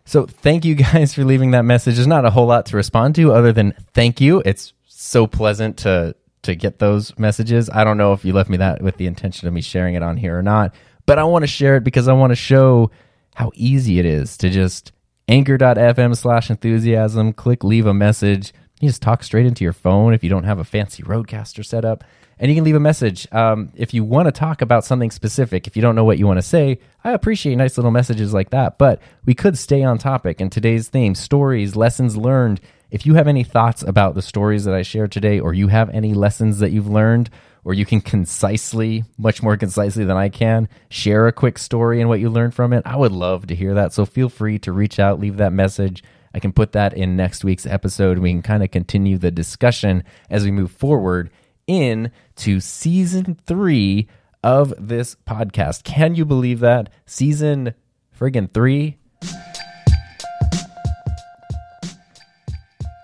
So 0.04 0.26
thank 0.26 0.64
you 0.64 0.74
guys 0.74 1.14
for 1.14 1.24
leaving 1.24 1.50
that 1.50 1.64
message. 1.64 1.96
There's 1.96 2.06
not 2.06 2.24
a 2.24 2.30
whole 2.30 2.46
lot 2.46 2.66
to 2.66 2.76
respond 2.76 3.16
to 3.16 3.32
other 3.32 3.52
than 3.52 3.74
thank 3.92 4.20
you. 4.20 4.42
It's 4.44 4.72
so 4.86 5.26
pleasant 5.26 5.78
to 5.78 6.14
to 6.42 6.54
get 6.54 6.78
those 6.78 7.18
messages. 7.18 7.70
I 7.70 7.84
don't 7.84 7.96
know 7.96 8.12
if 8.12 8.22
you 8.24 8.34
left 8.34 8.50
me 8.50 8.58
that 8.58 8.82
with 8.82 8.98
the 8.98 9.06
intention 9.06 9.48
of 9.48 9.54
me 9.54 9.62
sharing 9.62 9.94
it 9.94 10.02
on 10.02 10.18
here 10.18 10.38
or 10.38 10.42
not, 10.42 10.74
but 11.06 11.18
I 11.18 11.24
want 11.24 11.42
to 11.42 11.46
share 11.46 11.76
it 11.76 11.84
because 11.84 12.06
I 12.06 12.12
want 12.12 12.32
to 12.32 12.36
show 12.36 12.90
how 13.34 13.50
easy 13.54 13.98
it 13.98 14.04
is 14.04 14.36
to 14.38 14.50
just 14.50 14.92
anchor.fm 15.26 16.14
slash 16.14 16.50
enthusiasm, 16.50 17.32
click 17.32 17.64
leave 17.64 17.86
a 17.86 17.94
message. 17.94 18.52
You 18.78 18.90
just 18.90 19.00
talk 19.00 19.22
straight 19.22 19.46
into 19.46 19.64
your 19.64 19.72
phone 19.72 20.12
if 20.12 20.22
you 20.22 20.28
don't 20.28 20.44
have 20.44 20.58
a 20.58 20.64
fancy 20.64 21.02
RODECaster 21.02 21.64
set 21.64 21.86
up 21.86 22.04
and 22.44 22.50
you 22.50 22.56
can 22.56 22.64
leave 22.64 22.76
a 22.76 22.80
message. 22.80 23.26
Um, 23.32 23.72
if 23.74 23.94
you 23.94 24.04
want 24.04 24.26
to 24.26 24.32
talk 24.32 24.60
about 24.60 24.84
something 24.84 25.10
specific, 25.10 25.66
if 25.66 25.76
you 25.76 25.80
don't 25.80 25.94
know 25.94 26.04
what 26.04 26.18
you 26.18 26.26
want 26.26 26.36
to 26.36 26.42
say, 26.42 26.78
I 27.02 27.12
appreciate 27.12 27.56
nice 27.56 27.78
little 27.78 27.90
messages 27.90 28.34
like 28.34 28.50
that. 28.50 28.76
But 28.76 29.00
we 29.24 29.32
could 29.32 29.56
stay 29.56 29.82
on 29.82 29.96
topic. 29.96 30.42
And 30.42 30.52
today's 30.52 30.88
theme 30.88 31.14
stories, 31.14 31.74
lessons 31.74 32.18
learned. 32.18 32.60
If 32.90 33.06
you 33.06 33.14
have 33.14 33.28
any 33.28 33.44
thoughts 33.44 33.82
about 33.82 34.14
the 34.14 34.20
stories 34.20 34.64
that 34.64 34.74
I 34.74 34.82
shared 34.82 35.10
today, 35.10 35.40
or 35.40 35.54
you 35.54 35.68
have 35.68 35.88
any 35.88 36.12
lessons 36.12 36.58
that 36.58 36.70
you've 36.70 36.86
learned, 36.86 37.30
or 37.64 37.72
you 37.72 37.86
can 37.86 38.02
concisely, 38.02 39.04
much 39.16 39.42
more 39.42 39.56
concisely 39.56 40.04
than 40.04 40.18
I 40.18 40.28
can, 40.28 40.68
share 40.90 41.26
a 41.26 41.32
quick 41.32 41.56
story 41.56 42.02
and 42.02 42.10
what 42.10 42.20
you 42.20 42.28
learned 42.28 42.52
from 42.52 42.74
it, 42.74 42.82
I 42.84 42.96
would 42.96 43.12
love 43.12 43.46
to 43.46 43.54
hear 43.54 43.72
that. 43.72 43.94
So 43.94 44.04
feel 44.04 44.28
free 44.28 44.58
to 44.58 44.72
reach 44.72 44.98
out, 44.98 45.18
leave 45.18 45.38
that 45.38 45.54
message. 45.54 46.04
I 46.34 46.40
can 46.40 46.52
put 46.52 46.72
that 46.72 46.92
in 46.92 47.16
next 47.16 47.42
week's 47.42 47.64
episode. 47.64 48.18
We 48.18 48.32
can 48.32 48.42
kind 48.42 48.62
of 48.62 48.70
continue 48.70 49.16
the 49.16 49.30
discussion 49.30 50.04
as 50.28 50.44
we 50.44 50.50
move 50.50 50.72
forward 50.72 51.30
in 51.66 52.10
to 52.36 52.60
season 52.60 53.38
three 53.46 54.08
of 54.42 54.74
this 54.78 55.16
podcast. 55.26 55.84
Can 55.84 56.14
you 56.14 56.24
believe 56.24 56.60
that? 56.60 56.90
Season 57.06 57.74
friggin' 58.18 58.52
three. 58.52 58.98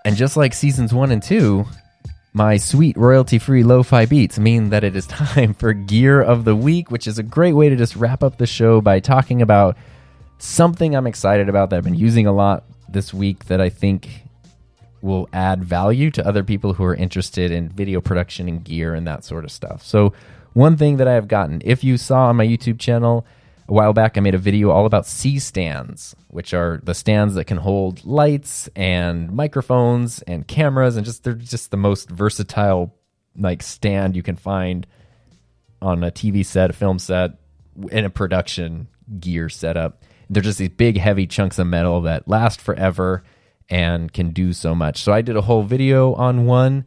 And 0.05 0.17
just 0.17 0.37
like 0.37 0.55
seasons 0.55 0.95
one 0.95 1.11
and 1.11 1.23
two, 1.23 1.67
my 2.33 2.57
sweet 2.57 2.97
royalty 2.97 3.39
free 3.39 3.63
lo 3.63 3.83
fi 3.83 4.07
beats 4.07 4.39
mean 4.39 4.71
that 4.71 4.85
it 4.85 4.97
is 4.97 5.07
time 5.09 5.55
for 5.55 5.73
Gear 5.73 6.21
of 6.21 6.45
the 6.45 6.57
Week, 6.57 6.91
which 6.91 7.07
is 7.07 7.19
a 7.19 7.23
great 7.23 7.55
way 7.55 7.69
to 7.69 7.77
just 7.77 7.97
wrap 7.97 8.23
up 8.23 8.37
the 8.37 8.47
show 8.47 8.81
by 8.81 9.01
talking 9.01 9.43
about 9.43 9.77
something 10.39 10.95
I'm 10.95 11.07
excited 11.07 11.49
about 11.49 11.71
that 11.71 11.77
I've 11.77 11.85
been 11.85 11.95
using 11.95 12.27
a 12.27 12.33
lot 12.33 12.65
this 12.89 13.13
week 13.13 13.47
that 13.47 13.61
I 13.61 13.69
think 13.69 14.25
will 15.03 15.29
add 15.33 15.65
value 15.65 16.11
to 16.11 16.27
other 16.27 16.45
people 16.45 16.75
who 16.75 16.85
are 16.85 16.95
interested 16.95 17.51
in 17.51 17.69
video 17.69 18.01
production 18.01 18.49
and 18.49 18.65
gear 18.65 18.95
and 18.95 19.07
that 19.07 19.25
sort 19.25 19.45
of 19.45 19.51
stuff. 19.51 19.85
So, 19.85 20.13
one 20.53 20.77
thing 20.77 20.97
that 20.97 21.07
I 21.07 21.15
have 21.15 21.29
gotten, 21.29 21.63
if 21.65 21.85
you 21.85 21.97
saw 21.97 22.29
on 22.29 22.37
my 22.37 22.47
YouTube 22.47 22.81
channel 22.81 23.25
a 23.69 23.73
while 23.73 23.93
back, 23.93 24.19
I 24.19 24.21
made 24.21 24.35
a 24.35 24.39
video 24.39 24.71
all 24.71 24.85
about 24.85 25.07
C 25.07 25.39
stands, 25.39 26.17
which 26.29 26.53
are 26.53 26.81
the 26.83 26.95
stands 26.95 27.35
that 27.35 27.45
can 27.45 27.57
hold 27.57 28.05
lights 28.05 28.69
and 28.75 29.31
microphones 29.33 30.23
and 30.23 30.47
cameras, 30.47 30.97
and 30.97 31.07
just 31.07 31.23
they're 31.23 31.35
just 31.35 31.71
the 31.71 31.77
most 31.77 32.11
versatile 32.11 32.95
like 33.39 33.63
stand 33.63 34.17
you 34.17 34.25
can 34.25 34.37
find 34.37 34.87
on 35.81 36.03
a 36.03 36.11
TV 36.11 36.45
set, 36.45 36.71
a 36.71 36.73
film 36.73 36.99
set, 36.99 37.39
in 37.91 38.05
a 38.05 38.11
production 38.11 38.89
gear 39.19 39.49
setup. 39.49 40.03
They're 40.29 40.43
just 40.43 40.59
these 40.59 40.69
big, 40.69 40.99
heavy 40.99 41.27
chunks 41.27 41.59
of 41.59 41.67
metal 41.67 42.03
that 42.03 42.29
last 42.29 42.61
forever 42.61 43.23
and 43.71 44.12
can 44.12 44.31
do 44.31 44.53
so 44.53 44.75
much. 44.75 45.03
So 45.03 45.12
I 45.12 45.23
did 45.23 45.37
a 45.37 45.43
whole 45.43 45.62
video 45.62 46.14
on 46.14 46.45
one 46.45 46.85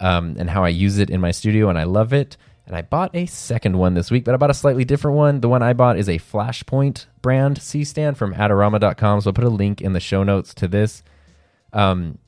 um, 0.00 0.36
and 0.38 0.50
how 0.50 0.64
I 0.64 0.68
use 0.68 0.98
it 0.98 1.10
in 1.10 1.20
my 1.20 1.30
studio, 1.30 1.68
and 1.68 1.78
I 1.78 1.84
love 1.84 2.12
it. 2.12 2.36
And 2.66 2.76
I 2.76 2.82
bought 2.82 3.14
a 3.14 3.24
second 3.24 3.78
one 3.78 3.94
this 3.94 4.10
week, 4.10 4.24
but 4.24 4.34
I 4.34 4.36
bought 4.36 4.50
a 4.50 4.54
slightly 4.54 4.84
different 4.84 5.16
one. 5.16 5.40
The 5.40 5.48
one 5.48 5.62
I 5.62 5.72
bought 5.72 5.98
is 5.98 6.08
a 6.08 6.18
Flashpoint 6.18 7.06
brand 7.22 7.62
C 7.62 7.82
stand 7.82 8.18
from 8.18 8.34
Adorama.com. 8.34 9.22
So 9.22 9.30
I'll 9.30 9.34
put 9.34 9.44
a 9.44 9.48
link 9.48 9.80
in 9.80 9.94
the 9.94 10.00
show 10.00 10.22
notes 10.22 10.52
to 10.54 10.68
this. 10.68 11.02
Um, 11.72 12.18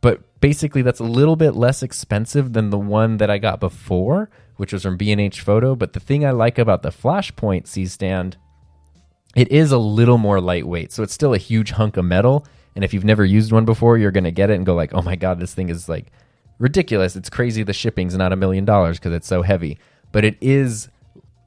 but 0.00 0.40
basically, 0.40 0.80
that's 0.80 0.98
a 0.98 1.04
little 1.04 1.36
bit 1.36 1.54
less 1.54 1.82
expensive 1.82 2.54
than 2.54 2.70
the 2.70 2.78
one 2.78 3.18
that 3.18 3.28
I 3.28 3.36
got 3.36 3.60
before, 3.60 4.30
which 4.56 4.72
was 4.72 4.82
from 4.82 4.96
B&H 4.96 5.42
Photo. 5.42 5.76
But 5.76 5.92
the 5.92 6.00
thing 6.00 6.24
I 6.24 6.30
like 6.30 6.58
about 6.58 6.82
the 6.82 6.90
Flashpoint 6.90 7.66
C 7.66 7.84
stand, 7.84 8.38
it 9.36 9.52
is 9.52 9.72
a 9.72 9.78
little 9.78 10.18
more 10.18 10.40
lightweight. 10.40 10.90
So 10.90 11.02
it's 11.02 11.12
still 11.12 11.34
a 11.34 11.38
huge 11.38 11.72
hunk 11.72 11.98
of 11.98 12.06
metal. 12.06 12.46
And 12.74 12.84
if 12.84 12.94
you've 12.94 13.04
never 13.04 13.24
used 13.24 13.52
one 13.52 13.64
before, 13.64 13.98
you're 13.98 14.10
going 14.10 14.24
to 14.24 14.30
get 14.30 14.50
it 14.50 14.54
and 14.54 14.66
go 14.66 14.74
like, 14.74 14.94
oh 14.94 15.02
my 15.02 15.16
God, 15.16 15.38
this 15.38 15.54
thing 15.54 15.68
is 15.68 15.88
like 15.88 16.06
ridiculous. 16.58 17.16
It's 17.16 17.30
crazy 17.30 17.62
the 17.62 17.72
shipping's 17.72 18.16
not 18.16 18.32
a 18.32 18.36
million 18.36 18.64
dollars 18.64 18.98
because 18.98 19.12
it's 19.12 19.26
so 19.26 19.42
heavy. 19.42 19.78
But 20.10 20.24
it 20.24 20.36
is 20.40 20.88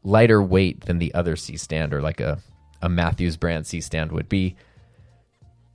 lighter 0.04 0.42
weight 0.42 0.86
than 0.86 1.00
the 1.00 1.14
other 1.14 1.36
C 1.36 1.58
stand 1.58 1.94
or 1.94 2.02
like 2.02 2.20
a, 2.20 2.40
a 2.82 2.90
Matthews 2.90 3.38
brand 3.38 3.66
C 3.66 3.82
stand 3.82 4.12
would 4.12 4.30
be. 4.30 4.56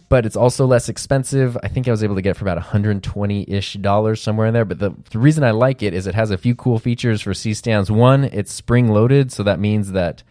But 0.09 0.27
it's 0.27 0.37
also 0.37 0.67
less 0.67 0.89
expensive. 0.89 1.57
I 1.63 1.69
think 1.69 1.87
I 1.87 1.93
was 1.93 2.03
able 2.03 2.17
to 2.17 2.23
get 2.23 2.31
it 2.31 2.37
for 2.37 2.45
about 2.45 2.57
120 2.57 3.45
ish 3.49 3.75
dollars 3.75 4.21
somewhere 4.21 4.49
in 4.49 4.55
there. 4.55 4.65
But 4.65 4.81
the, 4.81 4.93
the 5.11 5.21
reason 5.21 5.45
I 5.45 5.53
like 5.53 5.83
it 5.83 5.95
is 5.95 6.07
it 6.07 6.17
has 6.17 6.33
a 6.33 6.39
few 6.39 6.55
cool 6.57 6.81
features 6.81 7.21
for 7.21 7.33
C 7.33 7.55
stands. 7.55 7.93
One, 7.93 8.25
it's 8.25 8.53
spring 8.53 8.89
loaded, 8.89 9.31
so 9.31 9.45
that 9.45 9.61
means 9.61 9.93
that 9.93 10.25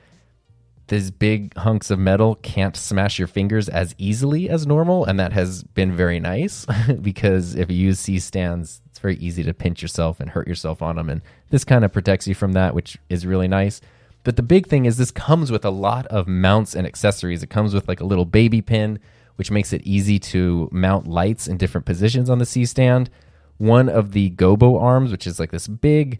these 0.89 1.11
big 1.11 1.55
hunks 1.55 1.89
of 1.89 1.97
metal 1.99 2.35
can't 2.35 2.75
smash 2.75 3.17
your 3.17 3.27
fingers 3.27 3.69
as 3.69 3.95
easily 3.97 4.49
as 4.49 4.67
normal, 4.67 5.05
and 5.05 5.19
that 5.19 5.33
has 5.33 5.63
been 5.63 5.95
very 5.95 6.19
nice 6.19 6.65
because 7.01 7.55
if 7.55 7.71
you 7.71 7.77
use 7.77 7.99
C 7.99 8.19
stands, 8.19 8.81
it's 8.87 8.99
very 8.99 9.15
easy 9.17 9.43
to 9.43 9.53
pinch 9.53 9.81
yourself 9.81 10.19
and 10.19 10.29
hurt 10.29 10.47
yourself 10.47 10.81
on 10.81 10.97
them, 10.97 11.09
and 11.09 11.21
this 11.49 11.63
kind 11.63 11.85
of 11.85 11.93
protects 11.93 12.27
you 12.27 12.35
from 12.35 12.53
that, 12.53 12.75
which 12.75 12.97
is 13.09 13.25
really 13.25 13.47
nice. 13.47 13.81
But 14.23 14.35
the 14.35 14.43
big 14.43 14.67
thing 14.67 14.85
is 14.85 14.97
this 14.97 15.11
comes 15.11 15.51
with 15.51 15.63
a 15.63 15.69
lot 15.69 16.05
of 16.07 16.27
mounts 16.27 16.75
and 16.75 16.85
accessories. 16.85 17.41
It 17.41 17.49
comes 17.49 17.73
with 17.73 17.87
like 17.87 18.01
a 18.01 18.05
little 18.05 18.25
baby 18.25 18.61
pin, 18.61 18.99
which 19.37 19.49
makes 19.49 19.71
it 19.71 19.81
easy 19.83 20.19
to 20.19 20.69
mount 20.71 21.07
lights 21.07 21.47
in 21.47 21.57
different 21.57 21.85
positions 21.85 22.29
on 22.29 22.39
the 22.39 22.45
C 22.45 22.65
stand. 22.65 23.09
One 23.57 23.87
of 23.87 24.11
the 24.11 24.31
gobo 24.31 24.81
arms, 24.81 25.11
which 25.11 25.25
is 25.25 25.39
like 25.39 25.51
this 25.51 25.67
big, 25.67 26.19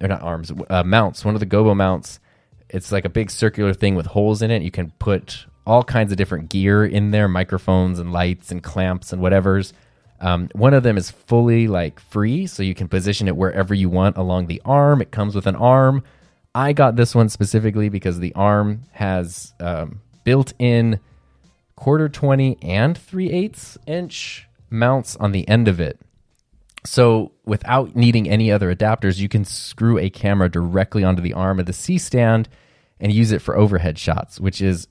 or 0.00 0.08
not 0.08 0.22
arms, 0.22 0.52
uh, 0.68 0.84
mounts. 0.84 1.24
One 1.24 1.34
of 1.34 1.40
the 1.40 1.46
gobo 1.46 1.74
mounts 1.74 2.20
it's 2.70 2.90
like 2.90 3.04
a 3.04 3.08
big 3.08 3.30
circular 3.30 3.74
thing 3.74 3.94
with 3.94 4.06
holes 4.06 4.42
in 4.42 4.50
it. 4.50 4.62
You 4.62 4.70
can 4.70 4.92
put 4.98 5.46
all 5.66 5.82
kinds 5.82 6.12
of 6.12 6.18
different 6.18 6.50
gear 6.50 6.84
in 6.84 7.10
there, 7.10 7.28
microphones 7.28 7.98
and 7.98 8.12
lights 8.12 8.50
and 8.50 8.62
clamps 8.62 9.12
and 9.12 9.22
whatever's. 9.22 9.72
Um, 10.20 10.48
one 10.54 10.74
of 10.74 10.82
them 10.82 10.96
is 10.96 11.10
fully 11.10 11.68
like 11.68 12.00
free, 12.00 12.46
so 12.46 12.62
you 12.62 12.74
can 12.74 12.88
position 12.88 13.28
it 13.28 13.36
wherever 13.36 13.74
you 13.74 13.88
want 13.88 14.16
along 14.16 14.46
the 14.46 14.62
arm. 14.64 15.02
It 15.02 15.10
comes 15.10 15.34
with 15.34 15.46
an 15.46 15.56
arm. 15.56 16.02
I 16.54 16.72
got 16.72 16.96
this 16.96 17.14
one 17.14 17.28
specifically 17.28 17.88
because 17.88 18.20
the 18.20 18.34
arm 18.34 18.82
has 18.92 19.52
um, 19.58 20.00
built-in 20.22 21.00
quarter 21.76 22.08
twenty 22.08 22.56
and 22.62 22.96
three 22.96 23.30
eighths 23.30 23.76
inch 23.86 24.46
mounts 24.70 25.16
on 25.16 25.32
the 25.32 25.46
end 25.48 25.66
of 25.66 25.80
it. 25.80 25.98
So 26.86 27.32
without 27.44 27.96
needing 27.96 28.28
any 28.28 28.52
other 28.52 28.74
adapters, 28.74 29.18
you 29.18 29.28
can 29.28 29.44
screw 29.44 29.98
a 29.98 30.10
camera 30.10 30.50
directly 30.50 31.02
onto 31.02 31.22
the 31.22 31.32
arm 31.32 31.58
of 31.58 31.66
the 31.66 31.72
C 31.72 31.98
stand 31.98 32.48
and 33.00 33.10
use 33.10 33.32
it 33.32 33.40
for 33.42 33.56
overhead 33.56 33.98
shots, 33.98 34.38
which 34.38 34.60
is 34.60 34.86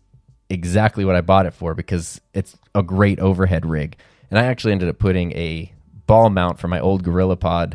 exactly 0.49 1.05
what 1.05 1.15
I 1.15 1.21
bought 1.21 1.45
it 1.45 1.53
for 1.53 1.73
because 1.73 2.19
it's 2.33 2.57
a 2.73 2.83
great 2.83 3.19
overhead 3.19 3.65
rig. 3.65 3.95
And 4.29 4.39
I 4.39 4.45
actually 4.45 4.73
ended 4.73 4.89
up 4.89 4.97
putting 4.97 5.31
a 5.33 5.71
ball 6.07 6.29
mount 6.29 6.59
for 6.59 6.67
my 6.67 6.79
old 6.79 7.03
GorillaPod 7.03 7.73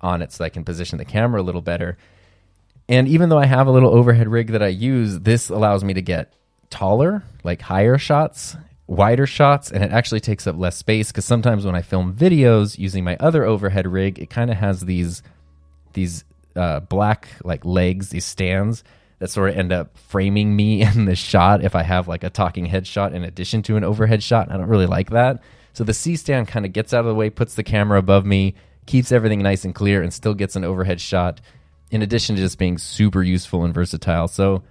on 0.00 0.22
it 0.22 0.32
so 0.32 0.44
I 0.44 0.50
can 0.50 0.64
position 0.64 0.98
the 0.98 1.04
camera 1.04 1.40
a 1.40 1.42
little 1.42 1.62
better. 1.62 1.96
And 2.88 3.08
even 3.08 3.30
though 3.30 3.38
I 3.38 3.46
have 3.46 3.66
a 3.66 3.70
little 3.72 3.90
overhead 3.90 4.28
rig 4.28 4.48
that 4.48 4.62
I 4.62 4.68
use, 4.68 5.20
this 5.20 5.48
allows 5.48 5.82
me 5.82 5.94
to 5.94 6.02
get 6.02 6.34
taller, 6.68 7.24
like 7.42 7.62
higher 7.62 7.96
shots, 7.96 8.56
wider 8.86 9.26
shots, 9.26 9.70
and 9.70 9.82
it 9.82 9.90
actually 9.92 10.20
takes 10.20 10.46
up 10.46 10.56
less 10.58 10.76
space 10.76 11.10
because 11.10 11.24
sometimes 11.24 11.64
when 11.64 11.74
I 11.74 11.82
film 11.82 12.14
videos 12.14 12.78
using 12.78 13.04
my 13.04 13.16
other 13.18 13.44
overhead 13.44 13.86
rig, 13.86 14.18
it 14.18 14.30
kind 14.30 14.50
of 14.50 14.56
has 14.56 14.82
these 14.82 15.22
these 15.92 16.24
uh, 16.56 16.80
black 16.80 17.28
like 17.44 17.64
legs, 17.64 18.10
these 18.10 18.24
stands 18.24 18.84
that 19.18 19.30
sort 19.30 19.50
of 19.50 19.56
end 19.56 19.72
up 19.72 19.96
framing 19.96 20.54
me 20.54 20.82
in 20.94 21.04
the 21.04 21.16
shot 21.16 21.64
if 21.64 21.74
I 21.74 21.82
have 21.82 22.08
like 22.08 22.24
a 22.24 22.30
talking 22.30 22.66
head 22.66 22.86
shot 22.86 23.14
in 23.14 23.24
addition 23.24 23.62
to 23.62 23.76
an 23.76 23.84
overhead 23.84 24.22
shot. 24.22 24.50
I 24.50 24.56
don't 24.56 24.68
really 24.68 24.86
like 24.86 25.10
that. 25.10 25.42
So 25.72 25.82
the 25.82 25.94
C 25.94 26.16
stand 26.16 26.48
kind 26.48 26.64
of 26.64 26.72
gets 26.72 26.94
out 26.94 27.00
of 27.00 27.06
the 27.06 27.14
way, 27.14 27.30
puts 27.30 27.54
the 27.54 27.64
camera 27.64 27.98
above 27.98 28.24
me, 28.24 28.54
keeps 28.86 29.10
everything 29.10 29.42
nice 29.42 29.64
and 29.64 29.74
clear, 29.74 30.02
and 30.02 30.12
still 30.12 30.34
gets 30.34 30.54
an 30.56 30.64
overhead 30.64 31.00
shot, 31.00 31.40
in 31.90 32.02
addition 32.02 32.36
to 32.36 32.42
just 32.42 32.58
being 32.58 32.78
super 32.78 33.22
useful 33.22 33.64
and 33.64 33.74
versatile. 33.74 34.28
So 34.28 34.62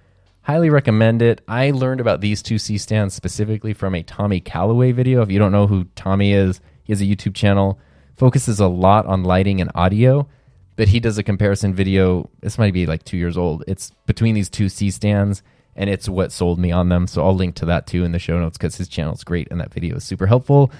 highly 0.44 0.70
recommend 0.70 1.20
it. 1.20 1.42
I 1.46 1.72
learned 1.72 2.00
about 2.00 2.22
these 2.22 2.42
two 2.42 2.58
C 2.58 2.78
stands 2.78 3.12
specifically 3.12 3.74
from 3.74 3.94
a 3.94 4.02
Tommy 4.02 4.40
Callaway 4.40 4.92
video. 4.92 5.20
If 5.20 5.30
you 5.30 5.38
don't 5.38 5.52
know 5.52 5.66
who 5.66 5.84
Tommy 5.94 6.32
is, 6.32 6.60
he 6.84 6.92
has 6.92 7.02
a 7.02 7.04
YouTube 7.04 7.34
channel, 7.34 7.78
focuses 8.16 8.60
a 8.60 8.68
lot 8.68 9.06
on 9.06 9.24
lighting 9.24 9.60
and 9.60 9.70
audio 9.74 10.28
but 10.76 10.88
he 10.88 11.00
does 11.00 11.18
a 11.18 11.22
comparison 11.22 11.74
video. 11.74 12.28
This 12.40 12.58
might 12.58 12.72
be 12.72 12.86
like 12.86 13.04
two 13.04 13.16
years 13.16 13.36
old. 13.36 13.64
It's 13.66 13.90
between 14.06 14.34
these 14.34 14.48
two 14.48 14.68
C 14.68 14.90
stands, 14.90 15.42
and 15.76 15.88
it's 15.88 16.08
what 16.08 16.32
sold 16.32 16.58
me 16.58 16.72
on 16.72 16.88
them. 16.88 17.06
So 17.06 17.24
I'll 17.24 17.34
link 17.34 17.54
to 17.56 17.66
that 17.66 17.86
too 17.86 18.04
in 18.04 18.12
the 18.12 18.18
show 18.18 18.38
notes 18.38 18.58
because 18.58 18.76
his 18.76 18.88
channel 18.88 19.14
is 19.14 19.24
great 19.24 19.48
and 19.50 19.60
that 19.60 19.72
video 19.72 19.96
is 19.96 20.04
super 20.04 20.26
helpful. 20.26 20.70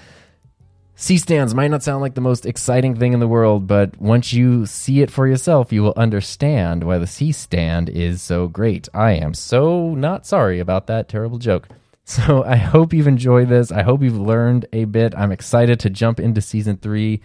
C 0.97 1.19
stands 1.19 1.55
might 1.55 1.71
not 1.71 1.83
sound 1.83 2.01
like 2.01 2.15
the 2.15 2.21
most 2.21 2.47
exciting 2.47 2.95
thing 2.97 3.13
in 3.13 3.21
the 3.21 3.29
world, 3.29 3.67
but 3.67 4.01
once 4.01 4.33
you 4.33 4.65
see 4.65 5.01
it 5.01 5.11
for 5.11 5.27
yourself, 5.27 5.73
you 5.73 5.83
will 5.83 5.95
understand 5.97 6.85
why 6.85 6.99
the 6.99 7.07
C 7.07 7.33
stand 7.33 7.89
is 7.89 8.23
so 8.23 8.47
great. 8.47 8.89
I 8.95 9.13
am 9.13 9.35
so 9.35 9.95
not 9.95 10.25
sorry 10.27 10.61
about 10.61 10.87
that 10.87 11.09
terrible 11.09 11.39
joke. 11.39 11.69
So 12.07 12.45
I 12.45 12.57
hope 12.57 12.93
you've 12.93 13.07
enjoyed 13.07 13.49
this. 13.49 13.73
I 13.73 13.81
hope 13.81 14.03
you've 14.03 14.19
learned 14.19 14.67
a 14.75 14.85
bit. 14.85 15.15
I'm 15.17 15.33
excited 15.33 15.81
to 15.81 15.89
jump 15.89 16.21
into 16.21 16.43
season 16.43 16.77
three 16.77 17.23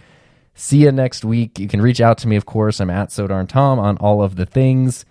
See 0.54 0.82
you 0.82 0.92
next 0.92 1.24
week. 1.24 1.58
You 1.58 1.68
can 1.68 1.80
reach 1.80 2.02
out 2.02 2.18
to 2.18 2.28
me, 2.28 2.36
of 2.36 2.44
course. 2.44 2.80
I'm 2.80 2.90
at 2.90 3.08
Sodarn 3.08 3.48
Tom 3.48 3.78
on 3.78 3.96
all 3.96 4.22
of 4.22 4.36
the 4.36 4.44
things. 4.44 5.06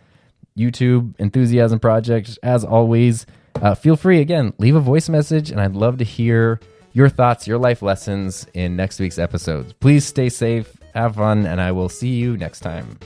YouTube, 0.55 1.16
Enthusiasm 1.20 1.80
Project, 1.80 2.38
as 2.43 2.64
always. 2.64 3.26
Uh, 3.55 3.74
feel 3.74 3.95
free, 3.95 4.20
again, 4.20 4.53
leave 4.60 4.76
a 4.76 4.80
voice 4.80 5.10
message, 5.10 5.49
and 5.49 5.60
I'd 5.60 5.76
love 5.76 5.97
to 5.97 6.03
hear 6.03 6.60
your 7.00 7.08
thoughts, 7.08 7.47
your 7.47 7.58
life 7.58 7.82
lessons 7.82 8.45
in 8.54 8.76
next 8.76 9.00
week's 9.00 9.18
episodes. 9.18 9.72
Please 9.72 10.06
stay 10.06 10.28
safe, 10.28 10.76
have 10.93 11.16
fun, 11.16 11.45
and 11.45 11.62
I 11.62 11.72
will 11.72 11.88
see 11.88 12.10
you 12.10 12.36
next 12.36 12.60
time. 12.60 13.00